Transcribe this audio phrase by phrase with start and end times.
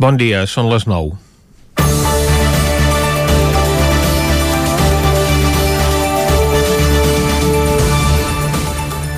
[0.00, 1.10] Bon dia, són les 9.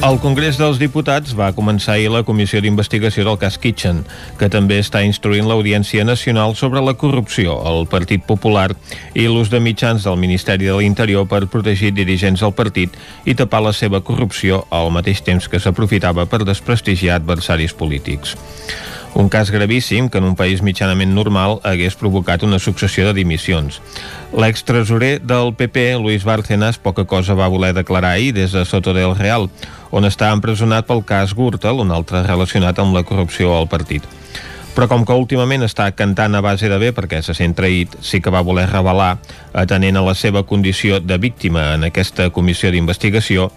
[0.02, 4.00] El Congrés dels Diputats va començar ahir la comissió d'investigació del cas Kitchen,
[4.40, 8.72] que també està instruint l'Audiència Nacional sobre la corrupció, el Partit Popular
[9.14, 13.62] i l'ús de mitjans del Ministeri de l'Interior per protegir dirigents del partit i tapar
[13.62, 18.34] la seva corrupció al mateix temps que s'aprofitava per desprestigiar adversaris polítics.
[19.14, 23.82] Un cas gravíssim que en un país mitjanament normal hagués provocat una successió de dimissions.
[24.32, 29.12] L'extresorer del PP, Luis Bárcenas, poca cosa va voler declarar ahir des de Soto del
[29.18, 29.50] Real,
[29.92, 34.08] on està empresonat pel cas Gürtel, un altre relacionat amb la corrupció al partit
[34.74, 38.22] però com que últimament està cantant a base de bé perquè se sent traït, sí
[38.24, 39.16] que va voler revelar,
[39.52, 43.50] atenent a la seva condició de víctima en aquesta comissió d'investigació,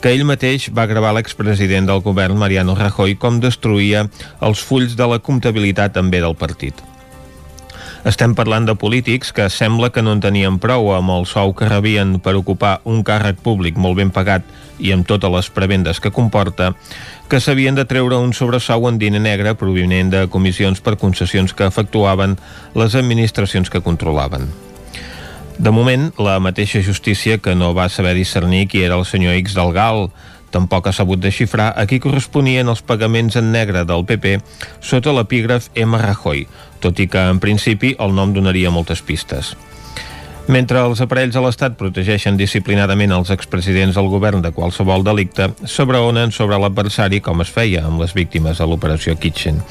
[0.00, 4.06] que ell mateix va gravar l'expresident del govern Mariano Rajoy com destruïa
[4.40, 6.91] els fulls de la comptabilitat també del partit.
[8.02, 11.68] Estem parlant de polítics que sembla que no en tenien prou amb el sou que
[11.70, 14.42] rebien per ocupar un càrrec públic molt ben pagat
[14.82, 16.72] i amb totes les prebendes que comporta,
[17.30, 21.68] que s'havien de treure un sobresou en diner negre provinent de comissions per concessions que
[21.70, 22.34] efectuaven
[22.74, 24.50] les administracions que controlaven.
[25.62, 29.54] De moment, la mateixa justícia que no va saber discernir qui era el senyor X
[29.54, 30.08] del Gal,
[30.50, 34.40] tampoc ha sabut desxifrar a qui corresponien els pagaments en negre del PP
[34.82, 35.96] sota l'epígraf M.
[36.02, 36.48] Rajoy,
[36.82, 39.54] tot i que en principi el nom donaria moltes pistes.
[40.50, 46.34] Mentre els aparells de l'Estat protegeixen disciplinadament els expresidents del govern de qualsevol delicte, sobreonen
[46.34, 49.62] sobre l'adversari com es feia amb les víctimes de l'operació Kitchen.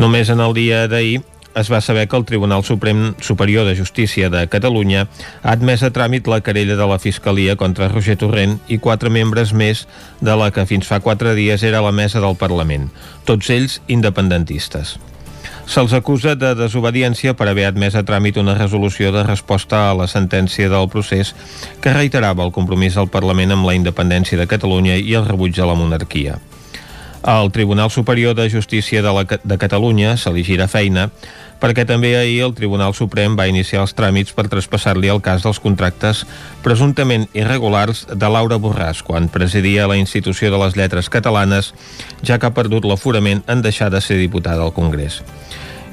[0.00, 1.20] Només en el dia d'ahir
[1.58, 5.08] es va saber que el Tribunal Suprem Superior de Justícia de Catalunya
[5.42, 9.52] ha admès a tràmit la querella de la Fiscalia contra Roger Torrent i quatre membres
[9.52, 9.84] més
[10.20, 12.88] de la que fins fa quatre dies era la mesa del Parlament,
[13.26, 14.96] tots ells independentistes.
[15.68, 20.06] Se'ls acusa de desobediència per haver admès a tràmit una resolució de resposta a la
[20.08, 21.34] sentència del procés
[21.84, 25.68] que reiterava el compromís del Parlament amb la independència de Catalunya i el rebuig de
[25.68, 26.38] la monarquia.
[27.22, 31.08] Al Tribunal Superior de Justícia de, la, de Catalunya se li gira feina
[31.58, 35.58] perquè també ahir el Tribunal Suprem va iniciar els tràmits per traspassar-li el cas dels
[35.58, 36.22] contractes
[36.62, 41.72] presumptament irregulars de Laura Borràs quan presidia la Institució de les Lletres Catalanes,
[42.22, 45.18] ja que ha perdut l'aforament en deixar de ser diputada al Congrés.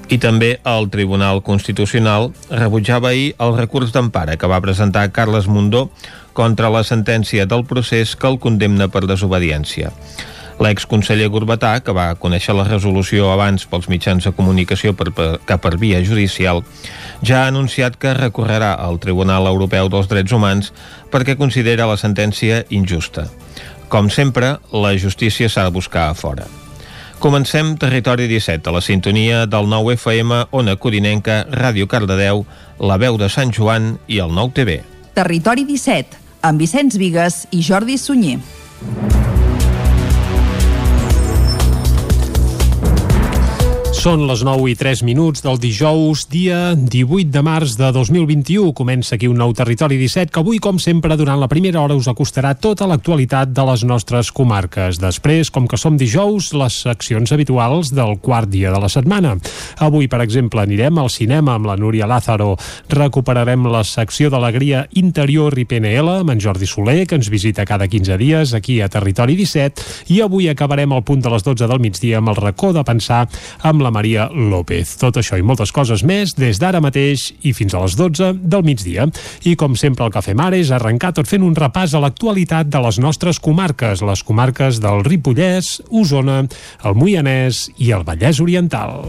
[0.05, 5.89] I també el Tribunal Constitucional rebutjava ahir el recurs d'empara que va presentar Carles Mundó
[6.37, 9.89] contra la sentència del procés que el condemna per desobediència.
[10.59, 15.57] L'exconseller Gorbatà, que va conèixer la resolució abans pels mitjans de comunicació per, per, que
[15.59, 16.63] per via judicial,
[17.21, 20.71] ja ha anunciat que recorrerà al Tribunal Europeu dels Drets Humans
[21.11, 23.27] perquè considera la sentència injusta.
[23.91, 26.47] Com sempre, la justícia s'ha de buscar a fora.
[27.19, 32.45] Comencem Territori 17, a la sintonia del 9 FM, Ona Codinenca, Ràdio Cardedeu,
[32.79, 34.81] La Veu de Sant Joan i el 9 TV.
[35.15, 38.39] Territori 17, amb Vicenç Vigues i Jordi Sunyer.
[44.05, 48.67] Són les 9 i 3 minuts del dijous, dia 18 de març de 2021.
[48.77, 52.05] Comença aquí un nou Territori 17 que avui, com sempre, durant la primera hora us
[52.05, 54.99] acostarà tota l'actualitat de les nostres comarques.
[55.01, 59.39] Després, com que som dijous, les seccions habituals del quart dia de la setmana.
[59.81, 62.51] Avui, per exemple, anirem al cinema amb la Núria Lázaro.
[62.93, 67.89] Recuperarem la secció d'Alegria Interior i PNL amb en Jordi Soler, que ens visita cada
[67.89, 70.13] 15 dies aquí a Territori 17.
[70.13, 73.25] I avui acabarem al punt de les 12 del migdia amb el racó de pensar
[73.65, 74.97] amb la Maria López.
[74.99, 78.65] Tot això i moltes coses més des d'ara mateix i fins a les 12 del
[78.67, 79.07] migdia.
[79.47, 82.81] I com sempre el fem ara és arrencar tot fent un repàs a l'actualitat de
[82.83, 86.43] les nostres comarques, les comarques del Ripollès, Osona,
[86.83, 88.99] el Moianès i el Vallès Oriental.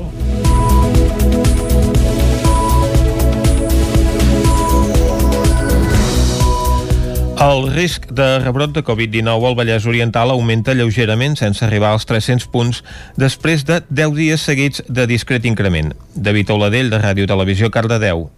[7.37, 12.47] El risc de rebrot de Covid-19 al Vallès Oriental augmenta lleugerament sense arribar als 300
[12.49, 12.81] punts
[13.21, 15.93] després de 10 dies seguits de discret increment.
[16.15, 18.31] David Oladell, de Ràdio Televisió, Cardedeu.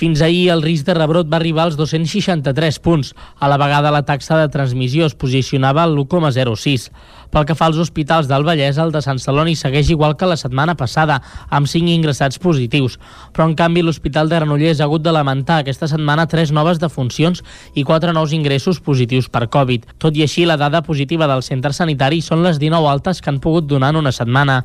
[0.00, 3.10] Fins ahir el risc de rebrot va arribar als 263 punts.
[3.36, 6.86] A la vegada la taxa de transmissió es posicionava al 1,06.
[7.28, 10.38] Pel que fa als hospitals del Vallès, el de Sant Celoni segueix igual que la
[10.40, 11.18] setmana passada,
[11.50, 12.96] amb 5 ingressats positius.
[13.36, 17.44] Però, en canvi, l'Hospital de Granollers ha hagut de lamentar aquesta setmana tres noves defuncions
[17.74, 19.84] i quatre nous ingressos positius per Covid.
[20.00, 23.42] Tot i així, la dada positiva del centre sanitari són les 19 altes que han
[23.44, 24.62] pogut donar en una setmana.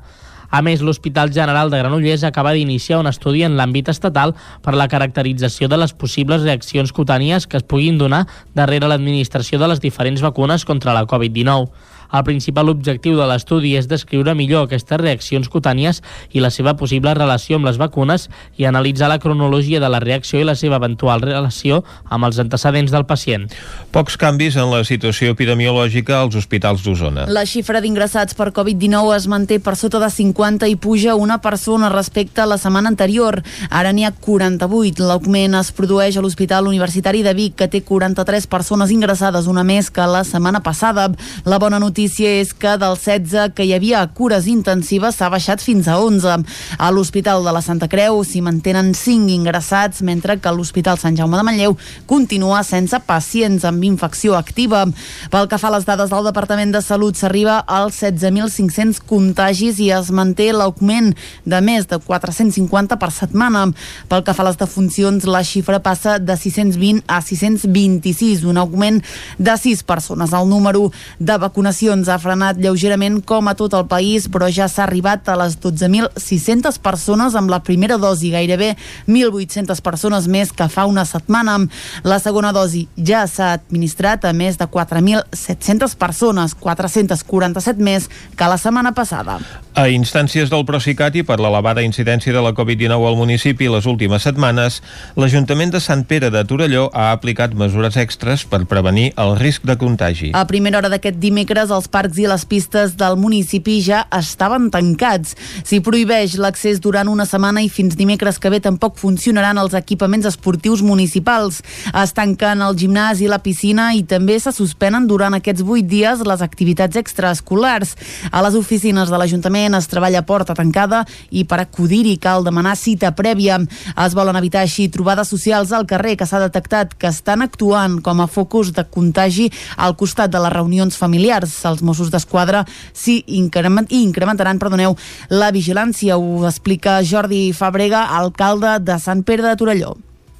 [0.50, 4.88] A més, l'Hospital General de Granollers acaba d'iniciar un estudi en l'àmbit estatal per la
[4.92, 8.25] caracterització de les possibles reaccions cutànies que es puguin donar
[8.56, 11.69] darrere l'administració de les diferents vacunes contra la Covid-19.
[12.15, 16.00] El principal objectiu de l'estudi és descriure millor aquestes reaccions cutànies
[16.31, 20.39] i la seva possible relació amb les vacunes i analitzar la cronologia de la reacció
[20.39, 23.50] i la seva eventual relació amb els antecedents del pacient.
[23.91, 27.27] Pocs canvis en la situació epidemiològica als hospitals d'Osona.
[27.27, 31.91] La xifra d'ingressats per Covid-19 es manté per sota de 50 i puja una persona
[31.91, 33.41] respecte a la setmana anterior.
[33.69, 35.03] Ara n'hi ha 48.
[35.03, 39.91] L'augment es produeix a l'Hospital Universitari de Vic, que té 43 persones ingressades, una més
[39.91, 41.09] que la setmana passada.
[41.44, 45.88] La bona notícia és que del 16 que hi havia cures intensives s'ha baixat fins
[45.88, 46.44] a 11.
[46.78, 51.38] A l'Hospital de la Santa Creu s'hi mantenen 5 ingressats, mentre que l'Hospital Sant Jaume
[51.38, 54.86] de Manlleu continua sense pacients amb infecció activa.
[55.31, 59.90] Pel que fa a les dades del Departament de Salut, s'arriba als 16.500 contagis i
[59.96, 61.13] es manté l'augment
[61.46, 63.68] de més de 450 per setmana.
[64.10, 69.02] Pel que fa a les defuncions, la xifra passa de 620 a 626, un augment
[69.38, 70.34] de 6 persones.
[70.34, 71.38] El número de
[71.85, 75.57] vacunacions ha frenat lleugerament com a tot el país, però ja s'ha arribat a les
[75.61, 78.75] 12.600 persones amb la primera dosi, gairebé
[79.07, 81.59] 1.800 persones més que fa una setmana.
[82.03, 88.57] La segona dosi ja s'ha administrat a més de 4.700 persones, 447 més que la
[88.57, 89.39] setmana passada.
[89.75, 94.23] A instàncies del Procicat i per l'elevada incidència de la Covid-19 al municipi les últimes
[94.23, 94.81] setmanes,
[95.19, 99.77] l'Ajuntament de Sant Pere de Torelló ha aplicat mesures extres per prevenir el risc de
[99.77, 100.31] contagi.
[100.33, 105.36] A primera hora d'aquest dimecres, els parcs i les pistes del municipi ja estaven tancats.
[105.68, 110.27] S'hi prohibeix l'accés durant una setmana i fins dimecres que ve tampoc funcionaran els equipaments
[110.30, 111.62] esportius municipals.
[111.92, 116.24] Es tanquen el gimnàs i la piscina i també se suspenen durant aquests vuit dies
[116.25, 117.95] les activitats extraescolars.
[118.31, 123.12] A les oficines de l'Ajuntament es treballa porta tancada i per acudir-hi cal demanar cita
[123.16, 123.60] prèvia.
[124.06, 128.21] Es volen evitar així trobades socials al carrer que s'ha detectat que estan actuant com
[128.21, 131.54] a focus de contagi al costat de les reunions familiars.
[131.69, 134.97] Els Mossos d'Esquadra s'hi increment, incrementaran perdoneu,
[135.29, 136.17] la vigilància.
[136.17, 139.95] Ho explica Jordi Fabrega, alcalde de Sant Pere de Torelló.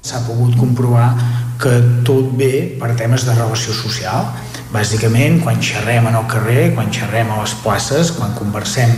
[0.06, 1.10] S'ha pogut comprovar
[1.58, 1.72] que
[2.06, 4.28] tot ve per temes de relació social.
[4.74, 8.92] Bàsicament, quan xerrem en el carrer, quan xerrem a les places, quan conversem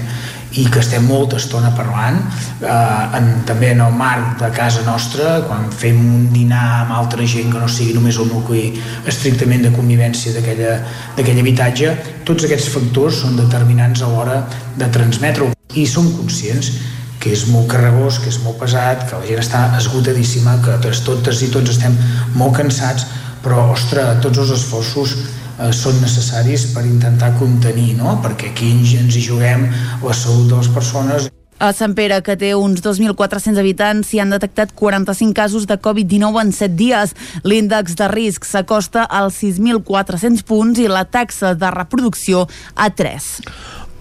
[0.57, 2.19] i que estem molta estona parlant,
[2.63, 7.27] eh, en, també en el marc de casa nostra, quan fem un dinar amb altra
[7.29, 8.71] gent que no sigui només el nucli
[9.07, 14.43] estrictament de convivència d'aquell habitatge, tots aquests factors són determinants a l'hora
[14.79, 15.53] de transmetre-ho.
[15.77, 16.73] I som conscients
[17.21, 21.43] que és molt carregós, que és molt pesat, que la gent està esgotadíssima, que totes
[21.43, 21.97] i tots estem
[22.39, 23.09] molt cansats,
[23.43, 25.17] però, ostres, tots els esforços
[25.59, 28.19] eh, són necessaris per intentar contenir, no?
[28.25, 29.69] perquè aquí ens hi juguem
[30.05, 31.29] la salut de les persones.
[31.59, 36.45] A Sant Pere, que té uns 2.400 habitants, s'hi han detectat 45 casos de Covid-19
[36.45, 37.15] en 7 dies.
[37.43, 42.47] L'índex de risc s'acosta als 6.400 punts i la taxa de reproducció
[42.77, 43.27] a 3.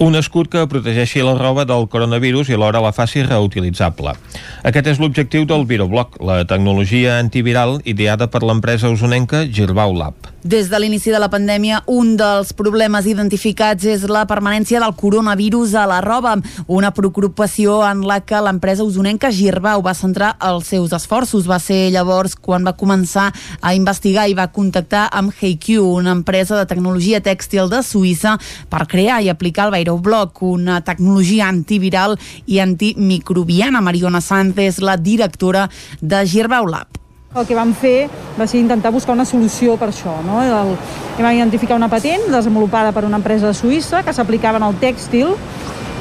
[0.06, 4.14] Un escut que protegeixi la roba del coronavirus i alhora la faci reutilitzable.
[4.62, 10.30] Aquest és l'objectiu del Virobloc, la tecnologia antiviral ideada per l'empresa usonenca Girbau Lab.
[10.48, 15.74] Des de l'inici de la pandèmia, un dels problemes identificats és la permanència del coronavirus
[15.76, 16.38] a la roba,
[16.72, 21.50] una preocupació en la que l'empresa usonenca Girbau va centrar els seus esforços.
[21.52, 23.26] Va ser llavors quan va començar
[23.60, 28.38] a investigar i va contactar amb HeyQ, una empresa de tecnologia tèxtil de Suïssa,
[28.72, 32.16] per crear i aplicar el Virobloc, una tecnologia antiviral
[32.46, 33.84] i antimicrobiana.
[33.84, 34.24] Mariona
[34.64, 35.68] és la directora
[36.00, 37.07] de Girbau Lab.
[37.36, 38.08] El que vam fer
[38.38, 40.14] va ser intentar buscar una solució per això.
[40.26, 40.40] No?
[40.42, 40.76] El,
[41.20, 45.36] vam identificar una patent desenvolupada per una empresa de Suïssa que s'aplicava en el tèxtil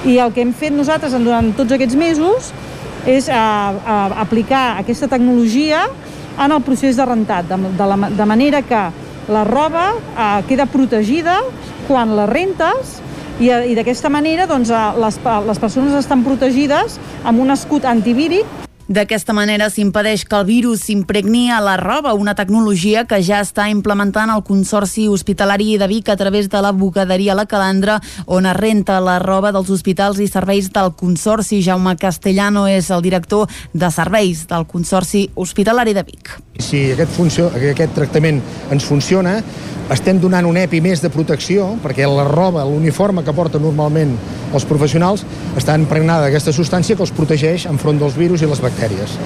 [0.07, 2.53] i el que hem fet nosaltres durant tots aquests mesos
[3.11, 3.43] és a,
[3.75, 5.87] a aplicar aquesta tecnologia
[6.43, 8.83] en el procés de rentat, de, de, la, de manera que
[9.33, 11.41] la roba eh, queda protegida
[11.89, 13.01] quan la rentes
[13.41, 15.19] i, i d'aquesta manera doncs, les,
[15.49, 21.49] les persones estan protegides amb un escut antivíric D'aquesta manera s'impedeix que el virus s'impregni
[21.51, 26.17] a la roba, una tecnologia que ja està implementant el Consorci Hospitalari de Vic a
[26.17, 30.71] través de la bugaderia La Calandra, on es renta la roba dels hospitals i serveis
[30.71, 31.65] del Consorci.
[31.67, 36.37] Jaume Castellano és el director de serveis del Consorci Hospitalari de Vic.
[36.63, 38.39] Si aquest, funció, aquest tractament
[38.71, 39.41] ens funciona,
[39.91, 44.17] estem donant un EPI més de protecció, perquè la roba, l'uniforme que porten normalment
[44.55, 45.23] els professionals,
[45.59, 49.17] està impregnada d'aquesta substància que els protegeix enfront dels virus i les bactèries.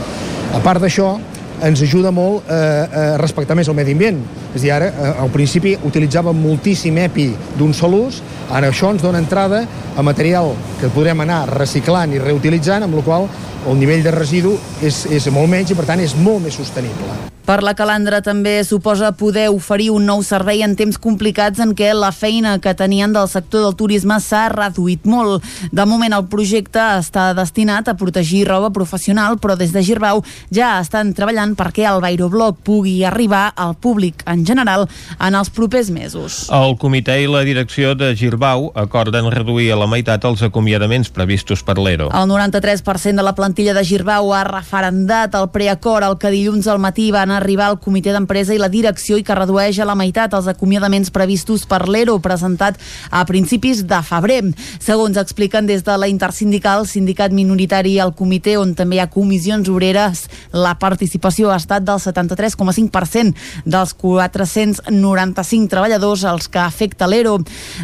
[0.55, 1.19] A part d'això,
[1.67, 4.21] ens ajuda molt a, a respectar més el medi ambient.
[4.55, 4.91] És a dir, ara,
[5.23, 9.65] al principi utilitzàvem moltíssim EPI d'un sol ús, ara això ens dona entrada
[9.97, 13.29] a material que podrem anar reciclant i reutilitzant, amb la qual
[13.69, 17.31] el nivell de residu és, és molt menys i per tant és molt més sostenible.
[17.51, 21.89] Per la calandra també suposa poder oferir un nou servei en temps complicats en què
[21.97, 25.43] la feina que tenien del sector del turisme s'ha reduït molt.
[25.75, 30.23] De moment el projecte està destinat a protegir roba professional, però des de Girbau
[30.55, 34.87] ja estan treballant perquè el Bairobloc pugui arribar al públic en general
[35.19, 36.43] en els propers mesos.
[36.53, 41.65] El comitè i la direcció de Girbau acorden reduir a la meitat els acomiadaments previstos
[41.67, 42.11] per l'ERO.
[42.13, 46.83] El 93% de la plantilla de Girbau ha referendat el preacord al que dilluns al
[46.83, 50.35] matí van arribar al comitè d'empresa i la direcció i que redueix a la meitat
[50.37, 52.77] els acomiadaments previstos per l'ERO presentat
[53.11, 54.43] a principis de febrer.
[54.79, 59.69] Segons expliquen des de la intersindical, sindicat minoritari al comitè on també hi ha comissions
[59.73, 63.33] obreres, la participació ha estat del 73,5%
[63.65, 67.39] dels 495 treballadors als que afecta l'ERO.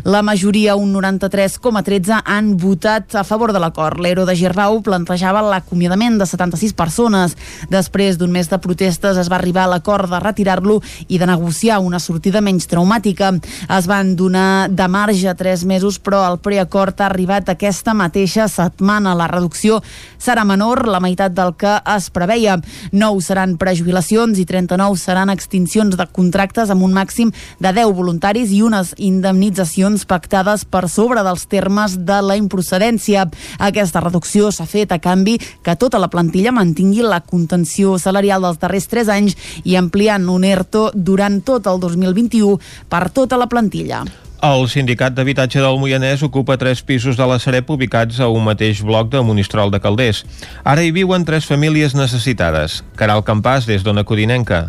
[0.05, 3.97] La majoria, un 93,13, han votat a favor de l'acord.
[4.03, 7.37] L'ERO de Girbau plantejava l'acomiadament de 76 persones.
[7.73, 11.81] Després d'un mes de protestes es va arribar a l'acord de retirar-lo i de negociar
[11.81, 13.33] una sortida menys traumàtica.
[13.79, 19.15] Es van donar de marge tres mesos, però el preacord ha arribat aquesta mateixa setmana.
[19.17, 19.81] La reducció
[20.19, 22.59] serà menor, la meitat del que es preveia.
[22.93, 28.49] 9 seran prejubilacions i 39 seran extincions de contractes amb un màxim de 10 voluntaris
[28.57, 33.27] i unes indemnitzacions pactades per sobre dels termes de la improcedència.
[33.61, 38.63] Aquesta reducció s'ha fet a canvi que tota la plantilla mantingui la contenció salarial dels
[38.63, 42.57] darrers 3 anys i ampliant un ERTO durant tot el 2021
[42.89, 44.07] per tota la plantilla.
[44.47, 48.79] El Sindicat d'Habitatge del Moianès ocupa tres pisos de la Sareb ubicats a un mateix
[48.85, 50.21] bloc de Monistrol de Calders.
[50.63, 52.83] Ara hi viuen tres famílies necessitades.
[53.01, 54.61] Caral Campàs, des d'Ona Codinenca.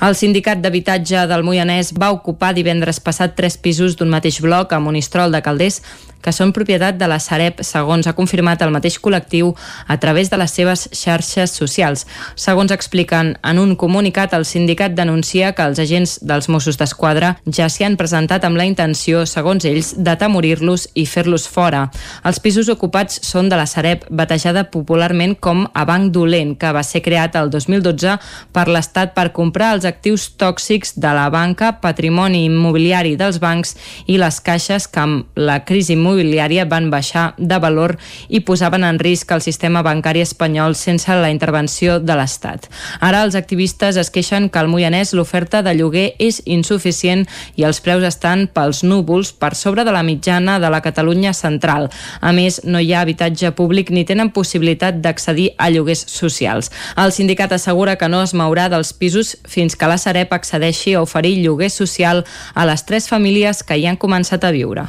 [0.00, 4.80] El sindicat d'habitatge del Moianès va ocupar divendres passat tres pisos d'un mateix bloc a
[4.80, 5.82] Monistrol de Calders
[6.22, 9.54] que són propietat de la Sareb, segons ha confirmat el mateix col·lectiu
[9.88, 12.06] a través de les seves xarxes socials.
[12.36, 17.68] Segons expliquen en un comunicat, el sindicat denuncia que els agents dels Mossos d'Esquadra ja
[17.68, 21.86] s'hi han presentat amb la intenció, segons ells, d'atemorir-los i fer-los fora.
[22.24, 26.84] Els pisos ocupats són de la Sareb, batejada popularment com a Banc Dolent, que va
[26.86, 28.18] ser creat el 2012
[28.52, 34.18] per l'Estat per comprar els actius tòxics de la banca, patrimoni immobiliari dels bancs i
[34.20, 37.96] les caixes que amb la crisi immobiliària immobiliària van baixar de valor
[38.28, 42.68] i posaven en risc el sistema bancari espanyol sense la intervenció de l'Estat.
[43.00, 47.26] Ara els activistes es queixen que al Moianès l'oferta de lloguer és insuficient
[47.56, 51.90] i els preus estan pels núvols per sobre de la mitjana de la Catalunya central.
[52.20, 56.70] A més, no hi ha habitatge públic ni tenen possibilitat d'accedir a lloguers socials.
[56.96, 61.02] El sindicat assegura que no es mourà dels pisos fins que la Sareb accedeixi a
[61.02, 62.24] oferir lloguer social
[62.54, 64.88] a les tres famílies que hi han començat a viure.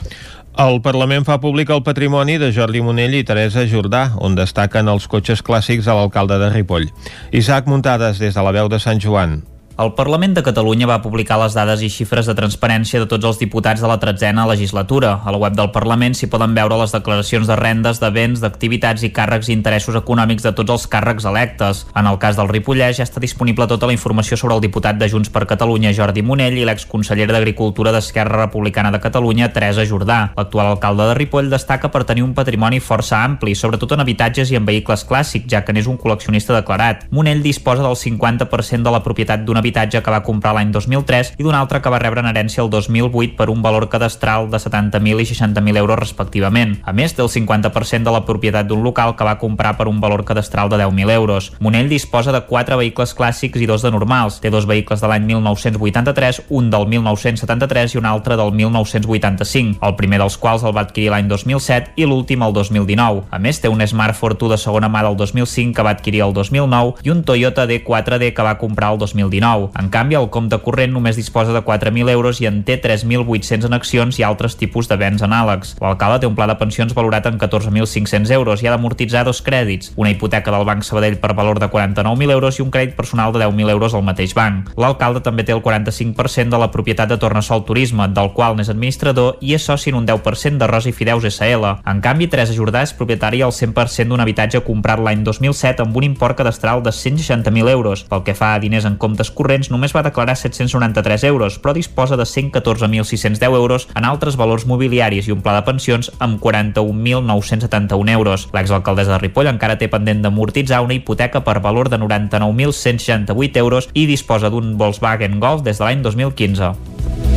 [0.59, 5.07] El Parlament fa públic el patrimoni de Jordi Monell i Teresa Jordà, on destaquen els
[5.07, 6.89] cotxes clàssics de l'alcalde de Ripoll.
[7.31, 9.39] Isaac Muntades, des de la veu de Sant Joan.
[9.79, 13.37] El Parlament de Catalunya va publicar les dades i xifres de transparència de tots els
[13.39, 15.13] diputats de la tretzena legislatura.
[15.23, 19.05] A la web del Parlament s'hi poden veure les declaracions de rendes, de béns, d'activitats
[19.07, 21.85] i càrrecs i interessos econòmics de tots els càrrecs electes.
[21.95, 25.07] En el cas del Ripollès ja està disponible tota la informació sobre el diputat de
[25.09, 30.19] Junts per Catalunya, Jordi Monell, i l'exconsellera d'Agricultura d'Esquerra Republicana de Catalunya, Teresa Jordà.
[30.35, 34.59] L'actual alcalde de Ripoll destaca per tenir un patrimoni força ampli, sobretot en habitatges i
[34.59, 37.07] en vehicles clàssics, ja que n'és un col·leccionista declarat.
[37.09, 41.45] Monell disposa del 50% de la propietat d'un habitatge que va comprar l'any 2003 i
[41.45, 45.21] d'un altre que va rebre en herència el 2008 per un valor cadastral de 70.000
[45.23, 46.77] i 60.000 euros respectivament.
[46.83, 50.01] A més, té el 50% de la propietat d'un local que va comprar per un
[50.01, 51.51] valor cadastral de 10.000 euros.
[51.59, 54.39] Monell disposa de 4 vehicles clàssics i dos de normals.
[54.41, 59.95] Té dos vehicles de l'any 1983, un del 1973 i un altre del 1985, el
[59.99, 63.25] primer dels quals el va adquirir l'any 2007 i l'últim el 2019.
[63.29, 66.33] A més, té un Smart Fortwo de segona mà del 2005 que va adquirir el
[66.33, 69.50] 2009 i un Toyota D4D que va comprar el 2019.
[69.79, 73.75] En canvi, el compte corrent només disposa de 4.000 euros i en té 3.800 en
[73.77, 75.75] accions i altres tipus de béns anàlegs.
[75.81, 79.91] L'alcalde té un pla de pensions valorat en 14.500 euros i ha d'amortitzar dos crèdits,
[79.95, 83.43] una hipoteca del Banc Sabadell per valor de 49.000 euros i un crèdit personal de
[83.43, 84.71] 10.000 euros al mateix banc.
[84.77, 89.37] L'alcalde també té el 45% de la propietat de Tornassol Turisme, del qual n'és administrador
[89.41, 91.77] i és soci en un 10% de Rosi Fideus SL.
[91.85, 96.07] En canvi, Teresa Jordà és propietària al 100% d'un habitatge comprat l'any 2007 amb un
[96.07, 98.05] import cadastral de 160.000 euros.
[98.09, 102.17] Pel que fa a diners en comptes corrents només va declarar 793 euros, però disposa
[102.19, 108.47] de 114.610 euros en altres valors mobiliaris i un pla de pensions amb 41.971 euros.
[108.53, 114.05] L'exalcaldessa de Ripoll encara té pendent d'amortitzar una hipoteca per valor de 99.168 euros i
[114.05, 117.30] disposa d'un Volkswagen Golf des de l'any 2015.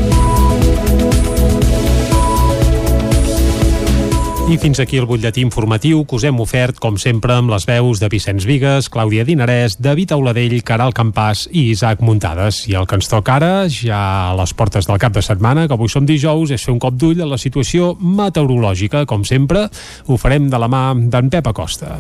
[4.45, 8.01] I fins aquí el butlletí informatiu que us hem ofert, com sempre, amb les veus
[8.03, 12.61] de Vicenç Vigues, Clàudia Dinarès, David Auladell, Caral Campàs i Isaac Muntades.
[12.69, 15.73] I el que ens toca ara, ja a les portes del cap de setmana, que
[15.73, 19.07] avui som dijous, és fer un cop d'ull a la situació meteorològica.
[19.09, 19.65] Com sempre,
[20.05, 21.97] ho farem de la mà d'en Pep Acosta.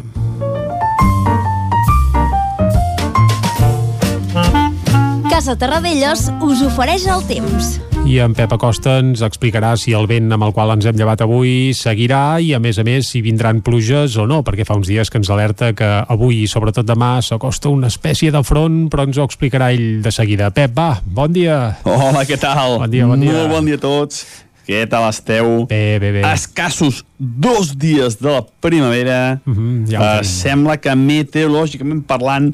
[5.32, 7.78] Casa Terradellos us ofereix el temps.
[8.04, 11.23] I en Pep Acosta ens explicarà si el vent amb el qual ens hem llevat
[11.25, 14.90] avui seguirà i, a més a més, si vindran pluges o no, perquè fa uns
[14.90, 19.06] dies que ens alerta que avui i sobretot demà s'acosta una espècie de front, però
[19.08, 20.50] ens ho explicarà ell de seguida.
[20.52, 21.78] Pep, va, bon dia.
[21.88, 22.76] Hola, què tal?
[22.82, 23.38] Bon dia, bon dia.
[23.38, 24.20] Molt bon dia a tots.
[24.68, 25.64] Què tal esteu?
[25.73, 26.26] Bé, bé, bé.
[26.28, 29.40] Escassos dos dies de la primavera.
[29.46, 32.52] Mm -hmm, ja ho uh, sembla que meteorològicament parlant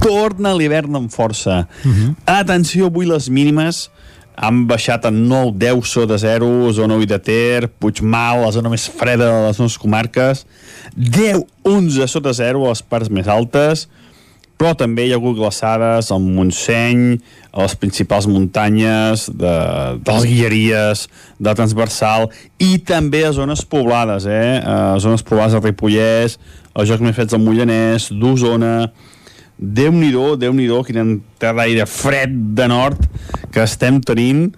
[0.00, 1.68] torna l'hivern amb força.
[1.84, 2.14] Mm -hmm.
[2.24, 3.90] Atenció, avui les mínimes
[4.36, 8.86] han baixat a 9, 10 sota 0, zona 8 de Ter, Puigmal, la zona més
[8.92, 10.44] freda de les nostres comarques,
[10.96, 13.86] 10, 11 sota 0 a les parts més altes,
[14.56, 17.18] però també hi ha hagut glaçades al Montseny,
[17.52, 19.56] a les principals muntanyes de,
[20.00, 21.06] de les Guilleries,
[21.40, 24.60] de Transversal, i també a zones poblades, eh?
[24.64, 26.38] A zones poblades de Ripollès,
[26.72, 28.88] als Jocs més Freds del Mollanès, d'Osona,
[29.56, 33.00] Déu-n'hi-do, déu nhi déu quin entrada d'aire fred de nord
[33.52, 34.50] que estem tenint,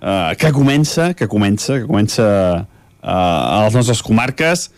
[0.00, 2.24] eh, que comença, que comença, que comença
[2.64, 4.70] eh, a les nostres comarques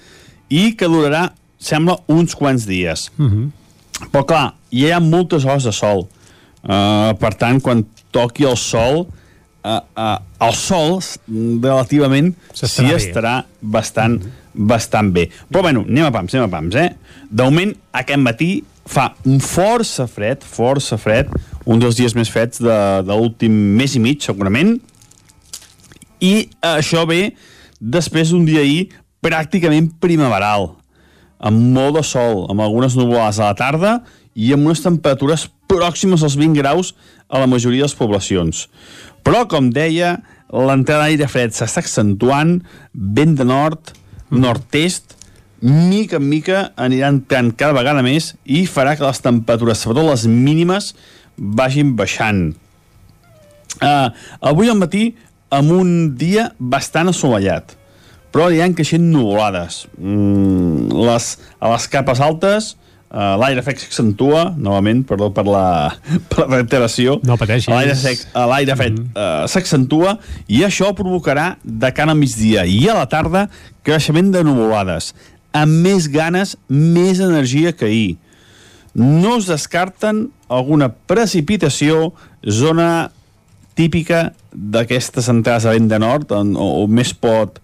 [0.50, 3.10] i que durarà, sembla, uns quants dies.
[3.16, 3.48] Mm -hmm.
[4.12, 6.06] Però clar, hi ha moltes hores de sol.
[6.58, 9.06] Uh, per tant, quan toqui el sol,
[9.64, 10.98] uh, uh, el sol
[11.62, 12.96] relativament sí bé.
[12.96, 14.18] estarà bastant,
[14.52, 15.28] bastant bé.
[15.50, 16.90] Però bueno, anem a pams, anem a pams, eh?
[17.30, 18.50] De moment, aquest matí
[18.88, 21.28] fa un força fred, força fred,
[21.68, 24.78] un dels dies més freds de, de l'últim mes i mig, segurament,
[26.24, 27.34] i això ve
[27.78, 28.88] després d'un dia ahir
[29.22, 30.72] pràcticament primaveral,
[31.38, 33.92] amb molt de sol, amb algunes nuvolades a la tarda
[34.34, 36.94] i amb unes temperatures pròximes als 20 graus
[37.28, 38.64] a la majoria de les poblacions.
[39.26, 40.16] Però, com deia,
[40.48, 42.56] l'entrada d'aire fred s'està accentuant,
[42.94, 43.92] vent de nord,
[44.32, 45.17] nord-est,
[45.60, 50.26] mica en mica aniran entrant cada vegada més i farà que les temperatures, sobretot les
[50.30, 50.92] mínimes,
[51.36, 52.52] vagin baixant.
[53.78, 55.12] Uh, avui al matí,
[55.54, 57.76] amb un dia bastant assolellat,
[58.34, 59.86] però hi ha creixent nuvolades.
[59.98, 62.72] Mm, les, a les capes altes,
[63.08, 65.64] uh, l'aire fred s'accentua, novament, perdó per la,
[66.30, 67.70] per la reiteració, No pateixis.
[67.72, 69.44] l'aire sec, a l'aire fred mm -hmm.
[69.44, 73.48] uh, s'accentua i això provocarà de cara al migdia i a la tarda
[73.82, 75.14] creixement de nuvolades
[75.56, 78.16] amb més ganes, més energia que ahir.
[78.94, 83.10] No es descarten alguna precipitació, zona
[83.78, 87.60] típica d'aquestes entrades a vent de nord, on, on més pot,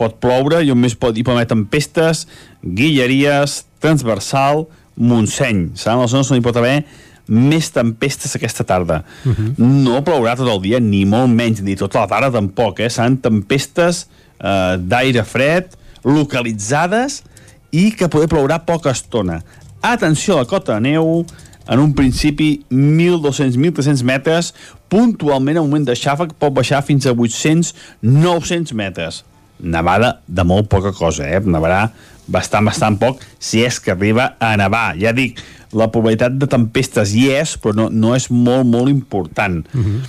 [0.00, 2.26] pot ploure i on més pot, hi pot haver tempestes,
[2.64, 4.66] guilleries, transversal,
[5.00, 5.70] Montseny.
[5.80, 6.82] Seran les zones on hi pot haver
[7.30, 9.02] més tempestes aquesta tarda.
[9.24, 9.52] Uh -huh.
[9.56, 12.90] No plourà tot el dia, ni molt menys, ni tota la tarda tampoc, eh?
[12.90, 14.08] Seran tempestes
[14.40, 17.22] eh, d'aire fred, localitzades
[17.70, 19.40] i que poder plourà poca estona.
[19.82, 21.24] Atenció a la cota de neu,
[21.70, 24.54] en un principi 1.200-1.300 metres,
[24.90, 29.22] puntualment el moment de xàfec pot baixar fins a 800-900 metres.
[29.60, 31.40] Nevada de molt poca cosa, eh?
[31.44, 31.90] Nevarà
[32.30, 34.94] bastant, bastant poc, si és que arriba a nevar.
[35.00, 35.40] Ja dic,
[35.76, 39.62] la probabilitat de tempestes hi és, però no, no és molt, molt important.
[39.74, 40.00] Uh -huh.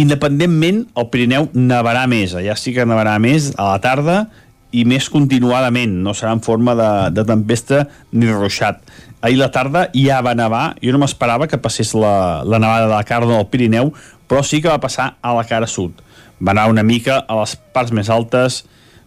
[0.00, 4.30] Independentment, el Pirineu nevarà més, allà sí que nevarà més a la tarda
[4.72, 8.82] i més continuadament, no serà en forma de, de tempesta ni ruixat.
[9.20, 12.94] Ahir la tarda ja va nevar, jo no m'esperava que passés la, la nevada de
[12.94, 13.92] la cara del Pirineu,
[14.30, 15.98] però sí que va passar a la cara sud.
[16.40, 18.62] Va anar una mica a les parts més altes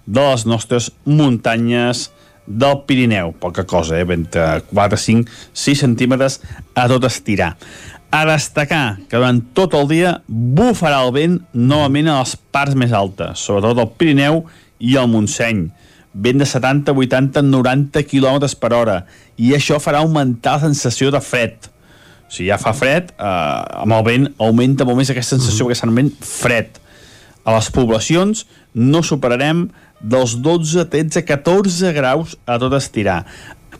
[0.05, 2.09] de les nostres muntanyes
[2.45, 4.05] del Pirineu, poca cosa, eh?
[4.05, 6.41] entre 4, 5, 6 centímetres
[6.75, 7.55] a tot estirar.
[8.13, 12.93] A destacar que durant tot el dia bufarà el vent novament a les parts més
[12.93, 14.53] altes, sobretot el Pirineu i
[14.91, 15.67] el Montseny.
[16.13, 18.97] Vent de 70, 80, 90 km per hora.
[19.39, 21.69] I això farà augmentar la sensació de fred.
[22.33, 25.95] Si ja fa fred, eh, amb el vent augmenta molt més aquesta sensació, mm.
[25.95, 26.79] vent fred.
[27.43, 29.67] A les poblacions no superarem
[30.03, 33.23] dels 12, 13, 14 graus a tot estirar.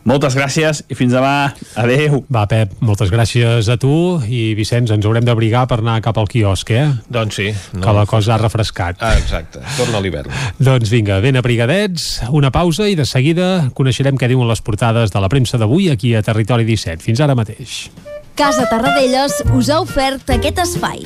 [0.04, 1.54] Moltes gràcies i fins demà.
[1.80, 2.24] Adeu.
[2.34, 6.28] Va, Pep, moltes gràcies a tu i Vicenç, ens haurem d'abrigar per anar cap al
[6.32, 6.86] quiosc, eh?
[7.14, 7.50] Doncs sí.
[7.78, 9.00] No que la cosa ha refrescat.
[9.04, 9.64] Ah, exacte.
[9.78, 10.32] Torna l'hivern.
[10.70, 15.24] doncs vinga, ben abrigadets, una pausa i de seguida coneixerem què diuen les portades de
[15.24, 17.04] la premsa d'avui aquí a Territori 17.
[17.04, 17.88] Fins ara mateix.
[18.36, 21.06] Casa Tarradellas us ha ofert aquest espai.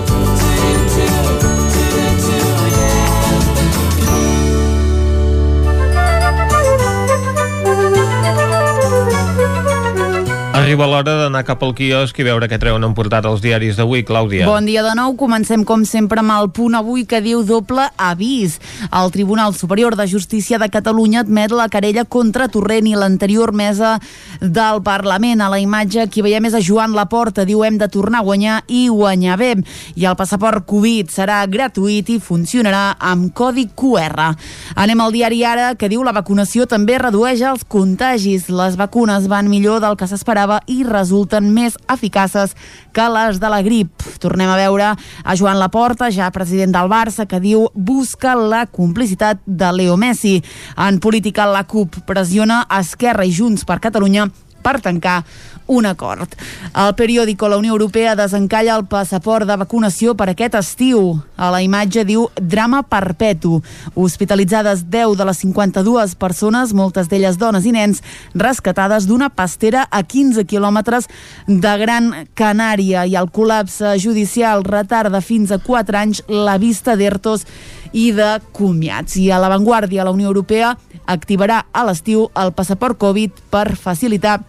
[10.61, 14.03] Arriba l'hora d'anar cap al quiosc i veure què treuen en portat els diaris d'avui,
[14.05, 14.45] Clàudia.
[14.45, 15.15] Bon dia de nou.
[15.17, 18.59] Comencem, com sempre, amb el punt avui que diu doble avís.
[18.93, 23.95] El Tribunal Superior de Justícia de Catalunya admet la querella contra Torrent i l'anterior mesa
[24.37, 25.41] del Parlament.
[25.41, 27.41] A la imatge qui veiem és a Joan Laporta.
[27.49, 29.55] Diu hem de tornar a guanyar i guanyar bé.
[29.97, 34.29] I el passaport Covid serà gratuït i funcionarà amb codi QR.
[34.77, 38.45] Anem al diari Ara, que diu la vacunació també redueix els contagis.
[38.53, 42.55] Les vacunes van millor del que s'esperava i resulten més eficaces
[42.91, 44.03] que les de la grip.
[44.19, 49.41] Tornem a veure a Joan Laporta, ja president del Barça, que diu busca la complicitat
[49.45, 50.39] de Leo Messi.
[50.77, 54.29] En política, la CUP pressiona Esquerra i Junts per Catalunya
[54.61, 55.23] per tancar
[55.71, 56.27] un acord.
[56.75, 61.15] El periòdico La Unió Europea desencalla el passaport de vacunació per aquest estiu.
[61.39, 63.61] A la imatge diu drama perpetu.
[63.95, 68.03] Hospitalitzades 10 de les 52 persones, moltes d'elles dones i nens,
[68.35, 71.07] rescatades d'una pastera a 15 quilòmetres
[71.47, 77.47] de Gran Canària i el col·lapse judicial retarda fins a 4 anys la vista d'ERTOs
[77.95, 79.15] i de comiats.
[79.15, 80.75] I a l'avantguàrdia, la Unió Europea
[81.07, 84.41] activarà a l'estiu el passaport Covid per facilitar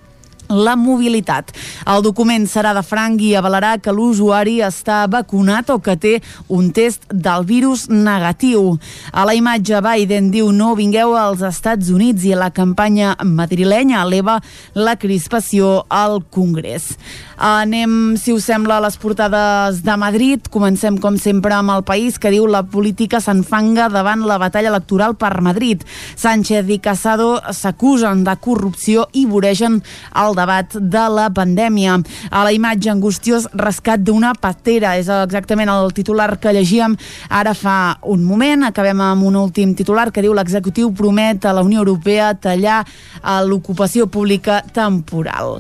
[0.53, 1.53] la mobilitat.
[1.89, 6.15] El document serà de franc i avalarà que l'usuari està vacunat o que té
[6.53, 8.77] un test del virus negatiu.
[9.13, 14.39] A la imatge Biden diu no vingueu als Estats Units i la campanya madrilenya eleva
[14.75, 16.93] la crispació al Congrés.
[17.43, 20.45] Anem, si us sembla, a les portades de Madrid.
[20.47, 25.17] Comencem, com sempre, amb el país que diu la política s'enfanga davant la batalla electoral
[25.19, 25.83] per Madrid.
[26.15, 29.81] Sánchez i Casado s'acusen de corrupció i voregen
[30.23, 31.97] el debat de la pandèmia.
[32.31, 34.93] A la imatge angustiós rescat d'una patera.
[34.95, 36.95] És exactament el titular que llegíem
[37.29, 38.69] ara fa un moment.
[38.69, 42.85] Acabem amb un últim titular que diu l'executiu promet a la Unió Europea tallar
[43.43, 45.59] l'ocupació pública temporal.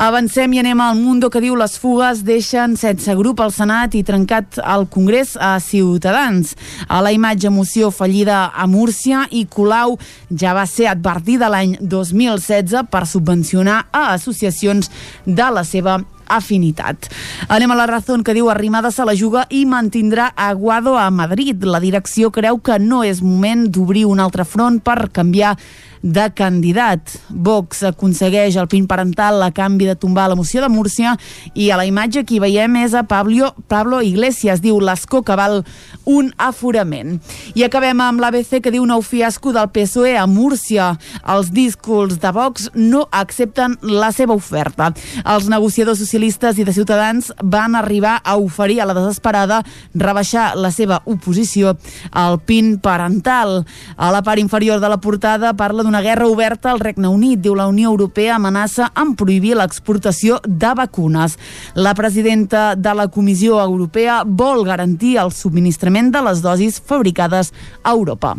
[0.00, 4.00] Avancem i anem al Mundo que diu les fugues deixen sense grup al Senat i
[4.08, 6.54] trencat al Congrés a Ciutadans.
[6.88, 9.98] A la imatge moció fallida a Múrcia i Colau
[10.32, 14.88] ja va ser advertida l'any 2016 per subvencionar a associacions
[15.26, 15.98] de la seva
[16.30, 17.10] afinitat.
[17.48, 21.64] Anem a la raó que diu Arrimadas a la juga i mantindrà Aguado a Madrid.
[21.64, 25.56] La direcció creu que no és moment d'obrir un altre front per canviar
[26.02, 27.00] de candidat.
[27.28, 31.16] Vox aconsegueix el pin parental a canvi de tombar la moció de Múrcia
[31.54, 34.62] i a la imatge que hi veiem és a Pablo, Pablo Iglesias.
[34.64, 35.60] Diu l'escó que val
[36.08, 37.18] un aforament.
[37.54, 40.94] I acabem amb l'ABC que diu nou fiasco del PSOE a Múrcia.
[41.28, 44.92] Els discurs de Vox no accepten la seva oferta.
[45.24, 49.62] Els negociadors socialistes i de Ciutadans van arribar a oferir a la desesperada
[49.94, 51.76] rebaixar la seva oposició
[52.10, 53.64] al PIN parental.
[53.96, 57.40] A la part inferior de la portada parla d'una guerra oberta al Regne Unit.
[57.40, 61.38] Diu la Unió Europea amenaça amb prohibir l'exportació de vacunes.
[61.74, 67.96] La presidenta de la Comissió Europea vol garantir el subministrament de les dosis fabricades a
[67.96, 68.36] Europa.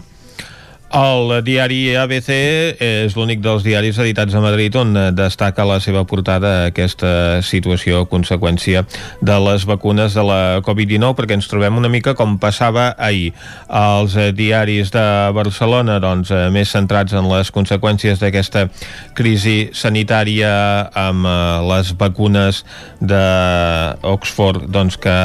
[0.91, 2.27] El diari ABC
[2.83, 8.07] és l'únic dels diaris editats a Madrid on destaca la seva portada aquesta situació a
[8.11, 8.81] conseqüència
[9.23, 13.31] de les vacunes de la Covid-19 perquè ens trobem una mica com passava ahir.
[13.71, 18.65] Els diaris de Barcelona doncs, més centrats en les conseqüències d'aquesta
[19.15, 20.51] crisi sanitària
[20.91, 21.23] amb
[21.71, 22.65] les vacunes
[22.99, 25.15] d'Oxford doncs, que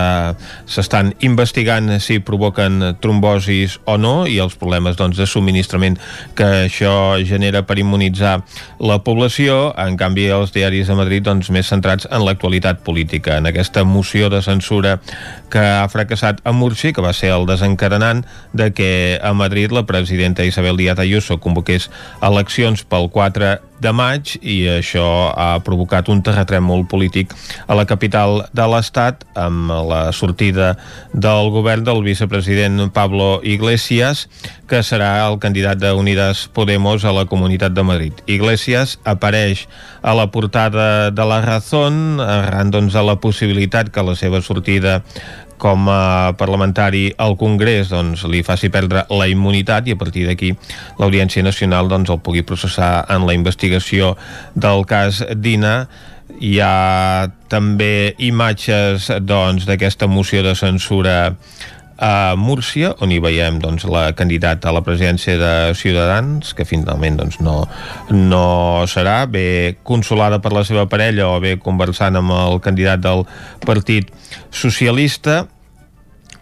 [0.70, 5.98] s'estan investigant si provoquen trombosis o no i els problemes doncs, de subministrament subministrament
[6.36, 8.42] que això genera per immunitzar
[8.78, 13.46] la població, en canvi els diaris de Madrid doncs, més centrats en l'actualitat política, en
[13.46, 14.98] aquesta moció de censura
[15.50, 19.86] que ha fracassat a Murci, que va ser el desencadenant de que a Madrid la
[19.86, 21.90] presidenta Isabel Díaz Ayuso convoqués
[22.22, 25.04] eleccions pel 4 de maig i això
[25.36, 27.34] ha provocat un terratrèmol polític
[27.68, 30.74] a la capital de l'Estat amb la sortida
[31.12, 34.26] del govern del vicepresident Pablo Iglesias
[34.66, 38.12] que serà el candidat de Unidas Podemos a la Comunitat de Madrid.
[38.26, 39.68] Iglesias apareix
[40.02, 45.04] a la portada de la Razón arran doncs, a la possibilitat que la seva sortida
[45.62, 50.50] com a parlamentari al Congrés doncs, li faci perdre la immunitat i a partir d'aquí
[50.98, 54.16] l'Audiència Nacional doncs, el pugui processar en la investigació
[54.58, 55.86] del cas Dina
[56.42, 61.36] hi ha també imatges doncs, d'aquesta doncs, moció de censura
[61.98, 67.18] a Múrcia, on hi veiem doncs, la candidata a la presidència de Ciutadans, que finalment
[67.20, 67.58] doncs, no,
[68.12, 73.24] no serà, bé consolada per la seva parella o bé conversant amb el candidat del
[73.64, 74.12] Partit
[74.50, 75.46] Socialista.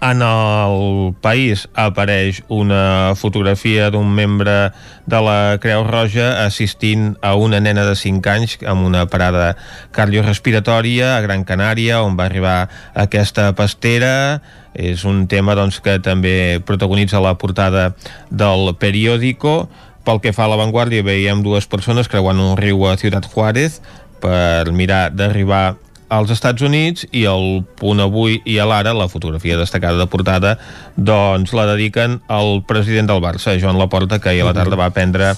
[0.05, 4.75] En el país apareix una fotografia d'un membre
[5.09, 9.55] de la Creu Roja assistint a una nena de 5 anys amb una parada
[9.97, 14.43] cardiorrespiratòria a Gran Canària, on va arribar aquesta pastera,
[14.77, 17.95] és un tema doncs, que també protagonitza la portada
[18.29, 19.71] del periòdico.
[20.05, 23.81] Pel que fa a l'avantguàrdia, veiem dues persones creuant un riu a Ciutat Juárez
[24.21, 25.79] per mirar d'arribar
[26.15, 30.57] als Estats Units i el punt avui i a l'ara, la fotografia destacada de portada,
[30.97, 34.93] doncs la dediquen al president del Barça, Joan Laporta, que ahir a la tarda va
[34.95, 35.35] prendre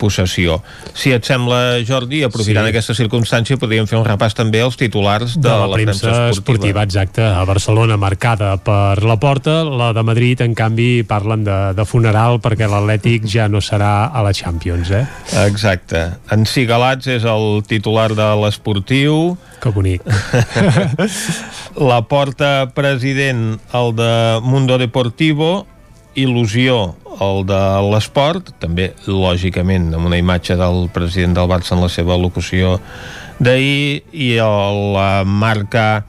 [0.00, 0.60] possessió.
[0.96, 2.72] Si et sembla, Jordi, aprofitant sí.
[2.72, 6.10] aquesta circumstància, podríem fer un repàs també als titulars de, de la, la premsa, premsa
[6.32, 6.32] esportiva.
[6.38, 6.84] esportiva.
[6.88, 11.86] Exacte, a Barcelona marcada per la porta, la de Madrid, en canvi, parlen de, de
[11.88, 15.04] funeral perquè l'Atlètic ja no serà a la Champions, eh?
[15.44, 16.06] Exacte.
[16.32, 19.36] En Cigalats és el titular de l'esportiu.
[19.60, 20.06] Que bonic.
[21.90, 25.66] la porta president, el de Mundo Deportivo,
[26.18, 31.90] il·lusió el de l'esport, també lògicament amb una imatge del president del Barça en la
[31.92, 32.78] seva locució
[33.40, 36.04] d'ahir i la marca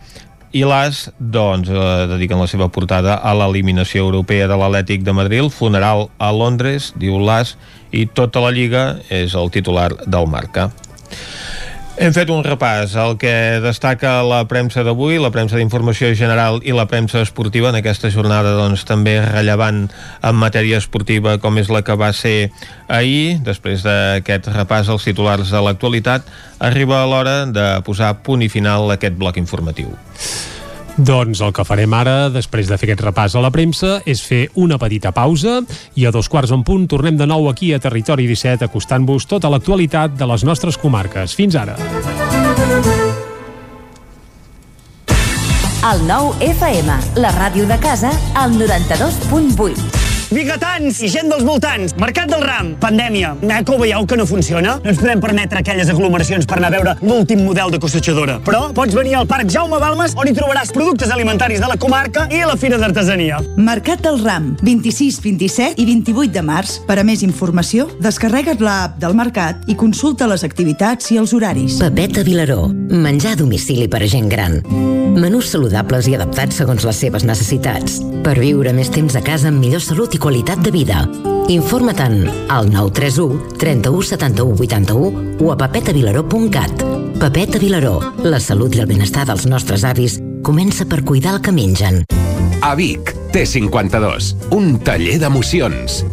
[0.51, 5.47] i l'AS doncs, eh, dediquen la seva portada a l'eliminació europea de l'Atlètic de Madrid,
[5.49, 7.55] funeral a Londres, diu l'AS,
[7.91, 10.69] i tota la Lliga és el titular del Marca.
[12.01, 16.73] Hem fet un repàs al que destaca la premsa d'avui, la premsa d'informació general i
[16.73, 21.83] la premsa esportiva en aquesta jornada doncs, també rellevant en matèria esportiva com és la
[21.85, 22.49] que va ser
[22.89, 23.37] ahir.
[23.45, 26.25] Després d'aquest repàs als titulars de l'actualitat,
[26.57, 29.93] arriba l'hora de posar punt i final a aquest bloc informatiu.
[30.97, 34.43] Doncs el que farem ara, després de fer aquest repàs a la premsa, és fer
[34.59, 35.61] una petita pausa
[35.95, 39.49] i a dos quarts en punt tornem de nou aquí a Territori 17 acostant-vos tota
[39.49, 41.35] l'actualitat de les nostres comarques.
[41.37, 41.79] Fins ara.
[45.81, 50.10] El nou FM, la ràdio de casa, al 92.8.
[50.31, 53.33] Bigatans i gent dels voltants, Mercat del Ram, pandèmia.
[53.43, 54.77] Eh, que ho veieu que no funciona?
[54.79, 58.37] No ens podem permetre aquelles aglomeracions per anar a veure l'últim model de cossatjadora.
[58.45, 62.29] Però pots venir al Parc Jaume Balmes on hi trobaràs productes alimentaris de la comarca
[62.31, 63.41] i la Fira d'Artesania.
[63.57, 66.77] Mercat del Ram, 26, 27 i 28 de març.
[66.87, 71.81] Per a més informació, descarrega't l'app del Mercat i consulta les activitats i els horaris.
[71.83, 74.61] Pepeta Vilaró, menjar a domicili per a gent gran.
[75.11, 77.99] Menús saludables i adaptats segons les seves necessitats.
[78.23, 81.01] Per viure més temps a casa amb millor salut i qualitat de vida.
[81.49, 82.21] Informa-te'n
[82.53, 86.85] al 931 31 71 81 o a papetavilaró.cat.
[87.19, 91.51] Papeta Vilaró, la salut i el benestar dels nostres avis comença per cuidar el que
[91.51, 92.03] mengen.
[92.61, 96.03] A Vic, T52, un taller d'emocions.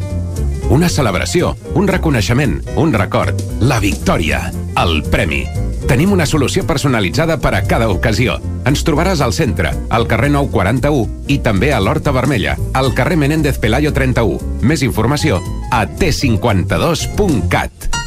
[0.73, 5.45] Una celebració, un reconeixement, un record, la victòria, el premi.
[5.87, 8.39] Tenim una solució personalitzada per a cada ocasió.
[8.69, 13.61] Ens trobaràs al centre, al carrer 941 i també a l'Horta Vermella, al carrer Menéndez
[13.63, 14.59] Pelayo 31.
[14.63, 17.99] Més informació a t52.cat.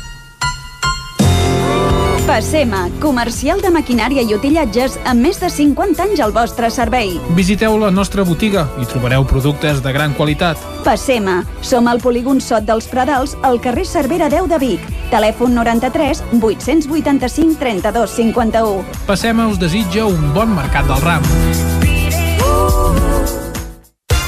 [2.32, 7.18] Passema, comercial de maquinària i utillatges amb més de 50 anys al vostre servei.
[7.36, 10.62] Visiteu la nostra botiga i trobareu productes de gran qualitat.
[10.86, 14.88] Passema, som al polígon Sot dels Pradals, al carrer Cervera 10 de Vic.
[15.12, 18.86] Telèfon 93 885 32 51.
[19.06, 21.28] Passema us desitja un bon mercat del ram.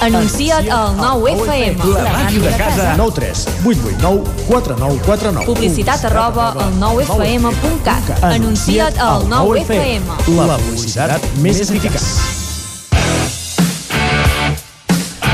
[0.04, 1.80] Anuncia't al 9FM.
[1.96, 2.93] La màquina de casa.
[2.98, 5.46] 9 3 8 8 9 4 9 4 9.
[5.48, 8.24] Publicitat arroba al 9FM.cat.
[8.34, 10.04] Anuncia't al 9FM.
[10.36, 12.43] La publicitat més eficaç.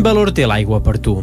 [0.00, 1.18] Quin valor té l'aigua per tu?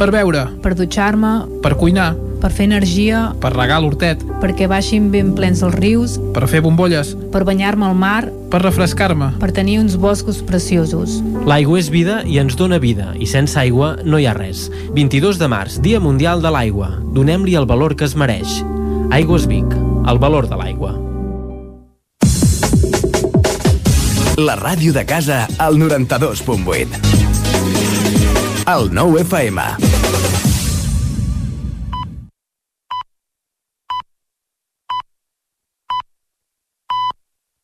[0.00, 2.08] Per beure, per dutxar-me, per cuinar,
[2.42, 7.12] per fer energia, per regar l'hortet, perquè baixin ben plens els rius, per fer bombolles,
[7.30, 9.28] per banyar-me al mar, per refrescar-me.
[9.38, 11.22] per tenir uns boscos preciosos.
[11.46, 14.72] L'aigua és vida i ens dóna vida, i sense aigua no hi ha res.
[14.90, 16.98] 22 de març, Dia Mundial de l'Aigua.
[17.14, 18.64] Donem-li el valor que es mereix.
[19.12, 19.70] Aigües Vic,
[20.10, 20.98] el valor de l'aigua.
[24.36, 27.15] La ràdio de casa al 92.8.
[28.66, 29.62] El 9 FM.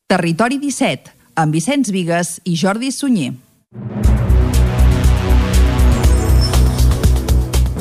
[0.07, 3.33] Territori 17, amb Vicenç Vigues i Jordi Sunyer.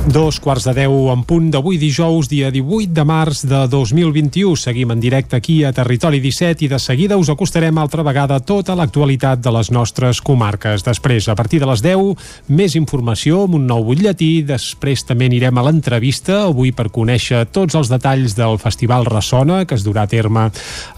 [0.03, 4.57] Dos quarts de deu en punt d'avui dijous, dia 18 de març de 2021.
[4.59, 8.75] Seguim en directe aquí a Territori 17 i de seguida us acostarem altra vegada tota
[8.75, 10.83] l'actualitat de les nostres comarques.
[10.83, 12.19] Després, a partir de les 10,
[12.51, 14.43] més informació amb un nou butlletí.
[14.43, 19.79] Després també anirem a l'entrevista, avui per conèixer tots els detalls del Festival Ressona, que
[19.79, 20.49] es durà a terme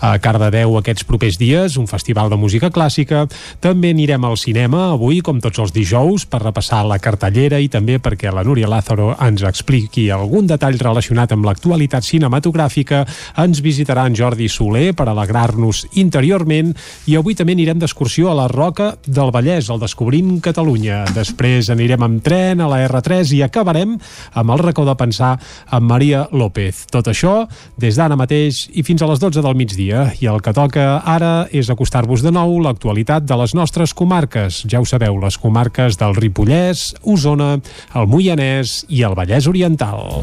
[0.00, 3.26] a Cardedeu aquests propers dies, un festival de música clàssica.
[3.60, 8.00] També anirem al cinema avui, com tots els dijous, per repassar la cartellera i també
[8.00, 13.04] perquè la Núria Lázaro ens expliqui algun detall relacionat amb l'actualitat cinematogràfica.
[13.42, 16.72] Ens visitarà en Jordi Soler per alegrar-nos interiorment
[17.10, 21.04] i avui també anirem d'excursió a la Roca del Vallès, al Descobrint Catalunya.
[21.16, 23.96] Després anirem amb tren a la R3 i acabarem
[24.34, 25.34] amb el racó de pensar
[25.68, 26.86] amb Maria López.
[26.92, 27.44] Tot això
[27.80, 30.08] des d'ara mateix i fins a les 12 del migdia.
[30.20, 34.62] I el que toca ara és acostar-vos de nou l'actualitat de les nostres comarques.
[34.70, 37.58] Ja ho sabeu, les comarques del Ripollès, Osona,
[37.94, 40.22] el Moianès i el Vallès Oriental.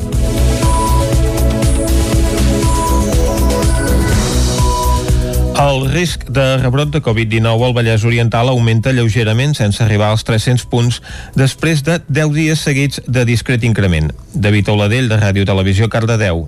[5.62, 10.66] El risc de rebrot de Covid-19 al Vallès Oriental augmenta lleugerament sense arribar als 300
[10.72, 11.02] punts
[11.38, 14.10] després de 10 dies seguits de discret increment.
[14.34, 16.48] David Oladell, de Ràdio Televisió, Cardedeu.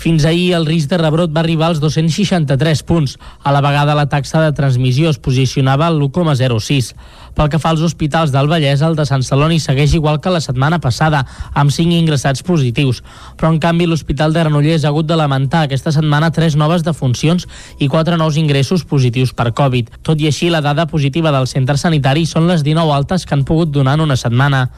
[0.00, 3.18] Fins ahir el risc de rebrot va arribar als 263 punts.
[3.44, 6.94] A la vegada la taxa de transmissió es posicionava al 1,06.
[7.36, 10.40] Pel que fa als hospitals del Vallès, el de Sant Celoni segueix igual que la
[10.40, 11.20] setmana passada,
[11.52, 13.02] amb 5 ingressats positius.
[13.36, 17.44] Però, en canvi, l'Hospital de Granollers ha hagut de lamentar aquesta setmana 3 noves defuncions
[17.78, 19.92] i 4 nous ingressos positius per Covid.
[20.00, 23.44] Tot i així, la dada positiva del centre sanitari són les 19 altes que han
[23.44, 24.70] pogut donar en una setmana.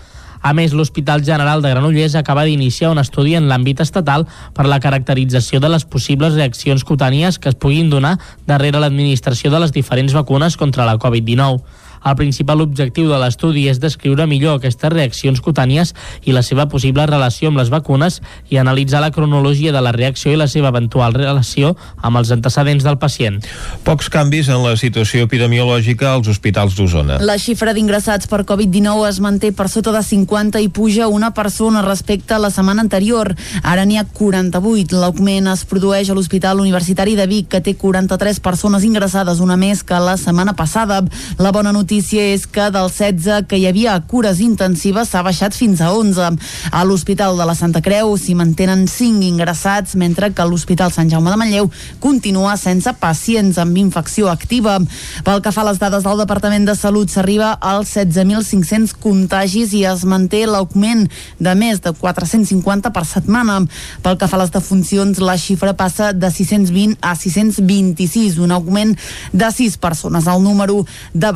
[0.42, 4.26] A més, l'Hospital General de Granollers acaba d'iniciar un estudi en l'àmbit estatal
[4.56, 8.16] per la caracterització de les possibles reaccions cutànies que es puguin donar
[8.50, 11.62] darrere l'administració de les diferents vacunes contra la Covid-19.
[12.04, 15.94] El principal objectiu de l'estudi és descriure millor aquestes reaccions cutànies
[16.26, 20.32] i la seva possible relació amb les vacunes i analitzar la cronologia de la reacció
[20.32, 23.38] i la seva eventual relació amb els antecedents del pacient.
[23.86, 27.20] Pocs canvis en la situació epidemiològica als hospitals d'Osona.
[27.22, 31.84] La xifra d'ingressats per Covid-19 es manté per sota de 50 i puja una persona
[31.86, 33.34] respecte a la setmana anterior.
[33.62, 34.98] Ara n'hi ha 48.
[34.98, 39.84] L'augment es produeix a l'Hospital Universitari de Vic, que té 43 persones ingressades, una més
[39.86, 41.02] que la setmana passada.
[41.38, 45.82] La bona notícia és que del 16 que hi havia cures intensives s'ha baixat fins
[45.84, 46.38] a 11.
[46.72, 51.30] A l'Hospital de la Santa Creu s'hi mantenen 5 ingressats, mentre que l'Hospital Sant Jaume
[51.30, 51.68] de Manlleu
[52.00, 54.78] continua sense pacients amb infecció activa.
[55.26, 59.84] Pel que fa a les dades del Departament de Salut, s'arriba als 16.500 contagis i
[59.84, 61.04] es manté l'augment
[61.38, 63.60] de més de 450 per setmana.
[64.02, 68.96] Pel que fa a les defuncions, la xifra passa de 620 a 626, un augment
[69.32, 70.26] de 6 persones.
[70.26, 71.32] El número de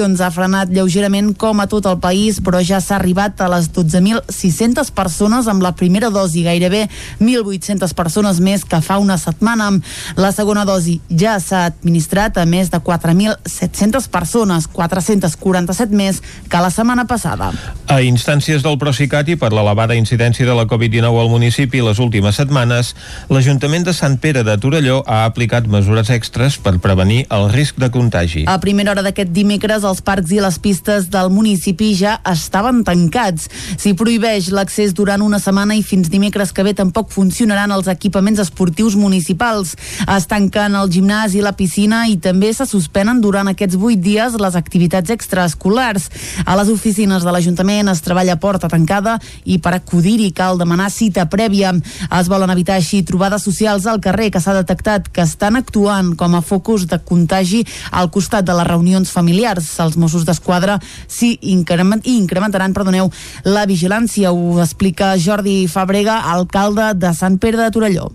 [0.00, 3.68] vacunacions ha frenat lleugerament com a tot el país, però ja s'ha arribat a les
[3.70, 6.88] 12.600 persones amb la primera dosi, gairebé
[7.20, 9.70] 1.800 persones més que fa una setmana.
[10.16, 16.70] La segona dosi ja s'ha administrat a més de 4.700 persones, 447 més que la
[16.70, 17.52] setmana passada.
[17.88, 22.36] A instàncies del Procicat i per l'elevada incidència de la Covid-19 al municipi les últimes
[22.36, 22.94] setmanes,
[23.28, 27.90] l'Ajuntament de Sant Pere de Torelló ha aplicat mesures extres per prevenir el risc de
[27.92, 28.46] contagi.
[28.48, 33.48] A primera hora d'aquest dimecres, els parcs i les pistes del municipi ja estaven tancats.
[33.80, 38.40] S'hi prohibeix l'accés durant una setmana i fins dimecres que ve tampoc funcionaran els equipaments
[38.42, 39.74] esportius municipals.
[40.06, 44.36] Es tanquen el gimnàs i la piscina i també se suspenen durant aquests vuit dies
[44.40, 46.08] les activitats extraescolars.
[46.46, 51.26] A les oficines de l'Ajuntament es treballa porta tancada i per acudir-hi cal demanar cita
[51.30, 51.74] prèvia.
[52.20, 56.34] Es volen evitar així trobades socials al carrer que s'ha detectat que estan actuant com
[56.36, 59.68] a focus de contagi al costat de les reunions familiars.
[59.84, 63.10] Els Mossos d'Esquadra s'hi increment, incrementaran perdoneu,
[63.44, 64.32] la vigilància.
[64.32, 68.10] Ho explica Jordi Fabrega, alcalde de Sant Pere de Torelló.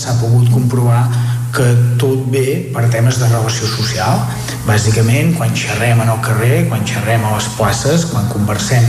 [0.00, 1.04] S'ha pogut comprovar
[1.54, 1.66] que
[1.98, 4.22] tot ve per temes de relació social.
[4.68, 8.86] Bàsicament, quan xerrem en el carrer, quan xerrem a les places, quan conversem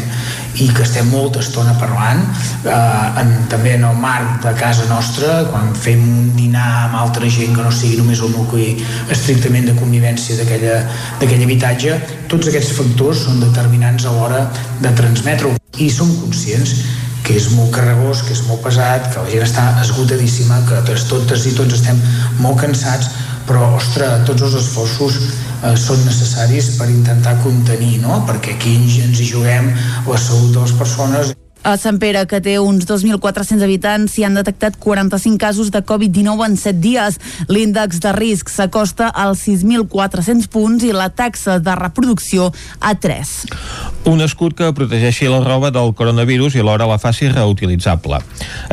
[0.60, 2.22] i que estem molta estona parlant,
[2.66, 7.30] eh, en, també en el marc de casa nostra, quan fem un dinar amb altra
[7.32, 8.74] gent que no sigui només el nucli
[9.14, 11.99] estrictament de convivència d'aquell habitatge,
[12.32, 14.45] tots aquests factors són determinants a l'hora
[14.82, 15.56] de transmetre-ho.
[15.80, 16.76] I som conscients
[17.24, 21.45] que és molt carregós, que és molt pesat, que la gent està esgotadíssima, que totes
[21.47, 21.99] i tots estem
[22.41, 23.12] molt cansats,
[23.47, 25.20] però, ostres, tots els esforços
[25.64, 28.22] eh, són necessaris per intentar contenir, no?
[28.30, 29.72] perquè aquí ens hi juguem
[30.07, 34.38] la salut de les persones a Sant Pere, que té uns 2.400 habitants, s'hi han
[34.38, 37.20] detectat 45 casos de Covid-19 en 7 dies.
[37.51, 42.49] L'índex de risc s'acosta als 6.400 punts i la taxa de reproducció
[42.80, 43.34] a 3.
[44.09, 48.22] Un escut que protegeixi la roba del coronavirus i alhora la faci reutilitzable.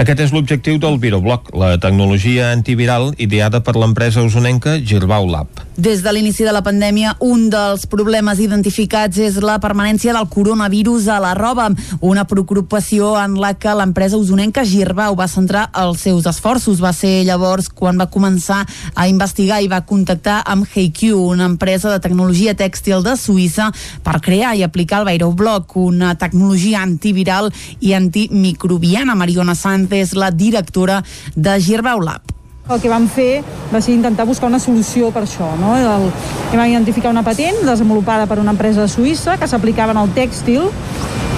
[0.01, 5.67] Aquest és l'objectiu del Virobloc, la tecnologia antiviral ideada per l'empresa usonenca Girbau Lab.
[5.77, 11.07] Des de l'inici de la pandèmia, un dels problemes identificats és la permanència del coronavirus
[11.13, 11.69] a la roba,
[12.01, 12.78] una preocupació
[13.19, 16.81] en la que l'empresa usonenca Girbau va centrar els seus esforços.
[16.81, 18.65] Va ser llavors quan va començar
[18.95, 23.73] a investigar i va contactar amb HeyQ, una empresa de tecnologia tèxtil de Suïssa,
[24.03, 29.15] per crear i aplicar el Virobloc, una tecnologia antiviral i antimicrobiana.
[29.15, 29.57] Mariona
[29.99, 31.03] és la directora
[31.35, 32.38] de Girbau Lab.
[32.69, 33.41] El que vam fer
[33.73, 35.47] va ser intentar buscar una solució per això.
[35.57, 35.71] No?
[35.73, 36.11] El,
[36.53, 40.67] vam identificar una patent desenvolupada per una empresa de Suïssa que s'aplicava en el tèxtil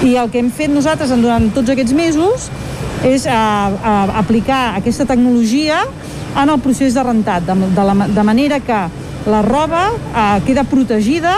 [0.03, 2.49] i el que hem fet nosaltres durant tots aquests mesos
[3.07, 3.39] és a,
[3.71, 5.85] a aplicar aquesta tecnologia
[6.35, 8.81] en el procés de rentat, de, de, la, de manera que
[9.31, 11.37] la roba eh, queda protegida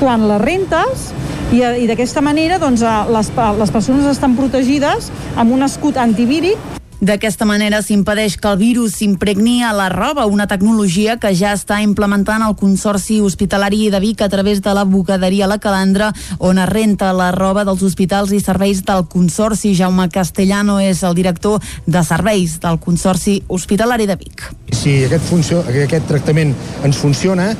[0.00, 1.10] quan la rentes
[1.52, 2.80] i, i d'aquesta manera doncs,
[3.12, 3.30] les,
[3.60, 6.72] les persones estan protegides amb un escut antivíric
[7.04, 11.82] D'aquesta manera s'impedeix que el virus s'impregni a la roba, una tecnologia que ja està
[11.84, 16.70] implementant el Consorci Hospitalari de Vic a través de la bugaderia La Calandra, on es
[16.70, 19.74] renta la roba dels hospitals i serveis del Consorci.
[19.76, 24.46] Jaume Castellano és el director de serveis del Consorci Hospitalari de Vic.
[24.72, 26.54] Si aquest, funció, aquest tractament
[26.88, 27.50] ens funciona,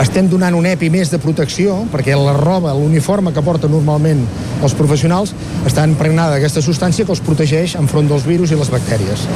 [0.00, 4.26] estem donant un EPI més de protecció, perquè la roba, l'uniforme que porten normalment
[4.60, 5.32] els professionals,
[5.64, 9.26] està impregnada d'aquesta substància que els protegeix enfront dels virus i les bactèries bactèries.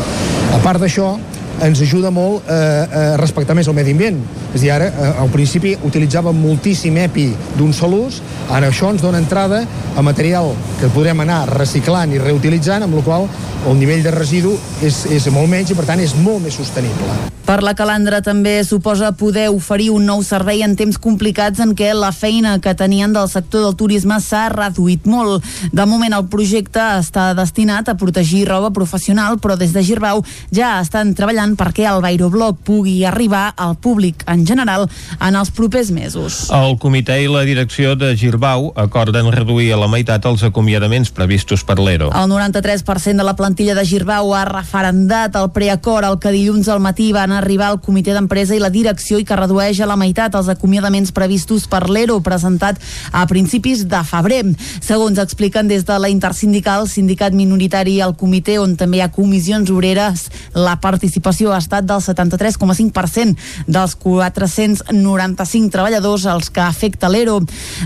[0.53, 1.15] A part d'això,
[1.63, 4.19] ens ajuda molt eh, a respectar més el medi ambient.
[4.53, 7.29] És a dir, ara, eh, al principi utilitzàvem moltíssim EPI
[7.59, 9.65] d'un sol ús, ara això ens dona entrada
[9.97, 13.29] a material que podrem anar reciclant i reutilitzant, amb la qual
[13.69, 17.35] el nivell de residu és, és molt menys i, per tant, és molt més sostenible.
[17.45, 21.91] Per la calandra també suposa poder oferir un nou servei en temps complicats en què
[21.93, 25.45] la feina que tenien del sector del turisme s'ha reduït molt.
[25.69, 30.25] De moment el projecte està destinat a protegir roba professional, però des de Girbau
[30.57, 34.87] ja estan treballant perquè el Bairobloc pugui arribar al públic en general
[35.21, 36.49] en els propers mesos.
[36.55, 41.65] El comitè i la direcció de Girbau acorden reduir a la meitat els acomiadaments previstos
[41.69, 42.09] per l'ERO.
[42.17, 46.81] El 93% de la plantilla de Girbau ha referendat el preacord al que dilluns al
[46.81, 50.35] matí van arribar al comitè d'empresa i la direcció i que redueix a la meitat
[50.35, 52.81] els acomiadaments previstos per l'ERO presentat
[53.13, 54.43] a principis de febrer.
[54.81, 59.71] Segons expliquen des de la intersindical, sindicat minoritari al comitè on també hi ha comissions
[59.75, 67.41] obreres, la participació ha estat del 73,5% dels 495 treballadors als que afecta l'ERO.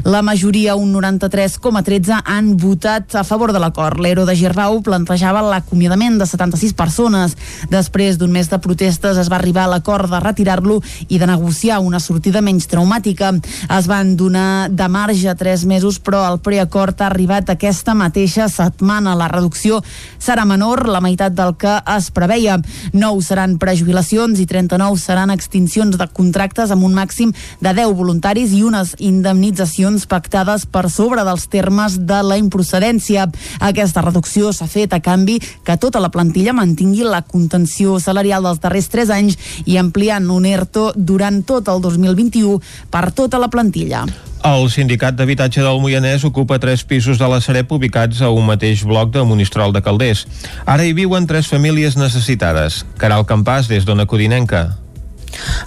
[0.05, 4.01] La majoria, un 93,13, han votat a favor de l'acord.
[4.01, 7.37] L'ERO de Girbau plantejava l'acomiadament de 76 persones.
[7.71, 11.81] Després d'un mes de protestes es va arribar a l'acord de retirar-lo i de negociar
[11.81, 13.33] una sortida menys traumàtica.
[13.79, 19.17] Es van donar de marge tres mesos, però el preacord ha arribat aquesta mateixa setmana.
[19.19, 19.83] La reducció
[20.19, 22.59] serà menor, la meitat del que es preveia.
[22.93, 27.31] Nou seran prejubilacions i 39 seran extincions de contractes amb un màxim
[27.63, 33.29] de 10 voluntaris i unes indemnitzacions pactades per sobre dels termes de la improcedència.
[33.63, 38.59] Aquesta reducció s'ha fet a canvi que tota la plantilla mantingui la contenció salarial dels
[38.65, 42.59] darrers 3 anys i ampliant un ERTO durant tot el 2021
[42.91, 44.03] per tota la plantilla.
[44.47, 48.85] El sindicat d'habitatge del Moianès ocupa tres pisos de la Sareb ubicats a un mateix
[48.87, 50.27] bloc de Monistrol de Calders.
[50.65, 52.85] Ara hi viuen tres famílies necessitades.
[53.03, 54.67] Caral Campàs, des d'Ona Codinenca.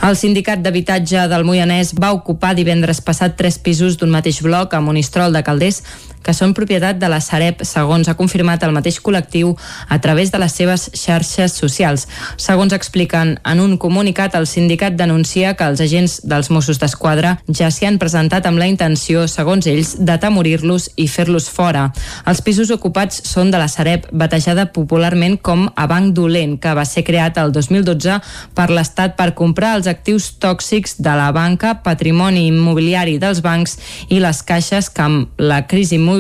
[0.02, 4.82] El sindicat d'habitatge del Moianès va ocupar divendres passat tres pisos d'un mateix bloc a
[4.82, 5.84] Monistrol de Calders
[6.24, 9.56] que són propietat de la Sareb, segons ha confirmat el mateix col·lectiu
[9.90, 12.08] a través de les seves xarxes socials.
[12.38, 17.72] Segons expliquen en un comunicat, el sindicat denuncia que els agents dels Mossos d'Esquadra ja
[17.72, 21.90] s'hi han presentat amb la intenció, segons ells, d'atemorir-los i fer-los fora.
[22.30, 26.86] Els pisos ocupats són de la Sareb, batejada popularment com a Banc Dolent, que va
[26.86, 28.20] ser creat el 2012
[28.58, 33.78] per l'Estat per comprar els actius tòxics de la banca, patrimoni immobiliari dels bancs
[34.10, 36.11] i les caixes que amb la crisi immobiliària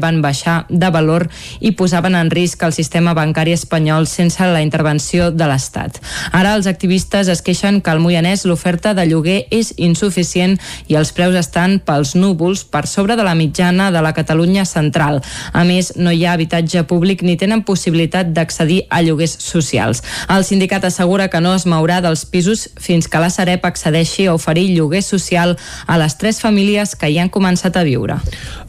[0.00, 1.28] van baixar de valor
[1.60, 6.00] i posaven en risc el sistema bancari espanyol sense la intervenció de l'Estat.
[6.32, 11.12] Ara els activistes es queixen que al Moianès l'oferta de lloguer és insuficient i els
[11.12, 15.20] preus estan pels núvols per sobre de la mitjana de la Catalunya central.
[15.52, 20.02] A més, no hi ha habitatge públic ni tenen possibilitat d'accedir a lloguers socials.
[20.28, 24.34] El sindicat assegura que no es mourà dels pisos fins que la Sareb accedeixi a
[24.34, 28.20] oferir lloguer social a les tres famílies que hi han començat a viure.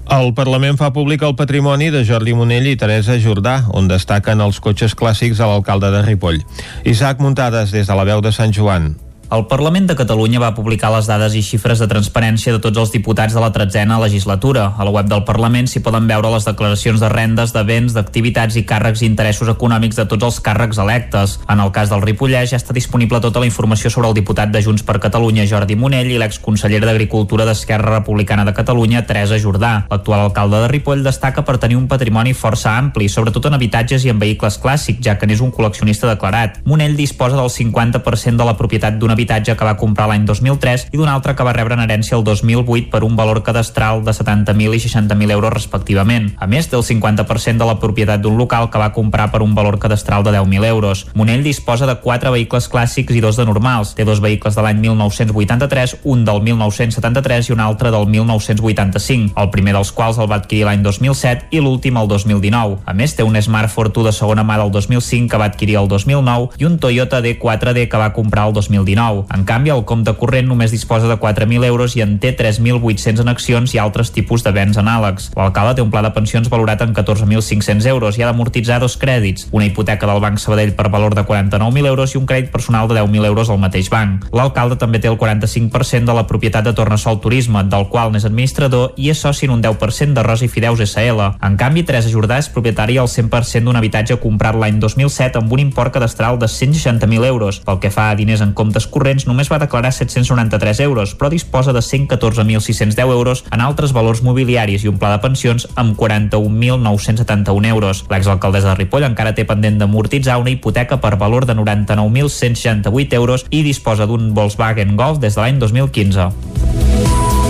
[0.10, 4.60] El Parlament fa públic el patrimoni de Jordi Monell i Teresa Jordà, on destaquen els
[4.60, 6.42] cotxes clàssics de l'alcalde de Ripoll.
[6.90, 8.96] Isaac Muntades, des de la veu de Sant Joan.
[9.32, 12.90] El Parlament de Catalunya va publicar les dades i xifres de transparència de tots els
[12.92, 14.66] diputats de la tretzena legislatura.
[14.76, 18.58] A la web del Parlament s'hi poden veure les declaracions de rendes, de béns, d'activitats
[18.60, 21.38] i càrrecs i interessos econòmics de tots els càrrecs electes.
[21.48, 24.60] En el cas del Ripollès ja està disponible tota la informació sobre el diputat de
[24.66, 29.86] Junts per Catalunya, Jordi Monell, i l'exconsellera d'Agricultura d'Esquerra Republicana de Catalunya, Teresa Jordà.
[29.88, 34.12] L'actual alcalde de Ripoll destaca per tenir un patrimoni força ampli, sobretot en habitatges i
[34.12, 36.60] en vehicles clàssics, ja que n'és un col·leccionista declarat.
[36.68, 40.98] Monell disposa del 50% de la propietat d'un habitatge que va comprar l'any 2003 i
[40.98, 44.76] d'un altre que va rebre en herència el 2008 per un valor cadastral de 70.000
[44.76, 46.32] i 60.000 euros respectivament.
[46.42, 49.54] A més, té el 50% de la propietat d'un local que va comprar per un
[49.56, 51.06] valor cadastral de 10.000 euros.
[51.14, 53.94] Monell disposa de 4 vehicles clàssics i dos de normals.
[53.96, 59.52] Té dos vehicles de l'any 1983, un del 1973 i un altre del 1985, el
[59.54, 62.82] primer dels quals el va adquirir l'any 2007 i l'últim el 2019.
[62.86, 65.90] A més, té un Smart Fortwo de segona mà del 2005 que va adquirir el
[65.92, 69.11] 2009 i un Toyota D4D que va comprar el 2019.
[69.34, 73.32] En canvi, el compte corrent només disposa de 4.000 euros i en té 3.800 en
[73.32, 75.32] accions i altres tipus de béns anàlegs.
[75.38, 79.48] L'alcalde té un pla de pensions valorat en 14.500 euros i ha d'amortitzar dos crèdits,
[79.52, 83.00] una hipoteca del Banc Sabadell per valor de 49.000 euros i un crèdit personal de
[83.00, 84.28] 10.000 euros al mateix banc.
[84.36, 88.94] L'alcalde també té el 45% de la propietat de Tornassol Turisme, del qual n'és administrador
[88.98, 91.32] i és soci en un 10% de Rosa i Fideus SL.
[91.42, 95.64] En canvi, Teresa Jordà és propietària al 100% d'un habitatge comprat l'any 2007 amb un
[95.64, 97.62] import cadastral de 160.000 euros.
[97.66, 101.74] Pel que fa a diners en comptes corrents, només va declarar 793 euros, però disposa
[101.74, 108.06] de 114.610 euros en altres valors mobiliaris i un pla de pensions amb 41.971 euros.
[108.12, 113.64] L'exalcaldessa de Ripoll encara té pendent d'amortitzar una hipoteca per valor de 99.168 euros i
[113.66, 117.41] disposa d'un Volkswagen Golf des de l'any 2015.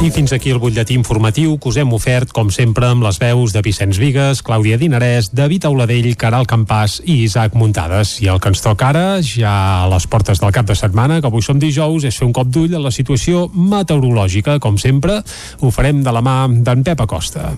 [0.00, 3.52] I fins aquí el butlletí informatiu que us hem ofert, com sempre, amb les veus
[3.52, 8.14] de Vicenç Vigues, Clàudia Dinarès, David Auladell, Caral Campàs i Isaac Muntades.
[8.24, 11.28] I el que ens toca ara, ja a les portes del cap de setmana, que
[11.28, 14.56] avui som dijous, és fer un cop d'ull a la situació meteorològica.
[14.56, 15.20] Com sempre,
[15.60, 17.52] ho farem de la mà d'en Pep Acosta.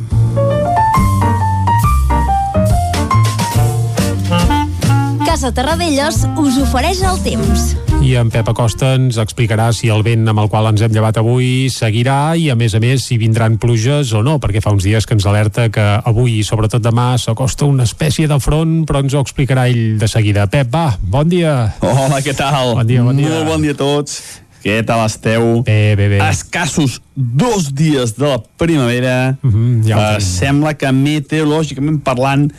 [5.23, 7.92] Casa Terradellos us ofereix el temps.
[8.03, 11.21] I en Pep Acosta ens explicarà si el vent amb el qual ens hem llevat
[11.21, 14.83] avui seguirà i, a més a més, si vindran pluges o no, perquè fa uns
[14.83, 19.05] dies que ens alerta que avui i sobretot demà s'acosta una espècie de front, però
[19.05, 20.49] ens ho explicarà ell de seguida.
[20.51, 21.53] Pep, va, bon dia.
[21.79, 22.75] Hola, què tal?
[22.81, 23.31] Bon dia, bon dia.
[23.37, 24.19] Molt bon dia a tots.
[24.67, 25.63] Què tal esteu?
[25.71, 26.19] Bé, bé, bé.
[26.27, 29.37] Escassos dos dies de la primavera.
[29.43, 32.51] Mm -hmm, ja uh, sembla que meteorològicament parlant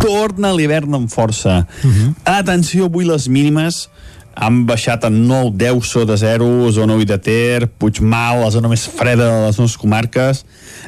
[0.00, 1.66] torna l'hivern amb força.
[1.84, 2.14] Uh -huh.
[2.24, 3.90] Atenció, avui les mínimes
[4.36, 8.84] han baixat a 9, 10 sota 0, zona 8 de Ter, Puigmal, la zona més
[8.84, 10.44] freda de les nostres comarques,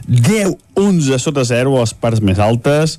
[0.06, 2.98] 10, 11 sota 0 a les parts més altes,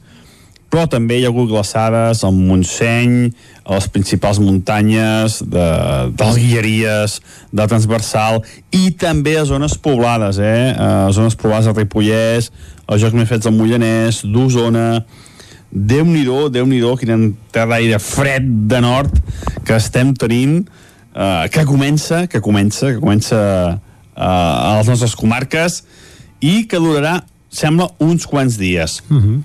[0.70, 3.30] però també hi ha hagut glaçades al Montseny,
[3.66, 5.70] a les principals muntanyes de,
[6.14, 7.16] de les Guilleries,
[7.54, 8.42] de Transversal,
[8.74, 10.74] i també a zones poblades, eh?
[10.78, 12.52] A zones poblades de Ripollès,
[12.90, 15.04] els jocs més fets del Mollanès, d'Osona,
[15.72, 19.14] Déu-n'hi-do, déu nhi déu quin entrada d'aire fred de nord
[19.66, 20.64] que estem tenint,
[21.14, 23.38] eh, que comença, que comença, que comença
[23.78, 25.84] eh, a les nostres comarques
[26.42, 29.02] i que durarà, sembla, uns quants dies.
[29.10, 29.42] Mm -hmm.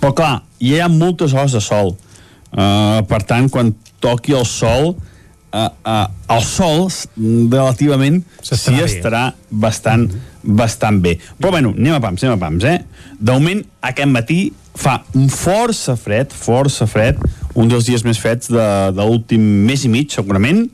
[0.00, 1.96] Però clar, hi ha moltes hores de sol.
[2.56, 4.94] Uh, per tant, quan toqui el sol,
[5.56, 6.04] uh, uh,
[6.36, 6.86] el sol
[7.16, 8.84] relativament sí bé.
[8.84, 10.06] estarà bastant,
[10.42, 11.16] bastant bé.
[11.40, 12.78] Però bueno, anem a pams, anem a pams, eh?
[13.18, 14.40] De moment, aquest matí
[14.76, 17.20] fa un força fred, força fred,
[17.56, 20.66] un dels dies més freds de, de l'últim mes i mig, segurament,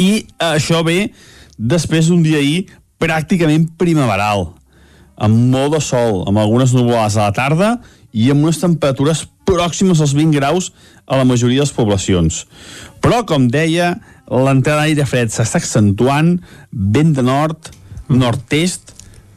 [0.00, 1.10] i això ve
[1.58, 2.64] després d'un dia ahir
[2.98, 4.48] pràcticament primaveral,
[5.14, 7.70] amb molt de sol, amb algunes nuvolades a la tarda
[8.14, 10.72] i amb unes temperatures pròximes als 20 graus
[11.06, 12.44] a la majoria de les poblacions.
[13.04, 13.90] Però, com deia,
[14.32, 16.38] l'entrada d'aire fred s'està accentuant,
[16.72, 17.68] vent de nord,
[18.08, 18.94] nord-est,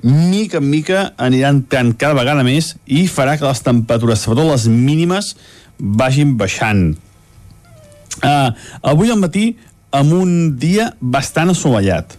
[0.08, 4.68] mica en mica anirà entrant cada vegada més i farà que les temperatures, sobretot les
[4.72, 5.34] mínimes,
[5.78, 6.94] vagin baixant.
[8.24, 8.56] Uh,
[8.88, 9.50] avui al matí,
[9.92, 12.16] amb un dia bastant assolellat,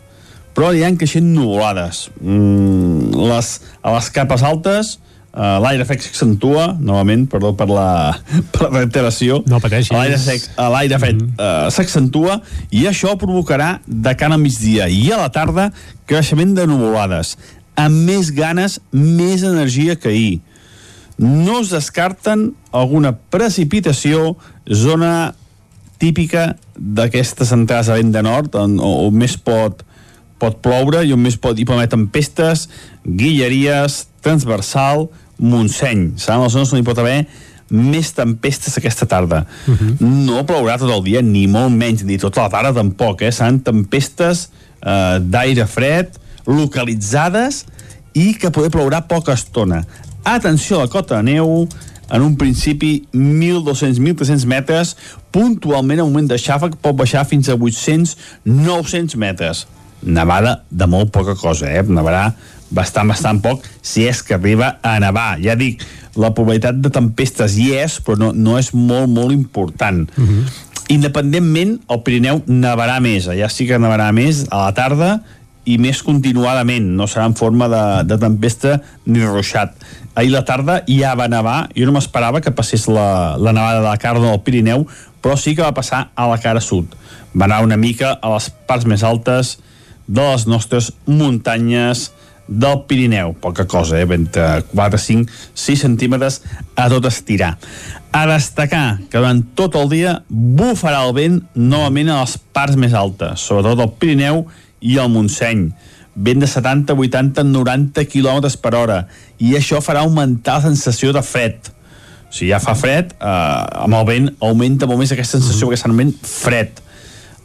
[0.53, 2.09] però aniran creixent nuvolades.
[2.21, 4.99] Mm, les, a les capes altes,
[5.39, 8.17] Uh, l'aire sec s'accentua, novament, perdó per la,
[8.53, 9.37] per la reiteració.
[9.47, 9.93] No pateixis.
[9.95, 11.37] L'aire sec, uh, l'aire fred Mhm.
[11.39, 12.41] uh, s'accentua
[12.75, 15.69] i això provocarà de cara a migdia i a la tarda
[16.11, 17.37] creixement de nuvolades
[17.79, 20.41] amb més ganes, més energia que ahir.
[21.19, 24.37] No es descarten alguna precipitació,
[24.67, 25.35] zona
[26.03, 29.85] típica d'aquestes entrades a vent de nord, on, on més pot,
[30.39, 32.67] pot ploure i on més pot, hi pot haver tempestes,
[33.07, 35.09] guilleries, transversal,
[35.39, 36.13] Montseny.
[36.19, 37.23] Seran les zones on hi pot haver
[37.69, 39.45] més tempestes aquesta tarda.
[39.67, 39.97] Uh -huh.
[40.01, 43.33] No plourà tot el dia, ni molt menys, ni tota la tarda tampoc, eh?
[43.33, 44.49] Seran tempestes
[44.81, 46.09] eh, d'aire fred,
[46.47, 47.67] localitzades,
[48.13, 49.85] i que poder plourà poca estona.
[50.25, 51.69] Atenció a la cota de neu,
[52.11, 54.97] en un principi 1.200-1.300 metres,
[55.31, 59.67] puntualment el moment de xàfec pot baixar fins a 800-900 metres.
[60.03, 61.83] Nevada de molt poca cosa, eh?
[61.83, 62.33] Nevarà
[62.71, 65.37] bastant, bastant poc, si és que arriba a nevar.
[65.43, 65.83] Ja dic,
[66.19, 70.09] la probabilitat de tempestes hi és, però no, no és molt, molt important.
[70.17, 70.45] Uh -huh.
[70.89, 75.21] Independentment, el Pirineu nevarà més, allà sí que nevarà més a la tarda
[75.69, 79.75] i més continuadament, no serà en forma de, de tempesta ni ruixat.
[80.15, 83.87] Ahir la tarda ja va nevar, jo no m'esperava que passés la, la nevada de
[83.87, 84.87] la cara del Pirineu,
[85.21, 86.87] però sí que va passar a la cara sud.
[87.37, 89.59] Va anar una mica a les parts més altes
[90.09, 92.09] de les nostres muntanyes
[92.49, 94.07] del Pirineu, poca cosa, eh?
[94.11, 96.43] entre 4, 5, 6 centímetres
[96.75, 97.59] a tot estirar.
[98.11, 102.97] A destacar que durant tot el dia bufarà el vent novament a les parts més
[102.97, 104.47] altes, sobretot al Pirineu
[104.81, 105.69] i al Montseny.
[106.19, 109.03] Vent de 70, 80, 90 km per hora.
[109.39, 111.69] I això farà augmentar la sensació de fred.
[112.35, 116.13] Si ja fa fred, eh, amb el vent augmenta molt més aquesta sensació, mm -hmm.
[116.17, 116.81] perquè fred.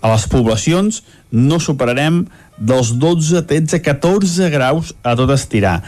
[0.02, 2.24] A les poblacions no superarem
[2.58, 5.82] dels 12, 13, 14 graus a tot estirar.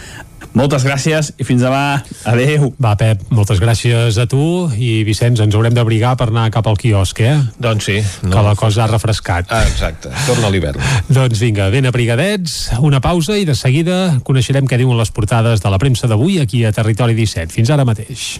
[0.55, 1.99] Moltes gràcies i fins demà.
[2.31, 2.69] Adeu.
[2.81, 6.79] Va, Pep, moltes gràcies a tu i Vicenç, ens haurem d'abrigar per anar cap al
[6.79, 7.35] quiosc, eh?
[7.59, 7.97] Doncs sí.
[8.23, 8.31] No.
[8.31, 9.51] Que la cosa ha refrescat.
[9.51, 10.13] Ah, exacte.
[10.29, 10.79] Torna l'hivern.
[11.17, 15.73] doncs vinga, ben abrigadets, una pausa i de seguida coneixerem què diuen les portades de
[15.73, 17.51] la premsa d'avui aquí a Territori 17.
[17.55, 18.37] Fins ara mateix.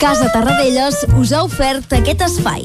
[0.00, 2.64] Casa Tarradellas us ha ofert aquest espai.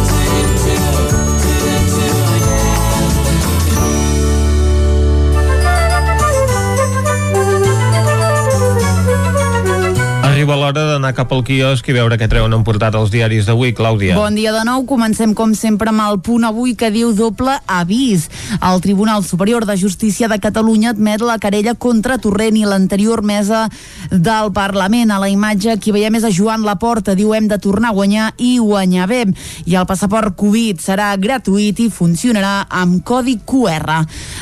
[10.41, 13.75] Arriba l'hora d'anar cap al quiosc i veure què treuen en portat els diaris d'avui,
[13.77, 14.15] Clàudia.
[14.17, 14.87] Bon dia de nou.
[14.89, 18.23] Comencem, com sempre, amb el punt avui que diu doble avís.
[18.57, 23.67] El Tribunal Superior de Justícia de Catalunya admet la querella contra Torrent i l'anterior mesa
[24.09, 25.11] del Parlament.
[25.13, 27.13] A la imatge qui veiem és a Joan Laporta.
[27.13, 29.21] Diu hem de tornar a guanyar i guanyar bé.
[29.69, 33.99] I el passaport Covid serà gratuït i funcionarà amb codi QR.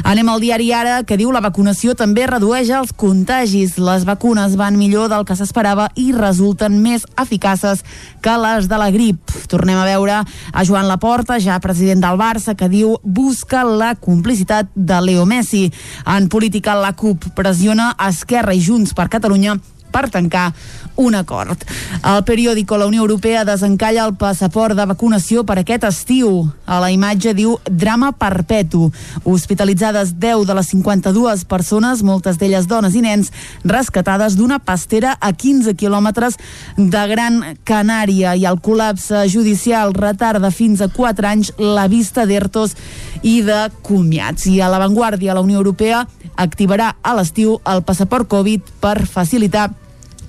[0.08, 3.76] Anem al diari Ara, que diu la vacunació també redueix els contagis.
[3.76, 7.84] Les vacunes van millor del que s'esperava i resulten més eficaces
[8.22, 9.34] que les de la grip.
[9.50, 14.70] Tornem a veure a Joan Laporta, ja president del Barça, que diu busca la complicitat
[14.76, 15.68] de Leo Messi.
[16.06, 19.60] En política, la CUP pressiona Esquerra i Junts per Catalunya
[19.92, 20.54] per tancar
[21.00, 21.64] un acord.
[22.04, 26.50] El periòdico La Unió Europea desencalla el passaport de vacunació per aquest estiu.
[26.68, 28.90] A la imatge diu drama perpetu.
[29.24, 33.32] Hospitalitzades 10 de les 52 persones, moltes d'elles dones i nens,
[33.64, 36.38] rescatades d'una pastera a 15 quilòmetres
[36.78, 42.76] de Gran Canària i el col·lapse judicial retarda fins a 4 anys la vista d'ERTOs
[43.24, 44.48] i de comiats.
[44.52, 49.70] I a l'avantguàrdia, la Unió Europea activarà a l'estiu el passaport Covid per facilitar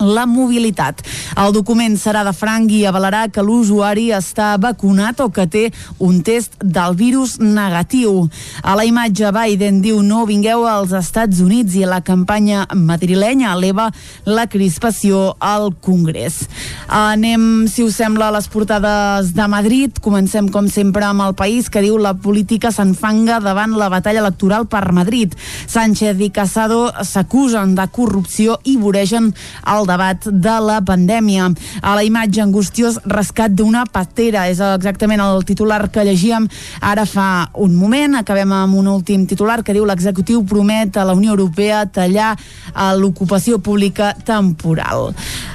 [0.00, 1.02] la mobilitat.
[1.38, 5.64] El document serà de franc i avalarà que l'usuari està vacunat o que té
[5.98, 8.26] un test del virus negatiu.
[8.62, 13.90] A la imatge Biden diu no vingueu als Estats Units i la campanya madrilenya eleva
[14.26, 16.42] la crispació al Congrés.
[16.88, 20.00] Anem, si us sembla, a les portades de Madrid.
[20.02, 24.66] Comencem, com sempre, amb el país que diu la política s'enfanga davant la batalla electoral
[24.70, 25.36] per Madrid.
[25.66, 29.32] Sánchez i Casado s'acusen de corrupció i voregen
[29.66, 31.50] el debat de la pandèmia.
[31.82, 36.46] A la imatge angustiós rescat d'una patera és exactament el titular que llegíem
[36.80, 38.16] ara fa un moment.
[38.20, 42.36] Acabem amb un últim titular que diu l'executiu promet a la Unió Europea tallar
[42.96, 45.10] l'ocupació pública temporal.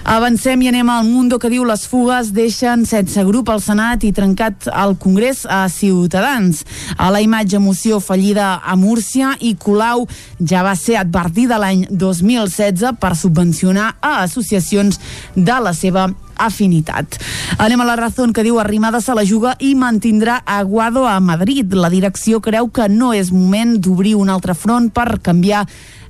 [0.06, 4.12] Avancem i anem al Mundo que diu les fugues deixen sense grup al Senat i
[4.14, 6.64] trencat al Congrés a Ciutadans.
[6.98, 10.06] A la imatge moció fallida a Múrcia i Colau
[10.40, 15.00] ja va ser advertida l'any 2016 per subvencionar a associacions
[15.36, 17.18] de la seva afinitat.
[17.58, 21.74] Anem a la raó que diu Arrimadas a la juga i mantindrà Aguado a Madrid.
[21.74, 25.66] La direcció creu que no és moment d'obrir un altre front per canviar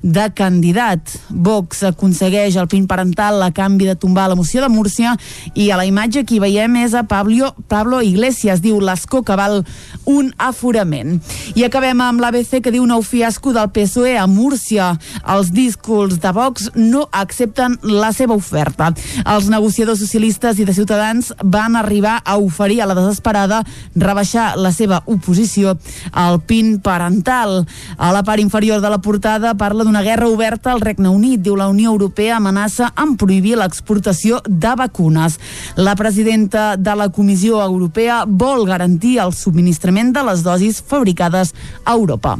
[0.05, 1.01] de candidat.
[1.29, 5.15] Vox aconsegueix el pin parental a canvi de tombar la moció de Múrcia
[5.57, 9.35] i a la imatge que hi veiem és a Pablo, Pablo Iglesias, diu l'escó que
[9.35, 9.63] val
[10.05, 11.17] un aforament.
[11.57, 14.91] I acabem amb l'ABC que diu nou fiasco del PSOE a Múrcia.
[15.33, 18.91] Els discurs de Vox no accepten la seva oferta.
[19.25, 23.63] Els negociadors socialistes i de Ciutadans van arribar a oferir a la desesperada
[23.95, 25.79] rebaixar la seva oposició
[26.11, 27.63] al PIN parental.
[27.97, 31.41] A la part inferior de la portada parla d'una guerra oberta al Regne Unit.
[31.45, 35.39] Diu la Unió Europea amenaça amb prohibir l'exportació de vacunes.
[35.75, 41.93] La presidenta de la Comissió Europea vol garantir el subministrament de les dosis fabricades a
[41.93, 42.37] Europa.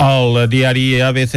[0.00, 1.34] El diari ABC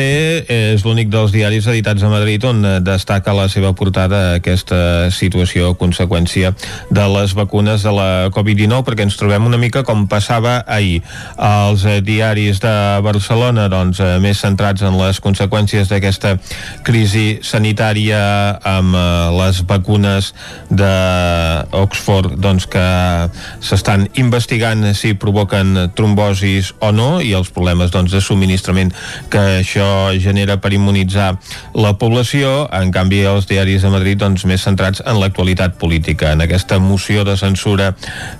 [0.47, 5.75] és l'únic dels diaris editats a Madrid on destaca la seva portada aquesta situació a
[5.75, 6.53] conseqüència
[6.87, 11.01] de les vacunes de la Covid-19 perquè ens trobem una mica com passava ahir.
[11.35, 16.37] Els diaris de Barcelona doncs, més centrats en les conseqüències d'aquesta
[16.87, 18.21] crisi sanitària
[18.63, 19.03] amb eh,
[19.41, 20.31] les vacunes
[20.71, 22.87] d'Oxford doncs, que
[23.59, 28.93] s'estan investigant si provoquen trombosis o no i els problemes doncs, de subministrament subministrament
[29.29, 31.37] que això genera per immunitzar
[31.73, 36.41] la població, en canvi els diaris de Madrid doncs, més centrats en l'actualitat política, en
[36.41, 37.93] aquesta moció de censura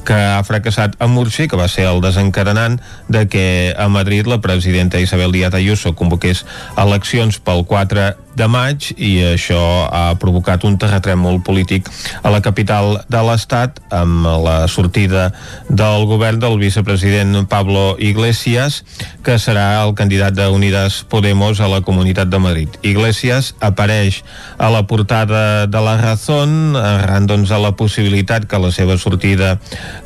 [0.06, 4.42] que ha fracassat a Murcia, que va ser el desencadenant de que a Madrid la
[4.42, 6.46] presidenta Isabel Díaz Ayuso convoqués
[6.78, 9.62] eleccions pel 4 de maig i això
[9.94, 11.90] ha provocat un terratrèmol polític
[12.24, 15.30] a la capital de l'Estat amb la sortida
[15.70, 18.82] del govern del vicepresident Pablo Iglesias
[19.24, 22.70] que serà el candidat de Unidas Podemos a la Comunitat de Madrid.
[22.82, 24.24] Iglesias apareix
[24.58, 29.60] a la portada de la Razón arran doncs, a la possibilitat que la seva sortida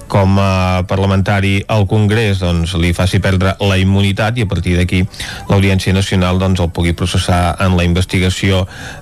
[0.08, 5.04] com a parlamentari al Congrés doncs, li faci perdre la immunitat i a partir d'aquí
[5.50, 8.17] l'Audiència Nacional doncs, el pugui processar en la investigació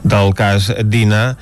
[0.03, 1.35] del cas Dina.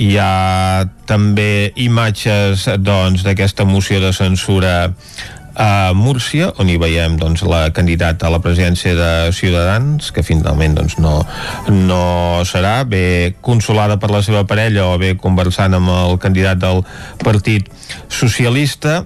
[0.00, 4.92] Hi ha també imatges doncs, d'aquesta moció de censura
[5.54, 10.74] a Múrcia, on hi veiem doncs, la candidata a la presidència de Ciutadans, que finalment
[10.80, 11.20] doncs, no,
[11.70, 16.82] no serà, bé consolada per la seva parella o bé conversant amb el candidat del
[17.22, 17.70] Partit
[18.08, 19.04] Socialista,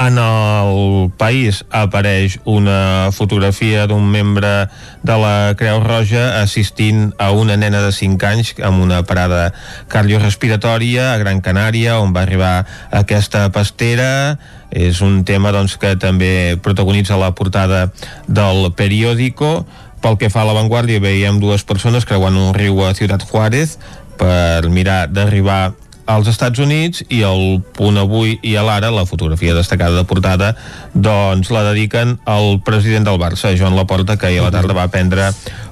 [0.00, 4.70] en el país apareix una fotografia d'un membre
[5.04, 9.50] de la Creu Roja assistint a una nena de 5 anys amb una parada
[9.92, 14.38] cardiorrespiratòria a Gran Canària on va arribar aquesta pastera.
[14.70, 17.90] És un tema doncs, que també protagonitza la portada
[18.28, 19.66] del periòdico.
[20.00, 23.76] Pel que fa a l'avantguàrdia veiem dues persones creuant un riu a Ciutat Juárez
[24.16, 25.74] per mirar d'arribar
[26.10, 30.54] als Estats Units i el punt avui i a l'ara, la fotografia destacada de portada,
[30.94, 34.90] doncs la dediquen al president del Barça, Joan Laporta, que ahir a la tarda va
[34.90, 35.30] prendre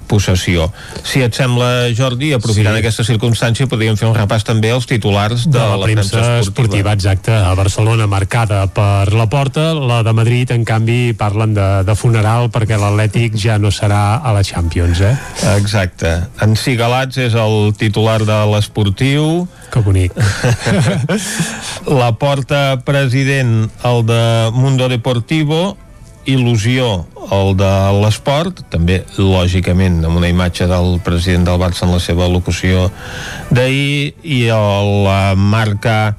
[0.09, 0.69] possessió.
[1.07, 2.83] Si et sembla, Jordi, aprofitant sí.
[2.83, 6.39] aquesta circumstància, podríem fer un repàs també als titulars de, de la, la premsa, premsa
[6.43, 6.49] esportiva.
[6.49, 6.97] esportiva.
[6.99, 11.97] Exacte, a Barcelona marcada per la porta, la de Madrid, en canvi, parlen de, de
[11.99, 15.15] funeral perquè l'Atlètic ja no serà a la Champions, eh?
[15.55, 16.15] Exacte.
[16.45, 19.47] En Sigalats és el titular de l'esportiu.
[19.73, 20.17] Que bonic.
[22.01, 24.23] la porta president, el de
[24.57, 25.77] Mundo Deportivo,
[26.29, 27.71] il·lusió el de
[28.03, 32.89] l'esport, també lògicament amb una imatge del president del Barça en la seva locució
[33.51, 36.15] d'ahir i la marca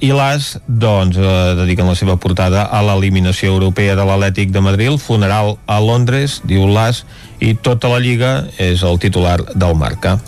[0.00, 4.92] i l'AS doncs, eh, dediquen la seva portada a l'eliminació europea de l'Atlètic de Madrid,
[4.92, 7.04] el funeral a Londres, diu l'AS,
[7.40, 10.18] i tota la lliga és el titular del Marca.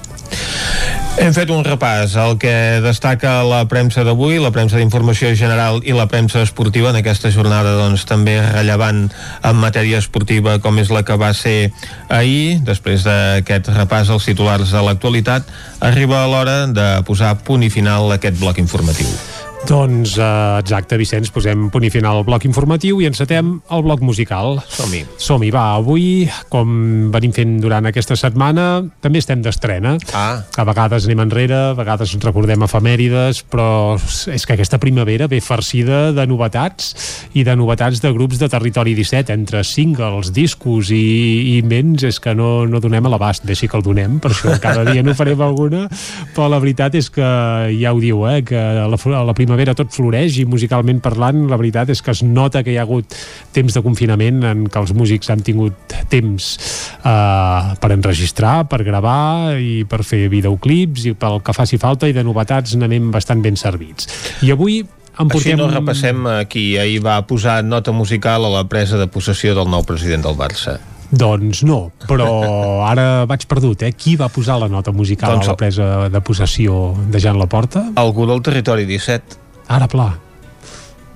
[1.18, 5.94] Hem fet un repàs al que destaca la premsa d'avui, la premsa d'informació general i
[5.96, 11.02] la premsa esportiva en aquesta jornada doncs, també rellevant en matèria esportiva com és la
[11.02, 11.72] que va ser
[12.06, 12.60] ahir.
[12.62, 15.50] Després d'aquest repàs als titulars de l'actualitat,
[15.90, 19.10] arriba l'hora de posar punt i final a aquest bloc informatiu.
[19.68, 24.00] Doncs uh, exacte, Vicenç, posem punt i final al bloc informatiu i encetem el bloc
[24.00, 24.62] musical.
[24.72, 25.02] Som-hi.
[25.20, 25.74] Som-hi, va.
[25.76, 29.98] Avui, com venim fent durant aquesta setmana, també estem d'estrena.
[30.16, 30.40] Ah.
[30.56, 33.98] A vegades anem enrere, a vegades recordem efemèrides, però
[34.32, 36.94] és que aquesta primavera ve farcida de novetats
[37.36, 41.02] i de novetats de grups de Territori 17, entre singles, discos i,
[41.52, 44.56] i invents, és que no, no donem a l'abast, deixi que el donem, per això
[44.64, 45.84] cada dia no farem alguna,
[46.32, 47.28] però la veritat és que
[47.76, 48.96] ja ho diu, eh, que la,
[49.28, 52.70] la primavera primavera tot floreix i musicalment parlant la veritat és que es nota que
[52.70, 53.14] hi ha hagut
[53.52, 56.50] temps de confinament en què els músics han tingut temps
[57.02, 62.14] uh, per enregistrar, per gravar i per fer videoclips i pel que faci falta i
[62.14, 64.06] de novetats n'anem bastant ben servits.
[64.46, 65.56] I avui en portem...
[65.56, 69.66] Així no repassem qui ahir va posar nota musical a la presa de possessió del
[69.74, 70.78] nou president del Barça.
[71.08, 72.28] Doncs no, però
[72.84, 73.94] ara vaig perdut, eh?
[73.96, 77.86] Qui va posar la nota musical doncs, a la presa de possessió de Jan Laporta?
[77.96, 79.47] Algú del territori 17.
[79.68, 80.08] Ara pla.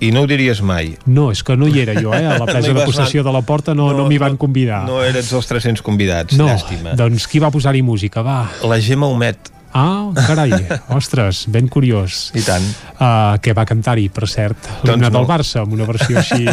[0.03, 0.97] I no ho diries mai.
[1.07, 2.25] No, és que no hi era jo, eh?
[2.27, 4.83] A la presa no de possessió de la porta no, no, no m'hi van convidar.
[4.89, 6.97] No eres dels 300 convidats, no, llàstima.
[6.99, 8.41] doncs qui va posar-hi música, va?
[8.67, 9.53] La Gemma Homet.
[9.73, 10.53] Ah, carai,
[10.99, 12.31] ostres, ben curiós.
[12.37, 12.65] I tant.
[12.99, 16.45] Uh, que va cantar-hi, per cert, l'himne doncs del Barça, amb una versió així...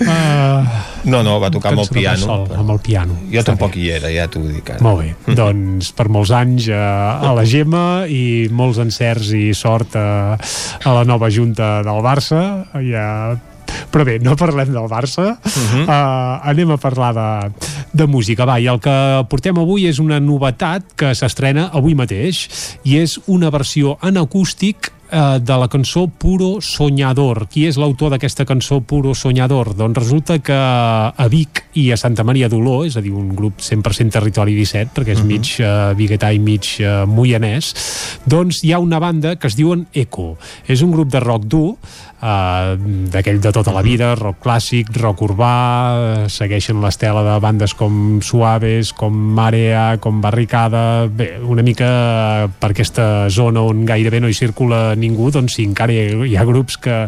[0.00, 0.66] Uh,
[1.12, 2.24] no, no, va tocar amb el piano.
[2.24, 2.64] Sol, però...
[2.64, 3.18] Amb el piano.
[3.32, 4.82] Jo tampoc hi era, ja t'ho dic ara.
[4.84, 9.94] Molt bé, doncs per molts anys uh, a la Gemma i molts encerts i sort
[9.98, 12.42] uh, a la nova junta del Barça.
[12.82, 13.38] Ja
[13.90, 15.84] però bé, no parlem del Barça uh -huh.
[15.84, 17.52] uh, anem a parlar de,
[17.92, 22.48] de música, va, i el que portem avui és una novetat que s'estrena avui mateix
[22.84, 27.46] i és una versió en acústic eh, de la cançó Puro Soñador.
[27.50, 29.74] Qui és l'autor d'aquesta cançó Puro Soñador?
[29.76, 33.60] Doncs resulta que a Vic i a Santa Maria d'Oló, és a dir, un grup
[33.60, 35.28] 100% territori 17, perquè és uh -huh.
[35.28, 37.74] mig eh, biguetà i mig eh, moianès,
[38.24, 40.38] doncs hi ha una banda que es diuen Eco.
[40.66, 41.76] És un grup de rock dur
[42.20, 42.76] uh,
[43.10, 45.54] d'aquell de tota la vida, rock clàssic, rock urbà,
[45.90, 52.72] uh, segueixen l'estela de bandes com Suaves, com Marea, com Barricada, bé, una mica per
[52.72, 56.46] aquesta zona on gairebé no hi circula ningú, doncs sí, encara hi ha, hi ha
[56.48, 56.98] grups que,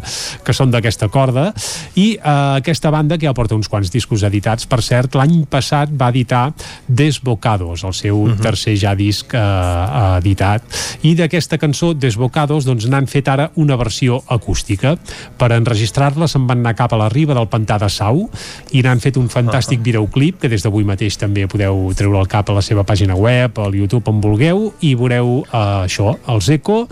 [0.45, 1.51] que són d'aquesta corda,
[1.95, 5.93] i uh, aquesta banda que ja porta uns quants discos editats, per cert, l'any passat
[5.93, 6.49] va editar
[6.89, 8.41] Desbocados, el seu uh -huh.
[8.41, 10.63] tercer ja disc uh, editat,
[11.03, 14.97] i d'aquesta cançó Desbocados doncs n'han fet ara una versió acústica
[15.39, 18.27] per enregistrar-la se'n van anar cap a la riba del pantà de Sau
[18.73, 19.89] i n'han fet un fantàstic uh -huh.
[19.91, 23.59] videoclip que des d'avui mateix també podeu treure el cap a la seva pàgina web,
[23.59, 26.89] al YouTube on vulgueu i veureu uh, això, els Eco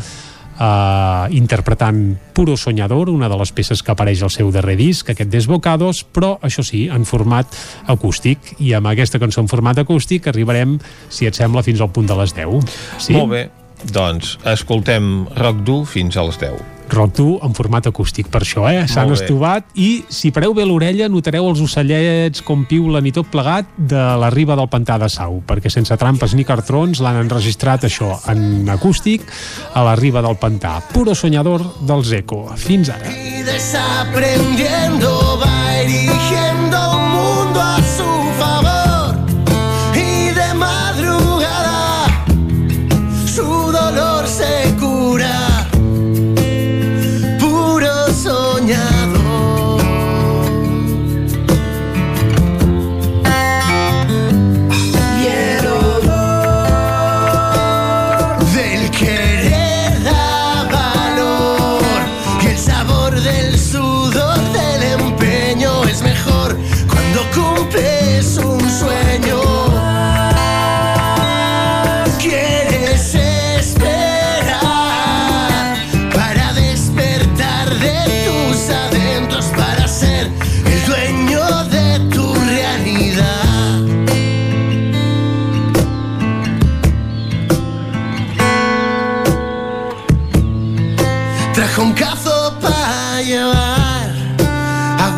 [0.61, 5.31] uh, interpretant Puro Soñador, una de les peces que apareix al seu darrer disc, aquest
[5.33, 7.49] Desbocados, però això sí, en format
[7.91, 12.09] acústic i amb aquesta cançó en format acústic arribarem, si et sembla, fins al punt
[12.11, 12.77] de les 10.
[12.99, 13.17] Sí?
[13.17, 13.47] Molt bé,
[13.93, 18.67] doncs escoltem Rock Dur fins a les 10 rock dur en format acústic per això,
[18.71, 18.87] eh?
[18.91, 23.71] S'han estovat i si pareu bé l'orella notareu els ocellets com piulen i tot plegat
[23.77, 28.15] de la riba del pantà de Sau, perquè sense trampes ni cartrons l'han enregistrat això
[28.33, 29.27] en acústic
[29.75, 30.79] a la riba del pantà.
[30.93, 32.47] Puro soñador dels Eco.
[32.57, 33.11] Fins ara.
[33.11, 36.20] Y desaprendiendo va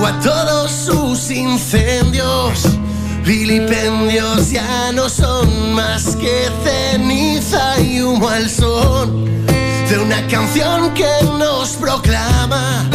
[0.06, 2.64] a todos sus incendios.
[3.24, 9.24] Vilipendios ya no son más que ceniza y humo al son
[9.88, 11.06] de una canción que
[11.38, 12.88] nos proclama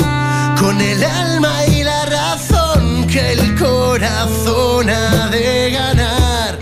[0.59, 6.59] con el alma y la razón que el corazón ha de ganar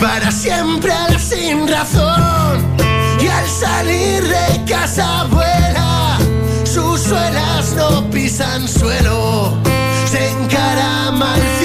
[0.00, 2.66] para siempre al sin razón
[3.20, 5.28] y al salir de casa
[7.12, 9.54] sus suelas no pisan suelo
[10.10, 11.61] se encarama al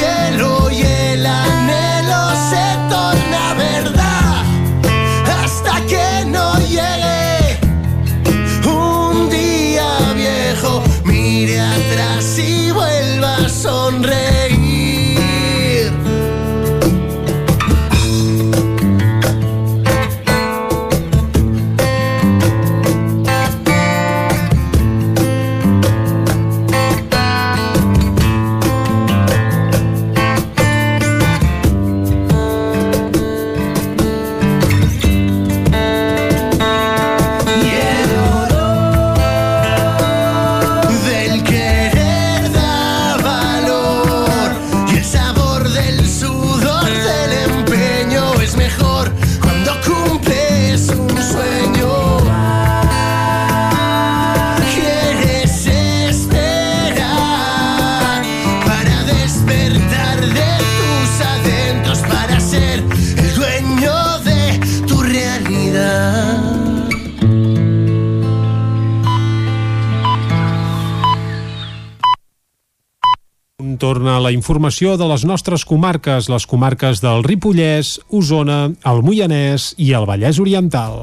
[73.78, 79.92] Torna la informació de les nostres comarques, les comarques del Ripollès, Osona, el Moianès i
[79.94, 80.98] el Vallès Oriental.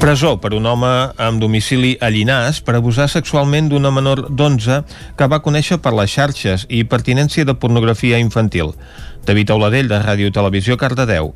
[0.00, 0.88] Presó per un home
[1.20, 4.80] amb domicili a Llinàs per abusar sexualment d'una menor d'11
[5.14, 8.72] que va conèixer per les xarxes i pertinència de pornografia infantil.
[9.28, 11.34] David Auladell, de Ràdio Televisió, Cardedeu.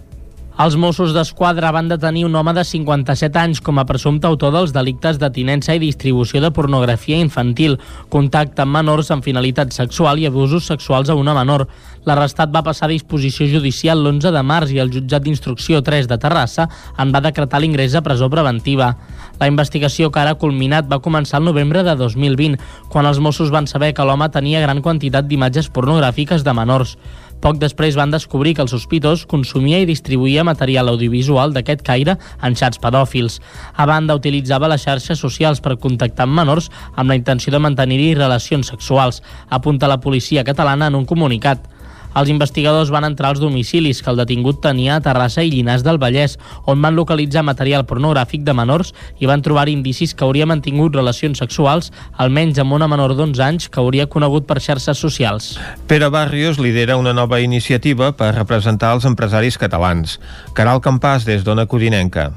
[0.57, 4.71] Els Mossos d'Esquadra van detenir un home de 57 anys com a presumpte autor dels
[4.73, 7.77] delictes de tinença i distribució de pornografia infantil,
[8.09, 11.67] contacte amb menors amb finalitat sexual i abusos sexuals a una menor.
[12.09, 16.17] L'arrestat va passar a disposició judicial l'11 de març i el jutjat d'instrucció 3 de
[16.25, 18.95] Terrassa en va decretar l'ingrés a presó preventiva.
[19.37, 22.57] La investigació que ara ha culminat va començar el novembre de 2020,
[22.89, 26.97] quan els Mossos van saber que l'home tenia gran quantitat d'imatges pornogràfiques de menors.
[27.45, 32.57] Poc després van descobrir que el sospitós consumia i distribuïa material audiovisual d'aquest caire en
[32.57, 33.39] xats pedòfils.
[33.76, 38.14] A banda, utilitzava les xarxes socials per contactar amb menors amb la intenció de mantenir-hi
[38.16, 41.76] relacions sexuals, apunta la policia catalana en un comunicat.
[42.17, 46.01] Els investigadors van entrar als domicilis que el detingut tenia a Terrassa i Llinars del
[46.01, 50.97] Vallès, on van localitzar material pornogràfic de menors i van trobar indicis que hauria mantingut
[50.97, 55.53] relacions sexuals, almenys amb una menor d'11 anys que hauria conegut per xarxes socials.
[55.87, 60.17] Pere Barrios lidera una nova iniciativa per representar els empresaris catalans.
[60.57, 62.31] Caral Campàs, des d'Ona Codinenca.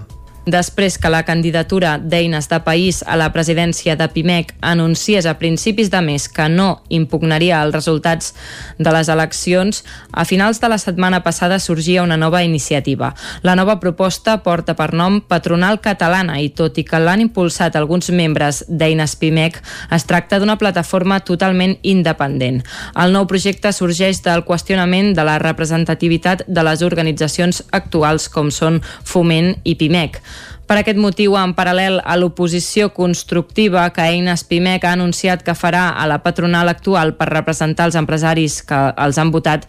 [0.49, 5.91] Després que la candidatura d'Eines de País a la presidència de PIMEC anunciés a principis
[5.93, 8.33] de mes que no impugnaria els resultats
[8.79, 13.11] de les eleccions, a finals de la setmana passada sorgia una nova iniciativa.
[13.43, 18.09] La nova proposta porta per nom Patronal Catalana i tot i que l'han impulsat alguns
[18.09, 19.61] membres d'Eines PIMEC,
[19.93, 22.63] es tracta d'una plataforma totalment independent.
[22.97, 28.81] El nou projecte sorgeix del qüestionament de la representativitat de les organitzacions actuals com són
[29.05, 30.23] Foment i PIMEC.
[30.69, 35.89] Per aquest motiu, en paral·lel a l'oposició constructiva que Eines Pimec ha anunciat que farà
[35.97, 39.65] a la patronal actual per representar els empresaris que els han votat,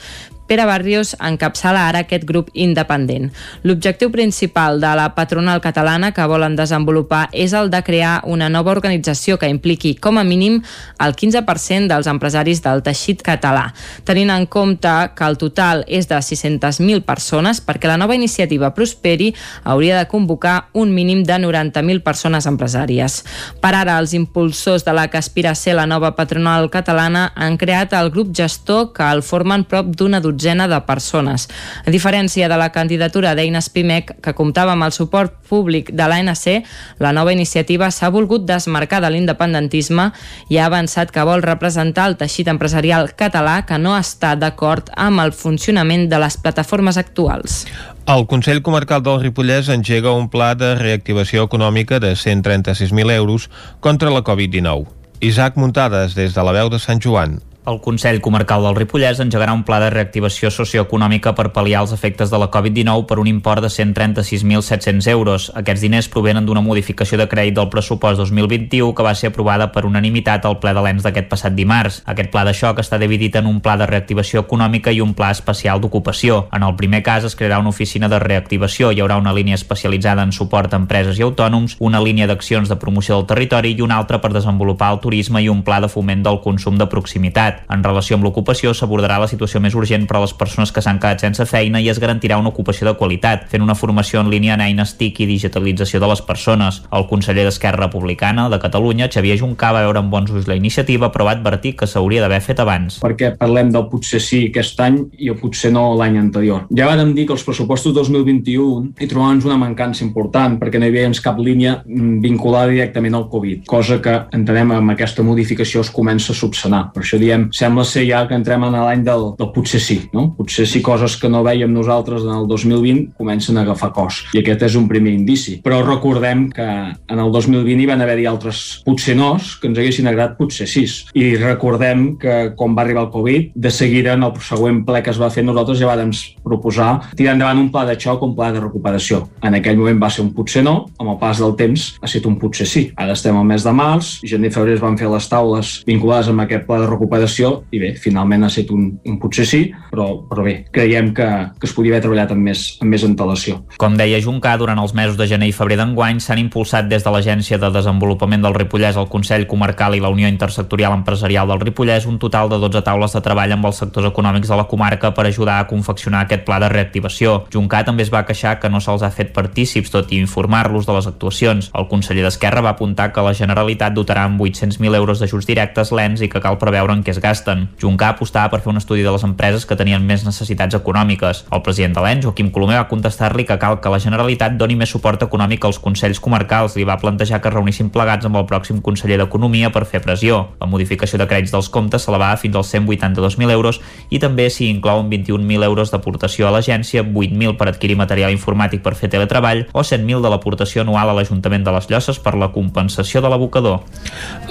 [0.50, 3.28] Pere Barrios encapçala ara aquest grup independent.
[3.62, 8.72] L'objectiu principal de la patronal catalana que volen desenvolupar és el de crear una nova
[8.74, 10.56] organització que impliqui com a mínim
[10.98, 13.68] el 15% dels empresaris del teixit català,
[14.02, 19.30] tenint en compte que el total és de 600.000 persones perquè la nova iniciativa prosperi
[19.62, 23.20] hauria de convocar un mínim de 90.000 persones empresàries.
[23.62, 27.54] Per ara, els impulsors de la que aspira a ser la nova patronal catalana han
[27.54, 31.48] creat el grup gestor que el formen prop d'una dotzena de persones.
[31.86, 36.64] A diferència de la candidatura d'Eines Pimec, que comptava amb el suport públic de l'ANC,
[36.98, 40.10] la nova iniciativa s'ha volgut desmarcar de l'independentisme
[40.48, 45.20] i ha avançat que vol representar el teixit empresarial català que no està d'acord amb
[45.20, 47.66] el funcionament de les plataformes actuals.
[48.06, 54.10] El Consell Comarcal del Ripollès engega un pla de reactivació econòmica de 136.000 euros contra
[54.10, 54.88] la Covid-19.
[55.20, 57.38] Isaac Muntades, des de la veu de Sant Joan.
[57.70, 62.32] El Consell Comarcal del Ripollès engegarà un pla de reactivació socioeconòmica per pal·liar els efectes
[62.32, 65.44] de la Covid-19 per un import de 136.700 euros.
[65.54, 69.84] Aquests diners provenen d'una modificació de crèdit del pressupost 2021 que va ser aprovada per
[69.86, 72.00] unanimitat al ple de l'ENS d'aquest passat dimarts.
[72.10, 75.30] Aquest pla de xoc està dividit en un pla de reactivació econòmica i un pla
[75.30, 76.40] especial d'ocupació.
[76.50, 80.26] En el primer cas es crearà una oficina de reactivació, hi haurà una línia especialitzada
[80.26, 84.02] en suport a empreses i autònoms, una línia d'accions de promoció del territori i una
[84.02, 87.59] altra per desenvolupar el turisme i un pla de foment del consum de proximitat.
[87.68, 91.00] En relació amb l'ocupació s'abordarà la situació més urgent per a les persones que s'han
[91.02, 94.54] quedat sense feina i es garantirà una ocupació de qualitat, fent una formació en línia
[94.54, 96.82] en eines TIC i digitalització de les persones.
[96.92, 101.10] El conseller d'Esquerra Republicana de Catalunya, Xavier Juncà, va veure amb bons ulls la iniciativa,
[101.12, 103.00] però va advertir que s'hauria d'haver fet abans.
[103.04, 106.66] Perquè parlem del potser sí aquest any i potser no l'any anterior.
[106.76, 110.92] Ja vàrem dir que els pressupostos 2021 hi trobàvem una mancança important perquè no hi
[110.92, 115.92] havia cap línia mm, vinculada directament al Covid, cosa que entenem amb aquesta modificació es
[115.94, 116.82] comença a subsanar.
[116.94, 120.30] Per això diem, sembla ser ja que entrem en l'any del, del potser sí, no?
[120.38, 124.22] Potser sí coses que no veiem nosaltres en el 2020 comencen a agafar cos.
[124.34, 125.58] I aquest és un primer indici.
[125.64, 130.10] Però recordem que en el 2020 hi van haver-hi altres potser nos que ens haguessin
[130.10, 131.00] agradat potser sis.
[131.14, 135.12] I recordem que quan va arribar el Covid, de seguida en el següent ple que
[135.14, 136.12] es va fer nosaltres ja vam
[136.44, 139.22] proposar tirar endavant un pla de xoc, un pla de recuperació.
[139.46, 142.26] En aquell moment va ser un potser no, amb el pas del temps ha estat
[142.28, 142.86] un potser sí.
[143.00, 146.30] Ara estem al mes de març, gener i febrer es van fer les taules vinculades
[146.30, 147.29] amb aquest pla de recuperació
[147.70, 151.28] i bé, finalment ha estat un, un potser sí, però, però bé, creiem que,
[151.60, 153.60] que es podia haver treballat amb més, amb més antelació.
[153.80, 157.14] Com deia Juncà, durant els mesos de gener i febrer d'enguany s'han impulsat des de
[157.14, 162.06] l'Agència de Desenvolupament del Ripollès, el Consell Comarcal i la Unió Intersectorial Empresarial del Ripollès
[162.10, 165.26] un total de 12 taules de treball amb els sectors econòmics de la comarca per
[165.26, 167.44] ajudar a confeccionar aquest pla de reactivació.
[167.52, 170.96] Juncà també es va queixar que no se'ls ha fet partícips, tot i informar-los de
[170.96, 171.70] les actuacions.
[171.76, 176.24] El conseller d'Esquerra va apuntar que la Generalitat dotarà amb 800.000 euros d'ajuts directes l'ENS
[176.26, 177.68] i que cal preveure en què es gasten.
[177.80, 181.44] Juncà apostava per fer un estudi de les empreses que tenien més necessitats econòmiques.
[181.52, 184.90] El president de l'ENS, Joaquim Colomer, va contestar-li que cal que la Generalitat doni més
[184.90, 186.76] suport econòmic als consells comarcals.
[186.76, 190.40] Li va plantejar que reunissin plegats amb el pròxim conseller d'Economia per fer pressió.
[190.60, 195.10] La modificació de crèdits dels comptes s'elevava fins als 182.000 euros i també s'hi inclouen
[195.10, 200.22] 21.000 euros d'aportació a l'agència, 8.000 per adquirir material informàtic per fer teletreball o 100.000
[200.24, 203.82] de l'aportació anual a l'Ajuntament de les Llosses per la compensació de l'abocador.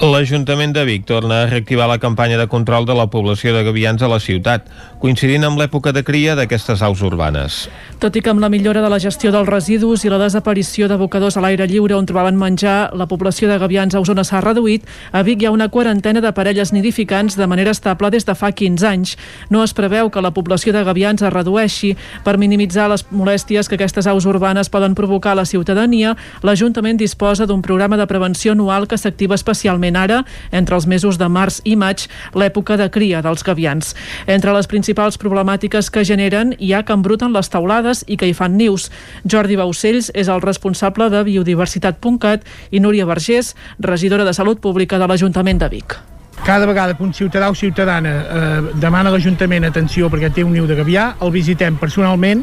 [0.00, 4.02] L'Ajuntament de Vic torna a reactivar la campanya de control de la població de gavians
[4.04, 4.66] a la ciutat,
[5.00, 7.62] coincidint amb l'època de cria d'aquestes aus urbanes.
[8.00, 11.38] Tot i que amb la millora de la gestió dels residus i la desaparició d'abocadors
[11.38, 15.22] a l'aire lliure on trobaven menjar, la població de gavians a Osona s'ha reduït, a
[15.24, 18.86] Vic hi ha una quarantena de parelles nidificants de manera estable des de fa 15
[18.88, 19.16] anys.
[19.48, 21.94] No es preveu que la població de gavians es redueixi.
[22.24, 26.12] Per minimitzar les molèsties que aquestes aus urbanes poden provocar a la ciutadania,
[26.44, 31.28] l'Ajuntament disposa d'un programa de prevenció anual que s'activa especialment ara, entre els mesos de
[31.28, 32.04] març i maig,
[32.50, 33.94] l'època de cria dels gavians.
[34.26, 38.34] Entre les principals problemàtiques que generen hi ha que embruten les taulades i que hi
[38.34, 38.90] fan nius.
[39.24, 45.06] Jordi Baucells és el responsable de Biodiversitat.cat i Núria Vergés, regidora de Salut Pública de
[45.06, 45.98] l'Ajuntament de Vic.
[46.40, 50.54] Cada vegada que un ciutadà o ciutadana eh, demana a l'Ajuntament atenció perquè té un
[50.56, 52.42] niu de gavià, el visitem personalment,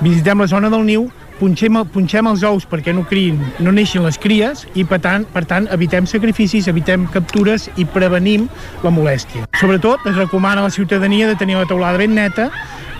[0.00, 4.18] visitem la zona del niu, punxem, punxem els ous perquè no criïn, no neixin les
[4.20, 8.48] cries i per tant, per tant evitem sacrificis, evitem captures i prevenim
[8.84, 9.48] la molèstia.
[9.60, 12.50] Sobretot es recomana a la ciutadania de tenir la teulada ben neta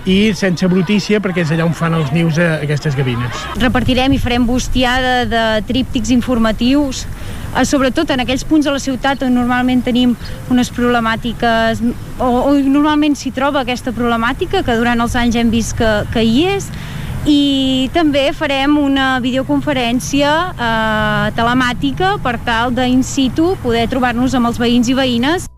[0.05, 3.45] i sense brutícia perquè és allà on fan els nius a aquestes gavines.
[3.61, 9.25] Repartirem i farem bustiada de tríptics informatius eh, sobretot en aquells punts de la ciutat
[9.25, 10.13] on normalment tenim
[10.53, 11.81] unes problemàtiques
[12.19, 16.21] o, o normalment s'hi troba aquesta problemàtica que durant els anys hem vist que, que
[16.21, 16.69] hi és
[17.25, 24.51] i també farem una videoconferència eh, telemàtica per tal de in situ poder trobar-nos amb
[24.51, 25.49] els veïns i veïnes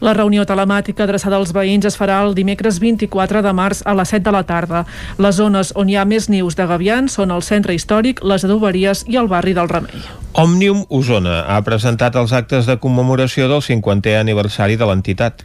[0.00, 4.10] la reunió telemàtica adreçada als veïns es farà el dimecres 24 de març a les
[4.12, 4.82] 7 de la tarda.
[5.16, 9.06] Les zones on hi ha més nius de gavians són el centre històric, les adoberies
[9.08, 10.04] i el barri del Remei.
[10.36, 15.40] Òmnium Osona ha presentat els actes de commemoració del 50è aniversari de l'entitat.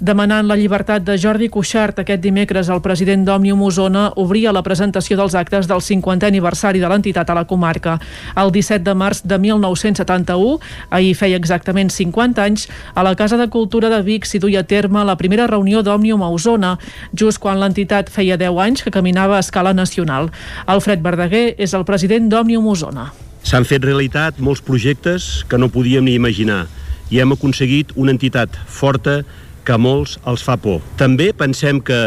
[0.00, 5.16] Demanant la llibertat de Jordi Cuixart aquest dimecres, el president d'Òmnium Osona obria la presentació
[5.16, 7.96] dels actes del 50è aniversari de l'entitat a la comarca.
[8.36, 10.58] El 17 de març de 1971,
[10.90, 14.68] ahir feia exactament 50 anys, a la Casa de Cultura de Vic s'hi duia a
[14.68, 16.76] terme la primera reunió d'Òmnium a Osona,
[17.14, 20.28] just quan l'entitat feia 10 anys que caminava a escala nacional.
[20.66, 23.14] Alfred Verdaguer és el president d'Òmnium Osona.
[23.46, 26.66] S'han fet realitat molts projectes que no podíem ni imaginar
[27.10, 29.22] i hem aconseguit una entitat forta
[29.66, 30.78] que a molts els fa por.
[31.00, 31.98] També pensem que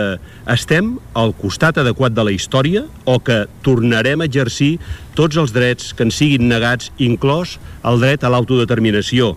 [0.50, 4.78] estem al costat adequat de la història o que tornarem a exercir
[5.20, 9.36] tots els drets que ens siguin negats, inclòs el dret a l'autodeterminació.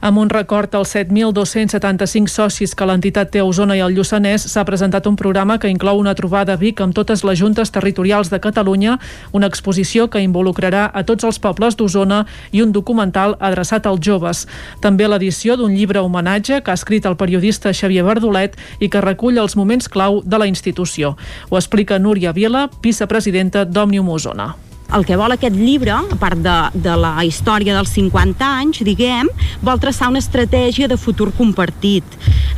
[0.00, 4.62] Amb un record als 7.275 socis que l'entitat té a Osona i al Lluçanès, s'ha
[4.64, 8.40] presentat un programa que inclou una trobada a Vic amb totes les juntes territorials de
[8.40, 8.94] Catalunya,
[9.36, 14.46] una exposició que involucrarà a tots els pobles d'Osona i un documental adreçat als joves.
[14.80, 19.36] També l'edició d'un llibre homenatge que ha escrit el periodista Xavier Verdolet i que recull
[19.36, 21.18] els moments clau de la institució.
[21.50, 24.54] Ho explica Núria Vila, vicepresidenta d'Òmnium Osona
[24.96, 29.30] el que vol aquest llibre, a part de, de la història dels 50 anys, diguem,
[29.62, 32.04] vol traçar una estratègia de futur compartit.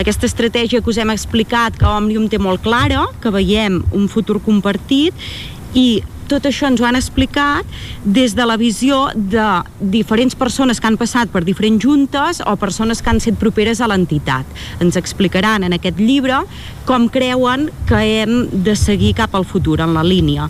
[0.00, 4.40] Aquesta estratègia que us hem explicat, que Òmnium té molt clara, que veiem un futur
[4.44, 5.16] compartit,
[5.74, 6.02] i
[6.32, 7.68] tot això ens ho han explicat
[8.04, 9.44] des de la visió de
[9.92, 13.90] diferents persones que han passat per diferents juntes o persones que han set properes a
[13.90, 14.48] l'entitat.
[14.80, 16.40] Ens explicaran en aquest llibre
[16.88, 20.48] com creuen que hem de seguir cap al futur en la línia.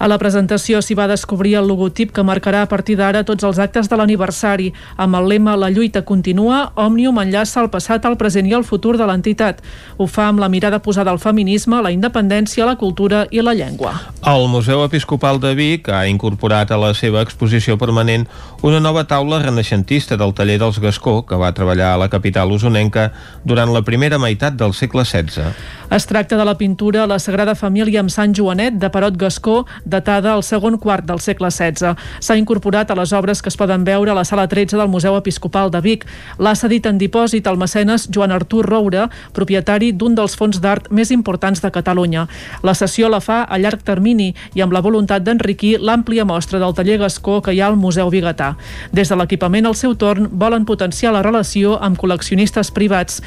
[0.00, 3.58] A la presentació s'hi va descobrir el logotip que marcarà a partir d'ara tots els
[3.60, 4.70] actes de l'aniversari.
[4.96, 8.94] Amb el lema La lluita continua, Òmnium enllaça el passat, el present i el futur
[8.96, 9.60] de l'entitat.
[9.98, 13.92] Ho fa amb la mirada posada al feminisme, la independència, la cultura i la llengua.
[14.24, 18.24] El Museu Episcopal de Vic ha incorporat a la seva exposició permanent
[18.64, 23.10] una nova taula renaixentista del taller dels Gascó, que va treballar a la capital usonenca
[23.44, 25.52] durant la primera meitat del segle XVI.
[25.90, 30.32] Es tracta de la pintura La Sagrada Família amb Sant Joanet de Parot Gascó, datada
[30.32, 31.94] al segon quart del segle XVI.
[32.20, 35.16] S'ha incorporat a les obres que es poden veure a la sala 13 del Museu
[35.18, 36.06] Episcopal de Vic.
[36.38, 41.10] L'ha cedit en dipòsit al mecenes Joan Artur Roura, propietari d'un dels fons d'art més
[41.10, 42.26] importants de Catalunya.
[42.62, 46.74] La sessió la fa a llarg termini i amb la voluntat d'enriquir l'àmplia mostra del
[46.74, 48.54] taller Gascó que hi ha al Museu Bigatà.
[48.92, 53.20] Des de l'equipament, al seu torn, volen potenciar la relació amb col·leccionistes privats.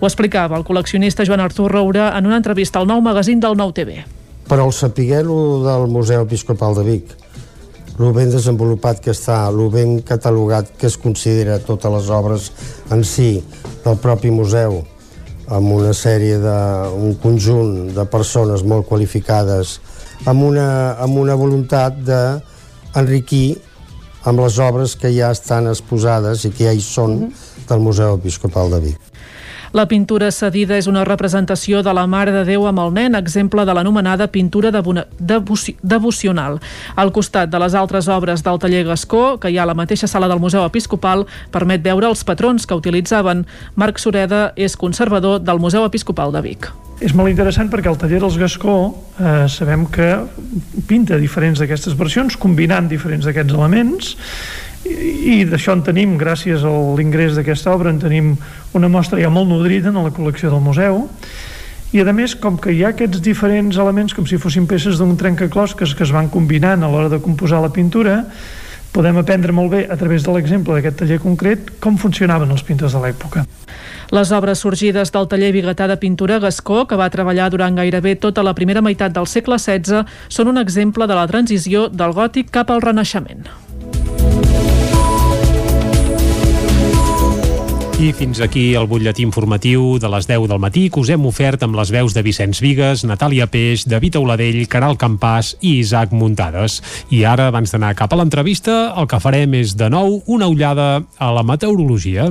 [0.00, 3.74] Ho explicava el col·leccionista Joan Artur Roura en una entrevista al nou magazín del Nou
[3.76, 4.00] TV
[4.50, 7.12] però el saber del Museu Episcopal de Vic,
[8.00, 12.48] el ben desenvolupat que està, el ben catalogat que es considera totes les obres
[12.90, 13.44] en si
[13.84, 14.80] del propi museu,
[15.46, 16.56] amb una sèrie de,
[16.98, 19.78] un conjunt de persones molt qualificades,
[20.26, 23.60] amb una, amb una voluntat d'enriquir
[24.26, 27.30] amb les obres que ja estan exposades i que ja hi són
[27.70, 29.09] del Museu Episcopal de Vic.
[29.70, 33.62] La pintura cedida és una representació de la Mare de Déu amb el nen, exemple
[33.62, 36.58] de l'anomenada pintura devoci devocional.
[36.98, 40.08] Al costat de les altres obres del taller Gascó, que hi ha a la mateixa
[40.10, 41.22] sala del Museu Episcopal,
[41.54, 43.44] permet veure els patrons que utilitzaven.
[43.78, 46.66] Marc Sureda és conservador del Museu Episcopal de Vic.
[47.00, 48.74] És molt interessant perquè el taller dels Gascó
[49.22, 50.10] eh, sabem que
[50.90, 54.16] pinta diferents d'aquestes versions, combinant diferents d'aquests elements
[54.90, 58.34] i, d'això en tenim, gràcies a l'ingrés d'aquesta obra, en tenim
[58.76, 61.06] una mostra ja molt nodrida en la col·lecció del museu
[61.90, 65.16] i a més, com que hi ha aquests diferents elements com si fossin peces d'un
[65.18, 68.20] trencaclosques que es van combinant a l'hora de composar la pintura
[68.94, 72.94] podem aprendre molt bé a través de l'exemple d'aquest taller concret com funcionaven els pintors
[72.94, 73.44] de l'època.
[74.10, 78.42] Les obres sorgides del taller Bigatà de Pintura Gascó, que va treballar durant gairebé tota
[78.42, 82.74] la primera meitat del segle XVI, són un exemple de la transició del gòtic cap
[82.74, 83.46] al renaixement.
[88.00, 91.60] I fins aquí el butlletí informatiu de les 10 del matí que us hem ofert
[91.66, 96.78] amb les veus de Vicenç Vigues, Natàlia Peix, David Auladell, Caral Campàs i Isaac Muntades.
[97.12, 101.02] I ara, abans d'anar cap a l'entrevista, el que farem és de nou una ullada
[101.18, 102.30] a la meteorologia.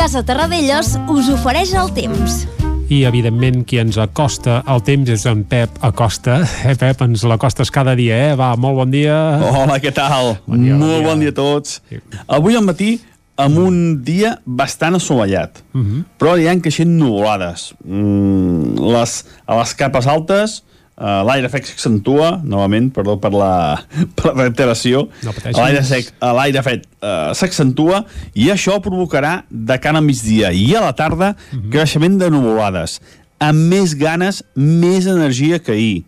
[0.00, 2.46] Casa Terradellos us ofereix el temps
[2.92, 7.72] i evidentment qui ens acosta el temps és en Pep Acosta eh Pep, ens l'acostes
[7.72, 8.34] cada dia eh?
[8.36, 9.16] va, molt bon dia
[9.48, 10.34] Hola, què tal?
[10.44, 11.06] Bon dia, molt bon dia.
[11.08, 12.02] bon dia a tots sí.
[12.28, 12.98] Avui al matí
[13.40, 15.86] amb un dia bastant assolellat uh mhm.
[15.88, 16.04] -huh.
[16.20, 20.62] però hi ha creixent nuvolades mm, les, a les capes altes
[21.02, 23.54] Uh, l'aire sec s'accentua, novament, perdó per la,
[24.16, 28.04] per la reiteració, no l'aire sec, uh, l'aire fred uh, s'accentua
[28.38, 31.58] i això provocarà de cara a migdia i a la tarda uh mhm.
[31.58, 31.72] -huh.
[31.74, 33.00] creixement de nuvolades,
[33.40, 36.04] amb més ganes, més energia que ahir.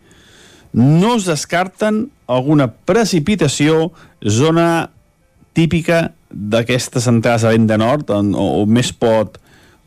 [0.72, 3.90] No es descarten alguna precipitació,
[4.22, 4.90] zona
[5.54, 9.40] típica d'aquestes entrades a vent de nord, on, on més pot,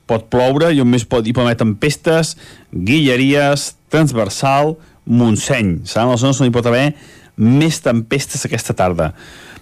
[0.05, 2.35] pot ploure i on més pot, hi pot haver tempestes,
[2.71, 4.75] guilleries, transversal,
[5.07, 5.79] Montseny.
[5.87, 6.91] Seran les zones on hi pot haver
[7.37, 9.11] més tempestes aquesta tarda.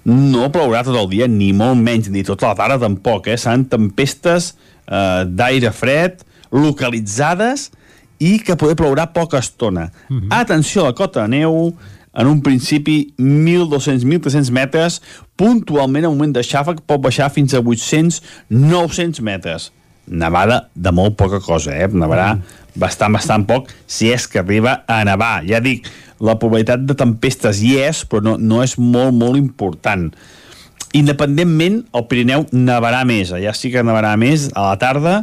[0.06, 3.40] No plourà tot el dia, ni molt menys, ni tota la tarda tampoc, eh?
[3.42, 4.54] Seran tempestes
[4.86, 6.22] eh, d'aire fred,
[6.54, 7.70] localitzades,
[8.22, 9.90] i que poder plourà poca estona.
[10.10, 10.20] Mhm.
[10.20, 10.42] -huh.
[10.42, 11.76] Atenció a la cota de neu,
[12.14, 15.02] en un principi 1.200-1.300 metres,
[15.36, 19.72] puntualment el moment de xàfec pot baixar fins a 800-900 metres.
[20.08, 21.88] Nevada de molt poca cosa, eh?
[21.88, 25.44] Nevarà -huh bastant, bastant poc, si és que arriba a nevar.
[25.48, 25.88] Ja dic,
[26.20, 30.10] la probabilitat de tempestes hi és, però no, no és molt, molt important.
[30.96, 35.16] Independentment, el Pirineu nevarà més, allà sí que nevarà més a la tarda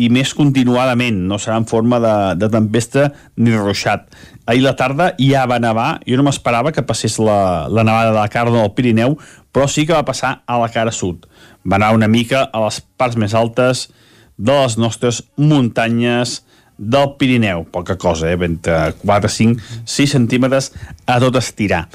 [0.00, 4.08] i més continuadament, no serà en forma de, de tempesta ni ruixat.
[4.48, 8.18] Ahir la tarda ja va nevar, jo no m'esperava que passés la, la nevada de
[8.18, 9.18] la cara del Pirineu,
[9.52, 11.28] però sí que va passar a la cara sud.
[11.62, 13.90] Va anar una mica a les parts més altes
[14.38, 16.40] de les nostres muntanyes
[16.82, 18.38] del Pirineu, poca cosa, eh?
[18.42, 20.72] entre 4, 5, 6 centímetres
[21.06, 21.86] a tot estirar.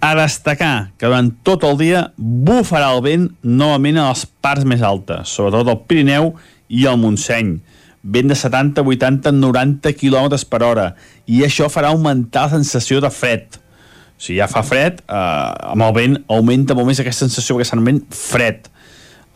[0.00, 4.80] A destacar que durant tot el dia bufarà el vent novament a les parts més
[4.80, 6.32] altes, sobretot el Pirineu
[6.72, 7.58] i el Montseny.
[8.00, 10.86] Vent de 70, 80, 90 km per hora.
[11.28, 13.60] I això farà augmentar la sensació de fred.
[14.16, 18.00] Si ja fa fred, eh, amb el vent augmenta molt més aquesta sensació perquè vent
[18.08, 18.72] fred.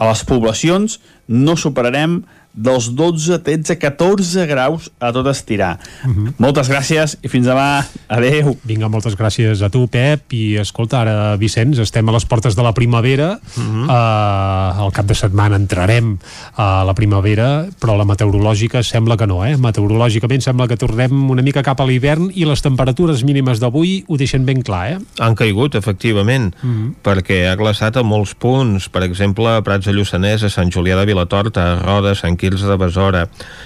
[0.01, 0.97] A les poblacions
[1.29, 2.23] no superarem
[2.55, 5.79] dels 12, 13, 14 graus a tot estirar.
[6.05, 6.33] Uh -huh.
[6.39, 7.85] Moltes gràcies i fins demà.
[8.09, 8.57] Adeu.
[8.63, 10.33] Vinga, moltes gràcies a tu, Pep.
[10.33, 13.41] I escolta, ara, Vicenç, estem a les portes de la primavera.
[13.57, 13.85] Uh -huh.
[13.85, 16.19] uh, al cap de setmana entrarem
[16.55, 19.57] a la primavera, però la meteorològica sembla que no, eh?
[19.57, 24.17] Meteorològicament sembla que tornem una mica cap a l'hivern i les temperatures mínimes d'avui ho
[24.17, 24.99] deixen ben clar, eh?
[25.19, 26.93] Han caigut, efectivament, uh -huh.
[27.03, 28.89] perquè ha glaçat a molts punts.
[28.89, 32.37] Per exemple, a Prats de Lluçanès, a Sant Julià de Vilatorta, a Roda, a Sant
[32.45, 33.23] Quirze de Besora,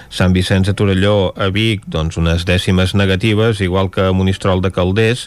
[0.06, 4.70] Sant Vicenç de Torelló, a Vic, doncs unes dècimes negatives, igual que a Monistrol de
[4.70, 5.24] Calders,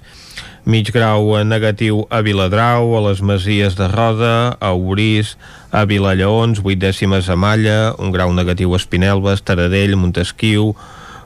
[0.63, 5.35] mig grau negatiu a Viladrau, a les Masies de Roda, a Orís,
[5.67, 10.71] a Vilallaons, 8 dècimes a Malla, un grau negatiu a Espinelves, Taradell, Montesquiu,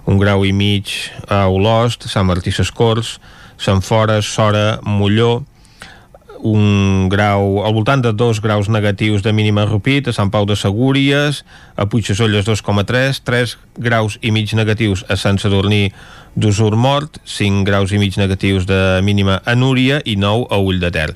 [0.10, 0.90] un grau i mig
[1.30, 3.20] a Olost, Sant Martí Sescors,
[3.62, 5.44] Sant Fores, Sora, Molló,
[6.46, 10.46] un grau, al voltant de 2 graus negatius de mínima a Rupit, a Sant Pau
[10.46, 11.42] de Segúries,
[11.76, 15.90] a Puigdesolles 2,3, 3 graus i mig negatius a Sant Sadurní
[16.36, 20.80] d'Usur Mort, 5 graus i mig negatius de mínima a Núria i 9 a Ull
[20.84, 21.10] de Ter.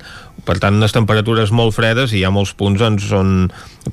[0.50, 2.82] Per tant, unes temperatures molt fredes i hi ha molts punts
[3.14, 3.34] on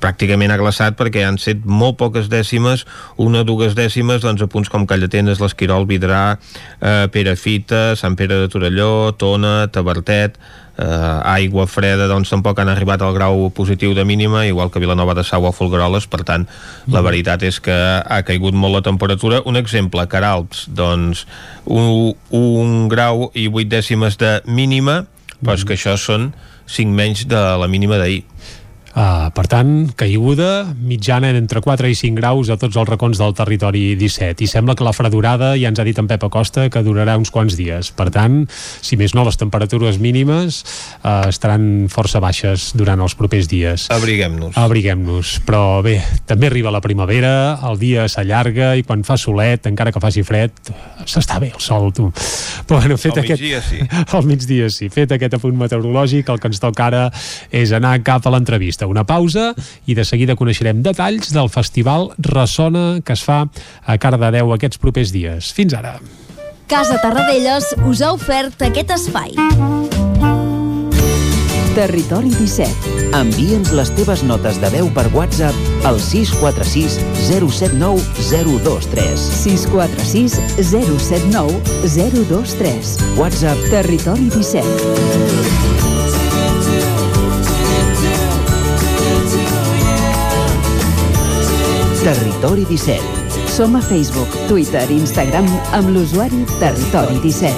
[0.01, 2.85] pràcticament ha glaçat perquè han set molt poques dècimes,
[3.21, 6.37] una o dues dècimes doncs, a punts com Callatenes, l'Esquirol, Vidrà,
[6.81, 10.39] eh, Perafita, Sant Pere de Torelló, Tona, Tabertet,
[10.77, 15.15] eh, aigua freda doncs tampoc han arribat al grau positiu de mínima igual que Vilanova
[15.17, 16.07] de Sau o Folgueroles.
[16.07, 16.47] Per tant
[16.93, 19.41] la veritat és que ha caigut molt la temperatura.
[19.45, 21.25] Un exemple, Caralps doncs
[21.65, 25.03] un, un grau i vuit dècimes de mínima
[25.41, 26.31] però és que això són
[26.67, 28.23] 5 menys de la mínima d'ahir
[28.97, 33.35] Uh, per tant, caiguda mitjana entre 4 i 5 graus a tots els racons del
[33.37, 36.81] territori 17 i sembla que la fredurada, ja ens ha dit en Pep Acosta que
[36.81, 37.91] durarà uns quants dies.
[37.93, 38.39] Per tant,
[38.81, 40.63] si més no, les temperatures mínimes
[41.03, 43.85] uh, estaran força baixes durant els propers dies.
[43.93, 44.57] Abriguem-nos.
[44.57, 49.93] Abriguem-nos, però bé també arriba la primavera, el dia s'allarga i quan fa solet, encara
[49.93, 50.73] que faci fred
[51.05, 52.09] s'està bé el sol, tu.
[52.65, 53.45] Però bueno, fet al aquest...
[53.45, 53.85] migdia sí.
[54.17, 57.05] al migdia sí, fet aquest apunt meteorològic el que ens toca ara
[57.53, 59.51] és anar cap a l'entrevista una pausa
[59.85, 63.43] i de seguida coneixerem detalls del festival Ressona que es fa
[63.85, 65.51] a Cardedeu aquests propers dies.
[65.53, 65.97] Fins ara.
[66.67, 69.35] Casa Tarradellas us ha ofert aquest espai.
[71.77, 72.95] Territori 17.
[73.13, 76.97] Envia'ns les teves notes de veu per WhatsApp al 646
[77.29, 78.01] 079
[78.65, 79.27] 023.
[79.45, 80.39] 646
[80.73, 82.95] 079 023.
[83.21, 85.76] WhatsApp Territori 17.
[92.07, 93.03] Territori 17.
[93.51, 95.43] Som a Facebook, Twitter i Instagram
[95.75, 97.51] amb l'usuari Territori 17.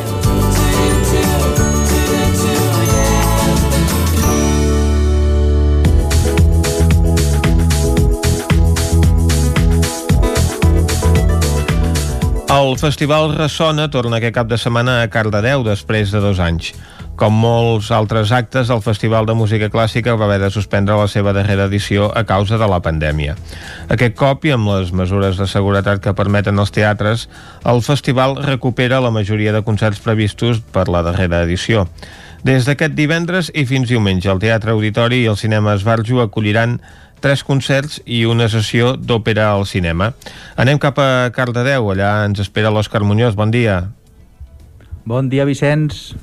[12.50, 16.74] El Festival Ressona torna aquest cap de setmana a Cardedeu després de dos anys.
[17.20, 21.34] Com molts altres actes, el Festival de Música Clàssica va haver de suspendre la seva
[21.36, 23.34] darrera edició a causa de la pandèmia.
[23.92, 27.26] Aquest cop, i amb les mesures de seguretat que permeten els teatres,
[27.68, 31.90] el festival recupera la majoria de concerts previstos per la darrera edició.
[32.48, 36.80] Des d'aquest divendres i fins diumenge, el Teatre Auditori i el Cinema Esbarjo acolliran
[37.20, 40.14] tres concerts i una sessió d'òpera al cinema.
[40.56, 43.36] Anem cap a Cardedeu, allà ens espera l'Òscar Muñoz.
[43.36, 43.90] Bon dia.
[45.04, 46.14] Bon dia, Vicenç.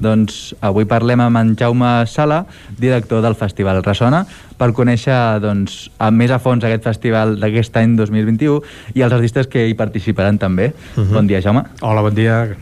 [0.00, 2.44] Doncs avui parlem amb en Jaume Sala,
[2.78, 4.24] director del Festival Ressona,
[4.58, 8.60] per conèixer doncs, a més a fons aquest festival d'aquest any 2021
[8.94, 10.72] i els artistes que hi participaran també.
[10.96, 11.12] Uh -huh.
[11.14, 11.64] Bon dia, Jaume.
[11.80, 12.56] Hola, bon dia.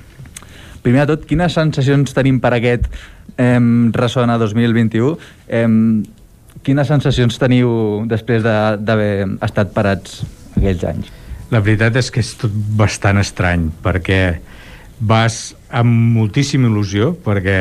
[0.82, 2.84] Primer de tot, quines sensacions tenim per aquest
[3.36, 3.58] eh,
[3.92, 5.18] Ressona 2021?
[5.48, 5.66] Eh,
[6.62, 10.22] quines sensacions teniu després d'haver de, estat parats
[10.56, 11.10] aquells anys?
[11.50, 14.38] La veritat és que és tot bastant estrany, perquè
[15.00, 17.58] vas amb moltíssima il·lusió, perquè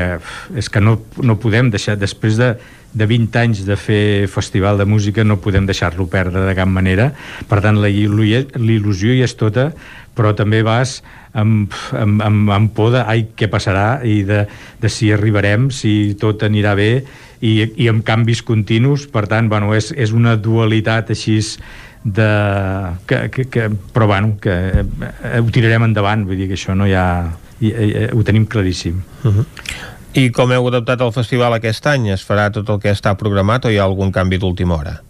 [0.58, 2.54] és que no, no podem deixar, després de,
[2.96, 7.12] de 20 anys de fer festival de música, no podem deixar-lo perdre de cap manera.
[7.50, 9.72] Per tant, la il·lusió hi és tota,
[10.16, 11.02] però també vas
[11.36, 14.46] amb, amb, amb, amb por de ai, què passarà i de,
[14.80, 16.92] de si arribarem, si tot anirà bé
[17.42, 19.10] i, i amb canvis continus.
[19.12, 21.42] Per tant, bueno, és, és una dualitat així
[22.06, 22.30] de,
[23.10, 24.54] que, que, que, però bueno, que
[24.86, 27.10] eh, ho tirarem endavant, vull dir que això no hi ha
[27.60, 29.02] i, i, ho tenim claríssim.
[29.24, 29.46] Uh -huh.
[30.14, 32.10] I com heu adaptat el festival aquest any?
[32.10, 35.02] Es farà tot el que està programat o hi ha algun canvi d'última hora?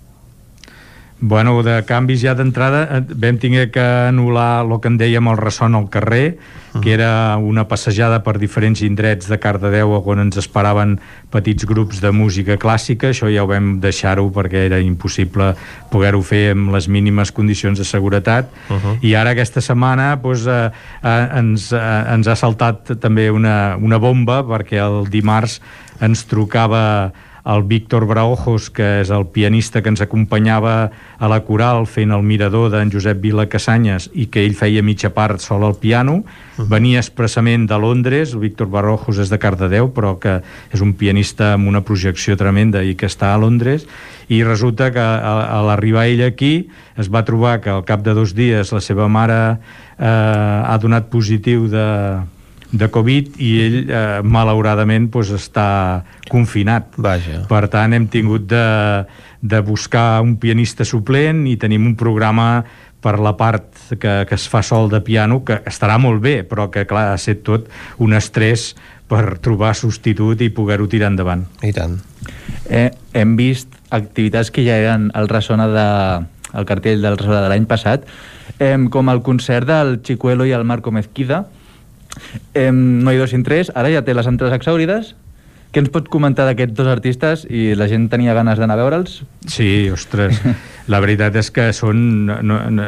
[1.20, 5.38] Bueno, de canvis ja d'entrada eh, vam tinguer que anul·lar el que en dèiem el
[5.40, 6.82] ressò al carrer, uh -huh.
[6.84, 11.00] que era una passejada per diferents indrets de Cardedeu on ens esperaven
[11.32, 15.56] petits grups de música clàssica, això ja ho vam deixar-ho perquè era impossible
[15.90, 18.98] poder-ho fer amb les mínimes condicions de seguretat, uh -huh.
[19.02, 20.72] i ara aquesta setmana doncs, eh,
[21.04, 25.62] eh, ens, eh, ens ha saltat també una, una bomba perquè el dimarts
[26.02, 27.14] ens trucava
[27.46, 30.90] el Víctor Braojos, que és el pianista que ens acompanyava
[31.22, 35.12] a la coral fent el mirador d'en Josep Vila Casanyes i que ell feia mitja
[35.14, 36.24] part sol al piano,
[36.58, 40.40] venia expressament de Londres, el Víctor Braojos és de Cardedeu, però que
[40.74, 43.86] és un pianista amb una projecció tremenda i que està a Londres,
[44.28, 48.18] i resulta que a, a l'arribar ell aquí es va trobar que al cap de
[48.18, 51.86] dos dies la seva mare eh, ha donat positiu de,
[52.76, 56.96] de Covid i ell eh, malauradament pues, està confinat.
[56.98, 57.44] Vaja.
[57.50, 58.66] per tant hem tingut de,
[59.42, 62.66] de buscar un pianista suplent i tenim un programa
[63.06, 63.70] per la part
[64.02, 67.20] que, que es fa sol de piano que estarà molt bé però que clar ha
[67.20, 67.70] estat tot
[68.02, 68.74] un estrès
[69.06, 71.46] per trobar substitut i poder-ho tirar endavant.
[71.62, 72.00] I tant.
[72.66, 75.90] Eh, hem vist activitats que ja eren al Ressona de,
[76.58, 78.08] el cartell del Ressona de l'any passat.
[78.58, 81.44] Eh, com el concert del Chicuelo i el Marco Mezquida
[82.54, 85.14] Eh, no hi dos sin tres, ara ja té les entrades exaurides.
[85.76, 87.42] Què ens pot comentar d'aquests dos artistes?
[87.52, 89.18] I la gent tenia ganes d'anar a veure'ls?
[89.52, 90.38] Sí, ostres,
[90.94, 91.98] la veritat és que són
[92.30, 92.38] no,
[92.72, 92.86] no,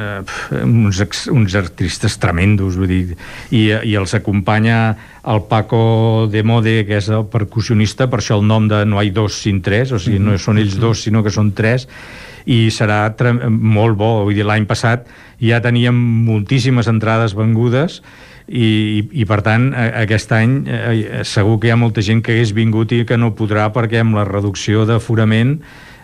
[0.62, 3.18] uns, ex, uns artistes tremendos, vull dir,
[3.52, 4.78] i, i els acompanya
[5.28, 9.12] el Paco de Mode, que és el percussionista, per això el nom de No hay
[9.12, 11.90] dos sin tres, o sigui, no són ells dos, sinó que són tres,
[12.48, 13.02] i serà
[13.52, 15.12] molt bo, vull dir, l'any passat
[15.44, 18.00] ja teníem moltíssimes entrades vengudes
[18.48, 22.54] i, i per tant aquest any eh, segur que hi ha molta gent que hagués
[22.56, 25.58] vingut i que no podrà perquè amb la reducció d'aforament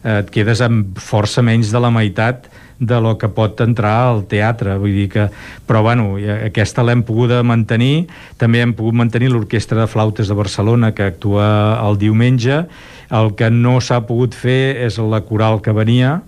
[0.03, 2.49] eh, et quedes amb força menys de la meitat
[2.83, 4.75] de lo que pot entrar al teatre.
[4.81, 5.27] Vull dir que,
[5.69, 8.09] però bueno aquesta l'hem pogut mantenir.
[8.41, 11.47] També hem pogut mantenir l'Orquestra de Flautes de Barcelona que actua
[11.85, 12.65] el diumenge.
[13.13, 16.19] El que no s'ha pogut fer és la coral que venia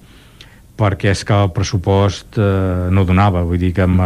[0.75, 4.01] perquè és que el pressupost eh, no donava, vull dir que amb,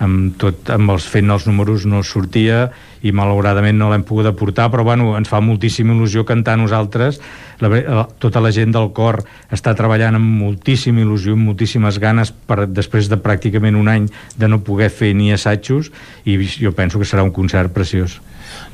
[0.00, 2.70] amb, tot, amb els fent els números no sortia
[3.04, 7.20] i malauradament no l'hem pogut aportar, però bueno, ens fa moltíssima il·lusió cantar nosaltres,
[7.60, 9.20] la, la, tota la gent del cor
[9.52, 14.08] està treballant amb moltíssima il·lusió, amb moltíssimes ganes per, després de pràcticament un any
[14.40, 15.92] de no poder fer ni assajos
[16.24, 18.20] i jo penso que serà un concert preciós.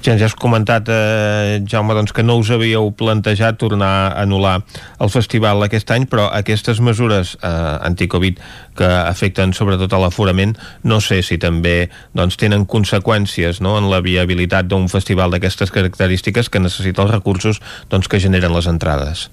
[0.01, 4.63] Ja ens has comentat, eh, Jaume, doncs que no us havíeu plantejat tornar a anul·lar
[4.99, 7.49] el festival aquest any, però aquestes mesures eh,
[7.85, 8.41] anticovid
[8.77, 14.01] que afecten sobretot a l'aforament, no sé si també doncs, tenen conseqüències no, en la
[14.01, 17.61] viabilitat d'un festival d'aquestes característiques que necessita els recursos
[17.91, 19.29] doncs, que generen les entrades.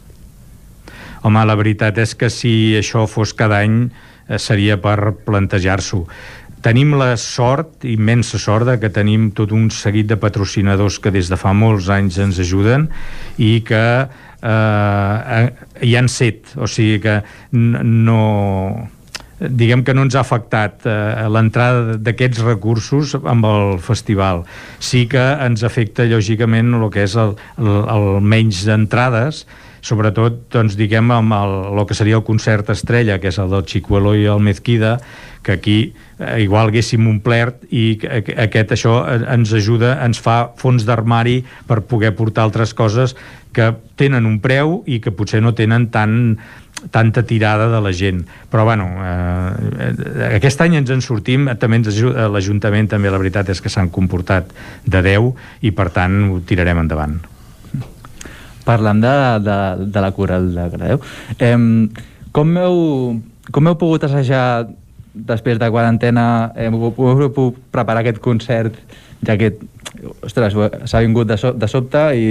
[1.23, 3.88] Home, la veritat és que si això fos cada any
[4.27, 6.03] eh, seria per plantejar-s'ho
[6.65, 11.29] Tenim la sort, immensa sort, de que tenim tot un seguit de patrocinadors que des
[11.29, 12.88] de fa molts anys ens ajuden
[13.38, 13.84] i que
[14.41, 15.41] eh,
[15.85, 17.21] hi han set, o sigui que
[17.53, 18.21] no
[19.38, 24.43] diguem que no ens ha afectat eh, l'entrada d'aquests recursos amb el festival.
[24.81, 29.45] Sí que ens afecta lògicament el que és el, el, el menys d'entrades,
[29.85, 33.65] sobretot doncs, diguem amb el, el que seria el concert estrella, que és el del
[33.69, 34.97] Chicuelo i el Mezquida,
[35.45, 35.77] que aquí
[36.19, 41.81] eh, igual haguéssim omplert i aquest això eh, ens ajuda, ens fa fons d'armari per
[41.89, 43.15] poder portar altres coses
[43.53, 46.38] que tenen un preu i que potser no tenen tant
[46.94, 48.22] tanta tirada de la gent.
[48.52, 49.52] Però bueno eh,
[49.89, 51.48] eh aquest any ens en sortim.
[51.60, 54.53] També ens ajuda l'Ajuntament també la veritat és que s'han comportat
[54.85, 55.31] de 10
[55.65, 57.18] i per tant ho tirarem endavant.
[58.68, 59.57] Parlant de, de,
[59.88, 61.02] de la coral de Gradeu
[61.39, 61.57] eh,
[62.31, 62.77] com heu,
[63.52, 64.68] com heu pogut assajar
[65.27, 68.77] després de quarantena hem pogut preparar aquest concert
[69.26, 69.53] ja que
[70.22, 70.53] ostres,
[70.85, 72.27] s'ha vingut de, so, de sobte i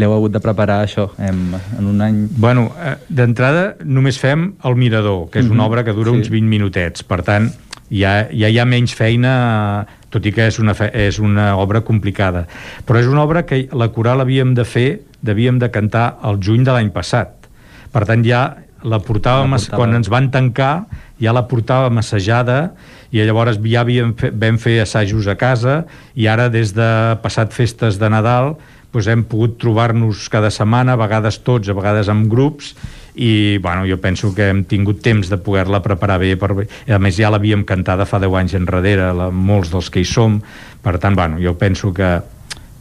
[0.00, 2.24] l'heu hagut de preparar això en, en un any...
[2.30, 5.66] Bueno, eh, d'entrada només fem El Mirador, que és una mm -hmm.
[5.66, 6.16] obra que dura sí.
[6.16, 7.52] uns 20 minutets, per tant
[7.90, 11.82] ja, ja hi ha menys feina tot i que és una, fe, és una obra
[11.82, 12.46] complicada
[12.86, 16.64] però és una obra que la coral havíem de fer devíem de cantar el juny
[16.64, 17.48] de l'any passat
[17.92, 19.80] per tant ja la portàvem, la portava...
[19.80, 20.74] quan ens van tancar
[21.20, 22.74] ja la portàvem assajada
[23.14, 25.82] i llavors ja havíem fe, vam fer assajos a casa
[26.14, 26.88] i ara des de
[27.22, 28.54] passat festes de Nadal
[28.94, 32.76] doncs hem pogut trobar-nos cada setmana, a vegades tots, a vegades amb grups,
[33.14, 36.52] i bueno, jo penso que hem tingut temps de poder-la preparar bé, per...
[36.86, 40.38] a més ja l'havíem cantada fa 10 anys enrere, la, molts dels que hi som,
[40.82, 42.20] per tant, bueno, jo penso que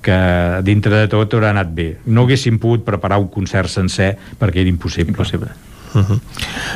[0.03, 0.15] que
[0.67, 1.85] dintre de tot haurà anat bé.
[2.11, 5.15] No haguéssim pogut preparar un concert sencer perquè era impossible.
[5.15, 5.53] Impossible.
[5.93, 6.19] Uh -huh.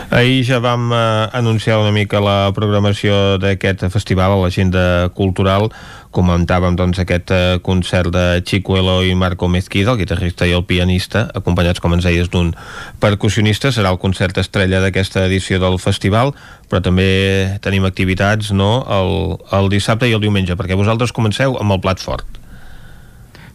[0.10, 0.98] Ahir ja vam uh,
[1.34, 5.72] anunciar una mica la programació d'aquest festival a l'agenda cultural
[6.12, 11.28] comentàvem doncs, aquest uh, concert de Chicuelo i Marco Mezquida, el guitarrista i el pianista,
[11.34, 12.56] acompanyats, com ens deies, d'un
[13.00, 13.72] percussionista.
[13.72, 16.34] Serà el concert estrella d'aquesta edició del festival,
[16.70, 18.86] però també tenim activitats no?
[18.90, 22.26] el, el dissabte i el diumenge, perquè vosaltres comenceu amb el plat fort.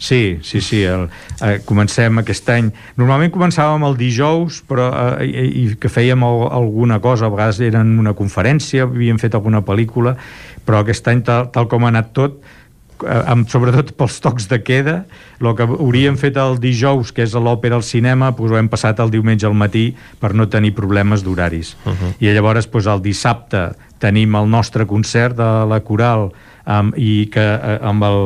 [0.03, 0.83] Sí, sí, sí.
[0.83, 1.05] El,
[1.47, 2.73] eh, comencem aquest any.
[2.99, 4.89] Normalment començàvem el dijous, però
[5.21, 9.39] eh, i, i que fèiem el, alguna cosa, a vegades eren una conferència, havíem fet
[9.39, 10.17] alguna pel·lícula,
[10.67, 12.43] però aquest any, tal, tal com ha anat tot,
[13.07, 14.99] eh, amb, sobretot pels tocs de queda,
[15.39, 18.99] el que hauríem fet el dijous, que és l'òpera al cinema, doncs ho hem passat
[19.07, 21.77] el diumenge al matí per no tenir problemes d'horaris.
[21.85, 22.15] Uh -huh.
[22.19, 23.69] I llavors doncs, el dissabte
[24.01, 26.33] tenim el nostre concert de la coral
[26.67, 28.23] um, i que uh, amb, el,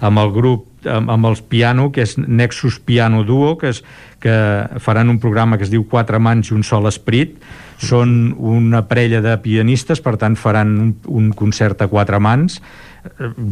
[0.00, 3.82] amb el grup amb, amb els piano, que és Nexus Piano Duo, que, és,
[4.20, 4.34] que
[4.80, 7.36] faran un programa que es diu Quatre mans i un sol esprit.
[7.80, 12.58] Són una parella de pianistes, per tant faran un, un concert a quatre mans.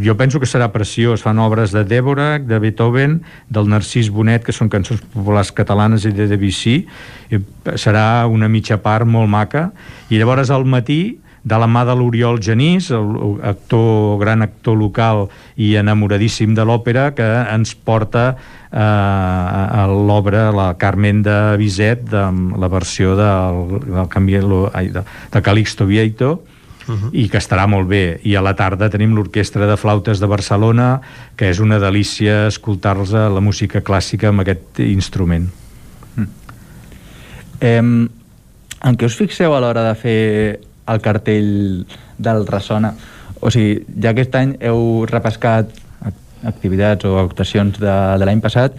[0.04, 1.22] Jo penso que serà preciós.
[1.24, 6.12] Fan obres de Dvorak, de Beethoven, del Narcís Bonet, que són cançons populars catalanes, i
[6.12, 6.82] de Debussy.
[7.80, 9.70] Serà una mitja part molt maca.
[10.12, 11.16] I llavors al matí
[11.48, 15.26] de la mà de l'Oriol Genís, el actor, gran actor local
[15.56, 22.26] i enamoradíssim de l'òpera, que ens porta eh, a l'obra La Carmen de Bizet, de
[22.60, 26.38] la versió del, del Camilo, ai, de, de Calixto Vieito,
[26.88, 27.10] Uh -huh.
[27.12, 28.18] i que estarà molt bé.
[28.24, 31.02] I a la tarda tenim l'Orquestra de Flautes de Barcelona,
[31.36, 35.50] que és una delícia escoltar-los la música clàssica amb aquest instrument.
[36.16, 36.26] Mm.
[37.60, 38.08] Eh,
[38.84, 41.50] en què us fixeu a l'hora de fer el cartell
[42.18, 42.94] del Ressona.
[43.40, 45.70] O sigui, ja aquest any heu repescat
[46.46, 48.76] activitats o actuacions de, de l'any passat,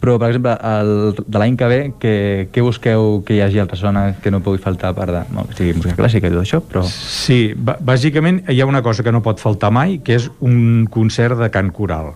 [0.00, 2.14] però, per exemple, el, de l'any que ve, què,
[2.52, 5.46] què busqueu que hi hagi al Ressona que no pugui faltar a part de no,
[5.56, 6.60] sigui, música clàssica i tot això?
[6.62, 6.84] Però...
[6.86, 11.40] Sí, bàsicament hi ha una cosa que no pot faltar mai, que és un concert
[11.40, 12.12] de cant coral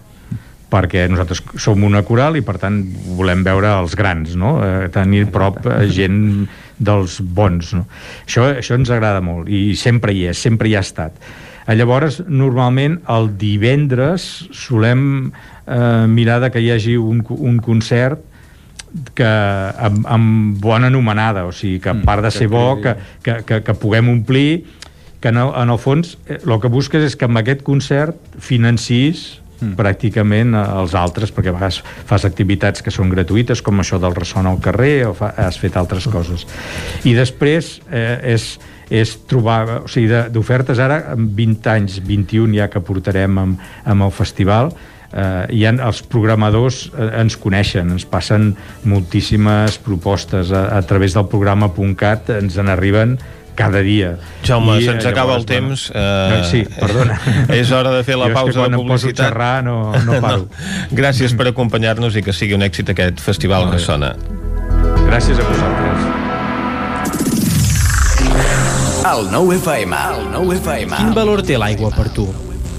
[0.70, 2.76] perquè nosaltres som una coral i per tant
[3.18, 4.52] volem veure els grans no?
[4.62, 6.20] eh, tenir prop eh, gent
[6.80, 7.84] dels bons no?
[8.24, 12.22] això, això ens agrada molt i sempre hi és, sempre hi ha estat eh, llavors
[12.26, 14.26] normalment el divendres
[14.56, 18.26] solem eh, mirar de que hi hagi un, un concert
[19.14, 22.96] que amb, amb bona anomenada, o sigui, que a mm, part de ser bo, que,
[23.22, 24.64] que, que, que puguem omplir,
[25.20, 29.39] que no, en el fons eh, el que busques és que amb aquest concert financis
[29.60, 29.76] mm.
[29.78, 34.52] pràcticament els altres, perquè a vegades fas activitats que són gratuïtes, com això del ressona
[34.52, 36.46] al carrer, o fa, has fet altres coses.
[37.04, 38.52] I després eh, és,
[38.90, 44.08] és trobar, o sigui, d'ofertes ara, amb 20 anys, 21 ja que portarem amb, amb
[44.08, 44.72] el festival,
[45.12, 48.52] eh, hi ha, els programadors eh, ens coneixen, ens passen
[48.88, 53.18] moltíssimes propostes a, a través del programa .cat ens en arriben
[53.54, 54.14] cada dia.
[54.46, 55.88] Jaume, se'ns acaba el temps.
[55.94, 57.18] Eh, sí, perdona.
[57.60, 59.26] És hora de fer la jo pausa de publicitat.
[59.28, 60.46] xerrar no, no paro.
[60.46, 60.96] no.
[60.96, 64.14] Gràcies per acompanyar-nos i que sigui un èxit aquest festival que sona.
[65.06, 66.06] Gràcies a vosaltres.
[69.10, 70.94] El nou FM, el nou FM.
[70.96, 72.28] Quin valor té l'aigua per tu?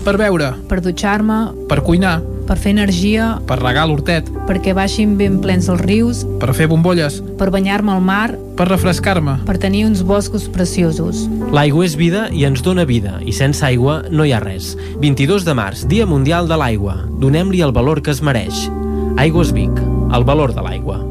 [0.06, 0.54] Per beure.
[0.68, 1.42] Per dutxar-me.
[1.70, 2.20] Per cuinar
[2.52, 7.22] per fer energia, per regar l'hortet, perquè baixin ben plens els rius, per fer bombolles,
[7.40, 11.24] per banyar-me al mar, per refrescar-me, per tenir uns boscos preciosos.
[11.56, 14.74] L'aigua és vida i ens dona vida, i sense aigua no hi ha res.
[15.00, 16.98] 22 de març, Dia Mundial de l'Aigua.
[17.22, 18.68] Donem-li el valor que es mereix.
[19.22, 19.80] Aigües Vic,
[20.12, 21.11] el valor de l'aigua.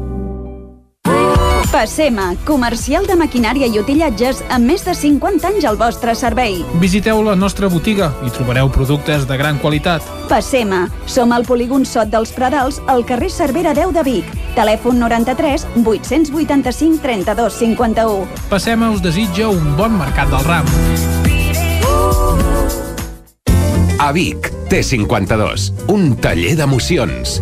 [1.81, 6.59] Passema, comercial de maquinària i utillatges amb més de 50 anys al vostre servei.
[6.77, 10.05] Visiteu la nostra botiga i trobareu productes de gran qualitat.
[10.29, 14.29] Passema, som al polígon Sot dels Pradals, al carrer Cervera 10 de Vic.
[14.53, 18.29] Telèfon 93 885 32 51.
[18.51, 20.69] Passema us desitja un bon mercat del ram.
[23.97, 27.41] A Vic, T52, un taller d'emocions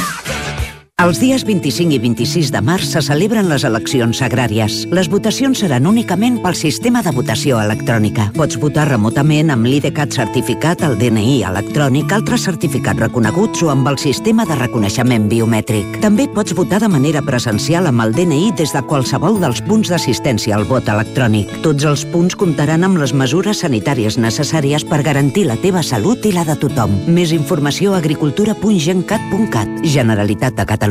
[1.01, 4.83] Els dies 25 i 26 de març se celebren les eleccions agràries.
[4.93, 8.27] Les votacions seran únicament pel sistema de votació electrònica.
[8.35, 13.97] Pots votar remotament amb l'IDCAT certificat, el DNI electrònic, altres certificats reconeguts o amb el
[13.97, 15.97] sistema de reconeixement biomètric.
[16.03, 20.53] També pots votar de manera presencial amb el DNI des de qualsevol dels punts d'assistència
[20.53, 21.49] al vot electrònic.
[21.65, 26.37] Tots els punts comptaran amb les mesures sanitàries necessàries per garantir la teva salut i
[26.37, 26.93] la de tothom.
[27.09, 29.81] Més informació a agricultura.gencat.cat.
[29.97, 30.90] Generalitat de Catalunya.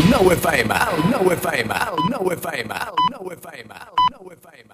[0.00, 4.70] El nou FM, el nou FM, el nou FM, el nou FM, el nou FM.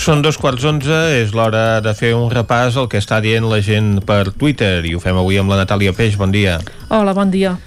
[0.00, 3.60] Són dos quarts onze, és l'hora de fer un repàs al que està dient la
[3.60, 6.16] gent per Twitter i ho fem avui amb la Natàlia Peix.
[6.16, 6.56] Bon dia.
[6.88, 7.58] Hola, bon dia.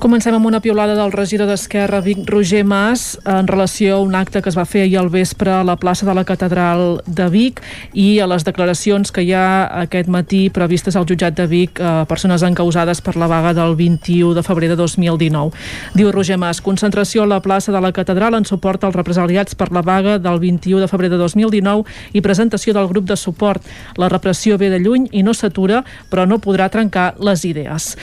[0.00, 4.40] Comencem amb una piolada del regidor d'Esquerra, Vic Roger Mas, en relació a un acte
[4.40, 7.60] que es va fer ahir al vespre a la plaça de la Catedral de Vic
[7.92, 12.06] i a les declaracions que hi ha aquest matí previstes al jutjat de Vic a
[12.08, 15.52] persones encausades per la vaga del 21 de febrer de 2019.
[15.92, 19.68] Diu Roger Mas, concentració a la plaça de la Catedral en suport als represaliats per
[19.68, 23.68] la vaga del 21 de febrer de 2019 i presentació del grup de suport.
[24.00, 27.98] La repressió ve de lluny i no s'atura, però no podrà trencar les idees.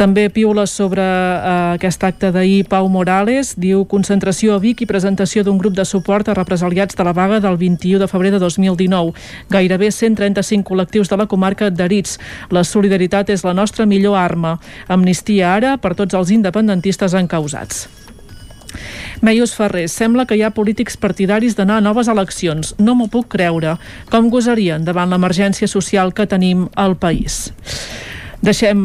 [0.00, 5.44] També piula sobre eh, aquest acte d'ahir Pau Morales, diu concentració a Vic i presentació
[5.44, 9.12] d'un grup de suport a represaliats de la vaga del 21 de febrer de 2019.
[9.50, 12.18] Gairebé 135 col·lectius de la comarca adherits.
[12.50, 14.56] La solidaritat és la nostra millor arma.
[14.88, 17.86] Amnistia ara per tots els independentistes encausats.
[19.20, 22.74] Meius Ferrer, sembla que hi ha polítics partidaris d'anar a noves eleccions.
[22.78, 23.76] No m'ho puc creure.
[24.12, 27.46] Com gosarien davant l'emergència social que tenim al país?
[28.44, 28.80] Deixem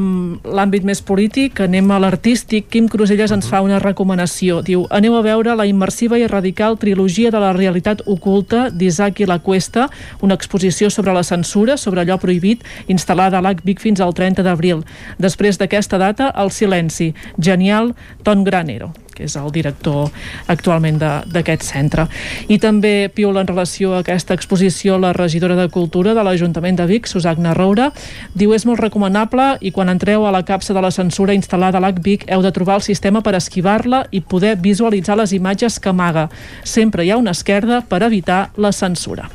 [0.48, 2.70] l'àmbit més polític, anem a l'artístic.
[2.72, 4.62] Quim Cruselles ens fa una recomanació.
[4.64, 9.28] Diu, aneu a veure la immersiva i radical trilogia de la realitat oculta d'Isaac i
[9.28, 9.90] la Cuesta,
[10.22, 14.48] una exposició sobre la censura, sobre allò prohibit, instal·lada a l'AC Vic fins al 30
[14.48, 14.86] d'abril.
[15.20, 17.12] Després d'aquesta data, el silenci.
[17.38, 20.10] Genial, Ton Granero que és el director
[20.50, 22.08] actualment d'aquest centre.
[22.50, 26.88] I també piula en relació a aquesta exposició la regidora de Cultura de l'Ajuntament de
[26.90, 27.92] Vic, Susagna Roura,
[28.34, 31.84] diu és molt recomanable i quan entreu a la capsa de la censura instal·lada a
[31.86, 35.94] l'AC Vic heu de trobar el sistema per esquivar-la i poder visualitzar les imatges que
[35.94, 36.30] amaga.
[36.64, 39.30] Sempre hi ha una esquerda per evitar la censura.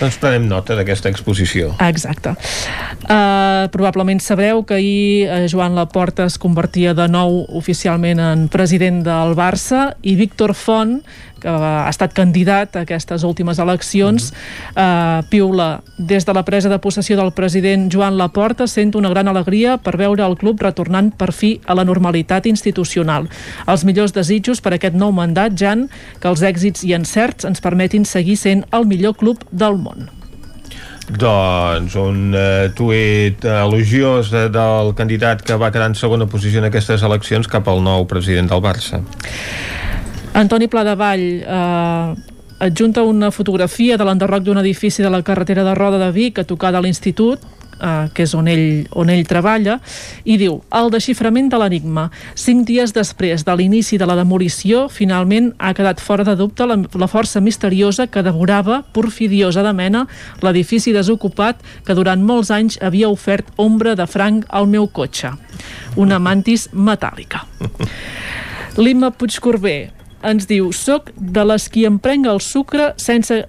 [0.00, 1.72] Doncs prenem nota d'aquesta exposició.
[1.86, 2.34] Exacte.
[3.06, 9.02] Uh, probablement sabreu que ahir uh, Joan Laporta es convertia de nou oficialment en president
[9.06, 11.00] del Barça i Víctor Font,
[11.46, 14.32] que ha estat candidat a aquestes últimes eleccions,
[14.74, 19.30] uh, piula des de la presa de possessió del president Joan Laporta sent una gran
[19.30, 23.30] alegria per veure el club retornant per fi a la normalitat institucional.
[23.70, 25.86] Els millors desitjos per aquest nou mandat, Jan,
[26.20, 30.10] que els èxits i encerts ens permetin seguir sent el millor club del món.
[31.06, 36.66] Doncs un uh, tuit elogiós de, del candidat que va quedar en segona posició en
[36.72, 39.04] aquestes eleccions cap al nou president del Barça.
[40.36, 42.14] Antoni Pladevall eh,
[42.58, 46.44] adjunta una fotografia de l'enderroc d'un edifici de la carretera de Roda de Vic a
[46.44, 47.40] tocar de l'Institut
[47.80, 49.78] eh, que és on ell, on ell treballa,
[50.28, 52.10] i diu, el desxiframent de l'enigma.
[52.36, 56.76] Cinc dies després de l'inici de la demolició, finalment ha quedat fora de dubte la,
[56.84, 60.04] la força misteriosa que devorava porfidiosa de mena
[60.44, 65.32] l'edifici desocupat que durant molts anys havia ofert ombra de franc al meu cotxe.
[65.96, 67.46] Una mantis metàl·lica.
[68.76, 73.42] L'Imma Puigcorbé ens diu Soc de les qui em prenc el sucre sense...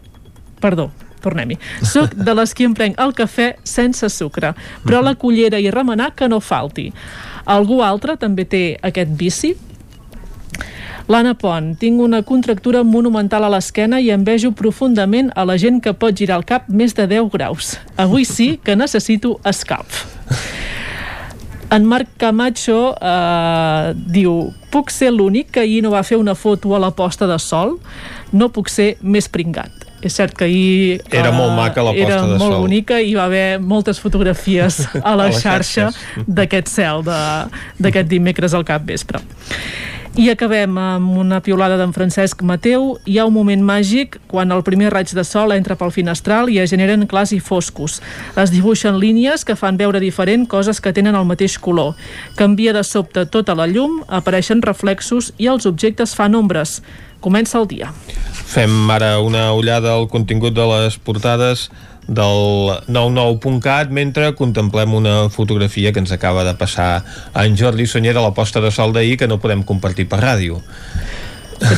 [0.61, 0.89] Perdó,
[1.23, 1.57] tornem-hi.
[1.85, 4.53] Soc de les qui em prenc el cafè sense sucre,
[4.85, 6.89] però la cullera i remenar que no falti.
[7.47, 9.55] Algú altre també té aquest vici?
[11.07, 15.93] L'Anna Pont, tinc una contractura monumental a l'esquena i envejo profundament a la gent que
[15.95, 17.77] pot girar el cap més de 10 graus.
[17.95, 20.03] Avui sí que necessito escalf.
[21.69, 26.71] En Marc Camacho eh, diu puc ser l'únic que ahir no va fer una foto
[26.75, 27.75] a la posta de sol?
[28.31, 29.83] No puc ser més pringat.
[30.07, 31.01] És cert que ahir...
[31.11, 32.63] Era molt eh, maca la posta era de molt sol.
[32.63, 35.91] bonica i va haver moltes fotografies a la A xarxa
[36.25, 39.21] d'aquest cel d'aquest dimecres al cap vespre.
[40.17, 42.95] I acabem amb una piulada d'en Francesc Mateu.
[43.05, 46.57] Hi ha un moment màgic quan el primer raig de sol entra pel finestral i
[46.63, 47.99] es generen clars i foscos.
[48.33, 51.93] Es dibuixen línies que fan veure diferent coses que tenen el mateix color.
[52.39, 56.79] Canvia de sobte tota la llum, apareixen reflexos i els objectes fan ombres.
[57.27, 57.91] Comença el dia.
[58.47, 61.67] Fem ara una ullada al contingut de les portades
[62.07, 67.01] del 99.cat mentre contemplem una fotografia que ens acaba de passar
[67.35, 70.61] en Jordi Sunyer a la posta de sol d'ahir que no podem compartir per ràdio.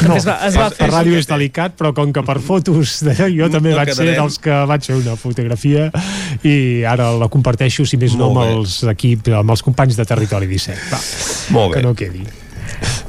[0.06, 3.30] No, Es va- es va per ràdio és delicat, però com que per fotos d'allò
[3.32, 4.22] jo també No vaig ser quedarem.
[4.22, 5.86] dels que vaig fer una fotografia
[6.44, 8.60] i ara la comparteixo, si més no, Molt amb bé.
[8.60, 10.78] els equips, amb els companys de Territori 17.
[10.92, 11.00] Va,
[11.58, 11.80] Molt bé.
[11.82, 12.26] que no quedi.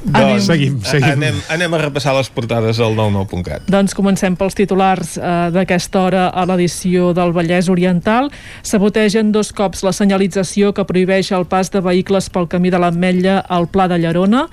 [0.00, 1.12] Doncs seguim, seguim.
[1.12, 3.66] Anem, anem a repassar les portades del 99.cat.
[3.70, 8.30] Doncs comencem pels titulars eh, d'aquesta hora a l'edició del Vallès Oriental.
[8.64, 13.40] Sabotegen dos cops la senyalització que prohibeix el pas de vehicles pel camí de l'Ametlla
[13.44, 14.46] al Pla de Llerona.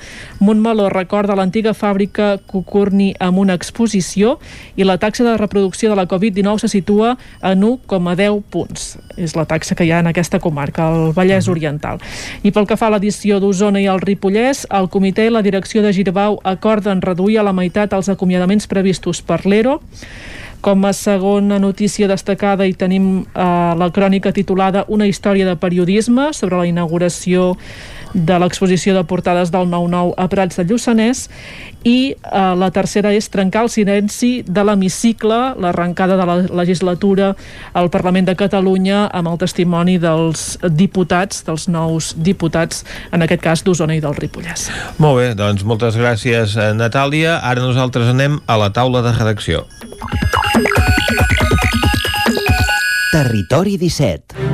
[0.43, 4.37] Montmeló recorda l'antiga fàbrica Cucurni amb una exposició
[4.75, 8.97] i la taxa de reproducció de la Covid-19 se situa en 1,10 punts.
[9.15, 12.03] És la taxa que hi ha en aquesta comarca, el Vallès Oriental.
[12.43, 15.83] I pel que fa a l'edició d'Osona i el Ripollès, el comitè i la direcció
[15.85, 19.77] de Girbau acorden reduir a la meitat els acomiadaments previstos per l'ERO.
[20.65, 23.43] Com a segona notícia destacada hi tenim eh,
[23.77, 27.53] la crònica titulada Una història de periodisme sobre la inauguració
[28.17, 31.27] de l'exposició de portades del 9-9 a Prats de Lluçanès
[31.85, 37.33] i eh, la tercera és trencar el silenci de l'hemicicle, l'arrencada de la legislatura
[37.77, 42.83] al Parlament de Catalunya amb el testimoni dels diputats, dels nous diputats,
[43.13, 44.67] en aquest cas d'Osona i del Ripollès.
[44.97, 47.39] Molt bé, doncs moltes gràcies, eh, Natàlia.
[47.43, 49.65] Ara nosaltres anem a la taula de redacció.
[53.13, 54.46] Territori 17.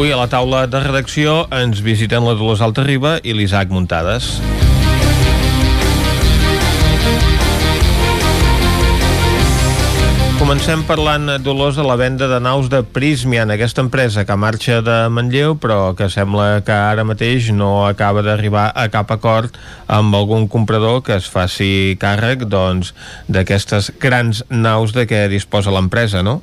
[0.00, 4.30] Avui a la taula de redacció ens visiten la Dolors Altarriba i l'Isaac Muntades.
[10.38, 14.96] Comencem parlant, Dolors, de la venda de naus de Prismian, aquesta empresa que marxa de
[15.12, 20.48] Manlleu, però que sembla que ara mateix no acaba d'arribar a cap acord amb algun
[20.48, 22.94] comprador que es faci càrrec doncs,
[23.28, 26.40] d'aquestes grans naus de què disposa l'empresa, no?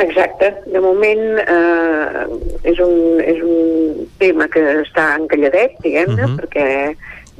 [0.00, 0.50] Exacte.
[0.72, 2.24] De moment eh,
[2.70, 6.36] és, un, és un tema que està encalladet, diguem-ne, Mhm.
[6.40, 6.66] perquè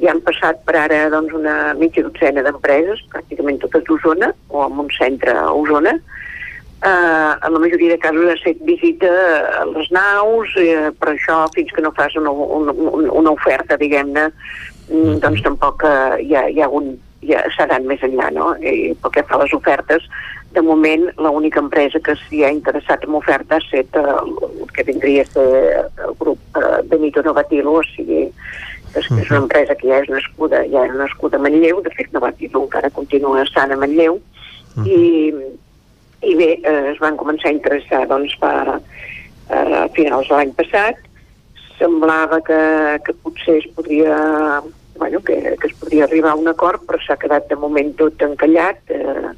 [0.01, 4.79] ja han passat per ara doncs, una mitja dotzena d'empreses, pràcticament totes d'Osona, o amb
[4.85, 5.93] un centre a Osona.
[6.81, 9.09] Eh, en la majoria de casos ha set visita
[9.61, 14.31] a les naus, eh, però això fins que no fas una, una, una oferta, diguem-ne,
[14.89, 18.55] mm, doncs tampoc eh, hi ha, hi ha un, ja seran més enllà, no?
[18.57, 20.01] I pel que fa a les ofertes,
[20.53, 24.85] de moment l'única empresa que s'hi ha interessat en oferta ha estat eh, el que
[24.87, 25.47] vindria a ser
[26.07, 28.25] el grup eh, Benito Novatilo, o sigui,
[28.91, 31.79] que és, que és una empresa que ja és nascuda, ja era nascuda a Manlleu,
[31.85, 34.19] de fet Novatilo encara continua estant a Manlleu,
[34.87, 34.99] i,
[36.27, 40.53] i bé, eh, es van començar a interessar doncs, fa, eh, a finals de l'any
[40.59, 40.99] passat,
[41.79, 42.61] semblava que,
[43.07, 44.19] que potser es podria
[45.01, 48.21] bueno, que, que es podria arribar a un acord, però s'ha quedat de moment tot
[48.21, 49.31] encallat eh,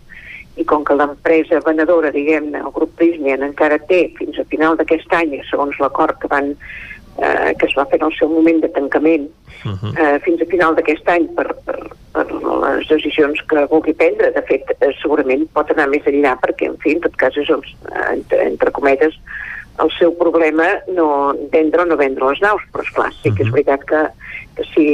[0.56, 5.14] i com que l'empresa venedora, diguem-ne, el grup Prismian encara té fins a final d'aquest
[5.18, 6.54] any, segons l'acord que van
[7.18, 9.28] eh, que es va fer en el seu moment de tancament,
[9.66, 11.78] eh, fins a final d'aquest any per, per,
[12.16, 14.32] per les decisions que vulgui prendre.
[14.36, 17.50] De fet, eh, segurament pot anar més enllà perquè, en fi, en tot cas és
[17.54, 19.18] els, eh, entre, entre cometes,
[19.82, 23.52] el seu problema no vendre o no vendre les naus, però esclar, sí que és
[23.54, 24.02] veritat que,
[24.58, 24.86] que si,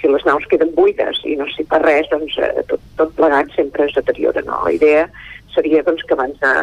[0.00, 3.52] si les naus queden buides i no s'hi fa res, doncs eh, tot, tot plegat
[3.56, 4.62] sempre es deteriora, no?
[4.64, 5.06] La idea
[5.52, 6.54] seria doncs, que abans de,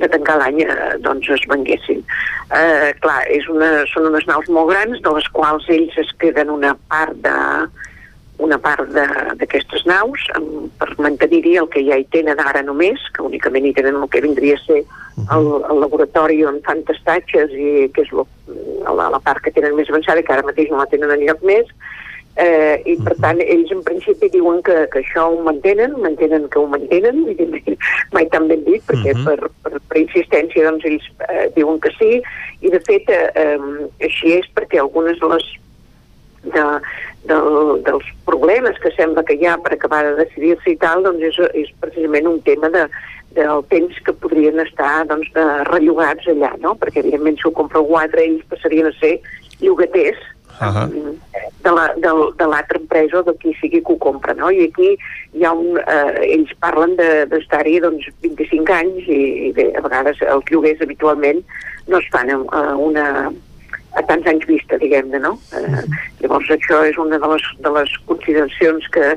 [0.00, 2.00] de tancar l'any eh, doncs es venguessin.
[2.56, 6.52] Eh, clar, és una, són unes naus molt grans, de les quals ells es queden
[6.56, 7.36] una part de,
[8.42, 8.88] una part
[9.38, 13.74] d'aquestes naus amb, per mantenir-hi el que ja hi tenen ara només, que únicament hi
[13.76, 18.10] tenen el que vindria a ser el, el laboratori on fan testatges i que és
[18.10, 18.26] lo,
[18.82, 21.70] la, la part que tenen més avançada, que ara mateix no la tenen enlloc més,
[22.36, 26.58] eh, i per tant ells en principi diuen que, que això ho mantenen, mantenen que
[26.58, 27.22] ho mantenen,
[28.16, 32.18] mai, tan ben dit, perquè per, per, per insistència doncs ells eh, diuen que sí,
[32.66, 35.52] i de fet eh, eh, així és perquè algunes de les
[36.44, 36.64] de,
[37.28, 41.22] del, dels problemes que sembla que hi ha per acabar de decidir-se i tal, doncs
[41.30, 42.84] és, és precisament un tema de,
[43.38, 46.74] del temps que podrien estar doncs, de rellogats allà, no?
[46.80, 49.16] Perquè, evidentment, si ho compra algú altre, ells passarien a ser
[49.60, 50.20] llogaters
[50.62, 50.84] Ahà.
[51.64, 54.50] de la- del- de l'altra empresa o de qui sigui que ho compra, no?
[54.54, 54.92] I aquí
[55.34, 55.78] hi ha un...
[55.80, 60.80] Eh, ells parlen de- d'estar-hi doncs, 25 anys i, i bé, a vegades els lloguers
[60.86, 61.42] habitualment
[61.88, 63.32] no es fan a una
[63.94, 65.36] a tants anys vista, diguem-ne, no?
[65.54, 65.84] Eh,
[66.22, 69.14] llavors això és una de les, de les consideracions que,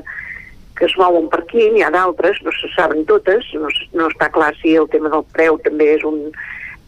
[0.78, 4.30] que es mouen per aquí, n'hi ha d'altres, no se saben totes, no, no està
[4.34, 6.28] clar si el tema del preu també és un,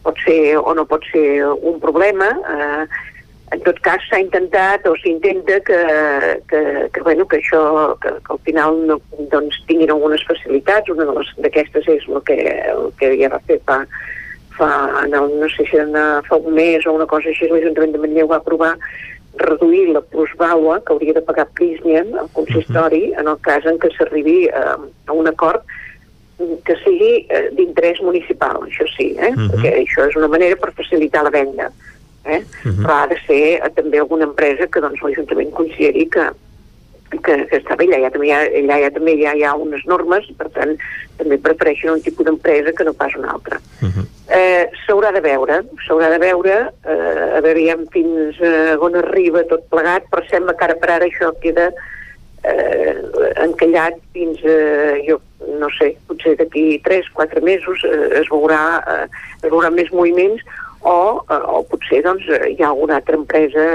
[0.03, 2.31] pot ser o no pot ser un problema.
[2.55, 2.85] Eh,
[3.51, 5.79] en tot cas s'ha intentat o s'intenta que,
[6.47, 6.61] que,
[6.93, 7.61] que, bueno, que això
[7.99, 8.97] que, que al final no,
[9.33, 10.91] doncs, tinguin algunes facilitats.
[10.93, 11.09] Una
[11.43, 12.39] d'aquestes és el que,
[12.71, 13.81] el que ja va fer fa,
[14.61, 18.01] fa no, no sé si era fa un mes o una cosa així, l'Ajuntament de
[18.03, 18.75] Manlleu va aprovar
[19.41, 23.91] reduir la plusvàlua que hauria de pagar Prysmian, el consistori, en el cas en què
[23.95, 24.75] s'arribi eh,
[25.07, 25.63] a un acord
[26.65, 29.31] que sigui eh, d'interès municipal, això sí, eh?
[29.31, 29.49] Mhm.
[29.53, 31.71] perquè això és una manera per facilitar la venda.
[32.25, 32.41] Eh?
[32.65, 32.83] Mhm.
[32.83, 36.27] Però ha de ser eh, també alguna empresa que doncs, l'Ajuntament consideri que,
[37.11, 39.45] que, que està bé, allà, ja també hi ha, allà ja també hi ha, hi
[39.45, 40.75] ha unes normes, per tant
[41.19, 43.59] també prefereixen un tipus d'empresa que no pas una altra.
[44.31, 49.43] Eh, s'haurà de veure, s'haurà de veure, eh, a veure ja fins eh, on arriba
[49.49, 51.71] tot plegat, però sembla que ara per ara això queda
[52.43, 52.95] eh,
[53.43, 55.19] encallat fins, eh, jo
[55.59, 59.07] no sé, potser d'aquí 3-4 mesos eh, es, veurà, eh,
[59.41, 60.43] es veurà més moviments
[60.81, 63.65] o, eh, o potser doncs, eh, hi ha alguna altra empresa,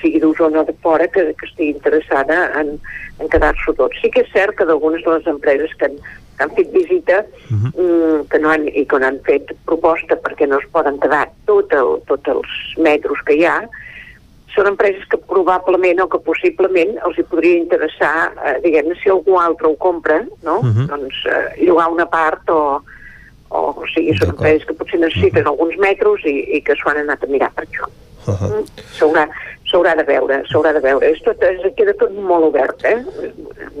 [0.00, 2.76] sigui d'Osona o de fora, que, que estigui interessada en,
[3.20, 3.94] en quedar-s'ho tot.
[4.00, 5.96] Sí que és cert que d'algunes de les empreses que han,
[6.34, 10.48] que han fet visita mm, que no han, i que no han fet proposta perquè
[10.50, 13.58] no es poden quedar tot el, tots els metros que hi ha,
[14.54, 19.38] són empreses que probablement o que possiblement els hi podria interessar, eh, diguem-ne, si algú
[19.40, 20.60] altre ho compra, no?
[20.62, 20.86] Mhm.
[20.90, 22.80] doncs eh, llogar una part o,
[23.54, 27.04] o, o sigui, són empreses que potser necessiten alguns metres i, i que s'ho han
[27.04, 27.90] anat a mirar per això.
[28.24, 28.64] Mm,
[28.96, 29.26] S'haurà
[29.74, 31.08] s'haurà de veure, s'haurà de veure.
[31.10, 33.00] És tot, és, queda tot molt obert, eh?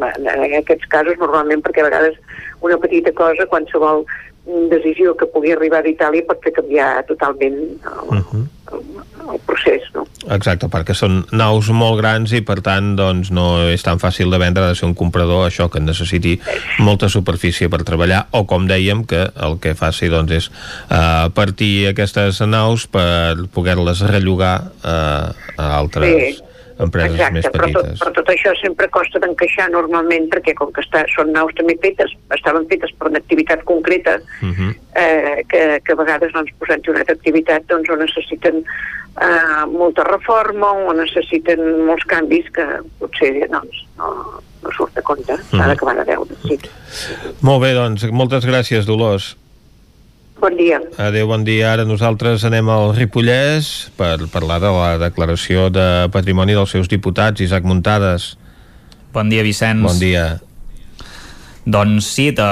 [0.02, 2.18] En aquests casos, normalment, perquè a vegades
[2.66, 4.02] una petita cosa, qualsevol
[4.44, 7.56] decisió que pugui arribar d'Itàlia pot fer canviar totalment
[7.88, 8.42] el,
[8.74, 10.04] el procés, no?
[10.36, 14.40] Exacte, perquè són naus molt grans i per tant doncs, no és tan fàcil de
[14.40, 16.36] vendre, de ser un comprador això que necessiti
[16.84, 21.88] molta superfície per treballar o com dèiem que el que faci doncs, és uh, partir
[21.94, 26.53] aquestes naus per poder-les rellogar uh, a altres Sí.
[26.78, 28.00] Empreses Exacte, més però tot, petites.
[28.00, 32.10] però tot això sempre costa d'encaixar normalment perquè com que està, són naus també fetes,
[32.34, 34.74] estaven fetes per una activitat concreta Uh -huh.
[34.96, 38.64] eh, que, que a vegades doncs, posant-hi una altra activitat doncs, o necessiten
[39.22, 42.64] eh, molta reforma o necessiten molts canvis que
[42.98, 45.66] potser doncs, no, no surt de compte, s'ha Mhm.
[45.68, 46.34] d'acabar de veure.
[46.48, 46.58] Sí.
[47.40, 49.36] Molt bé, doncs, moltes gràcies, Dolors.
[50.44, 50.76] Bon dia.
[51.00, 51.70] Adéu, bon dia.
[51.72, 57.40] Ara nosaltres anem al Ripollès per parlar de la declaració de patrimoni dels seus diputats,
[57.40, 58.34] Isaac Muntades.
[59.16, 59.80] Bon dia, Vicenç.
[59.86, 60.26] Bon dia.
[61.64, 62.44] Doncs sí, te,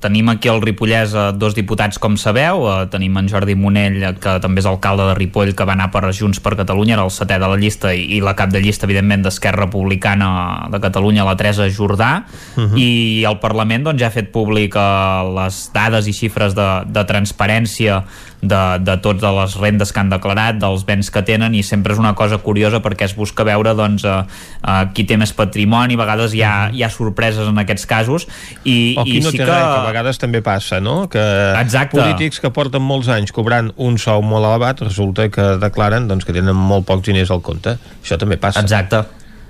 [0.00, 2.64] tenim aquí al Ripollès eh, dos diputats, com sabeu.
[2.70, 5.90] Eh, tenim en Jordi Monell, eh, que també és alcalde de Ripoll, que va anar
[5.92, 8.62] per Junts per Catalunya, era el setè de la llista, i, i la cap de
[8.64, 10.30] llista, evidentment, d'Esquerra Republicana
[10.72, 12.24] de Catalunya, la Teresa Jordà.
[12.56, 12.80] Mhm.
[12.80, 17.04] I el Parlament doncs, ja ha fet públic eh, les dades i xifres de, de
[17.04, 18.00] transparència
[18.48, 22.02] de, de totes les rendes que han declarat, dels béns que tenen, i sempre és
[22.02, 24.20] una cosa curiosa perquè es busca veure doncs, eh,
[24.60, 28.28] eh, qui té més patrimoni, a vegades hi ha, hi ha sorpreses en aquests casos,
[28.62, 29.50] i, O qui i no sí té que...
[29.50, 31.04] res, que a vegades també passa, no?
[31.12, 31.24] Que
[31.60, 31.98] Exacte.
[31.98, 36.36] polítics que porten molts anys cobrant un sou molt elevat resulta que declaren doncs, que
[36.36, 37.78] tenen molt pocs diners al compte.
[38.02, 38.62] Això també passa.
[38.64, 39.04] Exacte.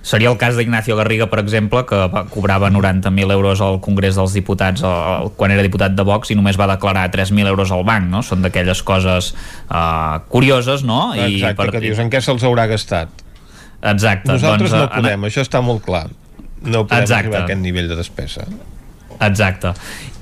[0.05, 4.35] Seria el cas d'Ignacio Garriga, per exemple, que va, cobrava 90.000 euros al Congrés dels
[4.36, 8.10] Diputats el, quan era diputat de Vox i només va declarar 3.000 euros al banc,
[8.12, 8.20] no?
[8.26, 11.14] Són d'aquelles coses uh, curioses, no?
[11.16, 11.70] Exacte, per...
[11.72, 13.24] que dius, en què se'ls haurà gastat?
[13.81, 14.28] Exacte.
[14.28, 15.32] Nosaltres doncs, no podem, en...
[15.32, 16.06] això està molt clar.
[16.64, 17.18] No podem Exacte.
[17.22, 18.44] arribar a aquest nivell de despesa.
[19.27, 19.75] Exacte.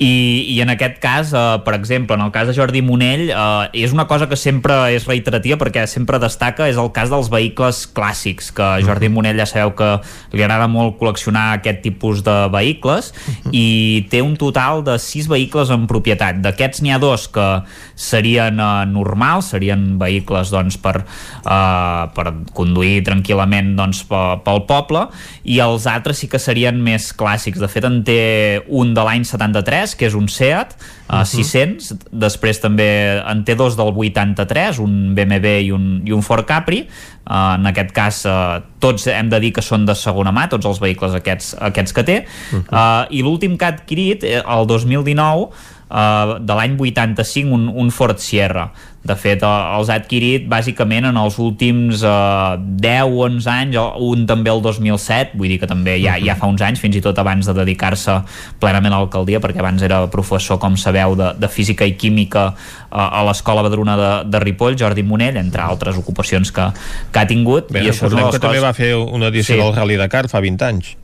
[0.03, 3.85] I, I en aquest cas, eh, per exemple, en el cas de Jordi Monell, eh,
[3.85, 7.85] és una cosa que sempre és reiterativa perquè sempre destaca, és el cas dels vehicles
[7.95, 9.91] clàssics, que a Jordi Monell ja sabeu que
[10.33, 13.13] li agrada molt col·leccionar aquest tipus de vehicles
[13.53, 16.41] i té un total de 6 vehicles en propietat.
[16.43, 17.47] D'aquests n'hi ha dos que
[17.95, 22.27] serien eh, normals, serien vehicles doncs, per, eh, per
[22.57, 25.07] conduir tranquil·lament doncs, pel poble
[25.45, 27.61] i els altres sí que serien més clàssics.
[27.63, 28.21] De fet, en té
[28.67, 31.25] un de l'any 73, que és un Seat, uh, Mhm.
[31.25, 36.47] 600, després també en té dos del 83, un BMW i un, i un Ford
[36.47, 36.87] Capri,
[37.27, 40.67] uh, en aquest cas uh, tots hem de dir que són de segona mà, tots
[40.67, 42.25] els vehicles aquests, aquests que té,
[42.55, 45.51] uh, i l'últim que ha adquirit, eh, el 2019,
[45.91, 48.71] uh, de l'any 85 un, un Ford Sierra
[49.03, 53.79] de fet uh, els ha adquirit bàsicament en els últims uh, 10 o 11 anys
[53.99, 57.03] un també el 2007 vull dir que també ja, ja fa uns anys fins i
[57.03, 58.15] tot abans de dedicar-se
[58.63, 63.09] plenament a l'alcaldia perquè abans era professor com sabeu de, de física i química uh,
[63.09, 66.71] a l'escola Badruna de, de Ripoll Jordi Monell, entre altres ocupacions que,
[67.11, 68.69] que ha tingut Bé, i això és una que les també coses...
[68.69, 69.61] va fer una edició Sí.
[69.61, 70.95] del Rally Dakar fa 20 anys.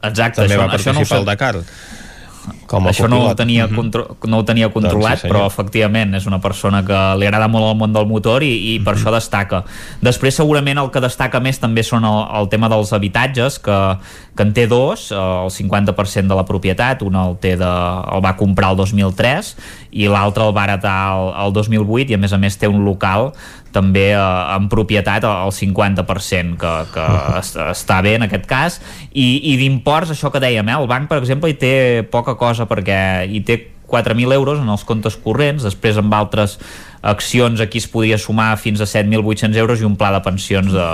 [0.00, 1.20] Exacte, també això, va això no ho participar sé.
[1.20, 1.56] al Dakar.
[2.70, 3.74] Com Això no ho tenia, Mhm.
[3.74, 7.48] contro no ho tenia controlat, Doncs sí, però efectivament és una persona que li agrada
[7.48, 9.64] molt el món del motor i, i per això destaca.
[10.00, 13.96] Després segurament el que destaca més també són el, el tema dels habitatges, que,
[14.36, 17.66] que en té dos, eh, el 50% de la propietat, un el, té de,
[18.14, 19.56] el va comprar el 2003
[19.90, 22.84] i l'altre el va heretar el, el 2008 i a més a més té un
[22.84, 23.32] local
[23.72, 27.04] també eh, en propietat al 50% que, que
[27.38, 28.80] es, està bé en aquest cas.
[29.10, 31.74] I, i d'imports, això que dèiem eh, el banc per exemple hi té
[32.10, 33.60] poca cosa perquè hi té
[33.90, 36.58] 4.000 euros en els comptes corrents després amb altres
[37.02, 40.88] accions aquí es podria sumar fins a 7.800 euros i un pla de pensions de,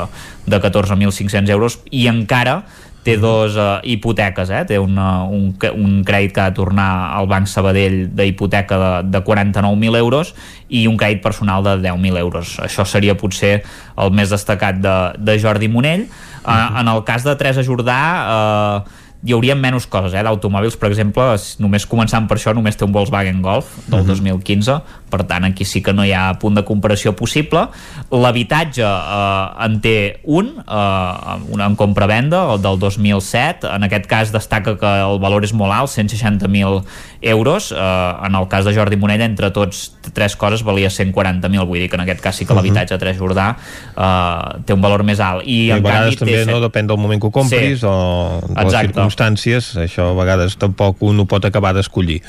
[0.46, 2.62] de 14.500 euros i encara
[3.06, 4.64] té dos uh, hipoteques, eh?
[4.66, 9.20] té una, un, un crèdit que ha de tornar al Banc Sabadell d'hipoteca de, de
[9.22, 10.32] 49.000 euros
[10.66, 12.56] i un crèdit personal de 10.000 euros.
[12.66, 13.60] Això seria potser
[13.94, 16.08] el més destacat de, de Jordi Monell.
[16.42, 18.00] Uh, en el cas de Teresa Jordà...
[18.26, 20.22] Uh, hi hauria menys coses, eh?
[20.26, 21.24] d'automòbils, per exemple,
[21.62, 24.80] només començant per això, només té un Volkswagen Golf del 2015,
[25.10, 27.66] per tant aquí sí que no hi ha punt de comparació possible.
[28.10, 34.32] L'habitatge eh, en té un, eh, un en compra-venda, el del 2007, en aquest cas
[34.34, 36.82] destaca que el valor és molt alt, 160.000
[37.22, 41.78] euros, eh, en el cas de Jordi Monell, entre tots tres coses valia 140.000, vull
[41.80, 45.04] dir que en aquest cas sí que l'habitatge a Tres Jordà eh, té un valor
[45.06, 45.44] més alt.
[45.46, 47.80] I, I a en vegades canvi també té no depèn del moment que ho compris
[47.80, 47.86] Sí.
[47.86, 48.92] o de les Exacte.
[48.92, 52.20] circumstàncies, això a vegades tampoc un ho pot acabar d'escollir.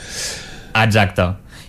[0.77, 1.27] Exacte.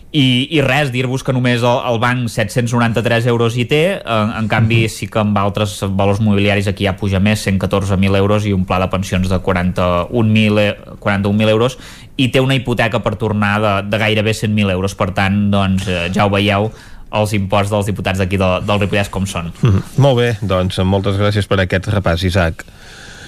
[0.08, 4.46] I, i res, dir-vos que només el, el banc 793 euros hi té, en, en
[4.48, 8.64] canvi sí que amb altres valors mobiliaris aquí ja puja més, 114.000 euros i un
[8.64, 11.76] pla de pensions de 41.000 e- 41.000 euros
[12.16, 16.08] i té una hipoteca per tornar de, de gairebé 100.000 euros, per tant, doncs, eh,
[16.14, 16.70] ja ho veieu,
[17.12, 19.52] els imports dels diputats d'aquí de, del Ripollès com són.
[19.60, 19.84] Mhm.
[20.00, 22.64] Molt bé, doncs moltes gràcies per aquest repàs, Isaac.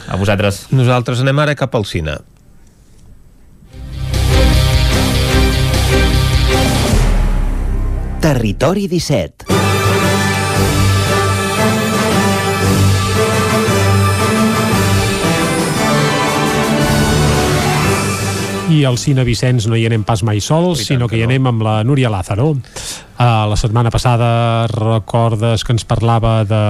[0.09, 0.65] A vosaltres.
[0.73, 2.17] Nosaltres anem ara cap al cine.
[8.21, 9.47] Territori 17.
[18.69, 21.65] I al Cine Vicenç no hi anem pas mai sols, sinó que hi anem amb
[21.65, 22.53] la Núria Lázaro.
[23.21, 26.61] Uh, la setmana passada recordes que ens parlava de,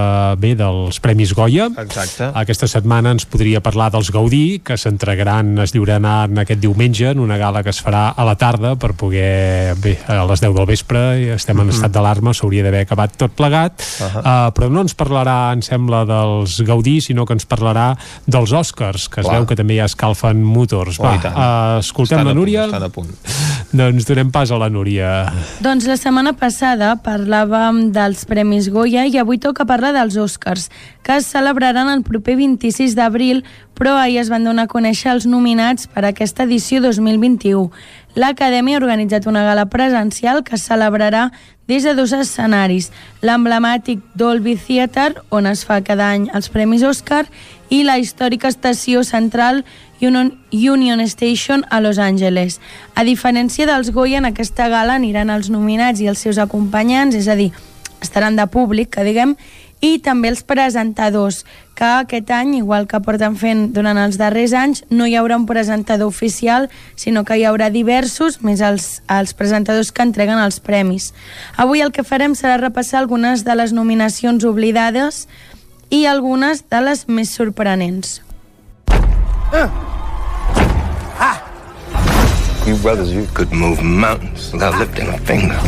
[0.42, 1.68] bé dels Premis Goya.
[1.78, 2.26] Exacte.
[2.34, 7.36] Aquesta setmana ens podria parlar dels Gaudí, que s'entregaran, es lliuraran aquest diumenge en una
[7.38, 11.04] gala que es farà a la tarda per poder, bé, a les 10 del vespre,
[11.22, 11.76] i estem en Mhm.
[11.76, 14.18] estat d'alarma, s'hauria d'haver acabat tot plegat, Uh -huh.
[14.18, 17.96] uh, però no ens parlarà, em sembla, dels Gaudí, sinó que ens parlarà
[18.26, 19.36] dels Oscars, que es Clar.
[19.38, 20.98] veu que també ja escalfen motors.
[20.98, 22.64] Oh, Va, uh, escoltem Estan la a punt, Núria.
[22.64, 23.10] estan a punt.
[23.72, 25.32] Doncs donem pas a la Núria.
[25.60, 30.70] Doncs la setmana passada parlàvem dels Premis Goya i avui toca parlar dels Oscars,
[31.04, 33.42] que es celebraran el proper 26 d'abril,
[33.76, 37.68] però ahir es van donar a conèixer els nominats per a aquesta edició 2021.
[38.16, 41.28] L'Acadèmia ha organitzat una gala presencial que es celebrarà
[41.68, 42.88] des de dos escenaris,
[43.22, 47.26] l'emblemàtic Dolby Theatre, on es fa cada any els Premis Oscar,
[47.70, 49.62] i la històrica estació central
[50.00, 52.60] Union, Station a Los Angeles.
[52.94, 57.28] A diferència dels Goya, en aquesta gala aniran els nominats i els seus acompanyants, és
[57.28, 57.50] a dir,
[58.00, 59.36] estaran de públic, que diguem,
[59.80, 61.44] i també els presentadors,
[61.74, 65.46] que aquest any, igual que porten fent durant els darrers anys, no hi haurà un
[65.48, 66.68] presentador oficial,
[67.00, 71.14] sinó que hi haurà diversos, més els, els presentadors que entreguen els premis.
[71.56, 75.26] Avui el que farem serà repassar algunes de les nominacions oblidades
[75.88, 78.20] i algunes de les més sorprenents.
[79.52, 79.68] Uh.
[82.66, 85.58] You brothers, you could move mountains without lifting a finger.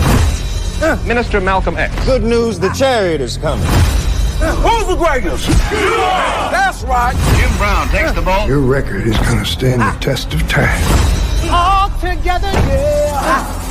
[0.80, 1.92] Uh, Minister Malcolm X.
[2.04, 3.66] Good news, the chariot is coming.
[3.66, 4.54] Uh.
[4.62, 5.48] Who's the greatest?
[5.70, 7.16] That's right.
[7.36, 8.46] Jim Brown takes the ball.
[8.46, 9.98] Your record is going to stand the ah.
[10.00, 10.80] test of time.
[11.50, 13.10] All together, yeah.
[13.14, 13.68] Ah.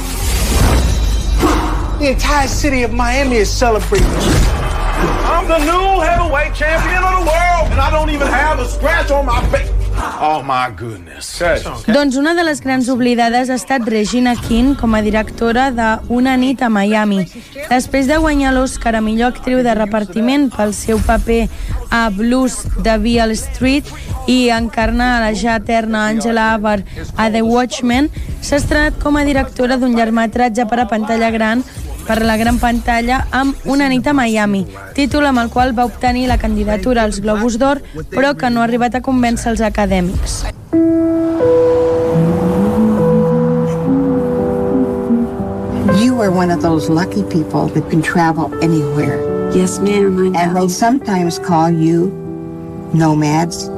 [2.00, 4.08] The entire city of Miami is celebrating.
[4.08, 9.10] I'm the new heavyweight champion of the world, and I don't even have a scratch
[9.10, 9.70] on my face.
[10.22, 11.42] Oh my goodness.
[11.88, 16.36] Doncs una de les grans oblidades ha estat Regina King com a directora de Una
[16.38, 17.26] nit a Miami.
[17.70, 21.48] Després de guanyar l'Oscar a millor actriu de repartiment pel seu paper
[21.92, 23.86] a Blues de Beale Street
[24.28, 26.80] i encarnar a la ja eterna Angela Abar
[27.18, 28.10] a The Watchmen,
[28.42, 31.66] s'ha estrenat com a directora d'un llargmetratge per a pantalla gran
[32.08, 34.66] per la gran pantalla amb Una nit a Miami,
[34.96, 38.68] títol amb el qual va obtenir la candidatura als Globus d'Or, però que no ha
[38.68, 40.44] arribat a convèncer els acadèmics.
[46.02, 49.20] You are one of those lucky people that can travel anywhere.
[49.54, 50.40] Yes, ma'am, I know.
[50.40, 52.12] And they sometimes call you
[52.94, 53.70] nomads.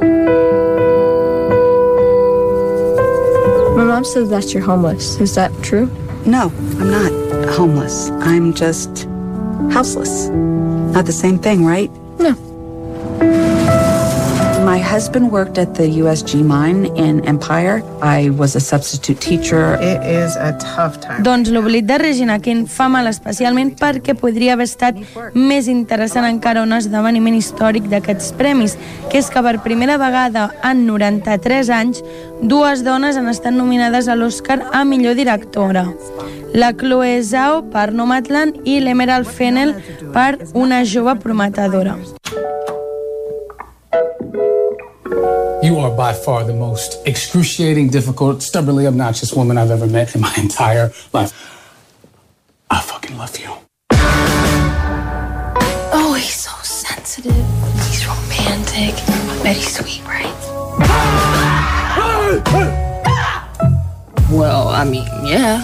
[3.76, 5.20] My mom says that you're homeless.
[5.20, 5.90] Is that true?
[6.26, 8.10] No, I'm not homeless.
[8.22, 9.08] I'm just
[9.72, 10.30] houseless.
[10.30, 11.92] Not the same thing, right?
[12.20, 13.53] No.
[14.74, 17.84] My husband worked at the USG mine in Empire.
[18.02, 19.76] I was a substitute teacher.
[19.76, 21.22] It is a tough time.
[21.22, 24.98] Doncs l'oblit de Regina King fa mal especialment perquè podria haver estat
[25.36, 28.74] més interessant encara un esdeveniment històric d'aquests premis,
[29.12, 32.02] que és que per primera vegada en 93 anys
[32.42, 35.86] dues dones han estat nominades a l'Oscar a millor directora.
[36.58, 39.78] La Chloe Zhao per Nomadland i l'Emerald Fennell
[40.18, 42.00] per Una jove prometedora.
[45.74, 50.22] You are by far the most excruciating, difficult, stubbornly obnoxious woman I've ever met in
[50.22, 51.34] my entire life.
[52.70, 53.50] I fucking love you.
[55.92, 57.34] Oh, he's so sensitive.
[57.90, 58.94] He's romantic.
[59.10, 60.32] I bet he's sweet, right?
[64.30, 65.64] Well, I mean, yeah.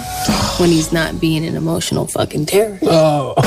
[0.58, 2.80] When he's not being an emotional fucking terror.
[2.82, 3.34] Oh.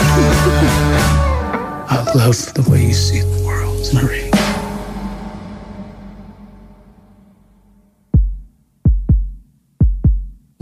[1.90, 4.23] I love the way you see the world, Marie.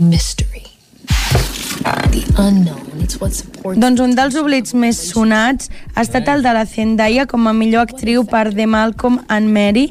[0.02, 0.62] Mystery.
[3.76, 7.86] Doncs un dels oblits més sonats ha estat el de la Zendaya com a millor
[7.86, 9.88] actriu per The Malcolm and Mary.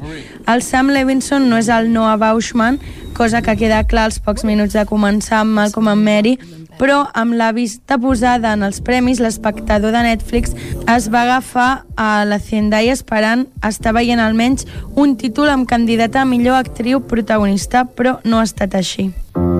[0.48, 2.80] El Sam Levinson no és el Noah Bauschman,
[3.16, 6.34] cosa que queda clar als pocs minuts de començar amb Malcolm and Mary,
[6.80, 10.56] però amb la vista posada en els premis, l'espectador de Netflix
[10.88, 14.66] es va agafar a la Zendaya esperant estar veient almenys
[14.96, 19.12] un títol amb candidata a millor actriu protagonista, però no ha estat així.
[19.34, 19.51] Jeg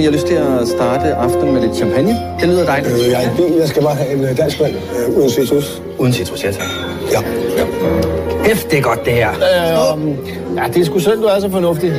[0.00, 2.16] om I har lyst til at starte aftenen med lidt champagne.
[2.40, 2.94] Det lyder dejligt.
[2.94, 5.82] Øh, jeg, jeg skal bare have en øh, dansk vand øh, uden citrus.
[5.98, 6.66] Uden citrus, ja tak.
[7.12, 7.20] Ja.
[7.58, 7.64] ja.
[8.44, 9.30] Hæft, det er godt det her.
[9.30, 11.92] Øh, ja, det er sgu synd, du er så fornuftig.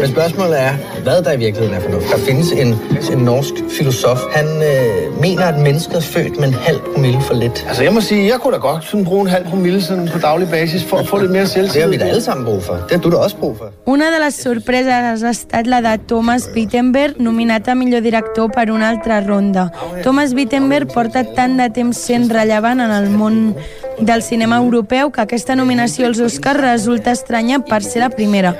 [0.00, 0.72] Men spørgsmålet er,
[1.02, 2.06] hvad der i virkeligheden er fornuft.
[2.12, 2.68] Der findes en,
[3.12, 4.20] en norsk filosof.
[4.32, 7.64] Han øh, mener, at mennesket er født med en halv promille for lidt.
[7.68, 10.18] Altså, jeg må sige, jeg kunne da godt sådan bruge en halv promille sådan på
[10.18, 11.74] daglig basis for at få lidt mere selvtillid.
[11.74, 12.74] Det har vi da alle sammen brug for.
[12.74, 13.66] Det har du da også brug for.
[13.86, 18.72] Una de les sorpreses ha estat la de Thomas Wittenberg, nominat a millor director per
[18.72, 19.70] una altra ronda.
[20.02, 23.54] Thomas Wittenberg porta tant de temps sent rellevant en el món
[24.00, 28.56] del cinema europeu que aquesta nominació als Oscars resulta estranya per ser la primera.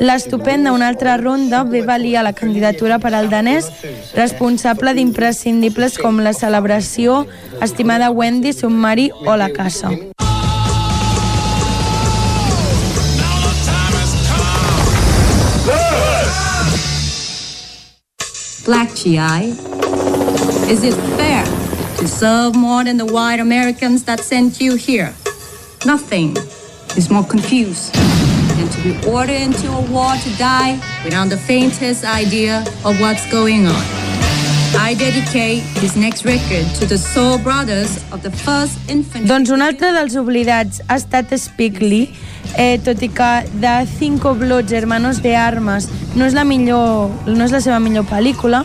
[0.00, 3.68] L'estupenda una altra ronda ve valia la candidatura per al danès,
[4.16, 7.26] responsable d'imprescindibles com la celebració,
[7.60, 9.92] estimada Wendy, Submari o La Casa.
[18.72, 19.50] Black GI,
[20.72, 21.44] is it fair
[21.98, 25.14] to serve more than the white Americans that sent you here?
[25.84, 26.34] Nothing
[26.96, 32.06] is more confused than to be ordered into a war to die without the faintest
[32.06, 34.11] idea of what's going on.
[34.84, 39.28] I dedicate this next record to the soul brothers of the first infantry.
[39.30, 42.08] Doncs un altre dels oblidats ha estat Spike Lee,
[42.58, 43.30] eh, tot i que
[43.62, 45.86] de Cinco Bloods, Hermanos de Armes,
[46.16, 48.64] no és, la millor, no és la seva millor pel·lícula,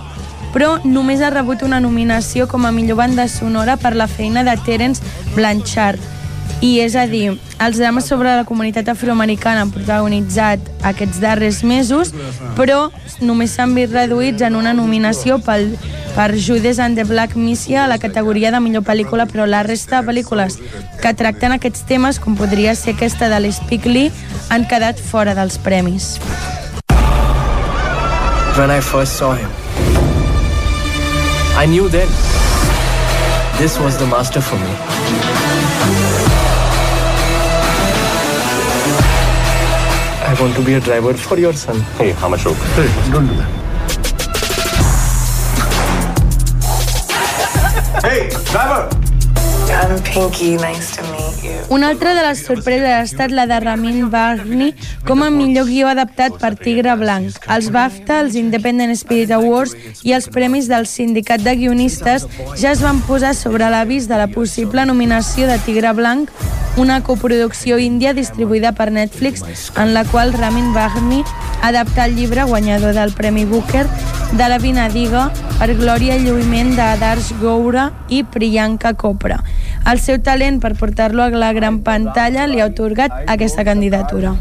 [0.58, 4.58] però només ha rebut una nominació com a millor banda sonora per la feina de
[4.66, 6.02] Terence Blanchard.
[6.60, 12.10] I és a dir, els drames sobre la comunitat afroamericana han protagonitzat aquests darrers mesos,
[12.58, 12.88] però
[13.22, 15.76] només s'han vist reduïts en una nominació pel,
[16.16, 20.02] per Judas and the Black Messiah a la categoria de millor pel·lícula, però la resta
[20.02, 20.58] de pel·lícules
[21.04, 24.12] que tracten aquests temes, com podria ser aquesta de l'Speak Lee,
[24.50, 26.16] han quedat fora dels premis.
[28.58, 29.54] When I first saw him,
[31.54, 32.10] I knew then
[33.62, 35.47] this was the master for me.
[40.40, 41.80] Want to be a driver for your son.
[41.98, 42.58] Hey, how much rope?
[42.58, 43.50] Hey, don't do that.
[48.04, 48.90] Hey, driver!
[49.72, 50.58] I'm Pinky.
[50.58, 51.27] Nice to meet you.
[51.70, 54.74] Una altra de les sorpreses ha estat la de Ramin Barney
[55.06, 57.36] com a millor guió adaptat per Tigre Blanc.
[57.52, 59.76] Els BAFTA, els Independent Spirit Awards
[60.08, 64.30] i els premis del Sindicat de Guionistes ja es van posar sobre l'avís de la
[64.32, 66.32] possible nominació de Tigre Blanc,
[66.78, 69.44] una coproducció índia distribuïda per Netflix
[69.76, 71.24] en la qual Ramin Barney
[71.62, 73.88] adapta el llibre guanyador del Premi Booker
[74.32, 79.40] de la Vinadiga per glòria i lluïment d'Adarsh Goura i Priyanka Chopra.
[79.88, 84.36] El seu talent per portar-lo a la gran pantalla li ha otorgat aquesta candidatura.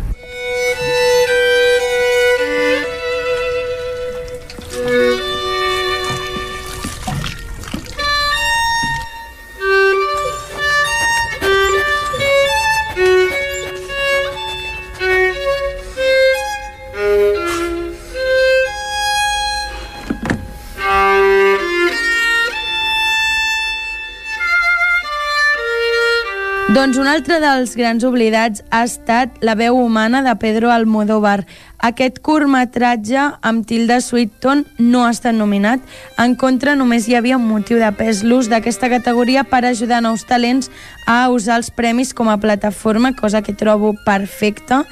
[26.87, 31.41] Doncs un altre dels grans oblidats ha estat La veu humana de Pedro Almodóvar.
[31.83, 35.83] Aquest curtmetratge amb Tilda Swinton no ha estat nominat.
[36.23, 40.23] En contra, només hi havia un motiu de pes l'ús d'aquesta categoria per ajudar nous
[40.31, 40.71] talents
[41.11, 44.85] a usar els premis com a plataforma, cosa que trobo perfecta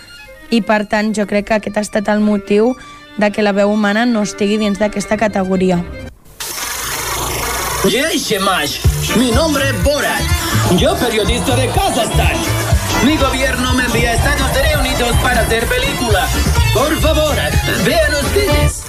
[0.50, 2.72] i per tant jo crec que aquest ha estat el motiu
[3.22, 5.78] de que la veu humana no estigui dins d'aquesta categoria.
[7.86, 8.80] Shemash,
[9.14, 10.43] mi nombre Borat.
[10.72, 12.36] Yo periodista de Kazajstán.
[13.04, 14.50] Mi gobierno me envía a Estados
[14.80, 16.26] Unidos para hacer película.
[16.72, 17.34] Por favor,
[17.84, 18.82] vean ustedes.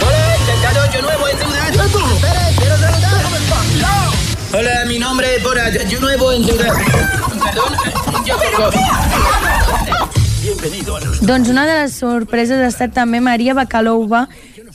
[0.00, 1.68] Hola, intentado yo nuevo en Ciudad.
[2.56, 3.14] Quiero saludar.
[4.52, 5.74] Hola, mi nombre es Borat.
[5.88, 6.72] Yo nuevo en Ciudad.
[7.44, 7.72] Perdón,
[8.24, 8.36] yo.
[10.44, 11.20] Bienvenido a los...
[11.24, 14.26] Doncs una de les sorpreses ha estat també Maria Bakalova,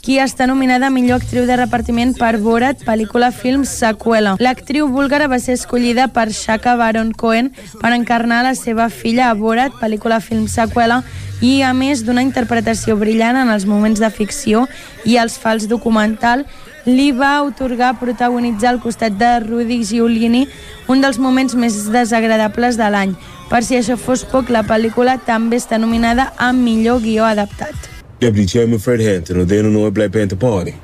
[0.02, 4.38] qui està nominada a millor actriu de repartiment per Borat, pel·lícula film seqüela.
[4.40, 7.52] L'actriu búlgara va ser escollida per Shaka Baron Cohen
[7.82, 11.04] per encarnar la seva filla a Borat, pel·lícula film seqüela,
[11.42, 14.66] i a més d'una interpretació brillant en els moments de ficció
[15.06, 16.46] i els fals documental,
[16.86, 20.48] li va otorgar protagonitzar al costat de Rudy Giulini
[20.88, 23.16] un dels moments més desagradables de l'any.
[23.50, 27.99] Per si això fos poc, la pel·lícula també està nominada a millor guió adaptat.
[28.20, 30.76] Deputy Chairman Fred Hampton of the Illinois Black Panther Party.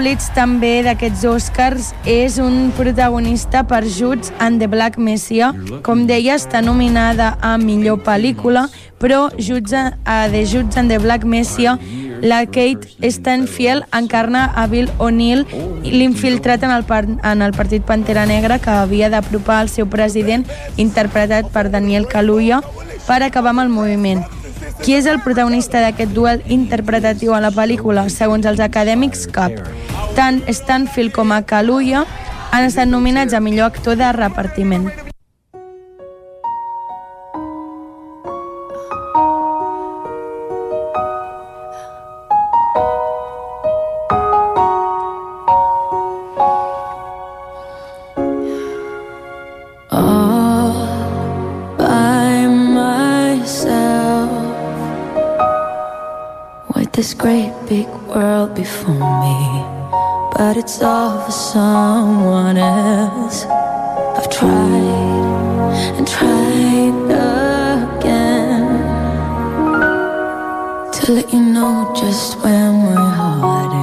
[0.00, 5.50] Oblits també d'aquests Oscars és un protagonista per Juts and the Black Messiah.
[5.84, 8.62] Com deia, està nominada a millor pel·lícula,
[8.96, 9.84] però Juts a,
[10.32, 11.76] The Juts and the Black Messiah
[12.24, 15.44] la Kate Stanfield encarna a Bill O'Neill,
[15.84, 20.48] l'infiltrat en, el par en el partit Pantera Negra que havia d'apropar al seu president,
[20.80, 22.64] interpretat per Daniel Kaluuya,
[23.04, 24.24] per acabar amb el moviment.
[24.80, 28.06] Qui és el protagonista d'aquest duel interpretatiu a la pel·lícula?
[28.08, 29.52] Segons els acadèmics, cap.
[30.16, 32.06] Tant Stanfield com a Kaluuya
[32.50, 34.88] han estat nominats a millor actor de repartiment.
[58.14, 59.38] World before me.
[60.36, 63.46] But it's all for someone else.
[64.16, 66.94] I've tried and tried
[67.96, 68.66] again
[70.92, 73.80] to let you know just where my heart is.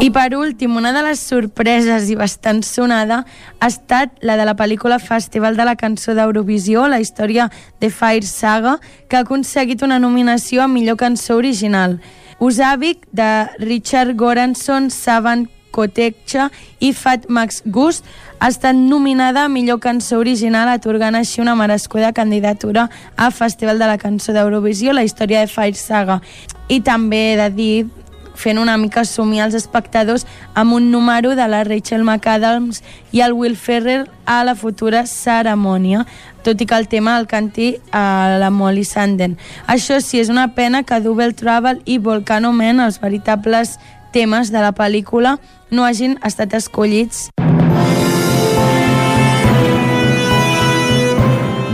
[0.00, 3.22] I per últim, una de les sorpreses i bastant sonada
[3.60, 7.48] ha estat la de la pel·lícula Festival de la Cançó d'Eurovisió, la història
[7.80, 8.78] de Fire Saga,
[9.08, 12.00] que ha aconseguit una nominació a millor cançó original.
[12.40, 16.50] Usavik, de Richard Goranson, Savan Kotecha
[16.80, 18.04] i Fat Max Gust
[18.40, 23.90] ha estat nominada a millor cançó original atorgant així una merescuda candidatura a Festival de
[23.92, 26.20] la Cançó d'Eurovisió, la història de Fire Saga.
[26.68, 27.74] I també he de dir
[28.40, 32.80] fent una mica somiar els espectadors amb un número de la Rachel McAdams
[33.12, 36.06] i el Will Ferrer a la futura cerimònia,
[36.42, 39.36] tot i que el tema el canti a la Molly Sanden.
[39.68, 43.76] Això sí, és una pena que Double Trouble i Volcano Man, els veritables
[44.12, 45.36] temes de la pel·lícula,
[45.70, 47.28] no hagin estat escollits.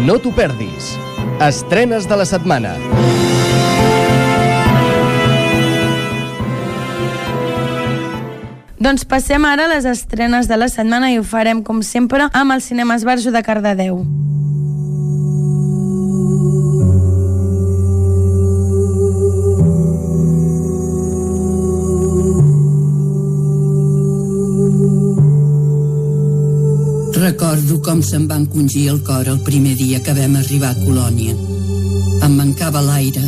[0.06, 0.92] No t'ho perdis.
[1.42, 2.76] Estrenes de la setmana.
[8.76, 12.52] Doncs passem ara a les estrenes de la setmana i ho farem, com sempre, amb
[12.52, 14.02] el Cinema Esbarjo de Cardedeu.
[27.16, 31.32] Recordo com se'm va encongir el cor el primer dia que vam arribar a Colònia.
[32.28, 33.24] Em mancava l'aire,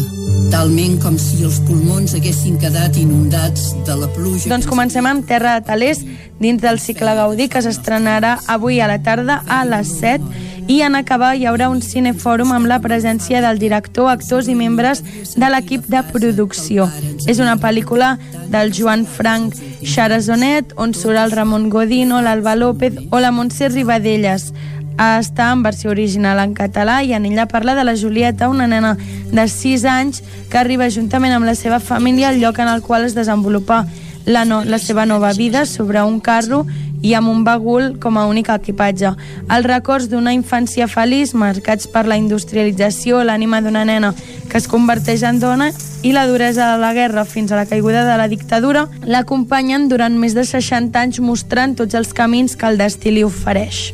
[0.53, 4.49] talment com si els pulmons haguessin quedat inundats de la pluja...
[4.51, 6.05] Doncs comencem amb Terra de Talers,
[6.39, 10.99] dins del cicle Gaudí, que s'estrenarà avui a la tarda a les 7 i en
[10.99, 15.01] acabar hi haurà un cinefòrum amb la presència del director, actors i membres
[15.35, 16.87] de l'equip de producció.
[17.27, 18.17] És una pel·lícula
[18.53, 24.53] del Joan Frank Xarazonet, on surt el Ramon Godino, l'Alba López o la Montse Ribadelles
[24.99, 28.97] està en versió original en català i en ella parla de la Julieta, una nena
[29.31, 33.07] de 6 anys que arriba juntament amb la seva família al lloc en el qual
[33.07, 33.87] es desenvolupa
[34.27, 36.67] la, no, la seva nova vida sobre un carro
[37.01, 39.13] i amb un bagul com a únic equipatge.
[39.49, 44.13] Els records d'una infància feliç, marcats per la industrialització, l'ànima d'una nena
[44.51, 45.71] que es converteix en dona
[46.03, 50.19] i la duresa de la guerra fins a la caiguda de la dictadura, l'acompanyen durant
[50.19, 53.93] més de 60 anys mostrant tots els camins que el destí li ofereix.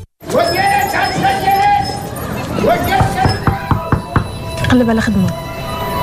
[4.74, 5.30] تقلب على خدمة.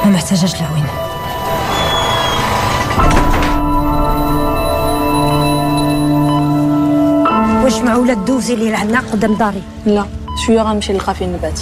[0.05, 0.85] ما محتاجاش العوين
[7.63, 10.05] واش معولة دوزي لي العناق قدام داري؟ لا
[10.45, 11.59] شوية غنمشي نلقى فين نبات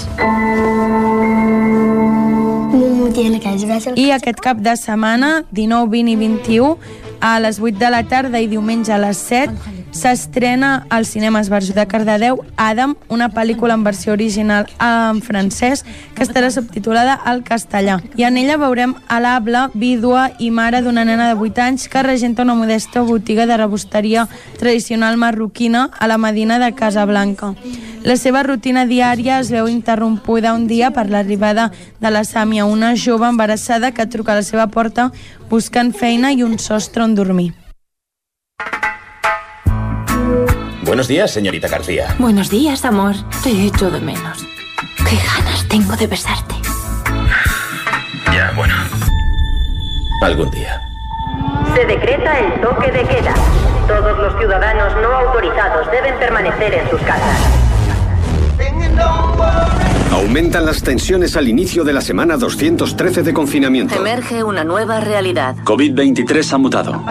[3.97, 6.77] I aquest cap de setmana, 19, 20 i 21,
[7.21, 9.51] a les 8 de la tarda i diumenge a les 7,
[9.91, 15.83] s'estrena al cinema Esbarjo de Cardedeu Adam, una pel·lícula en versió original en francès
[16.15, 17.99] que estarà subtitulada al castellà.
[18.15, 22.03] I en ella veurem a l'Abla, vídua i mare d'una nena de 8 anys que
[22.03, 24.27] regenta una modesta botiga de rebosteria
[24.59, 27.53] tradicional marroquina a la Medina de Casablanca.
[28.03, 32.93] La seva rutina diària es veu interrompuda un dia per l'arribada de la Sàmia, una
[32.95, 35.11] jove embarassada que truca a la seva porta
[35.49, 37.58] buscant feina i un sostre on dormir.
[40.89, 42.15] Buenos días, señorita García.
[42.17, 43.13] Buenos días, amor.
[43.43, 44.43] Te echo de menos.
[45.07, 46.55] Qué ganas tengo de besarte.
[48.33, 48.73] Ya, bueno.
[50.23, 50.81] Algún día.
[51.75, 53.35] Se decreta el toque de queda.
[53.87, 57.59] Todos los ciudadanos no autorizados deben permanecer en sus casas.
[60.19, 63.95] Aumentan las tensiones al inicio de la semana 213 de confinamiento.
[63.95, 65.55] Emerge una nueva realidad.
[65.63, 67.05] COVID-23 ha mutado.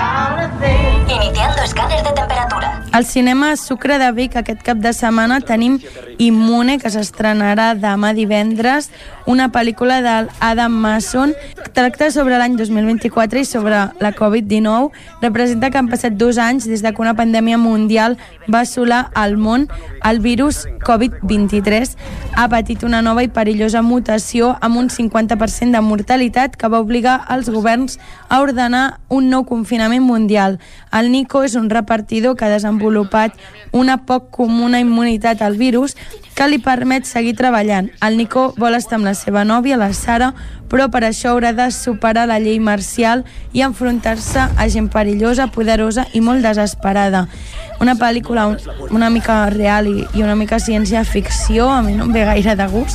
[1.08, 2.82] Iniciando escáner de temperatura.
[2.92, 5.78] Al cinema Sucre de Vic aquest cap de setmana tenim
[6.18, 8.88] Immune, que s'estrenarà demà divendres,
[9.28, 11.34] una pel·lícula d'Adam Mason.
[11.76, 14.90] Tracta sobre l'any 2024 i sobre la Covid-19.
[15.22, 18.16] Representa que han passat dos anys des de que una pandèmia mundial
[18.52, 19.68] va assolar el món.
[20.02, 21.94] El virus Covid-23
[22.34, 27.20] ha patit una nova i perillosa mutació amb un 50% de mortalitat que va obligar
[27.34, 27.98] els governs
[28.28, 30.58] a ordenar un nou confinament mundial.
[30.92, 33.36] El Nico és un repartidor que ha desenvolupat
[33.72, 35.96] una poc comuna immunitat al virus
[36.34, 37.90] que li permet seguir treballant.
[38.00, 40.32] El Nico vol estar amb la seva nòvia, la Sara,
[40.70, 46.06] però per això haurà de superar la llei marcial i enfrontar-se a gent perillosa, poderosa
[46.14, 47.26] i molt desesperada.
[47.80, 48.46] Una pel·lícula
[48.90, 52.87] una mica real i una mica ciència-ficció, a mi no em ve gaire de gust,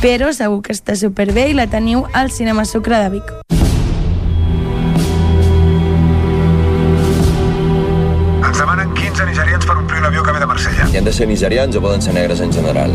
[0.00, 3.34] però segur que està superbé i la teniu al Cinema Sucre de Vic.
[8.46, 10.86] Ens demanen 15 15 nigerians per omplir l'avió que ve de Marsella.
[10.92, 12.92] I han de ser nigerians o poden ser negres en general?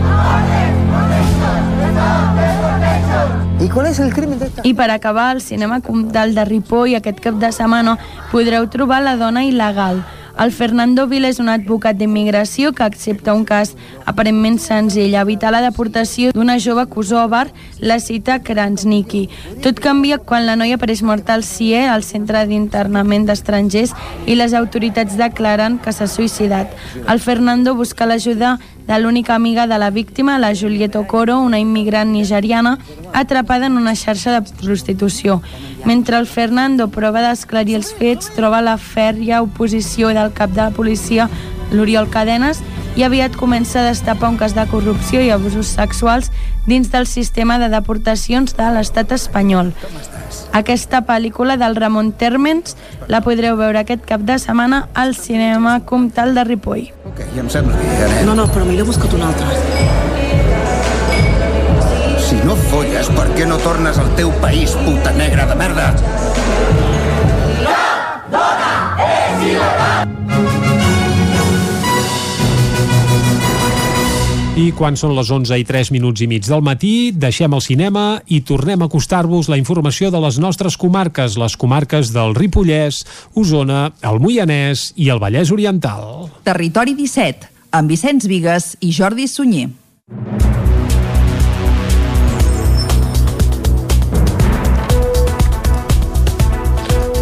[3.57, 4.35] I qual és el crim?
[4.63, 7.97] I per acabar, al cinema Comtal de Ripoll aquest cap de setmana
[8.30, 10.03] podreu trobar La dona il·legal,
[10.40, 13.74] el Fernando Vila és un advocat d'immigració que accepta un cas
[14.10, 17.48] aparentment senzill, evitar la deportació d'una jove kosòvar,
[17.80, 19.28] la cita Kransniki.
[19.62, 23.94] Tot canvia quan la noia apareix morta al CIE, al Centre d'Internament d'Estrangers,
[24.26, 26.72] i les autoritats declaren que s'ha suïcidat.
[27.08, 32.12] El Fernando busca l'ajuda de l'única amiga de la víctima, la Julieta Okoro, una immigrant
[32.12, 32.78] nigeriana
[33.14, 35.41] atrapada en una xarxa de prostitució.
[35.86, 40.72] Mentre el Fernando prova d'esclarir els fets, troba la fèrria oposició del cap de la
[40.72, 41.30] policia,
[41.72, 42.62] l'Oriol Cadenes,
[42.95, 46.31] i aviat comença a destapar un cas de corrupció i abusos sexuals
[46.68, 49.72] dins del sistema de deportacions de l'estat espanyol.
[50.51, 52.76] Aquesta pel·lícula del Ramon Térmens
[53.07, 56.91] la podreu veure aquest cap de setmana al cinema Comtal de Ripoll.
[57.07, 58.26] Ok, ja em sembla bé, eh?
[58.27, 59.47] No, no, però millor busca't un altre.
[62.22, 65.91] Si no folles, per què no tornes al teu país, puta negra de merda?
[74.52, 78.19] I quan són les 11 i 3 minuts i mig del matí, deixem el cinema
[78.28, 83.94] i tornem a acostar-vos la informació de les nostres comarques, les comarques del Ripollès, Osona,
[84.03, 86.28] el Moianès i el Vallès Oriental.
[86.44, 87.48] Territori 17,
[87.80, 89.69] amb Vicenç Vigues i Jordi Sunyer.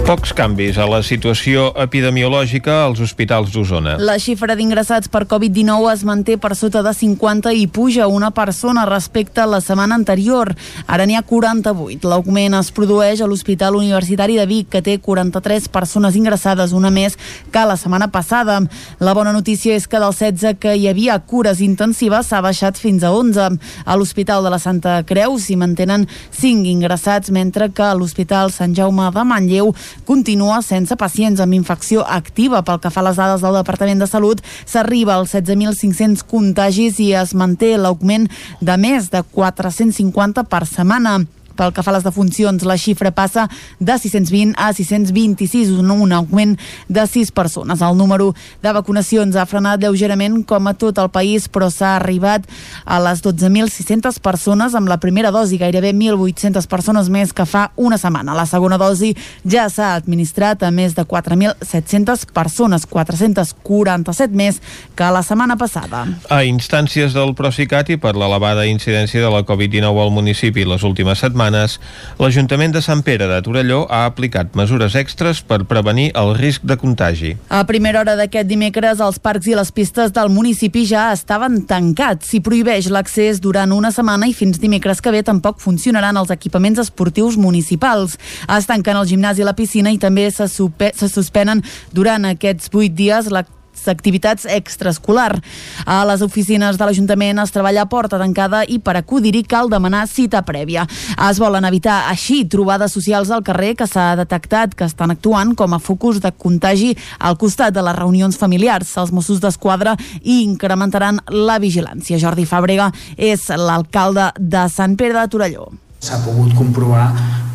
[0.10, 3.91] Pocs canvis a la situació epidemiològica als hospitals d'Osona.
[4.02, 8.88] La xifra d'ingressats per Covid-19 es manté per sota de 50 i puja una persona
[8.90, 10.49] respecte a la setmana anterior.
[10.90, 12.10] Ara n'hi ha 48.
[12.10, 17.14] L'augment es produeix a l'Hospital Universitari de Vic, que té 43 persones ingressades, una més
[17.53, 18.57] que la setmana passada.
[18.98, 23.06] La bona notícia és que dels 16 que hi havia cures intensives s'ha baixat fins
[23.06, 23.61] a 11.
[23.86, 26.10] A l'Hospital de la Santa Creu s'hi mantenen
[26.41, 29.76] 5 ingressats, mentre que a l'Hospital Sant Jaume de Manlleu
[30.10, 32.64] continua sense pacients amb infecció activa.
[32.65, 37.11] Pel que fa a les dades del Departament de Salut, s'arriba als 16.500 contagis i
[37.14, 38.26] es manté l'augment
[38.61, 41.19] de més de 450 per setmana.
[41.60, 43.49] Pel que fa a les defuncions, la xifra passa
[43.80, 46.56] de 620 a 626, un, un augment
[46.88, 47.84] de 6 persones.
[47.84, 48.31] El número
[48.64, 52.48] de vacunacions ha frenat lleugerament com a tot el país, però s'ha arribat
[52.86, 57.99] a les 12.600 persones amb la primera dosi, gairebé 1.800 persones més que fa una
[57.99, 58.38] setmana.
[58.38, 59.14] La segona dosi
[59.44, 64.61] ja s'ha administrat a més de 4.700 persones, 447 més
[64.95, 66.06] que la setmana passada.
[66.30, 71.19] A instàncies del Procicat i per l'elevada incidència de la Covid-19 al municipi les últimes
[71.19, 71.80] setmanes, setmanes,
[72.19, 76.77] l'Ajuntament de Sant Pere de Torelló ha aplicat mesures extres per prevenir el risc de
[76.77, 77.35] contagi.
[77.49, 82.30] A primera hora d'aquest dimecres, els parcs i les pistes del municipi ja estaven tancats.
[82.30, 86.80] S'hi prohibeix l'accés durant una setmana i fins dimecres que ve tampoc funcionaran els equipaments
[86.80, 88.17] esportius municipals.
[88.47, 91.63] Es tanquen el gimnàs i la piscina i també se, se suspenen
[91.93, 93.45] durant aquests vuit dies la
[93.88, 95.39] activitats extraescolar.
[95.85, 100.07] A les oficines de l'Ajuntament es treballa a porta tancada i per acudir-hi cal demanar
[100.07, 100.85] cita prèvia.
[101.30, 105.73] Es volen evitar així trobades socials al carrer que s'ha detectat que estan actuant com
[105.73, 108.95] a focus de contagi al costat de les reunions familiars.
[108.97, 112.19] Els Mossos d'Esquadra i incrementaran la vigilància.
[112.19, 115.69] Jordi Fàbrega és l'alcalde de Sant Pere de Torelló.
[115.99, 117.09] S'ha pogut comprovar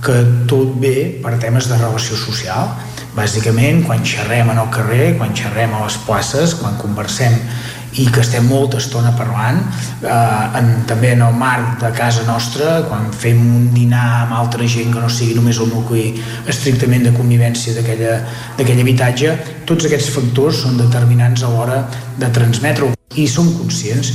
[0.05, 0.19] que
[0.51, 2.75] tot ve per temes de relació social
[3.15, 7.37] Bàsicament, quan xerrem en el carrer, quan xerrem a les places, quan conversem
[8.03, 9.61] i que estem molta estona parlant,
[10.03, 14.67] eh, en, també en el marc de casa nostra, quan fem un dinar amb altra
[14.67, 16.09] gent que no sigui només el nucli
[16.51, 19.39] estrictament de convivència d'aquell habitatge,
[19.71, 21.85] tots aquests factors són determinants a l'hora
[22.19, 22.91] de transmetre-ho.
[23.15, 24.11] I som conscients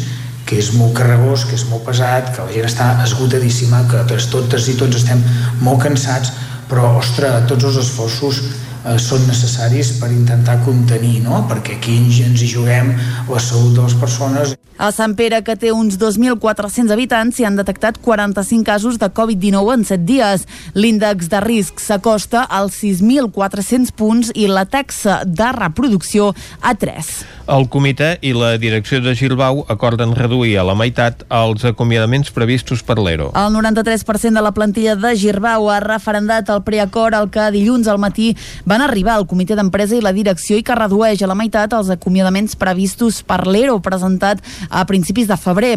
[0.50, 4.02] que és molt carregós, que és molt pesat, que la gent està esgotadíssima, que
[4.34, 5.22] totes, i tots estem
[5.62, 6.34] molt cansats,
[6.70, 11.44] però, ostres, tots els esforços eh, són necessaris per intentar contenir, no?
[11.50, 12.92] perquè aquí ens hi juguem
[13.30, 14.56] la salut de les persones.
[14.80, 19.74] A Sant Pere, que té uns 2.400 habitants, s'hi han detectat 45 casos de Covid-19
[19.76, 20.46] en 7 dies.
[20.74, 26.32] L'índex de risc s'acosta als 6.400 punts i la taxa de reproducció
[26.62, 27.39] a 3.
[27.50, 32.84] El comitè i la direcció de Gilbau acorden reduir a la meitat els acomiadaments previstos
[32.86, 33.32] per l'ERO.
[33.34, 37.98] El 93% de la plantilla de Girbau ha referendat el preacord al que dilluns al
[37.98, 38.36] matí
[38.70, 41.90] van arribar al comitè d'empresa i la direcció i que redueix a la meitat els
[41.90, 45.72] acomiadaments previstos per l'ERO presentat a principis de febrer.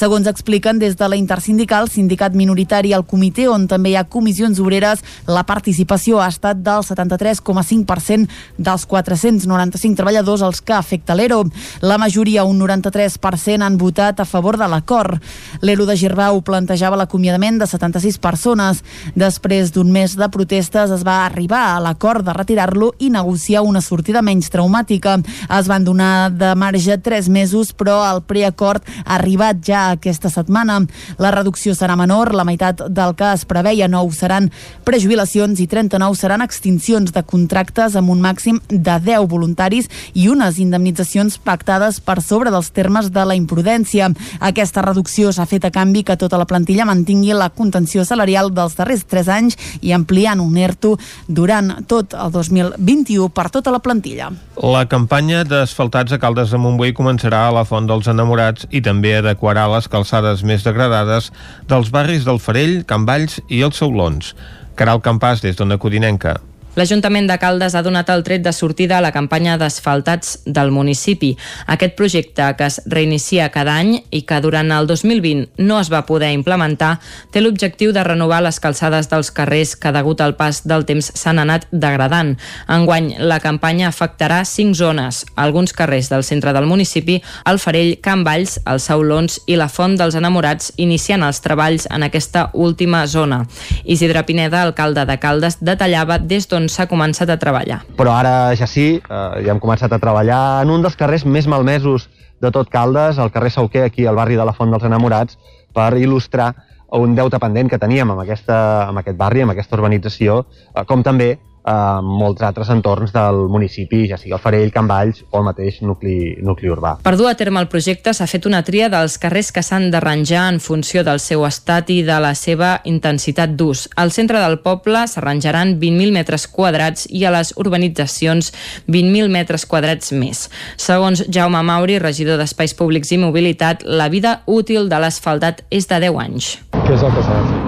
[0.00, 4.64] Segons expliquen des de la intersindical, sindicat minoritari al comitè, on també hi ha comissions
[4.64, 11.42] obreres, la participació ha estat del 73,5% dels 495 treballadors als que afecta l'ERO.
[11.82, 15.18] La majoria, un 93%, han votat a favor de l'acord.
[15.62, 18.82] L'ERO de Girbau plantejava l'acomiadament de 76 persones.
[19.18, 23.82] Després d'un mes de protestes es va arribar a l'acord de retirar-lo i negociar una
[23.82, 25.18] sortida menys traumàtica.
[25.58, 30.80] Es van donar de marge 3 mesos, però el preacord ha arribat ja aquesta setmana.
[31.18, 34.50] La reducció serà menor, la meitat del que es preveia, 9 seran
[34.86, 40.58] prejubilacions i 39 seran extincions de contractes amb un màxim de 10 voluntaris i unes
[40.62, 41.07] indemnitzacions
[41.40, 44.10] pactades per sobre dels termes de la imprudència.
[44.40, 48.76] Aquesta reducció s'ha fet a canvi que tota la plantilla mantingui la contenció salarial dels
[48.78, 54.30] darrers 3 anys i ampliant un ERTO durant tot el 2021 per tota la plantilla.
[54.58, 59.16] La campanya d'asfaltats a Caldes de Montbui començarà a la Font dels Enamorats i també
[59.18, 61.32] adequarà les calçades més degradades
[61.70, 64.34] dels barris del Farell, Can Valls i els Saulons.
[64.78, 66.38] Caral Campàs, des d'Ona Codinenca.
[66.78, 71.32] L'Ajuntament de Caldes ha donat el tret de sortida a la campanya d'asfaltats del municipi.
[71.66, 76.04] Aquest projecte, que es reinicia cada any i que durant el 2020 no es va
[76.06, 77.00] poder implementar,
[77.34, 81.40] té l'objectiu de renovar les calçades dels carrers que degut al pas del temps s'han
[81.42, 82.36] anat degradant.
[82.70, 87.18] Enguany, la campanya afectarà cinc zones, alguns carrers del centre del municipi,
[87.50, 92.06] el Farell, Can Valls, els Saulons i la Font dels Enamorats, iniciant els treballs en
[92.06, 93.42] aquesta última zona.
[93.82, 97.82] Isidre Pineda, alcalde de Caldes, detallava des d'on s'ha començat a treballar.
[97.98, 101.48] Però ara ja sí, eh, ja hem començat a treballar en un dels carrers més
[101.50, 102.08] malmesos
[102.40, 105.38] de tot Caldes, el carrer Sauquer, aquí al barri de la Font dels Enamorats,
[105.74, 106.52] per il·lustrar
[106.98, 111.02] un deute pendent que teníem amb, aquesta, amb aquest barri, amb aquesta urbanització, eh, com
[111.02, 111.36] també
[111.68, 115.82] a molts altres entorns del municipi, ja sigui el Farell, Can Valls o el mateix
[115.84, 116.96] nucli, nucli urbà.
[117.04, 120.46] Per dur a terme el projecte s'ha fet una tria dels carrers que s'han d'arranjar
[120.54, 123.86] en funció del seu estat i de la seva intensitat d'ús.
[124.00, 128.52] Al centre del poble s'arranjaran 20.000 metres quadrats i a les urbanitzacions
[128.88, 130.46] 20.000 metres quadrats més.
[130.80, 136.00] Segons Jaume Mauri, regidor d'Espais Públics i Mobilitat, la vida útil de l'asfaltat és de
[136.08, 136.52] 10 anys.
[136.80, 137.64] Què és el que s'ha de fer?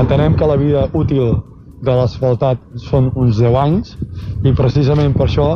[0.00, 1.36] Entenem que la vida útil
[1.84, 3.94] de l'asfaltat són uns 10 anys
[4.44, 5.48] i precisament per això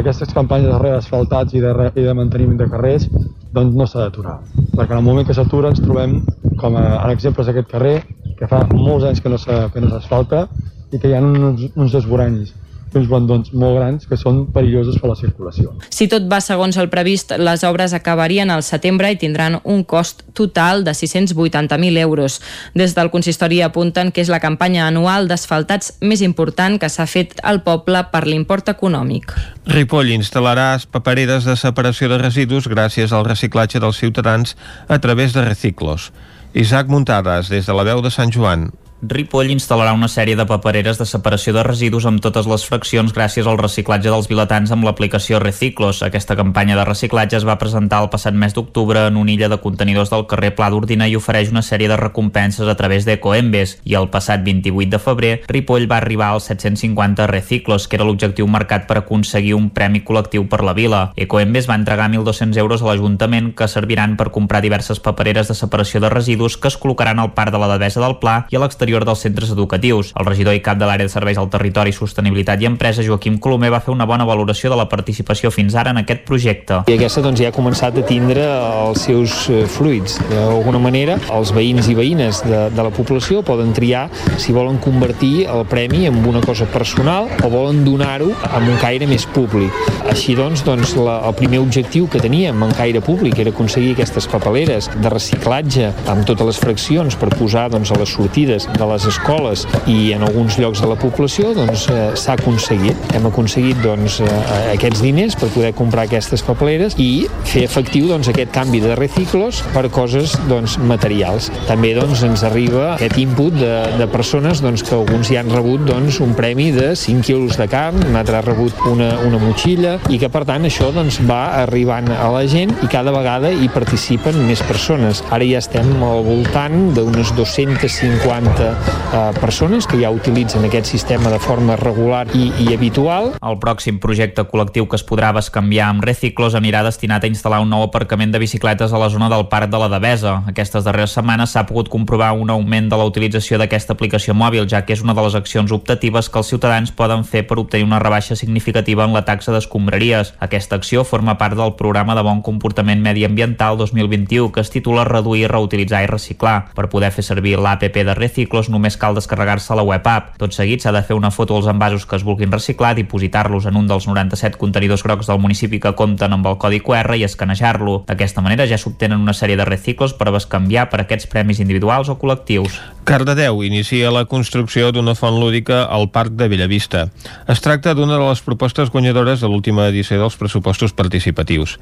[0.00, 3.06] aquestes campanyes de reasfaltats i de, re, i de manteniment de carrers
[3.54, 4.40] doncs no s'ha d'aturar.
[4.74, 6.18] Perquè en el moment que s'atura ens trobem
[6.60, 7.96] com a, en exemples d'aquest carrer
[8.38, 10.46] que fa molts anys que no s'asfalta
[10.90, 12.54] i que hi ha uns, uns desboranyis
[12.98, 15.74] uns bandons molt grans que són perillosos per la circulació.
[15.90, 20.24] Si tot va segons el previst, les obres acabarien al setembre i tindran un cost
[20.34, 22.40] total de 680.000 euros.
[22.74, 27.38] Des del consistori apunten que és la campanya anual d'asfaltats més important que s'ha fet
[27.42, 29.34] al poble per l'import econòmic.
[29.70, 34.56] Ripoll instal·larà papereres de separació de residus gràcies al reciclatge dels ciutadans
[34.88, 36.12] a través de reciclos.
[36.54, 38.68] Isaac Muntades, des de la veu de Sant Joan.
[39.04, 43.44] Ripoll instal·larà una sèrie de papereres de separació de residus amb totes les fraccions gràcies
[43.50, 46.00] al reciclatge dels vilatans amb l'aplicació Reciclos.
[46.06, 49.58] Aquesta campanya de reciclatge es va presentar el passat mes d'octubre en una illa de
[49.60, 53.76] contenidors del carrer Pla d'Ordina i ofereix una sèrie de recompenses a través d'Ecoembes.
[53.84, 58.48] I el passat 28 de febrer, Ripoll va arribar als 750 Reciclos, que era l'objectiu
[58.48, 61.10] marcat per aconseguir un premi col·lectiu per la vila.
[61.16, 66.00] Ecoembes va entregar 1.200 euros a l'Ajuntament que serviran per comprar diverses papereres de separació
[66.00, 68.93] de residus que es col·locaran al parc de la Devesa del Pla i a l'exterior
[68.94, 70.12] exterior dels centres educatius.
[70.18, 73.72] El regidor i cap de l'àrea de serveis al territori, sostenibilitat i empresa, Joaquim Colomer,
[73.72, 76.82] va fer una bona valoració de la participació fins ara en aquest projecte.
[76.86, 80.18] I aquesta doncs, ja ha començat a tindre els seus eh, fruits.
[80.30, 84.06] D'alguna manera, els veïns i veïnes de, de la població poden triar
[84.38, 89.08] si volen convertir el premi en una cosa personal o volen donar-ho amb un caire
[89.10, 89.74] més públic.
[90.10, 94.28] Així doncs, doncs la, el primer objectiu que teníem en caire públic era aconseguir aquestes
[94.30, 99.06] papeleres de reciclatge amb totes les fraccions per posar doncs, a les sortides de les
[99.10, 102.98] escoles i en alguns llocs de la població doncs eh, s'ha aconseguit.
[103.16, 104.30] Hem aconseguit doncs eh,
[104.74, 109.62] aquests diners per poder comprar aquestes papeleres i fer efectiu doncs aquest canvi de reciclos
[109.74, 111.50] per coses doncs materials.
[111.68, 115.86] També doncs ens arriba aquest input de, de persones doncs que alguns ja han rebut
[115.88, 119.96] doncs un premi de 5 quilos de carn, un altre ha rebut una, una motxilla
[120.12, 123.68] i que per tant això doncs va arribant a la gent i cada vegada hi
[123.72, 125.22] participen més persones.
[125.34, 131.30] Ara ja estem al voltant d'unes 250 111 eh, persones que ja utilitzen aquest sistema
[131.30, 133.32] de forma regular i, i habitual.
[133.42, 137.70] El pròxim projecte col·lectiu que es podrà bescanviar amb Reciclos anirà destinat a instal·lar un
[137.70, 140.36] nou aparcament de bicicletes a la zona del Parc de la Devesa.
[140.50, 144.84] Aquestes darreres setmanes s'ha pogut comprovar un augment de la utilització d'aquesta aplicació mòbil, ja
[144.84, 148.00] que és una de les accions optatives que els ciutadans poden fer per obtenir una
[148.02, 150.34] rebaixa significativa en la taxa d'escombraries.
[150.40, 155.48] Aquesta acció forma part del programa de bon comportament mediambiental 2021 que es titula Reduir,
[155.50, 156.70] reutilitzar i reciclar.
[156.74, 158.14] Per poder fer servir l'APP de
[158.54, 160.36] Reciclos només cal descarregar-se la web app.
[160.38, 163.74] Tot seguit s'ha de fer una foto als envasos que es vulguin reciclar, dipositar-los en
[163.74, 168.04] un dels 97 contenidors grocs del municipi que compten amb el codi QR i escanejar-lo.
[168.06, 172.18] D'aquesta manera ja s'obtenen una sèrie de reciclos per bescanviar per aquests premis individuals o
[172.20, 172.78] col·lectius.
[173.02, 177.08] Cardedeu inicia la construcció d'una font lúdica al Parc de Bellavista.
[177.50, 181.80] Es tracta d'una de les propostes guanyadores de l'última edició dels pressupostos participatius.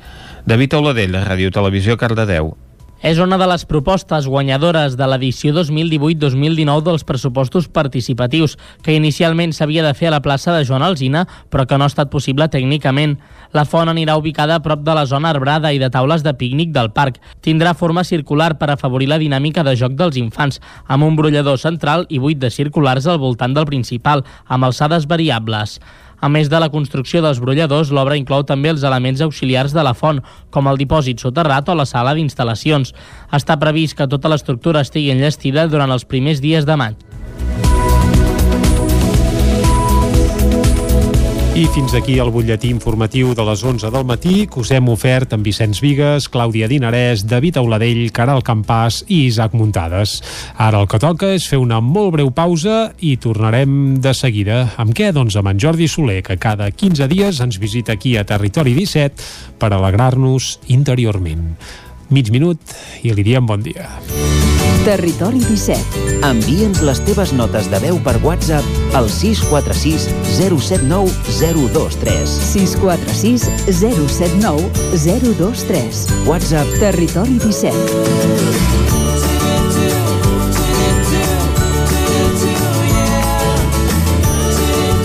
[0.48, 2.54] David Auladell, Ràdio Televisió Cardedeu
[3.02, 8.54] és una de les propostes guanyadores de l'edició 2018-2019 dels pressupostos participatius,
[8.86, 11.90] que inicialment s'havia de fer a la plaça de Joan Alzina, però que no ha
[11.90, 13.16] estat possible tècnicament.
[13.52, 16.70] La font anirà ubicada a prop de la zona arbrada i de taules de pícnic
[16.70, 17.18] del parc.
[17.42, 22.06] Tindrà forma circular per afavorir la dinàmica de joc dels infants, amb un brollador central
[22.08, 25.80] i vuit de circulars al voltant del principal, amb alçades variables.
[26.22, 29.94] A més de la construcció dels brolladors, l'obra inclou també els elements auxiliars de la
[29.98, 30.20] font,
[30.54, 32.94] com el dipòsit soterrat o la sala d'instal·lacions.
[33.34, 37.11] Està previst que tota l'estructura estigui enllestida durant els primers dies de maig.
[41.52, 45.34] I fins aquí el butlletí informatiu de les 11 del matí que us hem ofert
[45.36, 50.14] amb Vicenç Vigues, Clàudia Dinarès, David Auladell, Caral Campàs i Isaac Muntades.
[50.56, 54.62] Ara el que toca és fer una molt breu pausa i tornarem de seguida.
[54.80, 55.12] Amb què?
[55.12, 59.60] Doncs amb en Jordi Soler, que cada 15 dies ens visita aquí a Territori 17
[59.60, 61.50] per alegrar-nos interiorment.
[62.12, 62.60] Mig minut
[63.00, 63.88] i li diem bon dia.
[64.84, 66.02] Territori 17.
[66.26, 68.66] Envia'ns les teves notes de veu per WhatsApp
[68.98, 71.08] al 646 079
[71.38, 72.26] 023.
[72.52, 73.48] 646
[73.80, 74.68] 079
[75.06, 76.04] 023.
[76.28, 77.72] WhatsApp Territori 17.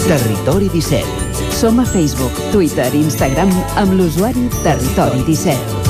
[0.07, 1.51] Territori 17.
[1.57, 5.86] Som a Facebook, Twitter i Instagram amb l'usuari Territori 17.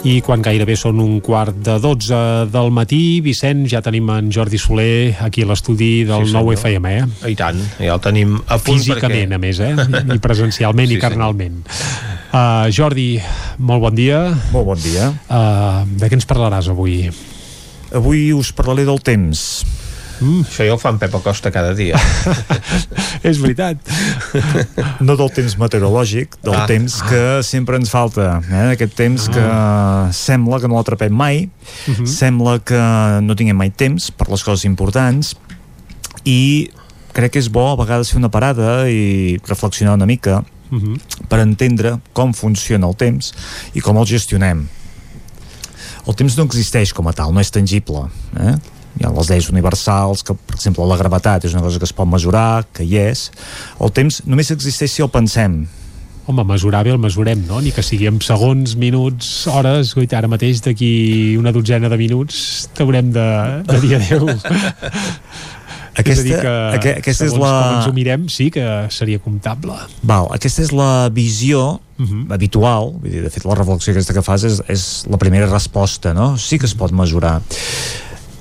[0.00, 2.18] I quan gairebé són un quart de 12
[2.48, 6.48] del matí, Vicent, ja tenim en Jordi Soler aquí a l'estudi del Sí, sí, nou.
[6.54, 7.02] FM, eh?
[7.28, 9.36] I tant, ja el tenim a punt Físicament, perquè...
[9.36, 9.74] a més, eh?
[10.16, 11.60] I presencialment Sí, i carnalment.
[12.32, 13.10] Uh, Jordi,
[13.58, 14.22] molt bon dia.
[14.54, 15.10] Molt bon dia.
[15.28, 17.02] Uh, de què ens parlaràs avui?
[17.92, 19.44] Avui us parlaré del temps.
[20.20, 20.42] Mm.
[20.44, 21.96] Això ja ho fa en Pep Acosta cada dia.
[23.28, 23.76] És veritat.
[25.00, 26.62] No del temps meteorològic, del Ah.
[26.64, 26.66] ah.
[26.68, 28.40] temps que sempre ens falta.
[28.50, 28.66] Eh?
[28.74, 29.44] Aquest temps que
[30.12, 31.48] sembla que no l'atrapem mai,
[31.88, 32.06] uh -huh.
[32.06, 32.80] sembla que
[33.22, 35.34] no tinguem mai temps per les coses importants
[36.24, 36.70] i
[37.12, 41.00] crec que és bo a vegades fer una parada i reflexionar una mica Uh -huh.
[41.28, 43.34] per entendre com funciona el temps
[43.74, 44.68] i com el gestionem.
[46.06, 48.08] El temps no existeix com a tal, no és tangible.
[48.38, 48.54] Eh?
[49.00, 51.92] Hi ha les lleis universals, que per exemple la gravetat és una cosa que es
[51.96, 53.30] pot mesurar, que hi és.
[53.80, 55.62] El temps només existeix si el pensem.
[56.28, 57.62] Home, mesurar bé el mesurem, no?
[57.64, 62.68] Ni que sigui en segons, minuts, hores, guaita, ara mateix d'aquí una dotzena de minuts
[62.76, 63.24] t'haurem de,
[63.66, 64.28] de dir adeu.
[66.00, 68.62] Aquesta- és que, aqu- aquesta és la- com ens ho mirem, sí que
[68.94, 69.74] seria comptable.
[70.06, 72.32] Val, aquesta és la visió uh -huh.
[72.32, 76.14] habitual, vull dir, de fet la reflexió aquesta que fas és, és la primera resposta,
[76.14, 76.36] no?
[76.38, 77.42] Sí que es pot mesurar.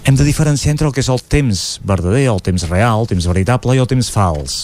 [0.03, 3.27] Hem de diferenciar entre el que és el temps verdader, el temps real, el temps
[3.29, 4.63] veritable i el temps fals.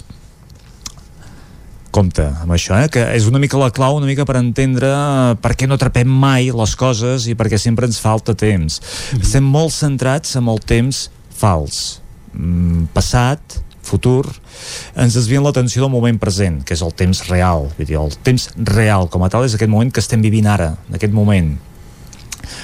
[1.95, 2.89] Compte amb això, eh?
[2.91, 4.89] que és una mica la clau, una mica per entendre
[5.43, 8.81] per què no atrapem mai les coses i per què sempre ens falta temps.
[8.81, 9.21] Mm -hmm.
[9.23, 12.01] Estem molt centrats en el temps fals.
[12.33, 13.39] Mm, passat,
[13.85, 14.25] futur,
[14.95, 17.69] ens desvien l'atenció del moment present, que és el temps real.
[17.77, 20.73] Vull dir, el temps real com a tal és aquest moment que estem vivint ara,
[20.89, 21.55] en aquest moment.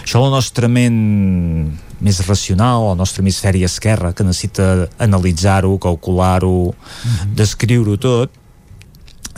[0.04, 1.00] Això la nostra ment
[2.02, 6.74] més racional, el nostre hemisferi esquerre, que necessita analitzar-ho, calcular-ho,
[7.38, 8.32] descriure-ho tot,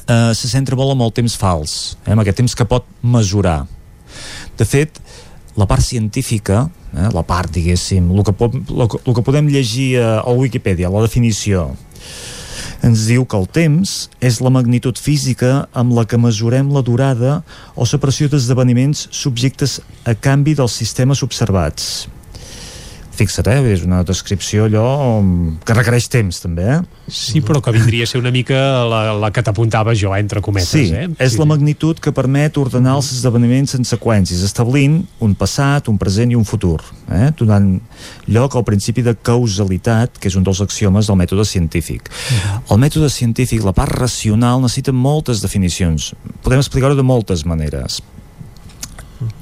[0.07, 3.65] eh, se centra molt en el temps fals, eh, en aquest temps que pot mesurar.
[4.57, 4.99] De fet,
[5.56, 9.48] la part científica, eh, la part, diguéssim, el que, pot, el, que- el que podem
[9.48, 11.72] llegir a, a Wikipedia, la definició,
[12.84, 17.38] ens diu que el temps és la magnitud física amb la que mesurem la durada
[17.76, 22.10] o separació d'esdeveniments subjectes a canvi dels sistemes observats
[23.14, 23.73] fixa't, eh?
[23.73, 24.85] és una descripció allò
[25.22, 26.80] mm, que requereix temps també eh?
[27.07, 28.57] Sí, però que vindria a ser una mica
[28.90, 31.06] la, la que t'apuntava jo, entre cometes sí, eh?
[31.22, 36.00] és sí, la magnitud que permet ordenar els esdeveniments en seqüències establint un passat, un
[36.01, 36.80] present i un futur
[37.14, 37.30] eh?
[37.40, 37.75] donant
[38.27, 43.11] lloc al principi de causalitat que és un dels axiomes del mètode científic el mètode
[43.14, 48.01] científic, la part racional necessita moltes definicions podem explicar-ho de moltes maneres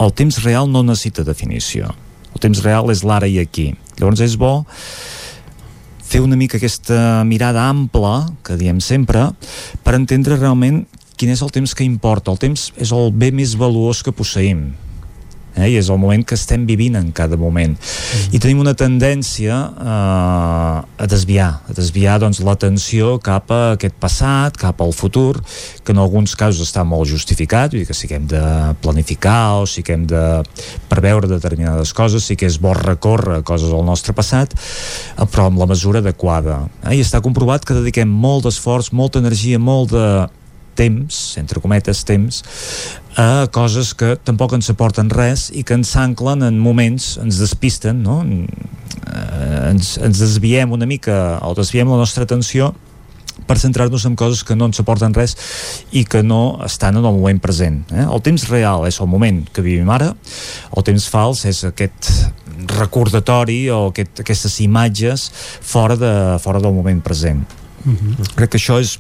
[0.02, 1.96] el temps real no necessita definició
[2.34, 3.72] el temps real és l'ara i aquí.
[4.00, 4.62] Llavors és bo
[6.12, 9.30] fer una mica aquesta mirada ampla que diem sempre
[9.86, 10.84] per entendre realment
[11.16, 12.34] quin és el temps que importa.
[12.34, 14.72] El temps és el bé més valuós que posseïm
[15.56, 15.70] eh?
[15.72, 18.32] i és el moment que estem vivint en cada moment mm.
[18.36, 24.58] i tenim una tendència eh, a desviar a desviar doncs, l'atenció cap a aquest passat,
[24.60, 25.42] cap al futur
[25.84, 28.44] que en alguns casos està molt justificat vull dir que sí que hem de
[28.84, 30.26] planificar o sí que hem de
[30.92, 35.62] preveure determinades coses sí que és bo recórrer coses al nostre passat eh, però amb
[35.62, 36.98] la mesura adequada eh?
[36.98, 40.06] i està comprovat que dediquem molt d'esforç, molta energia, molt de
[40.76, 42.44] temps, entre cometes temps,
[43.20, 48.04] a coses que tampoc ens aporten res i que ens anclen en moments, ens despisten,
[48.04, 48.22] no?
[48.22, 52.72] ens, ens desviem una mica o desviem la nostra atenció
[53.48, 55.36] per centrar-nos en coses que no ens aporten res
[55.92, 57.82] i que no estan en el moment present.
[57.92, 58.06] Eh?
[58.06, 60.12] El temps real és el moment que vivim ara,
[60.76, 62.12] el temps fals és aquest
[62.78, 67.42] recordatori o aquest, aquestes imatges fora, de, fora del moment present.
[67.84, 68.36] Mm -hmm.
[68.36, 69.00] Crec que això és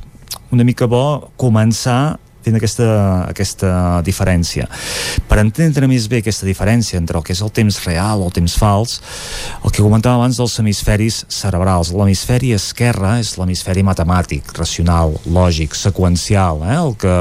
[0.52, 2.88] una mica bo començar fent aquesta,
[3.30, 3.72] aquesta
[4.06, 4.68] diferència.
[5.30, 8.36] Per entendre més bé aquesta diferència entre el que és el temps real o el
[8.36, 8.98] temps fals,
[9.62, 11.94] el que comentava abans dels hemisferis cerebrals.
[11.94, 16.78] L'hemisferi esquerre és l'hemisferi matemàtic, racional, lògic, seqüencial, eh?
[16.80, 17.16] el que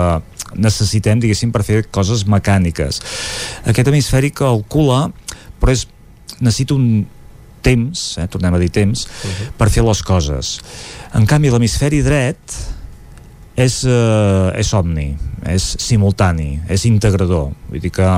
[0.60, 3.00] necessitem, diguéssim, per fer coses mecàniques.
[3.70, 5.06] Aquest hemisferi calcula,
[5.60, 5.86] però és,
[6.40, 7.04] necessita un
[7.60, 9.52] temps, eh, tornem a dir temps, uh -huh.
[9.58, 10.60] per fer les coses.
[11.14, 12.38] En canvi, l'hemisferi dret
[13.60, 15.16] és, eh, és omni,
[15.46, 17.50] és simultani, és integrador.
[17.68, 18.08] Vull dir que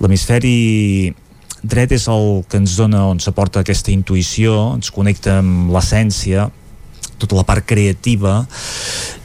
[0.00, 1.14] l'hemisferi
[1.62, 6.50] dret és el que ens dona, on s'aporta aquesta intuïció, ens connecta amb l'essència,
[7.18, 8.42] tota la part creativa,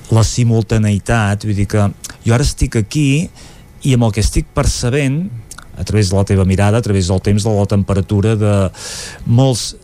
[0.09, 1.89] la simultaneïtat, vull dir que
[2.25, 3.29] jo ara estic aquí
[3.83, 5.27] i amb el que estic percebent
[5.79, 8.55] a través de la teva mirada, a través del temps, de la temperatura, de
[9.25, 9.75] molts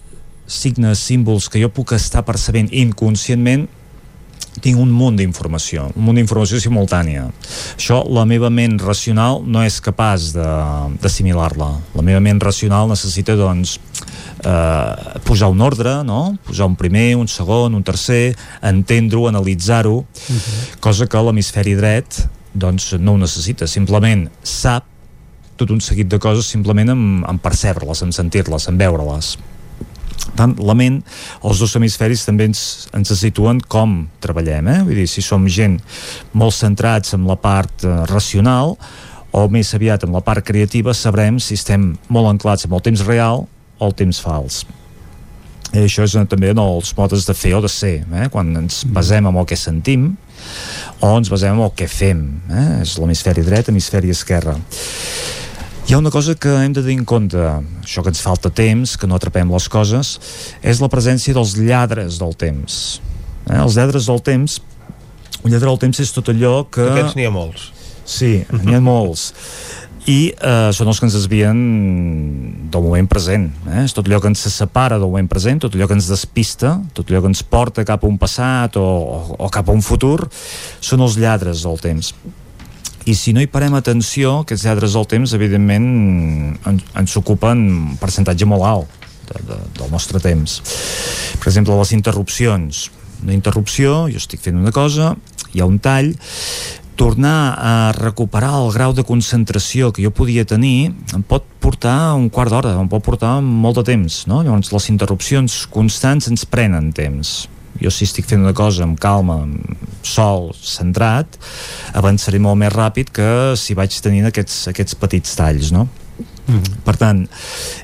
[0.48, 3.68] signes, símbols que jo puc estar percebent inconscientment
[4.62, 7.28] tinc un munt d'informació, un munt d'informació simultània.
[7.76, 11.72] Això la meva ment racional no és capaç d'assimilar-la.
[11.96, 13.78] La meva ment racional necessita, doncs,
[14.46, 16.38] eh, posar un ordre, no?
[16.46, 20.80] posar un primer, un segon, un tercer, entendre-ho, analitzar-ho, uh -huh.
[20.80, 24.86] cosa que l'hemisferi dret doncs, no ho necessita, simplement sap
[25.58, 29.38] tot un seguit de coses simplement en, en percebre-les, en sentir-les, en veure-les
[30.36, 31.02] tant la ment,
[31.46, 32.62] els dos hemisferis també ens,
[32.96, 34.80] ens situen com treballem, eh?
[34.88, 35.80] vull dir, si som gent
[36.34, 38.76] molt centrats en la part eh, racional
[39.36, 43.04] o més aviat en la part creativa sabrem si estem molt anclats amb el temps
[43.08, 43.46] real
[43.78, 44.64] o el temps fals
[45.76, 48.30] i això és també en els modes de fer o de ser eh?
[48.32, 50.14] quan ens basem en el que sentim
[51.04, 52.68] o ens basem en el que fem eh?
[52.86, 54.56] és l'hemisferi dret, hemisferi esquerre
[55.88, 57.38] hi ha una cosa que hem de tenir en compte,
[57.84, 60.16] això que ens falta temps, que no atrapem les coses,
[60.66, 62.78] és la presència dels lladres del temps.
[63.46, 63.60] Eh?
[63.60, 64.58] Els lladres del temps,
[65.44, 66.88] un lladre del temps és tot allò que...
[66.90, 67.68] Aquests n'hi ha molts.
[68.02, 68.32] Sí,
[68.64, 69.28] n'hi ha molts.
[70.10, 71.62] I eh, són els que ens desvien
[72.74, 73.46] del moment present.
[73.70, 73.84] Eh?
[73.84, 77.14] És tot allò que ens separa del moment present, tot allò que ens despista, tot
[77.14, 80.24] allò que ens porta cap a un passat o, o, o cap a un futur,
[80.82, 82.10] són els lladres del temps
[83.06, 85.90] i si no hi parem atenció, aquests lladres del temps, evidentment,
[86.66, 88.96] ens, ens ocupen un percentatge molt alt
[89.30, 90.58] de, de, del nostre temps.
[91.38, 92.88] Per exemple, les interrupcions.
[93.22, 95.14] Una interrupció, jo estic fent una cosa,
[95.54, 96.12] hi ha un tall,
[96.96, 102.30] tornar a recuperar el grau de concentració que jo podia tenir em pot portar un
[102.32, 104.42] quart d'hora, em pot portar molt de temps, no?
[104.48, 107.44] Llavors les interrupcions constants ens prenen temps
[107.82, 111.40] jo si estic fent una cosa amb calma, amb sol, centrat,
[111.98, 113.30] avançaré molt més ràpid que
[113.60, 115.88] si vaig tenint aquests, aquests petits talls, no?
[116.46, 116.84] Mm -hmm.
[116.84, 117.30] Per tant,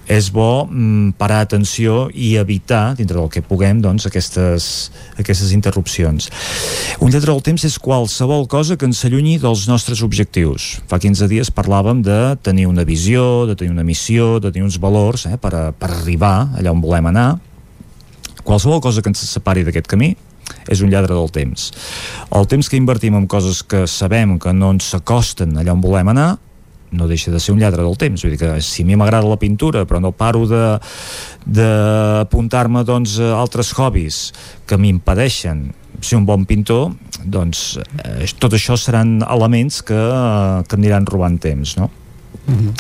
[0.06, 6.30] és bo mm, parar atenció i evitar, dintre del que puguem, doncs, aquestes, aquestes interrupcions.
[7.00, 10.82] Un lletre del temps és qualsevol cosa que ens allunyi dels nostres objectius.
[10.88, 14.78] Fa 15 dies parlàvem de tenir una visió, de tenir una missió, de tenir uns
[14.78, 17.40] valors eh, per, a, per arribar allà on volem anar,
[18.44, 20.14] qualsevol cosa que ens separi d'aquest camí
[20.70, 21.72] és un lladre del temps.
[22.36, 26.12] El temps que invertim en coses que sabem que no ens s'acosten allà on volem
[26.12, 26.32] anar,
[26.92, 29.28] no deixa de ser un lladre del temps vull dir que si a mi m'agrada
[29.30, 30.44] la pintura però no paro
[31.48, 34.34] d'apuntar-me doncs, a altres hobbies
[34.68, 35.72] que m'impedeixen
[36.02, 36.92] ser un bon pintor
[37.24, 40.02] doncs eh, tot això seran elements que,
[40.68, 41.90] que aniran robant temps no?
[42.46, 42.74] Mm -hmm.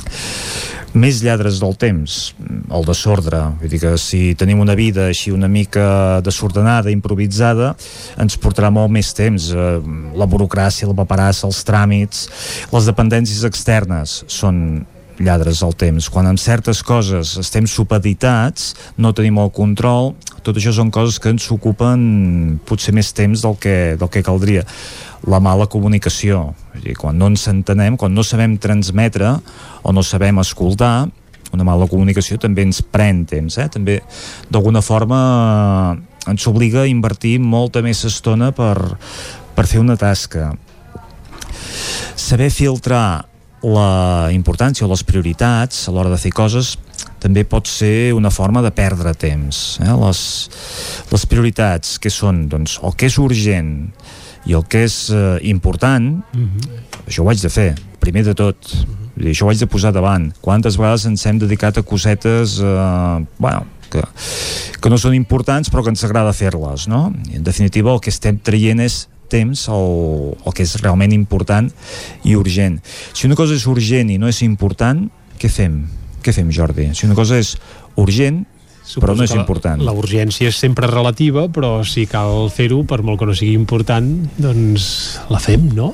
[0.93, 2.33] més lladres del temps
[2.71, 7.75] el desordre, vull dir que si tenim una vida així una mica desordenada, improvisada
[8.17, 9.79] ens portarà molt més temps eh,
[10.15, 12.27] la burocràcia, la paperassa, els tràmits
[12.71, 14.85] les dependències externes són
[15.23, 16.09] lladres al temps.
[16.11, 21.31] Quan en certes coses estem supeditats, no tenim el control, tot això són coses que
[21.33, 24.65] ens ocupen potser més temps del que, del que caldria
[25.27, 26.53] la mala comunicació.
[26.81, 29.35] dir, quan no ens entenem, quan no sabem transmetre
[29.83, 31.09] o no sabem escoltar,
[31.51, 33.67] una mala comunicació també ens pren temps, eh?
[33.69, 33.99] també
[34.49, 35.97] d'alguna forma
[36.29, 38.97] ens obliga a invertir molta més estona per,
[39.55, 40.51] per fer una tasca.
[42.15, 43.30] Saber filtrar
[43.63, 46.75] la importància o les prioritats a l'hora de fer coses
[47.21, 49.79] també pot ser una forma de perdre temps.
[49.81, 49.93] Eh?
[50.01, 50.21] Les,
[51.11, 53.75] les prioritats que són doncs, el que és urgent
[54.49, 57.05] i el que és eh, important, mm -hmm.
[57.05, 58.57] això ho haig de fer, primer de tot.
[58.57, 59.29] Mm -hmm.
[59.29, 60.33] Això ho haig de posar davant.
[60.41, 64.01] Quantes vegades ens hem dedicat a cosetes eh, bueno, que,
[64.81, 67.13] que no són importants però que ens agrada fer-les, no?
[67.31, 69.89] I en definitiva el que estem traient és temps el,
[70.35, 71.69] el que és realment important
[72.27, 72.79] i urgent.
[73.15, 75.07] Si una cosa és urgent i no és important,
[75.41, 75.85] què fem?
[76.21, 76.91] Què fem, Jordi?
[76.97, 77.55] Si una cosa és
[77.99, 78.43] urgent,
[78.81, 79.81] Suposo però no és important.
[79.81, 83.55] La, la urgència és sempre relativa, però si cal fer-ho, per molt que no sigui
[83.55, 84.09] important,
[84.41, 84.85] doncs
[85.31, 85.93] la fem, no?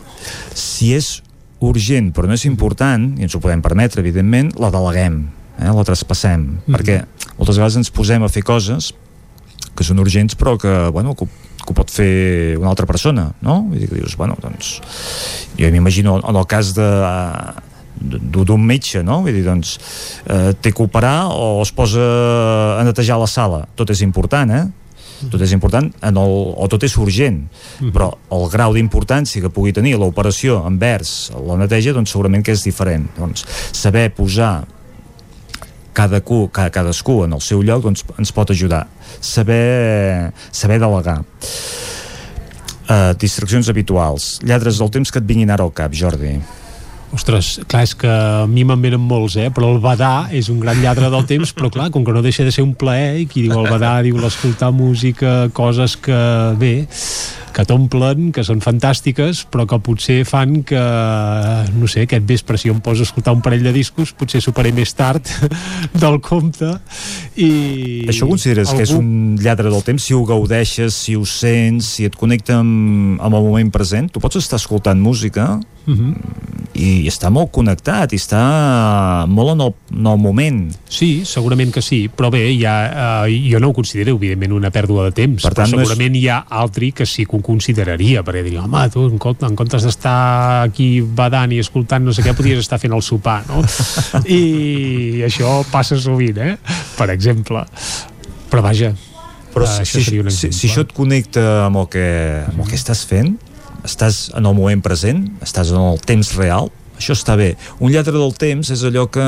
[0.58, 1.18] Si és
[1.64, 5.26] urgent però no és important, i ens ho podem permetre, evidentment, la deleguem,
[5.60, 5.74] eh?
[5.74, 6.76] la traspassem, mm -hmm.
[6.76, 8.94] perquè moltes vegades ens posem a fer coses
[9.76, 11.28] que són urgents però que, bueno, que,
[11.68, 13.60] que ho pot fer una altra persona, no?
[13.68, 14.78] Vull dir que dius, bueno, doncs...
[15.58, 16.88] Jo m'imagino, en el cas de
[17.98, 19.24] d'un metge, no?
[19.26, 19.78] Vull dir, doncs,
[20.30, 22.04] eh, té que operar o es posa
[22.78, 23.64] a netejar la sala.
[23.76, 24.68] Tot és important, eh?
[25.32, 27.92] tot és important en el, o tot és urgent -huh.
[27.92, 32.64] però el grau d'importància que pugui tenir l'operació envers la neteja doncs segurament que és
[32.64, 34.68] diferent doncs saber posar
[35.98, 38.86] cadascú, cadascú en el seu lloc doncs ens pot ajudar.
[39.20, 41.24] Saber, saber delegar.
[42.88, 44.38] Uh, distraccions habituals.
[44.48, 46.38] Lladres del temps que et vinguin ara al cap Jordi
[47.16, 49.48] Ostres, clar, és que a mi me'n venen molts, eh?
[49.54, 52.44] però el badar és un gran lladre del temps, però clar, com que no deixa
[52.44, 56.18] de ser un plaer, i qui diu el badar diu l'escoltar música, coses que,
[56.60, 56.74] bé,
[57.56, 60.82] que t'omplen, que són fantàstiques, però que potser fan que,
[61.80, 64.44] no sé, aquest vespre, si jo em poso a escoltar un parell de discos, potser
[64.44, 65.32] superé més tard
[66.04, 66.74] del compte.
[67.40, 67.50] I...
[68.12, 68.84] Això consideres algú...
[68.84, 70.04] que és un lladre del temps?
[70.04, 74.12] Si ho gaudeixes, si ho sents, si et connecta amb, amb el moment present?
[74.12, 75.56] Tu pots estar escoltant música
[75.88, 76.12] uh mhm.
[76.14, 78.40] -huh i està molt connectat i està
[79.30, 80.60] molt en el, en el moment
[80.92, 82.76] Sí, segurament que sí, però bé ja,
[83.28, 86.22] eh, jo no ho considero evidentment una pèrdua de temps, per tant, però segurament és...
[86.22, 89.58] hi ha altri que sí que ho consideraria perquè dir, home, tu en, compte, en
[89.58, 93.64] comptes d'estar aquí badant i escoltant no sé què, podries estar fent el sopar no?
[94.40, 96.56] i això passa sovint eh?
[96.98, 97.66] per exemple
[98.52, 98.94] però vaja
[99.54, 102.08] però uh, si, si, si, si això et connecta amb el que,
[102.52, 103.36] amb el que estàs fent
[103.88, 107.52] estàs en el moment present, estàs en el temps real, això està bé.
[107.80, 109.26] Un lladre del temps és allò que,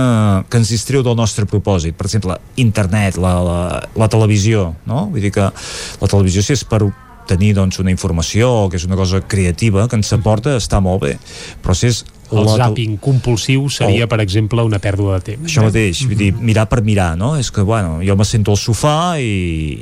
[0.49, 1.95] que ens distreu del nostre propòsit.
[1.97, 3.59] Per exemple, internet, la, la,
[3.99, 5.05] la televisió, no?
[5.13, 6.81] Vull dir que la televisió, si és per
[7.29, 11.05] tenir doncs, una informació o que és una cosa creativa que ens aporta, està molt
[11.05, 11.13] bé.
[11.61, 14.09] Però si és el zapping compulsiu seria, oh.
[14.11, 15.47] per exemple, una pèrdua de temps.
[15.49, 17.33] Això mateix, vull dir, mirar per mirar, no?
[17.39, 19.79] És que, bueno, jo me sento al sofà i,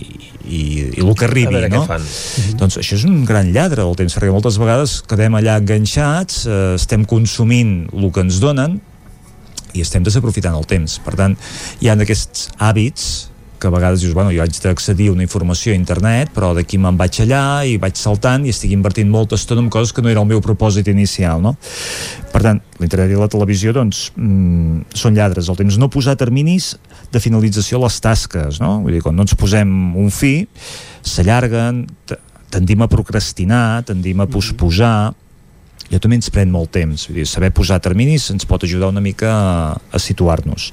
[0.48, 0.62] i,
[0.96, 1.84] i el que arribi, no?
[1.90, 2.06] Fan.
[2.60, 6.60] Doncs això és un gran lladre del temps, perquè moltes vegades quedem allà enganxats, eh,
[6.80, 8.80] estem consumint el que ens donen
[9.76, 11.00] i estem desaprofitant el temps.
[11.04, 11.36] Per tant,
[11.84, 13.10] hi ha aquests hàbits
[13.60, 16.80] que a vegades dius, bueno, jo haig d'accedir a una informació a internet, però d'aquí
[16.82, 20.12] me'n vaig allà i vaig saltant i estic invertint molta estona en coses que no
[20.12, 21.56] era el meu propòsit inicial, no?
[22.34, 25.50] Per tant, l'internet i la televisió, doncs, mmm, són lladres.
[25.50, 26.76] El temps no posar terminis
[27.12, 28.78] de finalització a les tasques, no?
[28.86, 30.36] Vull dir, quan no ens posem un fi,
[31.02, 31.86] s'allarguen,
[32.54, 35.14] tendim a procrastinar, tendim a posposar,
[35.88, 37.08] i també ens pren molt temps.
[37.08, 40.70] Vull dir, saber posar terminis ens pot ajudar una mica a, a situar-nos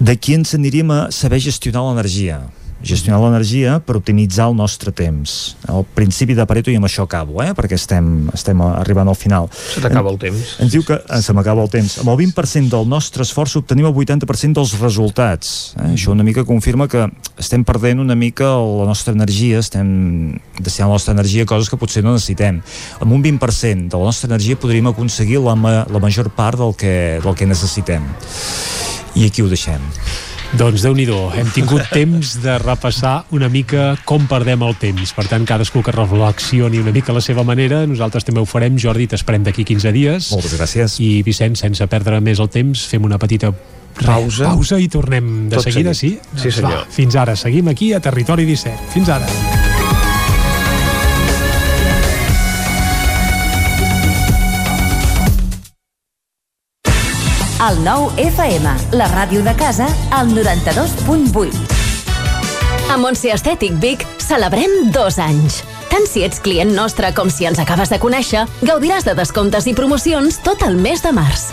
[0.00, 2.42] D'aquí ens aniríem a saber gestionar l'energia.
[2.84, 5.56] gestionar l'energia per optimitzar el nostre temps.
[5.72, 7.54] El principi de Pareto, i amb això acabo, eh?
[7.56, 9.48] perquè estem, estem arribant al final.
[9.54, 10.54] Se t'acaba el temps.
[10.62, 11.96] Ens diu que eh, se m'acaba el temps.
[12.02, 15.54] Amb el 20% del nostre esforç obtenim el 80% dels resultats.
[15.78, 15.94] Eh?
[15.94, 17.06] Això una mica confirma que
[17.40, 21.80] estem perdent una mica la nostra energia, estem destinant la nostra energia a coses que
[21.80, 22.60] potser no necessitem.
[23.00, 26.76] Amb un 20% de la nostra energia podríem aconseguir la, ma la major part del
[26.76, 28.12] que, del que necessitem.
[29.14, 29.82] I aquí ho deixem.
[30.54, 35.12] Doncs déu nhi hem tingut temps de repassar una mica com perdem el temps.
[35.16, 38.78] Per tant, cadascú que reflexioni una mica a la seva manera, nosaltres també ho farem.
[38.78, 40.30] Jordi, t'esperem d'aquí 15 dies.
[40.32, 40.98] Moltes gràcies.
[41.02, 43.50] I Vicenç, sense perdre més el temps, fem una petita
[43.98, 46.22] pausa, pausa i tornem de Tot seguida, seguit.
[46.22, 46.38] sí?
[46.38, 46.82] Sí, Doncs senyor.
[46.86, 48.92] Va, fins ara, seguim aquí a Territori 17.
[48.94, 49.73] Fins ara.
[57.62, 58.66] El nou FM,
[58.98, 61.54] la ràdio de casa, al 92.8.
[62.90, 65.62] A Montse Estètic Vic celebrem dos anys.
[65.86, 69.76] Tant si ets client nostre com si ens acabes de conèixer, gaudiràs de descomptes i
[69.78, 71.52] promocions tot el mes de març.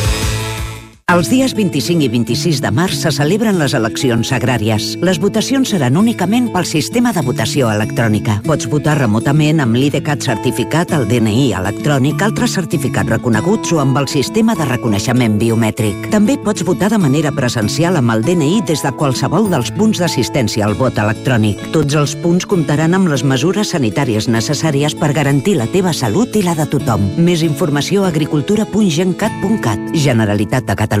[1.11, 4.93] Els dies 25 i 26 de març se celebren les eleccions agràries.
[5.03, 8.37] Les votacions seran únicament pel sistema de votació electrònica.
[8.45, 14.07] Pots votar remotament amb l'IDCAT certificat, el DNI electrònic, altres certificats reconeguts o amb el
[14.07, 16.07] sistema de reconeixement biomètric.
[16.13, 20.63] També pots votar de manera presencial amb el DNI des de qualsevol dels punts d'assistència
[20.63, 21.59] al vot electrònic.
[21.75, 26.47] Tots els punts comptaran amb les mesures sanitàries necessàries per garantir la teva salut i
[26.47, 27.03] la de tothom.
[27.19, 31.00] Més informació a agricultura.gencat.cat Generalitat de Catalunya.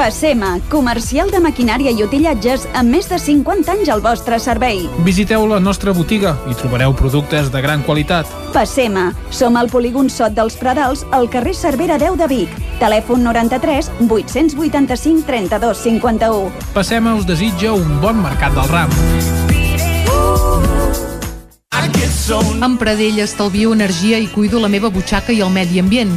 [0.00, 4.86] Passema, comercial de maquinària i utillatges amb més de 50 anys al vostre servei.
[5.04, 8.30] Visiteu la nostra botiga i trobareu productes de gran qualitat.
[8.54, 12.56] Passema, som al polígon Sot dels Pradals, al carrer Cervera 10 de Vic.
[12.80, 16.48] Telèfon 93 885 32 51.
[16.72, 19.00] Passema us desitja un bon mercat del ram.
[22.64, 26.16] Amb Pradell estalvio energia i cuido la meva butxaca i el medi ambient.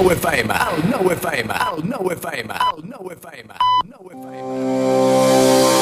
[0.00, 5.79] El nou FM, el nou FM, el nou FM, el nou FM, el nou FM.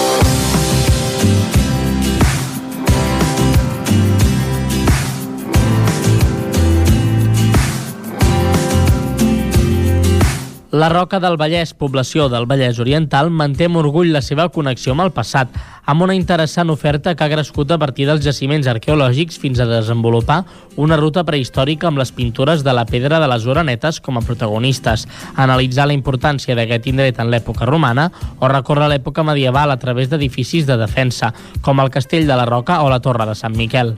[10.70, 15.06] La Roca del Vallès, població del Vallès Oriental, manté amb orgull la seva connexió amb
[15.06, 15.54] el passat,
[15.88, 20.42] amb una interessant oferta que ha crescut a partir dels jaciments arqueològics fins a desenvolupar
[20.76, 25.06] una ruta prehistòrica amb les pintures de la pedra de les Orenetes com a protagonistes,
[25.40, 30.68] analitzar la importància d'aquest indret en l'època romana o recórrer l'època medieval a través d'edificis
[30.68, 31.32] de defensa,
[31.64, 33.96] com el Castell de la Roca o la Torre de Sant Miquel.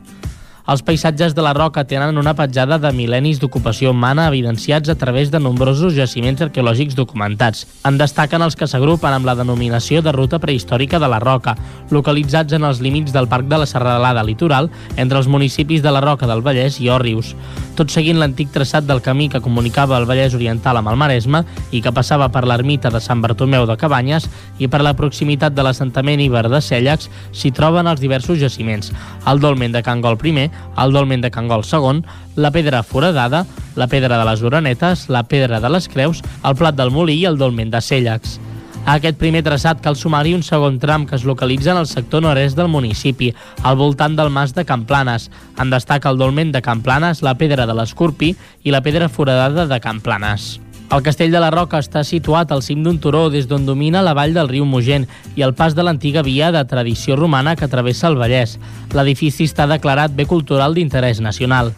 [0.71, 5.33] Els paisatges de la Roca tenen una petjada de mil·lennis d'ocupació humana evidenciats a través
[5.33, 7.65] de nombrosos jaciments arqueològics documentats.
[7.91, 11.57] En destaquen els que s'agrupen amb la denominació de Ruta Prehistòrica de la Roca,
[11.91, 16.05] localitzats en els límits del Parc de la Serralada Litoral entre els municipis de la
[16.07, 17.35] Roca del Vallès i Òrrius.
[17.79, 21.81] Tot seguint l'antic traçat del camí que comunicava el Vallès Oriental amb el Maresme i
[21.85, 26.21] que passava per l'ermita de Sant Bartomeu de Cabanyes i per la proximitat de l'assentament
[26.21, 28.93] Iber de Cèllacs s'hi troben els diversos jaciments,
[29.27, 32.03] el dolmen de Can Gol I, el dolmen de Can Gol II,
[32.37, 36.77] la pedra foradada, la pedra de les Orenetes, la pedra de les Creus, el plat
[36.77, 38.50] del Molí i el dolmen de Cèllacs.
[38.87, 42.23] A aquest primer traçat cal sumar-hi un segon tram que es localitza en el sector
[42.25, 43.29] nord-est del municipi,
[43.63, 45.29] al voltant del mas de Camplanes.
[45.61, 48.35] En destaca el dolmen de Camplanes, la pedra de l'Escorpi
[48.65, 50.59] i la pedra foradada de Camplanes.
[50.91, 54.15] El Castell de la Roca està situat al cim d'un turó des d'on domina la
[54.17, 55.05] vall del riu Mogent
[55.39, 58.57] i el pas de l'antiga via de tradició romana que travessa el Vallès.
[58.97, 61.71] L'edifici està declarat bé cultural d'interès nacional.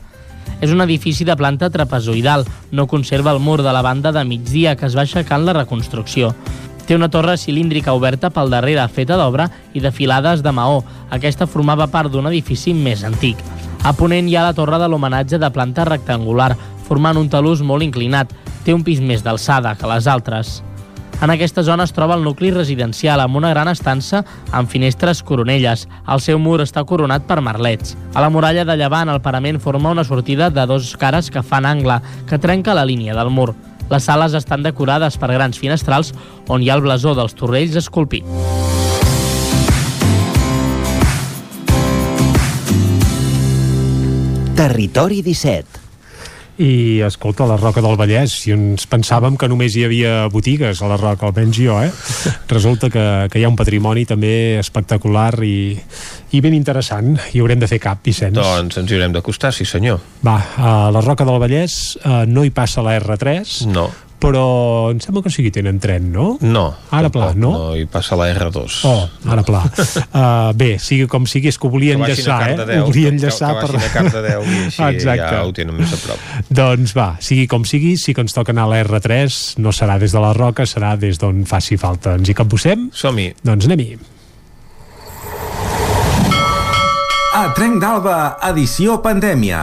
[0.64, 2.46] És un edifici de planta trapezoidal.
[2.70, 5.58] No conserva el mur de la banda de migdia que es va aixecar en la
[5.60, 6.32] reconstrucció.
[6.92, 10.82] Té una torre cilíndrica oberta pel darrere, feta d'obra i de filades de maó.
[11.16, 13.40] Aquesta formava part d'un edifici més antic.
[13.80, 16.50] A Ponent hi ha la torre de l'homenatge de planta rectangular,
[16.84, 18.36] formant un talús molt inclinat.
[18.66, 20.52] Té un pis més d'alçada que les altres.
[21.24, 24.20] En aquesta zona es troba el nucli residencial amb una gran estança
[24.52, 25.88] amb finestres coronelles.
[26.04, 27.96] El seu mur està coronat per merlets.
[28.12, 31.64] A la muralla de llevant el parament forma una sortida de dos cares que fan
[31.64, 33.54] angle, que trenca la línia del mur.
[33.92, 36.14] Les sales estan decorades per grans finestrals
[36.48, 38.24] on hi ha el blasó dels Torrells esculpit.
[44.56, 45.81] Territori 17
[46.60, 50.90] i escolta, la Roca del Vallès si ens pensàvem que només hi havia botigues a
[50.90, 51.90] la Roca, almenys jo, eh?
[52.52, 55.72] resulta que, que hi ha un patrimoni també espectacular i,
[56.36, 57.16] i ben interessant.
[57.32, 58.36] I haurem de fer cap, Vicenç.
[58.36, 60.02] Doncs ens hi haurem d'acostar, sí senyor.
[60.26, 63.90] Va, a la Roca del Vallès eh, no hi passa la R3 no
[64.22, 66.36] però em sembla que sí que tenen tren, no?
[66.40, 66.64] No.
[66.94, 67.50] Ara pla, no?
[67.50, 68.78] No, hi passa la R2.
[68.86, 69.02] Oh,
[69.34, 69.64] ara pla.
[69.66, 72.78] uh, bé, sigui com sigui, és que ho volia enllaçar, eh?
[72.78, 73.82] ho volia enllaçar que, que per...
[73.82, 75.26] a Cardedeu i així Exacte.
[75.26, 76.30] ja ho tenen més a prop.
[76.62, 79.98] Doncs va, sigui com sigui, sí que ens toca anar a la R3, no serà
[80.02, 82.16] des de la Roca, serà des d'on faci falta.
[82.20, 82.90] Ens hi capbussem?
[82.94, 83.32] Som-hi.
[83.42, 83.96] Doncs anem-hi.
[87.32, 88.18] A Trenc d'Alba,
[88.52, 89.62] edició pandèmia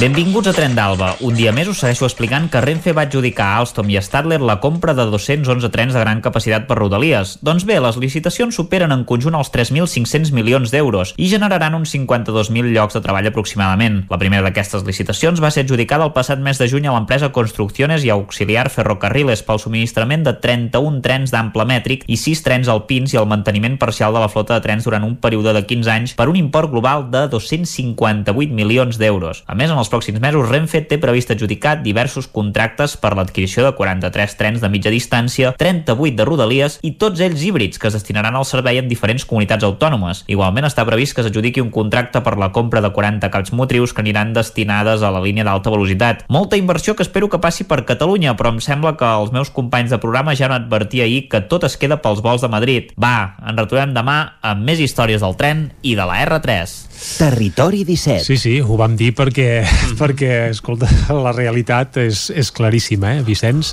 [0.00, 1.12] Benvinguts a Tren d'Alba.
[1.20, 4.56] Un dia més us segueixo explicant que Renfe va adjudicar a Alstom i Stadler la
[4.58, 7.36] compra de 211 trens de gran capacitat per Rodalies.
[7.44, 12.72] Doncs bé, les licitacions superen en conjunt els 3.500 milions d'euros i generaran uns 52.000
[12.72, 14.00] llocs de treball aproximadament.
[14.10, 18.02] La primera d'aquestes licitacions va ser adjudicada el passat mes de juny a l'empresa Construcciones
[18.02, 23.20] i Auxiliar Ferrocarriles pel subministrament de 31 trens d'ample mètric i 6 trens alpins i
[23.20, 26.30] el manteniment parcial de la flota de trens durant un període de 15 anys per
[26.32, 29.44] un import global de 258 milions d'euros.
[29.46, 33.72] A més, en els pròxims mesos Renfe té previst adjudicar diversos contractes per l'adquisició de
[33.74, 38.38] 43 trens de mitja distància, 38 de rodalies i tots ells híbrids que es destinaran
[38.38, 40.22] al servei en diferents comunitats autònomes.
[40.30, 44.04] Igualment està previst que s'adjudiqui un contracte per la compra de 40 caps motrius que
[44.04, 46.24] aniran destinades a la línia d'alta velocitat.
[46.30, 49.90] Molta inversió que espero que passi per Catalunya, però em sembla que els meus companys
[49.90, 52.94] de programa ja han advertit ahir que tot es queda pels vols de Madrid.
[53.00, 56.78] Va, ens retrobem demà amb més històries del tren i de la R3.
[57.18, 58.22] Territori 17.
[58.24, 59.96] Sí, sí, ho vam dir perquè, mm.
[60.02, 63.72] perquè escolta, la realitat és, és claríssima, eh, Vicenç?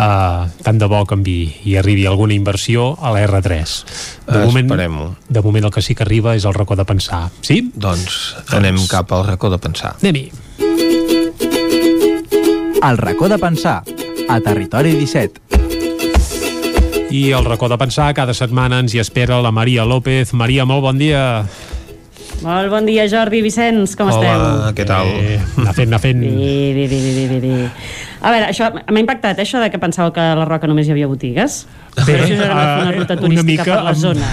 [0.00, 1.38] Uh, tant de bo que envi
[1.68, 3.76] i arribi alguna inversió a la R3.
[4.30, 7.26] De moment, de moment el que sí que arriba és el racó de pensar.
[7.42, 7.62] Sí?
[7.74, 8.54] Doncs, doncs...
[8.60, 9.96] anem cap al racó de pensar.
[10.00, 10.30] Anem-hi.
[12.80, 13.82] El racó de pensar,
[14.28, 15.50] a Territori 17.
[17.10, 20.32] I el racó de pensar cada setmana ens hi espera la Maria López.
[20.32, 21.42] Maria, molt bon dia.
[22.40, 24.40] Molt bon dia, Jordi Vicenç, com Hola, esteu?
[24.40, 25.10] Hola, què tal?
[25.20, 26.22] Eh, anar fent, anar fent.
[26.24, 27.70] Bé, bé, bé, bé, bé, bé.
[28.20, 30.88] A veure, això m'ha impactat, eh, això de que pensàveu que a la Roca només
[30.88, 31.66] hi havia botigues.
[31.98, 34.30] Bé, Però això era una, una ruta turística una mica per la amb- zona.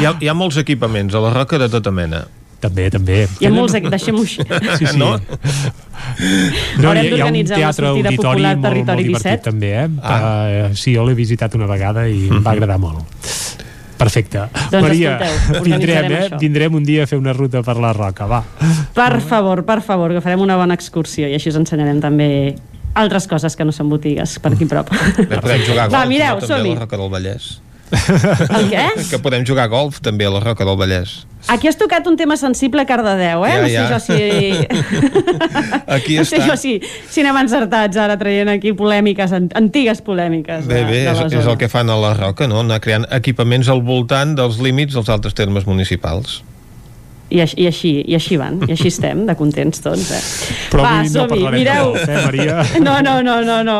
[0.00, 2.24] Hi ha, hi ha molts equipaments a la roca de tota mena.
[2.60, 3.22] També, també.
[3.40, 4.42] Hi ha molts, deixem-ho així.
[4.78, 4.96] Sí, sí.
[5.00, 5.14] No?
[6.80, 9.04] No, Haurem hi, ha- hi ha un una teatre sortida auditori popular molt, molt Territori
[9.04, 9.44] divertit 17.
[9.50, 9.88] també, eh?
[10.02, 10.18] Ah.
[10.70, 13.04] Uh, sí, jo l'he visitat una vegada i em va agradar molt.
[14.00, 14.46] Perfecte.
[14.72, 16.20] Doncs Maria, escolteu, vindrem, eh?
[16.24, 16.40] això.
[16.40, 18.42] Vindrem un dia a fer una ruta per la Roca, va.
[18.96, 22.30] Per favor, per favor, que farem una bona excursió i així us ensenyarem també
[22.98, 24.88] altres coses que no són botigues per aquí a prop.
[25.20, 26.72] Bé, podem jugar a golf, Va, mireu, no, també a som-hi.
[26.74, 27.50] la Roca del Vallès.
[27.90, 28.84] El què?
[29.10, 31.24] Que podem jugar a golf també a la Roca del Vallès.
[31.50, 33.50] Aquí has tocat un tema sensible a Cardedeu, eh?
[33.50, 33.86] Ja, no sé ja.
[33.90, 35.10] jo si...
[35.96, 36.46] Aquí no sé està.
[36.50, 36.74] jo si,
[37.10, 41.18] si anem encertats ara traient aquí polèmiques, an- antigues polèmiques Bé, de, bé, de és,
[41.18, 41.50] la és zona.
[41.54, 42.60] el que fan a la Roca, no?
[42.62, 46.42] Anar creant equipaments al voltant dels límits dels altres termes municipals.
[47.30, 50.22] I, així, I així, i així van, i així estem, de contents tots, eh?
[50.72, 51.92] Però Va, avui no parlarem de mireu.
[51.92, 52.56] golf, eh, Maria?
[52.86, 53.76] No, no, no, no, no.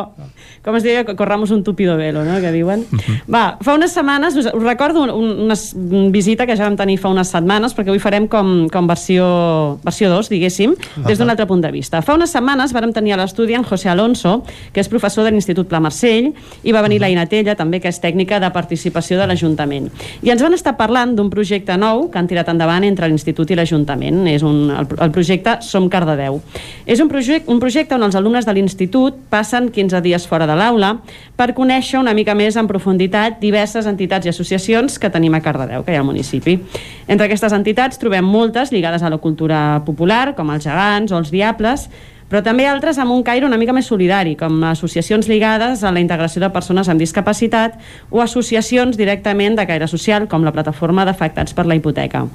[0.63, 2.81] Com es diria, corramos un tupido velo, no?, que diuen.
[2.81, 3.21] Uh -huh.
[3.33, 6.99] Va, fa unes setmanes, us, us recordo un, un, una visita que ja vam tenir
[6.99, 10.75] fa unes setmanes, perquè avui farem com, com versió, versió 2, diguéssim,
[11.07, 12.03] des d'un altre punt de vista.
[12.03, 15.67] Fa unes setmanes vàrem tenir a l'estudi en José Alonso, que és professor de l'Institut
[15.67, 17.07] Pla Marcell, i va venir uh -huh.
[17.07, 19.91] la Inatella, també, que és tècnica de participació de l'Ajuntament.
[20.23, 23.55] I ens van estar parlant d'un projecte nou que han tirat endavant entre l'Institut i
[23.55, 24.27] l'Ajuntament.
[24.27, 26.41] És un, el, el projecte Som Cardedeu.
[26.87, 30.59] És un, projecte, un projecte on els alumnes de l'Institut passen 15 dies fora de
[30.59, 30.97] l'aula
[31.39, 35.87] per conèixer una mica més en profunditat diverses entitats i associacions que tenim a Cardedeu,
[35.87, 36.59] que hi ha al municipi.
[37.07, 41.31] Entre aquestes entitats trobem moltes lligades a la cultura popular, com els gegants o els
[41.31, 41.89] diables,
[42.31, 46.03] però també altres amb un caire una mica més solidari, com associacions lligades a la
[46.03, 47.81] integració de persones amb discapacitat
[48.11, 52.29] o associacions directament de caire social, com la plataforma d'afectats per la hipoteca.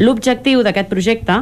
[0.00, 1.36] L'objectiu d'aquest projecte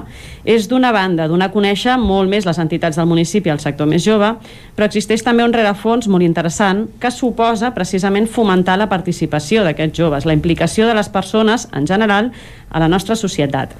[0.44, 4.04] és, d'una banda, donar a conèixer molt més les entitats del municipi al sector més
[4.04, 4.34] jove,
[4.76, 10.28] però existeix també un rerefons molt interessant que suposa precisament fomentar la participació d'aquests joves,
[10.28, 12.32] la implicació de les persones en general
[12.70, 13.74] a la nostra societat.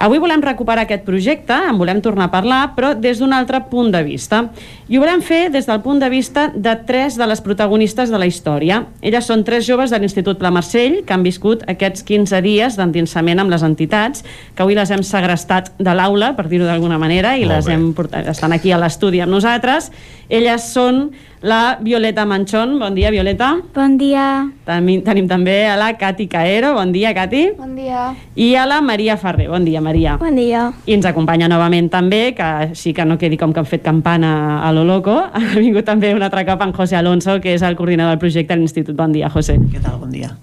[0.00, 3.90] Avui volem recuperar aquest projecte, en volem tornar a parlar, però des d'un altre punt
[3.92, 4.46] de vista.
[4.88, 8.16] I ho volem fer des del punt de vista de tres de les protagonistes de
[8.16, 8.86] la història.
[9.02, 13.44] Elles són tres joves de l'Institut Pla Marcell que han viscut aquests 15 dies d'endinsament
[13.44, 14.24] amb les entitats,
[14.56, 18.32] que avui les hem segrestat de l'aula, per dir-ho d'alguna manera, i les hem portat,
[18.32, 19.92] estan aquí a l'estudi amb nosaltres.
[20.30, 21.10] Elles són
[21.42, 22.78] la Violeta Manchón.
[22.78, 23.56] Bon dia, Violeta.
[23.74, 24.50] Bon dia.
[24.66, 26.74] Tenim, tenim també a la Cati Caero.
[26.74, 27.50] Bon dia, Cati.
[27.56, 28.10] Bon dia.
[28.36, 29.48] I a la Maria Ferrer.
[29.48, 30.16] Bon dia, Maria.
[30.20, 30.68] Bon dia.
[30.86, 34.60] I ens acompanya novament també, que sí que no quedi com que han fet campana
[34.66, 37.76] a lo loco, ha vingut també un altre cop en José Alonso, que és el
[37.76, 38.96] coordinador del projecte a l'Institut.
[38.96, 39.56] Bon dia, José.
[39.56, 39.98] Què tal?
[40.02, 40.34] Bon dia.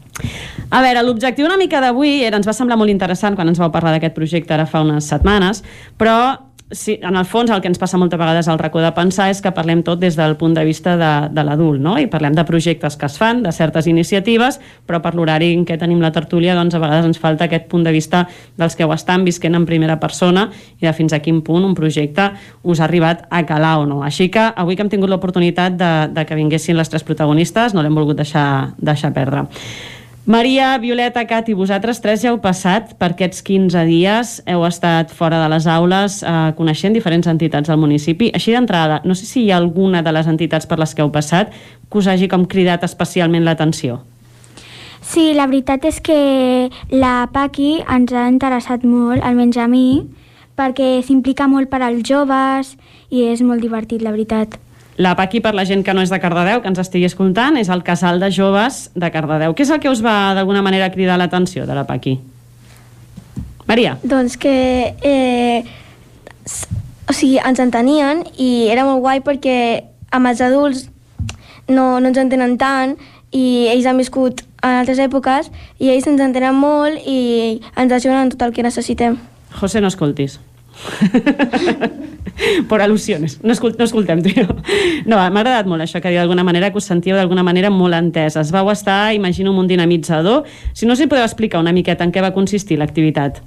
[0.70, 3.70] A veure, l'objectiu una mica d'avui era, ens va semblar molt interessant quan ens vau
[3.72, 5.62] parlar d'aquest projecte ara fa unes setmanes,
[5.96, 6.18] però
[6.72, 9.40] sí, en el fons el que ens passa moltes vegades al racó de pensar és
[9.44, 11.96] que parlem tot des del punt de vista de, de l'adult, no?
[12.00, 15.80] I parlem de projectes que es fan, de certes iniciatives, però per l'horari en què
[15.80, 18.26] tenim la tertúlia, doncs a vegades ens falta aquest punt de vista
[18.60, 21.76] dels que ho estan visquent en primera persona i de fins a quin punt un
[21.78, 22.32] projecte
[22.64, 24.02] us ha arribat a calar o no.
[24.04, 27.84] Així que avui que hem tingut l'oportunitat de, de que vinguessin les tres protagonistes, no
[27.84, 29.48] l'hem volgut deixar, deixar perdre.
[30.28, 35.14] Maria, Violeta, Cat i vosaltres tres ja heu passat per aquests 15 dies, heu estat
[35.16, 38.28] fora de les aules eh, coneixent diferents entitats del municipi.
[38.36, 41.14] Així d'entrada, no sé si hi ha alguna de les entitats per les que heu
[41.16, 44.02] passat que us hagi com cridat especialment l'atenció.
[45.00, 46.20] Sí, la veritat és que
[46.92, 50.04] la Paqui ens ha interessat molt, almenys a mi,
[50.60, 52.76] perquè s'implica molt per als joves
[53.08, 54.60] i és molt divertit, la veritat.
[54.98, 57.70] La Paqui, per la gent que no és de Cardedeu, que ens estigui escoltant, és
[57.70, 59.54] el casal de joves de Cardedeu.
[59.54, 62.18] Què és el que us va, d'alguna manera, cridar l'atenció de la Paqui?
[63.68, 63.98] Maria.
[64.04, 64.96] Doncs que...
[65.06, 65.64] Eh,
[67.08, 69.58] o sigui, ens entenien i era molt guai perquè
[70.12, 70.88] amb els adults
[71.68, 72.96] no, no ens entenen tant
[73.36, 75.52] i ells han viscut en altres èpoques
[75.84, 79.20] i ells ens entenen molt i ens ajuden en tot el que necessitem.
[79.60, 80.40] José, no escoltis.
[82.70, 83.40] per al·lusions.
[83.44, 84.46] No, escol no escoltem, tio.
[85.10, 88.52] No, m'ha agradat molt això que d'alguna manera, que us sentíeu d'alguna manera molt enteses.
[88.54, 90.46] Vau estar, imagino, un dinamitzador.
[90.74, 93.42] Si no, si podeu explicar una miqueta en què va consistir l'activitat.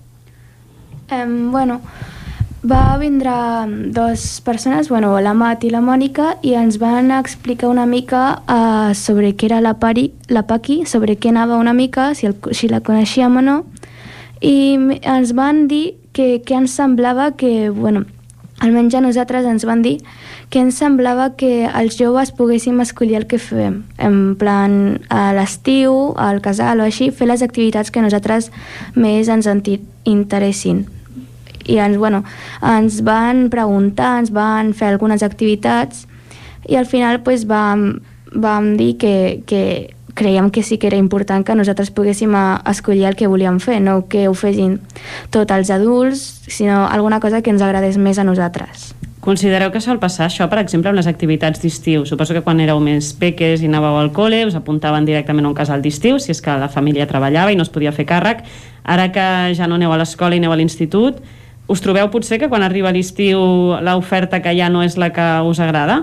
[1.10, 1.80] Um, bueno,
[2.62, 3.32] va vindre
[3.90, 8.92] dues persones, bueno, la Mat i la Mònica, i ens van explicar una mica uh,
[8.94, 12.68] sobre què era la, pari, la Paqui, sobre què anava una mica, si, el, si
[12.68, 13.56] la coneixíem o no,
[14.40, 18.04] i ens van dir que, que ens semblava que, bueno,
[18.60, 20.02] almenys a nosaltres ens van dir
[20.52, 26.12] que ens semblava que els joves poguéssim escollir el que fem, en plan a l'estiu,
[26.20, 28.50] al casal o així, fer les activitats que nosaltres
[28.94, 29.48] més ens
[30.04, 30.84] interessin.
[31.64, 32.24] I ens, bueno,
[32.60, 36.04] ens van preguntar, ens van fer algunes activitats
[36.68, 38.02] i al final pues, vam,
[38.34, 39.16] vam dir que,
[39.46, 43.56] que creiem que sí que era important que nosaltres poguéssim a, escollir el que volíem
[43.64, 44.76] fer, no que ho fessin
[45.32, 48.90] tots els adults, sinó alguna cosa que ens agradés més a nosaltres.
[49.24, 52.04] Considereu que sol passar això, per exemple, amb les activitats d'estiu?
[52.08, 55.56] Suposo que quan éreu més peques i anàveu al col·le us apuntaven directament a un
[55.56, 58.44] casal d'estiu, si és que la família treballava i no es podia fer càrrec.
[58.84, 59.26] Ara que
[59.56, 61.20] ja no aneu a l'escola i aneu a l'institut,
[61.68, 63.40] us trobeu potser que quan arriba l'estiu
[63.80, 66.02] l'oferta que ja no és la que us agrada?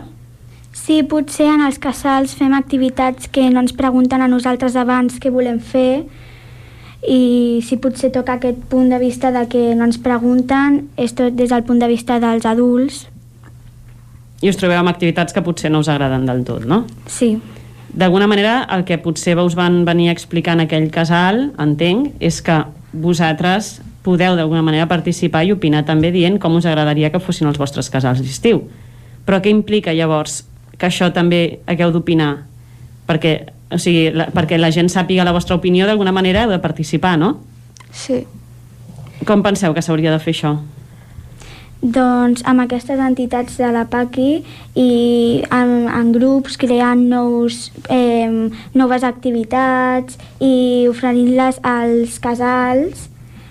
[0.78, 5.32] Sí, potser en els casals fem activitats que no ens pregunten a nosaltres abans què
[5.34, 6.06] volem fer
[7.08, 11.36] i si potser toca aquest punt de vista de que no ens pregunten és tot
[11.36, 13.06] des del punt de vista dels adults.
[14.42, 16.84] I us trobeu amb activitats que potser no us agraden del tot, no?
[17.10, 17.34] Sí.
[17.98, 22.42] D'alguna manera, el que potser us van venir a explicar en aquell casal, entenc, és
[22.46, 22.62] que
[22.94, 27.58] vosaltres podeu d'alguna manera participar i opinar també dient com us agradaria que fossin els
[27.58, 28.62] vostres casals d'estiu.
[29.26, 30.46] Però què implica llavors
[30.78, 32.32] que això també hagueu d'opinar?
[33.08, 33.34] Perquè,
[33.74, 37.18] o sigui, la, perquè la gent sàpiga la vostra opinió d'alguna manera heu de participar,
[37.18, 37.38] no?
[37.92, 38.24] Sí.
[39.26, 40.58] Com penseu que s'hauria de fer això?
[41.78, 44.30] Doncs amb aquestes entitats de la PACI
[44.82, 44.88] i
[45.54, 47.60] en, en grups creant nous,
[47.94, 53.06] eh, noves activitats i oferint-les als casals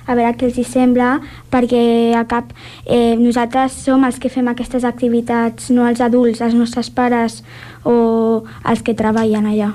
[0.06, 1.20] a veure què els hi sembla
[1.50, 2.52] perquè a cap
[2.84, 7.42] eh, nosaltres som els que fem aquestes activitats no els adults, els nostres pares
[7.84, 9.74] o els que treballen allà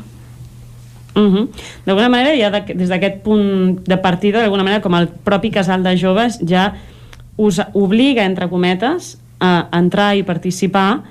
[1.14, 1.48] Uh -huh.
[1.86, 5.84] D'alguna manera, ja de, des d'aquest punt de partida, d'alguna manera, com el propi casal
[5.84, 6.74] de joves ja
[7.36, 11.02] us obliga, entre cometes, a entrar i participar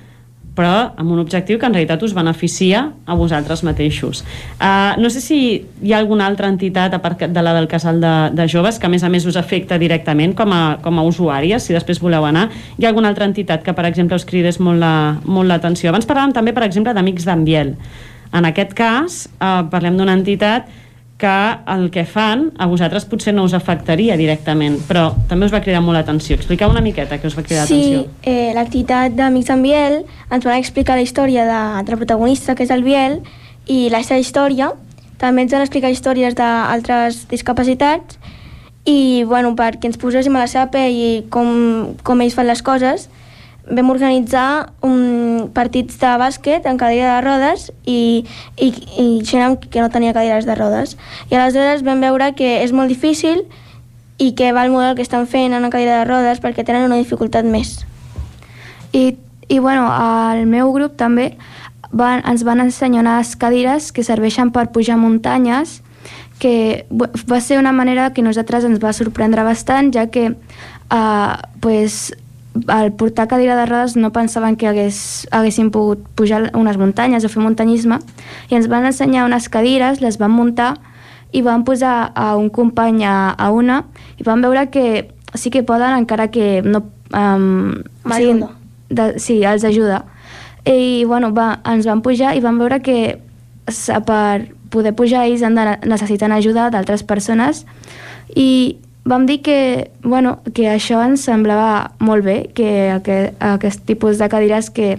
[0.60, 4.20] però amb un objectiu que en realitat us beneficia a vosaltres mateixos.
[4.60, 8.00] Uh, no sé si hi ha alguna altra entitat, a part de la del casal
[8.02, 11.06] de, de joves, que a més a més us afecta directament com a, com a
[11.08, 12.50] usuàries, si després voleu anar.
[12.76, 15.88] Hi ha alguna altra entitat que, per exemple, us cridés molt l'atenció?
[15.88, 17.74] La, molt Abans parlàvem també, per exemple, d'Amics d'Ambiel.
[18.36, 20.68] En aquest cas, eh, parlem d'una entitat
[21.20, 21.36] que
[21.74, 25.82] el que fan a vosaltres potser no us afectaria directament, però també us va cridar
[25.84, 26.38] molt l'atenció.
[26.40, 28.06] Expliqueu una miqueta què us va cridar l'atenció.
[28.08, 29.98] Sí, eh, l'activitat d'Amics en Biel
[30.32, 33.20] ens van explicar la història de, del protagonista, que és el Biel,
[33.68, 34.72] i la seva història.
[35.20, 38.16] També ens van explicar històries d'altres discapacitats
[38.88, 42.64] i, bueno, perquè ens poséssim a la seva pell i com, com ells fan les
[42.64, 43.10] coses,
[43.70, 48.26] vam organitzar un partits de bàsquet en cadira de rodes i,
[48.58, 48.68] i,
[48.98, 50.96] i gent que no tenia cadires de rodes.
[51.30, 53.44] I aleshores vam veure que és molt difícil
[54.20, 56.88] i que va el model que estan fent en una cadira de rodes perquè tenen
[56.88, 57.78] una dificultat més.
[58.92, 59.16] I,
[59.48, 61.32] i bueno, al meu grup també
[61.90, 65.80] van, ens van ensenyar unes cadires que serveixen per pujar muntanyes
[66.40, 72.16] que va ser una manera que nosaltres ens va sorprendre bastant, ja que uh, pues,
[72.66, 77.30] al portar cadira de rodes no pensaven que hagués, haguéssim pogut pujar unes muntanyes o
[77.30, 78.00] fer muntanyisme
[78.50, 80.74] i ens van ensenyar unes cadires, les van muntar
[81.32, 83.84] i van posar a un company a, a una
[84.18, 88.44] i van veure que sí que poden encara que no um, siguin,
[88.90, 90.04] de, sí, els ajuda.
[90.66, 93.20] I bueno, va, ens van pujar i van veure que
[94.06, 97.64] per poder pujar ells han de, necessiten ajuda d'altres persones
[98.34, 104.18] i vam dir que, bueno, que això ens semblava molt bé, que aquest, aquest tipus
[104.18, 104.98] de cadires que,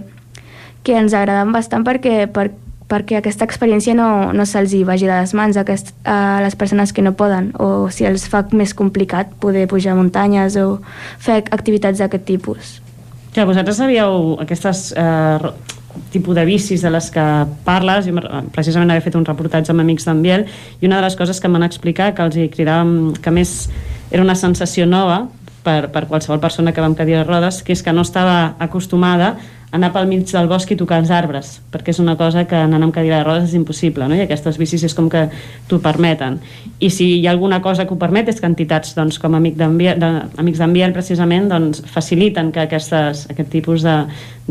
[0.82, 2.50] que ens agraden bastant perquè, per,
[2.90, 6.92] perquè aquesta experiència no, no se'ls vagi de les mans a, aquest, a les persones
[6.92, 10.80] que no poden o si els fa més complicat poder pujar muntanyes o
[11.22, 12.80] fer activitats d'aquest tipus.
[13.32, 15.52] Ja, vosaltres sabíeu aquestes eh,
[16.12, 17.24] tipus de bicis de les que
[17.66, 18.16] parles, jo
[18.54, 20.46] precisament havia fet un reportatge amb amics d'en Biel
[20.80, 23.68] i una de les coses que em van explicar que els hi cridàvem que més
[24.10, 25.26] era una sensació nova
[25.62, 28.54] per, per qualsevol persona que va amb cadira de rodes, que és que no estava
[28.58, 32.44] acostumada a anar pel mig del bosc i tocar els arbres, perquè és una cosa
[32.44, 34.18] que anant amb cadira de rodes és impossible, no?
[34.18, 35.22] i aquestes bicis és com que
[35.70, 36.36] t'ho permeten.
[36.76, 39.56] I si hi ha alguna cosa que ho permet és que entitats doncs, com Amic
[39.56, 39.70] de,
[40.42, 43.96] Amics d'Ambiel precisament doncs, faciliten que aquestes, aquest tipus de,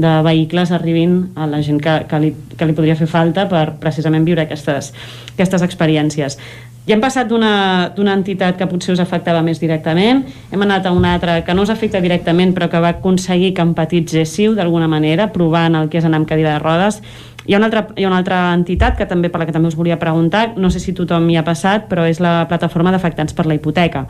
[0.02, 3.68] de vehicles arribin a la gent que, que, li, que li podria fer falta per
[3.84, 4.90] precisament viure aquestes,
[5.36, 6.40] aquestes experiències.
[6.88, 11.12] Ja hem passat d'una entitat que potser us afectava més directament, hem anat a una
[11.14, 15.78] altra que no us afecta directament però que va aconseguir que empatitzéssiu d'alguna manera, provant
[15.78, 16.98] el que és anar amb cadira de rodes.
[17.46, 19.70] Hi ha, una altra, hi ha una altra entitat que també per la que també
[19.70, 23.38] us volia preguntar, no sé si tothom hi ha passat, però és la plataforma d'afectats
[23.38, 24.08] per la hipoteca.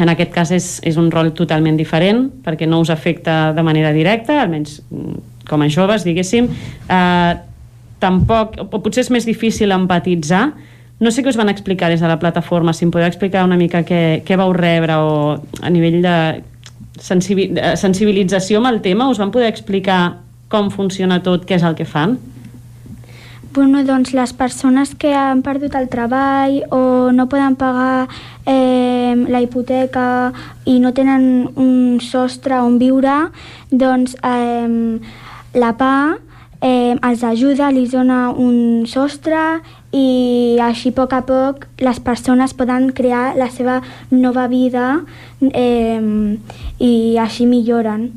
[0.00, 3.92] En aquest cas és, és un rol totalment diferent, perquè no us afecta de manera
[3.94, 6.50] directa, almenys mm, com a joves, diguéssim.
[6.90, 7.32] Eh,
[8.02, 10.48] tampoc, o potser és més difícil empatitzar,
[11.00, 13.56] no sé què us van explicar des de la plataforma, si em podeu explicar una
[13.56, 16.16] mica què, què vau rebre o a nivell de
[17.00, 20.20] sensibilització amb el tema, us van poder explicar
[20.52, 22.18] com funciona tot, què és el que fan?
[23.54, 28.06] Bueno, doncs les persones que han perdut el treball o no poden pagar
[28.46, 30.30] eh, la hipoteca
[30.70, 33.16] i no tenen un sostre on viure,
[33.72, 35.00] doncs eh,
[35.58, 35.96] la PA
[36.60, 39.42] eh, els ajuda, li dona un sostre
[39.92, 45.00] i així a poc a poc les persones poden crear la seva nova vida
[45.50, 46.00] eh,
[46.78, 48.10] i així milloren.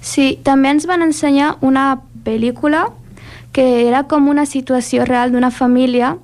[0.00, 2.90] Sí, també ens van ensenyar una pel·lícula
[3.54, 6.16] que era com una situació real d'una família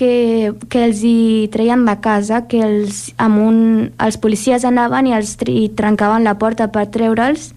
[0.00, 3.58] que, que els hi treien de casa, que els, amb un,
[4.00, 7.50] els policies anaven i els i trencaven la porta per treure'ls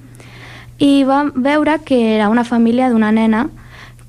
[0.84, 3.48] i vam veure que era una família d'una nena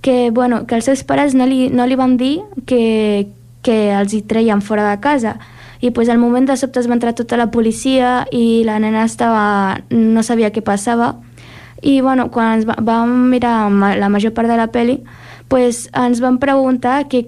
[0.04, 3.26] que, bueno, que els seus pares no li, no li van dir que,
[3.64, 5.38] que els hi treien fora de casa
[5.80, 9.06] i pues, al moment de sobte es va entrar tota la policia i la nena
[9.08, 11.14] estava, no sabia què passava
[11.80, 14.98] I bueno, quan ens va, vam mirar la major part de la pel·li,
[15.52, 17.24] pues, ens van preguntar què,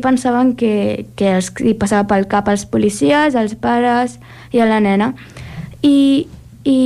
[0.00, 4.16] pensaven que, que els, li passava pel cap als policies, als pares
[4.52, 5.12] i a la nena.
[5.84, 6.24] I,
[6.64, 6.78] i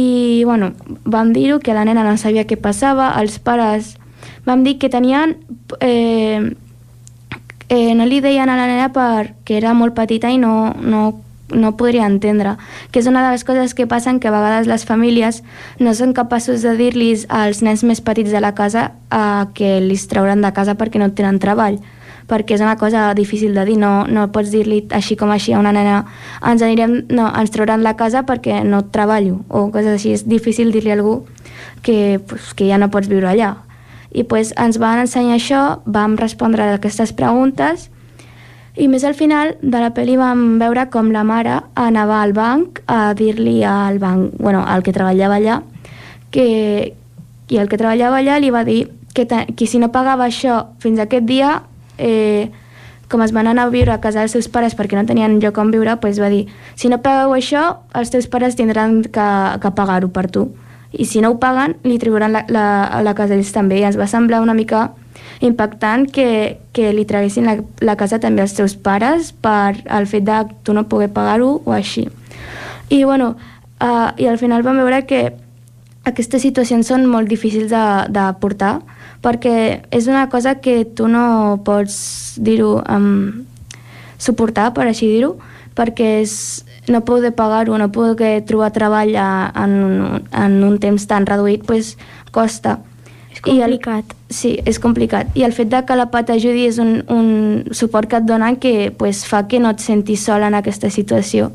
[0.46, 0.72] bueno,
[1.04, 3.94] vam dir-ho, que la nena no sabia què passava, els pares
[4.46, 5.38] vam dir que tenien...
[5.80, 6.54] Eh,
[7.72, 11.22] eh, no li deien a la nena perquè era molt petita i no, no,
[11.56, 12.58] no podria entendre,
[12.92, 15.40] que és una de les coses que passen que a vegades les famílies
[15.80, 19.96] no són capaços de dir-los als nens més petits de la casa eh, que li
[19.96, 21.80] trauran de casa perquè no tenen treball
[22.28, 25.58] perquè és una cosa difícil de dir, no, no pots dir-li així com així a
[25.58, 26.04] una nena
[26.44, 30.72] ens anirem, no, ens trauran la casa perquè no treballo, o coses així, és difícil
[30.72, 31.22] dir-li a algú
[31.82, 33.56] que, pues, que ja no pots viure allà
[34.12, 37.88] i pues, ens van ensenyar això, vam respondre a aquestes preguntes
[38.76, 42.80] i més al final de la pel·li vam veure com la mare anava al banc
[42.88, 45.60] a dir-li al banc, bueno, al que treballava allà
[46.32, 46.46] que,
[47.48, 51.00] i el que treballava allà li va dir que, que si no pagava això fins
[51.00, 51.62] aquest dia
[51.98, 52.48] eh,
[53.12, 55.58] com es van anar a viure a casa dels seus pares perquè no tenien lloc
[55.60, 56.46] on viure, pues va dir
[56.80, 59.28] si no pagueu això, els teus pares tindran que,
[59.60, 60.48] que pagar-ho per tu
[60.92, 62.66] i si no ho paguen, li triburan la, la,
[63.02, 63.80] la casa ells també.
[63.80, 64.90] I ens va semblar una mica
[65.42, 70.26] impactant que, que li traguessin la, la casa també als seus pares per el fet
[70.28, 72.06] de tu no poder pagar-ho o així.
[72.92, 73.34] I bueno,
[73.80, 75.22] uh, i al final vam veure que
[76.04, 78.80] aquestes situacions són molt difícils de, de portar
[79.22, 79.54] perquè
[79.94, 83.46] és una cosa que tu no pots dir-ho um,
[84.18, 85.36] suportar, per així dir-ho
[85.78, 86.34] perquè és,
[86.88, 91.64] no poder pagar-ho, no poder trobar treball a, en, un- en un temps tan reduït,
[91.66, 91.96] pues,
[92.32, 92.80] costa.
[93.32, 94.04] És complicat.
[94.04, 95.30] I el, sí, és complicat.
[95.38, 98.56] I el fet de que la PA t'ajudi és un, un suport que et donen
[98.60, 101.52] que pues, fa que no et sentis sola en aquesta situació.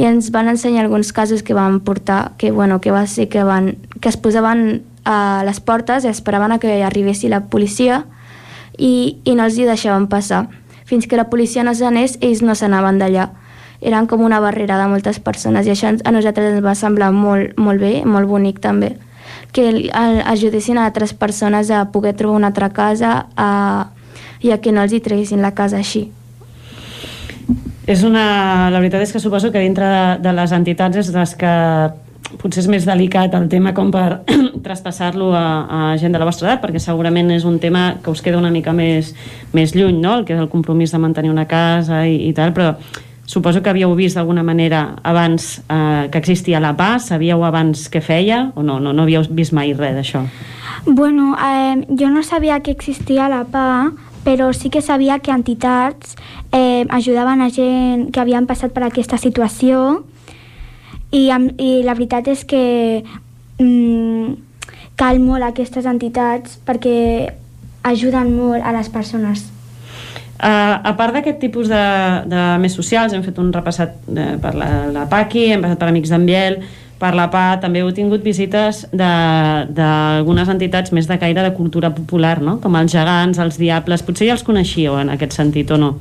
[0.00, 3.44] I ens van ensenyar alguns casos que van portar, que, bueno, que va ser que,
[3.44, 8.06] van, que es posaven a les portes i esperaven a que arribessi la policia
[8.78, 10.46] i, i no els hi deixaven passar.
[10.88, 13.28] Fins que la policia no s'anés, ells no s'anaven d'allà.
[13.82, 17.56] Eren com una barrera de moltes persones i això a nosaltres ens va semblar molt,
[17.58, 18.94] molt bé, molt bonic també
[19.52, 23.90] que ajudessin a altres persones a poder trobar una altra casa a,
[24.40, 26.08] i a que no els hi treguessin la casa així.
[27.86, 28.70] És una...
[28.70, 31.52] La veritat és que suposo que dintre de, de les entitats és les que
[32.40, 34.22] potser és més delicat el tema com per
[34.66, 38.22] traspassar-lo a, a gent de la vostra edat, perquè segurament és un tema que us
[38.24, 39.12] queda una mica més,
[39.52, 40.16] més lluny, no?
[40.20, 42.72] el que és el compromís de mantenir una casa i, i tal, però
[43.32, 48.02] suposo que havíeu vist d'alguna manera abans eh, que existia la PA, sabíeu abans què
[48.04, 50.26] feia o no, no, no havíeu vist mai res d'això?
[50.84, 56.16] Bueno, eh, jo no sabia que existia la PA, però sí que sabia que entitats
[56.52, 60.02] eh, ajudaven a gent que havien passat per aquesta situació
[61.10, 63.02] i, i la veritat és que
[63.58, 64.36] mm,
[65.00, 67.32] cal molt aquestes entitats perquè
[67.82, 69.48] ajuden molt a les persones.
[70.42, 71.82] Uh, a part d'aquest tipus de,
[72.26, 75.90] de més socials, hem fet un repassat uh, per la, la Paqui, hem passat per
[75.92, 76.56] Amics d'en Biel,
[77.02, 81.90] per la PA, també heu tingut visites de- d'algunes entitats més de caire de cultura
[81.94, 82.60] popular, no?
[82.62, 85.92] com els gegants, els diables, potser ja els coneixíeu en aquest sentit o no?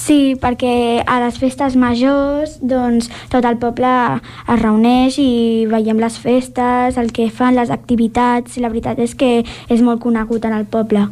[0.00, 6.16] Sí, perquè a les festes majors doncs, tot el poble es reuneix i veiem les
[6.18, 10.56] festes, el que fan, les activitats, i la veritat és que és molt conegut en
[10.56, 11.04] el poble.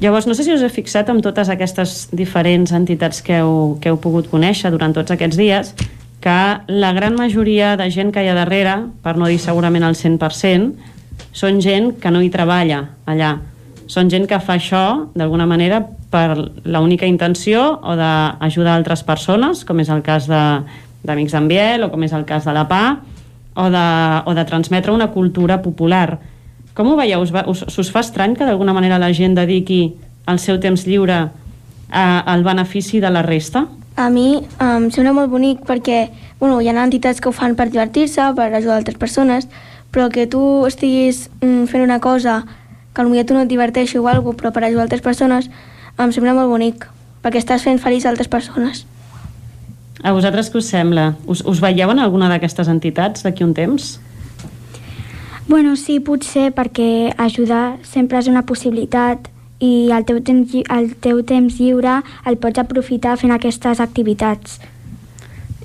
[0.00, 3.88] Llavors, no sé si us he fixat amb totes aquestes diferents entitats que heu, que
[3.88, 5.72] heu pogut conèixer durant tots aquests dies,
[6.20, 6.36] que
[6.68, 10.92] la gran majoria de gent que hi ha darrere, per no dir segurament el 100%,
[11.32, 13.38] són gent que no hi treballa allà.
[13.88, 14.84] Són gent que fa això,
[15.16, 21.48] d'alguna manera, per l'única intenció o d'ajudar altres persones, com és el cas d'Amics d'en
[21.48, 22.98] Biel o com és el cas de la PA,
[23.56, 23.86] o de,
[24.26, 26.18] o de transmetre una cultura popular.
[26.76, 27.22] Com ho veieu?
[27.24, 29.96] Us, va, us, us fa estrany que d'alguna manera la gent dediqui
[30.28, 33.64] el seu temps lliure a, al benefici de la resta?
[33.96, 37.70] A mi em sembla molt bonic perquè bueno, hi ha entitats que ho fan per
[37.70, 39.48] divertir-se, per ajudar altres persones,
[39.90, 42.42] però que tu estiguis mm, fent una cosa
[42.92, 45.48] que potser tu no et diverteixi o alguna però per ajudar altres persones,
[45.96, 46.84] em sembla molt bonic,
[47.24, 48.84] perquè estàs fent feliç a altres persones.
[50.04, 51.14] A vosaltres què us sembla?
[51.24, 53.96] Us, us veieu en alguna d'aquestes entitats d'aquí un temps?
[55.46, 59.28] Bueno, sí, potser perquè ajudar sempre és una possibilitat
[59.62, 64.58] i el teu temps, el teu temps lliure el pots aprofitar fent aquestes activitats.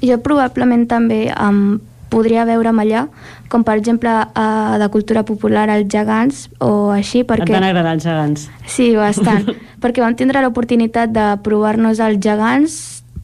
[0.06, 1.80] Jo probablement també em
[2.12, 3.06] podria veure'm allà,
[3.50, 7.48] com per exemple a, de cultura popular els gegants o així, perquè...
[7.48, 8.48] Et van agradar els gegants?
[8.68, 9.48] Sí, bastant.
[9.84, 12.76] perquè vam tindre l'oportunitat de provar-nos els gegants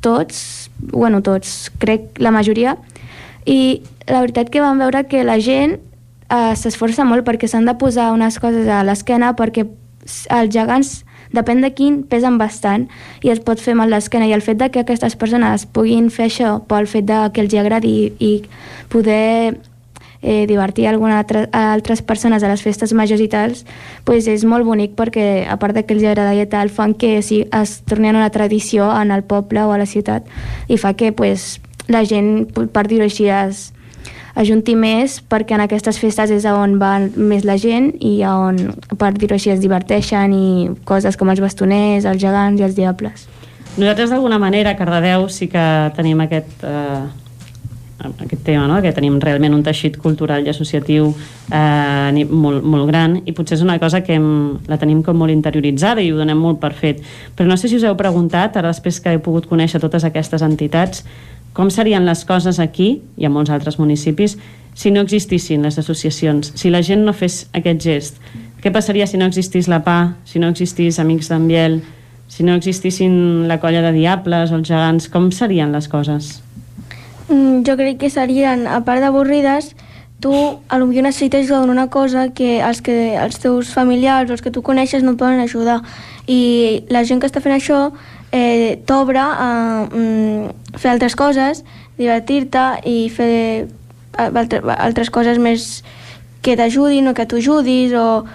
[0.01, 2.77] tots, bueno, tots, crec la majoria,
[3.45, 5.77] i la veritat que vam veure que la gent
[6.29, 9.67] eh, s'esforça molt perquè s'han de posar unes coses a l'esquena perquè
[10.31, 11.03] els gegants
[11.35, 12.87] depèn de quin, pesen bastant
[13.23, 16.29] i es pot fer mal l'esquena i el fet de que aquestes persones puguin fer
[16.29, 18.31] això pel fet de que els agradi i, i
[18.91, 19.57] poder
[20.21, 23.65] eh, divertir alguna altra, a altres persones a les festes majors i tals,
[24.05, 26.95] pues és molt bonic perquè a part de que els hi agrada i tal, fan
[26.95, 30.27] que sí, es torni en una tradició en el poble o a la ciutat
[30.67, 33.71] i fa que pues, la gent, per dir-ho així, es,
[34.37, 38.59] ajunti més perquè en aquestes festes és on va més la gent i on,
[38.97, 40.47] per dir-ho així, es diverteixen i
[40.85, 43.27] coses com els bastoners, els gegants i els diables.
[43.77, 45.63] Nosaltres d'alguna manera a Cardedeu sí que
[45.97, 47.03] tenim aquest, eh,
[48.05, 48.79] aquest tema, no?
[48.81, 51.11] que tenim realment un teixit cultural i associatiu
[51.53, 54.29] eh, molt, molt gran i potser és una cosa que hem,
[54.69, 57.01] la tenim com molt interioritzada i ho donem molt per fet.
[57.37, 60.45] Però no sé si us heu preguntat, ara després que he pogut conèixer totes aquestes
[60.45, 61.05] entitats,
[61.53, 64.37] com serien les coses aquí i a molts altres municipis
[64.77, 68.19] si no existissin les associacions, si la gent no fes aquest gest.
[68.61, 71.79] Què passaria si no existís la PA, si no existís Amics d'en Biel,
[72.27, 76.37] si no existissin la colla de diables o els gegants, com serien les coses?
[77.27, 79.73] Mm, jo crec que serien, a part d'avorrides,
[80.19, 84.41] tu a lo millor necessites una cosa que els, que els teus familiars o els
[84.41, 85.81] que tu coneixes no et poden ajudar.
[86.27, 87.91] I la gent que està fent això
[88.31, 91.63] eh, t'obre a mm, fer altres coses,
[91.97, 93.67] divertir-te i fer
[94.17, 95.81] altre, altres coses més
[96.41, 98.25] que t'ajudin o que tu ajudis o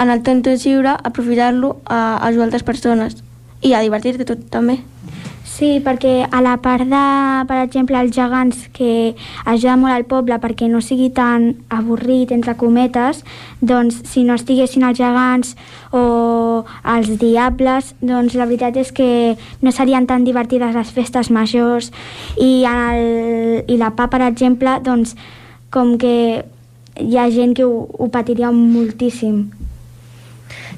[0.00, 3.20] en el temps lliure aprofitar-lo a ajudar altres persones
[3.62, 4.80] i a divertir-te tu també.
[5.54, 7.00] Sí, perquè a la part de,
[7.46, 9.14] per exemple, els gegants, que
[9.46, 13.20] ajuda molt al poble perquè no sigui tan avorrit, entre cometes,
[13.62, 15.52] doncs si no estiguessin els gegants
[15.94, 16.64] o
[16.96, 19.06] els diables, doncs la veritat és que
[19.62, 21.92] no serien tan divertides les festes majors
[22.34, 25.14] i, el, i la PA, per exemple, doncs
[25.70, 26.16] com que
[26.98, 29.44] hi ha gent que ho, ho patiria moltíssim.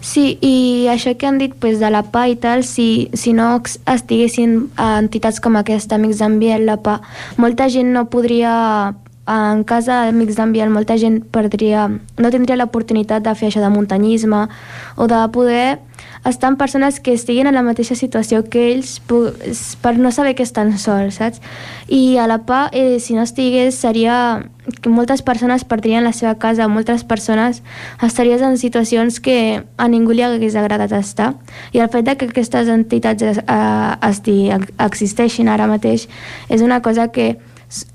[0.00, 3.48] Sí, i això que han dit pues, de la PA i tal, si, si no
[3.62, 7.00] estiguessin entitats com aquesta, Amics d'Ambient, la PA,
[7.40, 8.94] molta gent no podria,
[9.26, 14.46] en casa d'Amics d'Ambient, molta gent perdria, no tindria l'oportunitat de fer això de muntanyisme
[14.96, 15.78] o de poder
[16.28, 19.00] estar amb persones que estiguin en la mateixa situació que ells
[19.82, 21.40] per no saber que estan sols, saps?
[21.88, 24.46] I a la PA, eh, si no estigués, seria
[24.82, 27.62] que moltes persones perdrien la seva casa, moltes persones
[28.02, 31.34] estaries en situacions que a ningú li hagués agradat estar.
[31.72, 36.08] I el fet de que aquestes entitats eh, existeixin ara mateix
[36.48, 37.36] és una cosa que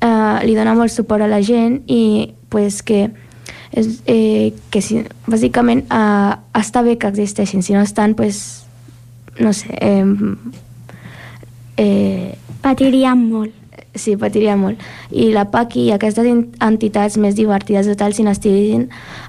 [0.02, 3.10] eh, li dona molt suport a la gent i pues, que
[3.72, 8.66] és, eh, que si, bàsicament eh, està bé que existeixin, si no estan, pues,
[9.40, 9.72] no sé...
[9.80, 10.06] Eh,
[11.78, 13.54] eh, patiríem molt.
[13.96, 14.80] Sí, patiríem molt.
[15.12, 18.86] I la PAC i aquestes en- entitats més divertides o tal, si n'estiguessin,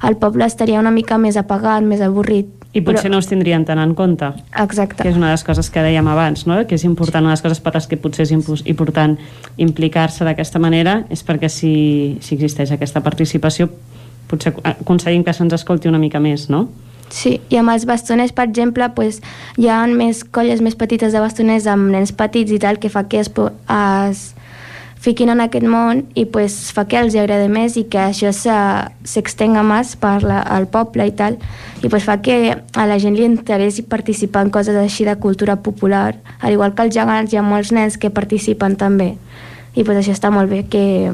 [0.07, 2.51] el poble estaria una mica més apagat, més avorrit.
[2.73, 4.31] I potser no us tindrien tant en compte.
[4.63, 5.03] Exacte.
[5.03, 6.57] Que és una de les coses que dèiem abans, no?
[6.67, 9.19] que és important, una de les coses per les que potser és important
[9.61, 11.75] implicar-se d'aquesta manera és perquè si,
[12.25, 13.69] si existeix aquesta participació
[14.33, 16.67] potser aconseguim que se'ns escolti una mica més, no?
[17.13, 19.21] Sí, i amb els bastoners, per exemple, pues,
[19.61, 23.05] hi ha més colles més petites de bastoners amb nens petits i tal que fa
[23.05, 24.23] que es, es
[25.03, 28.31] fiquin en aquest món i pues, fa que els hi agrada més i que això
[28.31, 28.55] se-
[29.03, 31.39] s'extenga més per la, al poble i tal.
[31.83, 35.57] I pues, fa que a la gent li interessi participar en coses així de cultura
[35.59, 39.17] popular al igual que els gegants hi ha molts nens que participen també.
[39.75, 41.11] I pues, això està molt bé que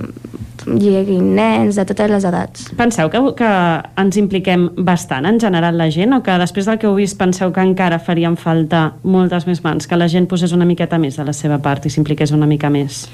[0.67, 2.67] lleguin nens de totes les edats.
[2.77, 3.51] Penseu que, que
[4.03, 7.53] ens impliquem bastant en general la gent o que després del que heu vist penseu
[7.55, 11.25] que encara farien falta moltes més mans, que la gent posés una miqueta més de
[11.25, 13.07] la seva part i s'impliqués una mica més?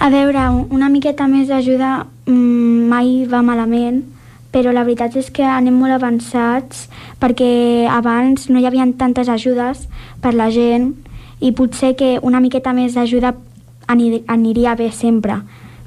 [0.00, 4.02] A veure, una miqueta més d'ajuda mm, mai va malament,
[4.50, 6.88] però la veritat és que anem molt avançats
[7.20, 9.84] perquè abans no hi havia tantes ajudes
[10.20, 10.94] per la gent
[11.40, 13.34] i potser que una miqueta més d'ajuda
[13.86, 15.38] ani- aniria bé sempre,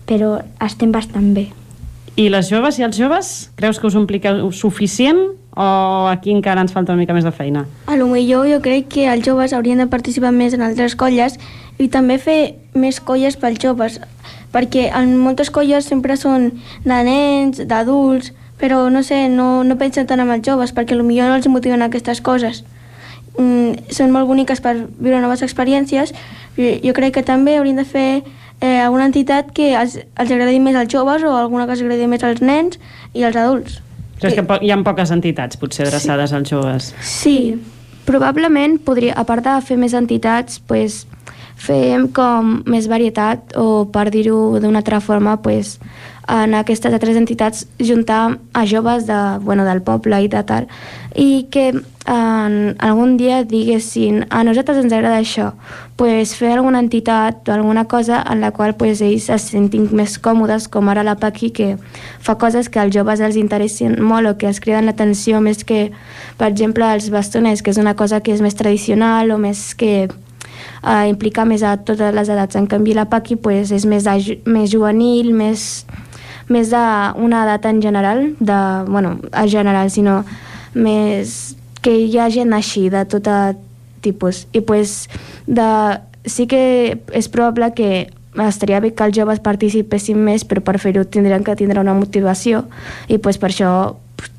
[0.08, 1.50] però estem bastant bé.
[2.16, 5.18] I les joves i els joves, creus que us impliqueu suficient
[5.58, 7.66] o aquí encara ens falta una mica més de feina?
[7.88, 11.38] A lo millor jo crec que els joves haurien de participar més en altres colles
[11.80, 14.00] i també fer més colles pels joves,
[14.54, 16.52] perquè en moltes colles sempre són
[16.86, 21.28] de nens, d'adults, però no sé, no, no pensen tant en els joves perquè potser
[21.28, 22.64] no els motiven aquestes coses.
[23.38, 26.14] Mm, són molt boniques per viure noves experiències.
[26.56, 28.22] Jo, jo crec que també haurien de fer
[28.62, 32.08] eh, alguna entitat que els, els agradi més als joves o alguna que els agradi
[32.08, 32.80] més als nens
[33.14, 33.82] i als adults.
[34.22, 36.94] Creus que po hi ha poques entitats potser adreçades als joves?
[37.04, 37.58] Sí,
[38.08, 41.04] probablement podria, a part de fer més entitats, pues,
[41.64, 45.78] fem com més varietat o per dir-ho d'una altra forma pues,
[46.28, 50.68] en aquestes altres entitats juntar a joves de, bueno, del poble i de tal
[51.16, 51.72] i que
[52.08, 55.54] en algun dia diguessin a nosaltres ens agrada això
[55.96, 60.18] pues, fer alguna entitat o alguna cosa en la qual pues, ells es sentin més
[60.20, 61.70] còmodes com ara la Paqui que
[62.20, 65.92] fa coses que als joves els interessin molt o que els criden l'atenció més que
[66.38, 70.10] per exemple els bastoners que és una cosa que és més tradicional o més que
[70.84, 72.56] eh, implica més a totes les edats.
[72.60, 75.86] En canvi, la Paqui pues, és més, de, més juvenil, més,
[76.50, 80.22] més d'una edat en general, de, bueno, en general, sinó
[80.74, 83.30] més que hi ha gent així, de tot
[84.04, 84.46] tipus.
[84.54, 85.08] I pues,
[85.48, 85.70] de,
[86.26, 88.10] sí que és probable que
[88.48, 92.66] estaria bé que els joves participessin més, però per fer-ho tindrien que tindre una motivació
[93.08, 93.74] i pues, per això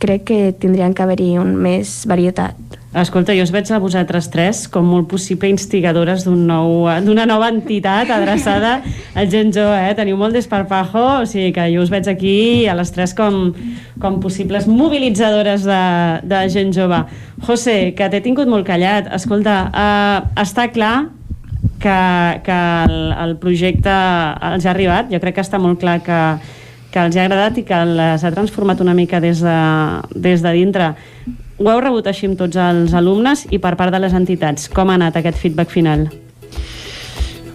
[0.03, 2.57] crec que tindrien que haver-hi un més varietat.
[2.95, 7.49] Escolta, jo us veig a vosaltres tres com molt possible instigadores d'una nou, d'una nova
[7.51, 8.77] entitat adreçada
[9.19, 9.97] al gent jove, eh?
[9.99, 12.37] Teniu molt desparpajo, o sigui que jo us veig aquí
[12.71, 13.51] a les tres com,
[13.99, 15.83] com possibles mobilitzadores de,
[16.23, 17.03] de gent jove.
[17.43, 19.11] José, que t'he tingut molt callat.
[19.19, 20.95] Escolta, eh, està clar
[21.83, 22.01] que,
[22.47, 23.95] que el, el projecte
[24.55, 25.11] els ha arribat.
[25.11, 26.25] Jo crec que està molt clar que,
[26.95, 29.63] que els ha agradat i que les ha transformat una mica des de,
[30.15, 30.95] des de dintre
[31.59, 34.69] ho heu rebut així amb tots els alumnes i per part de les entitats.
[34.73, 36.09] Com ha anat aquest feedback final?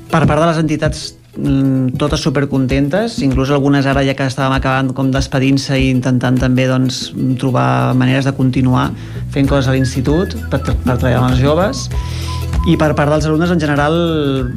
[0.09, 1.01] Per part de les entitats
[1.35, 6.69] mm, totes supercontentes, inclús algunes ara ja que estàvem acabant com despedint-se i intentant també
[6.69, 7.09] doncs,
[7.41, 8.89] trobar maneres de continuar
[9.35, 11.87] fent coses a l'institut per, per treballar amb els joves
[12.67, 13.95] i per part dels alumnes en general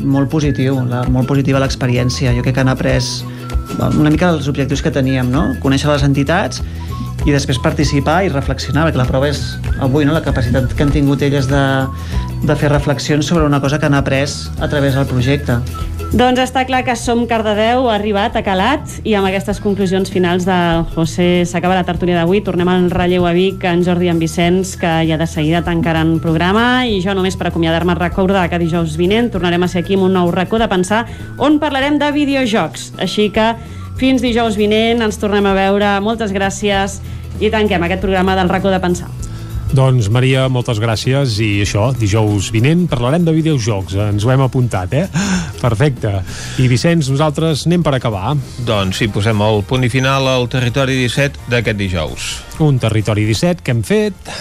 [0.00, 2.98] molt positiu, la, molt positiva l'experiència jo crec que han après
[3.80, 5.52] una mica els objectius que teníem, no?
[5.62, 6.62] conèixer les entitats
[7.26, 9.42] i després participar i reflexionar, perquè la prova és
[9.80, 10.14] avui, no?
[10.16, 11.62] la capacitat que han tingut elles de,
[12.42, 15.60] de fer reflexions sobre una cosa que han après a través del projecte.
[16.12, 20.44] Doncs està clar que Som Cardedeu ha arribat, a calat, i amb aquestes conclusions finals
[20.44, 20.56] de
[20.92, 22.42] José s'acaba la tertúlia d'avui.
[22.44, 26.18] Tornem al relleu a Vic, en Jordi i en Vicenç, que ja de seguida tancaran
[26.20, 30.10] programa, i jo només per acomiadar-me recordar que dijous vinent tornarem a ser aquí amb
[30.10, 31.06] un nou racó de pensar
[31.40, 32.90] on parlarem de videojocs.
[33.00, 33.54] Així que
[33.96, 35.96] fins dijous vinent, ens tornem a veure.
[36.04, 37.00] Moltes gràcies
[37.40, 39.08] i tanquem aquest programa del racó de pensar.
[39.72, 44.92] Doncs, Maria, moltes gràcies i això, dijous vinent parlarem de videojocs, ens ho hem apuntat,
[44.92, 45.06] eh?
[45.62, 46.10] Perfecte.
[46.60, 48.34] I Vicenç, nosaltres anem per acabar.
[48.68, 52.28] Doncs sí, posem el punt i final al Territori 17 d'aquest dijous.
[52.60, 54.34] Un Territori 17 que hem fet...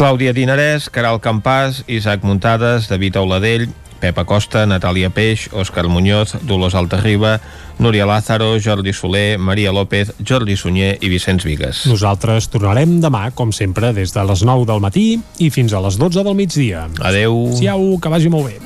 [0.00, 3.66] Clàudia Dinarès, Caral Campàs, Isaac Muntades, David Auladell,
[4.00, 7.38] Pepa Costa, Natàlia Peix, Òscar Muñoz, Dolors Altarriba,
[7.78, 11.84] Núria Lázaro, Jordi Soler, Maria López, Jordi Sunyer i Vicenç Vigues.
[11.88, 15.06] Nosaltres tornarem demà, com sempre, des de les 9 del matí
[15.38, 16.88] i fins a les 12 del migdia.
[17.00, 17.50] Adeu.
[17.60, 18.58] Siau, que vagi molt bé.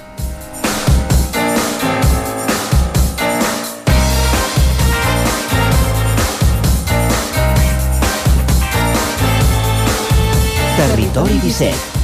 [10.74, 12.03] Territori 17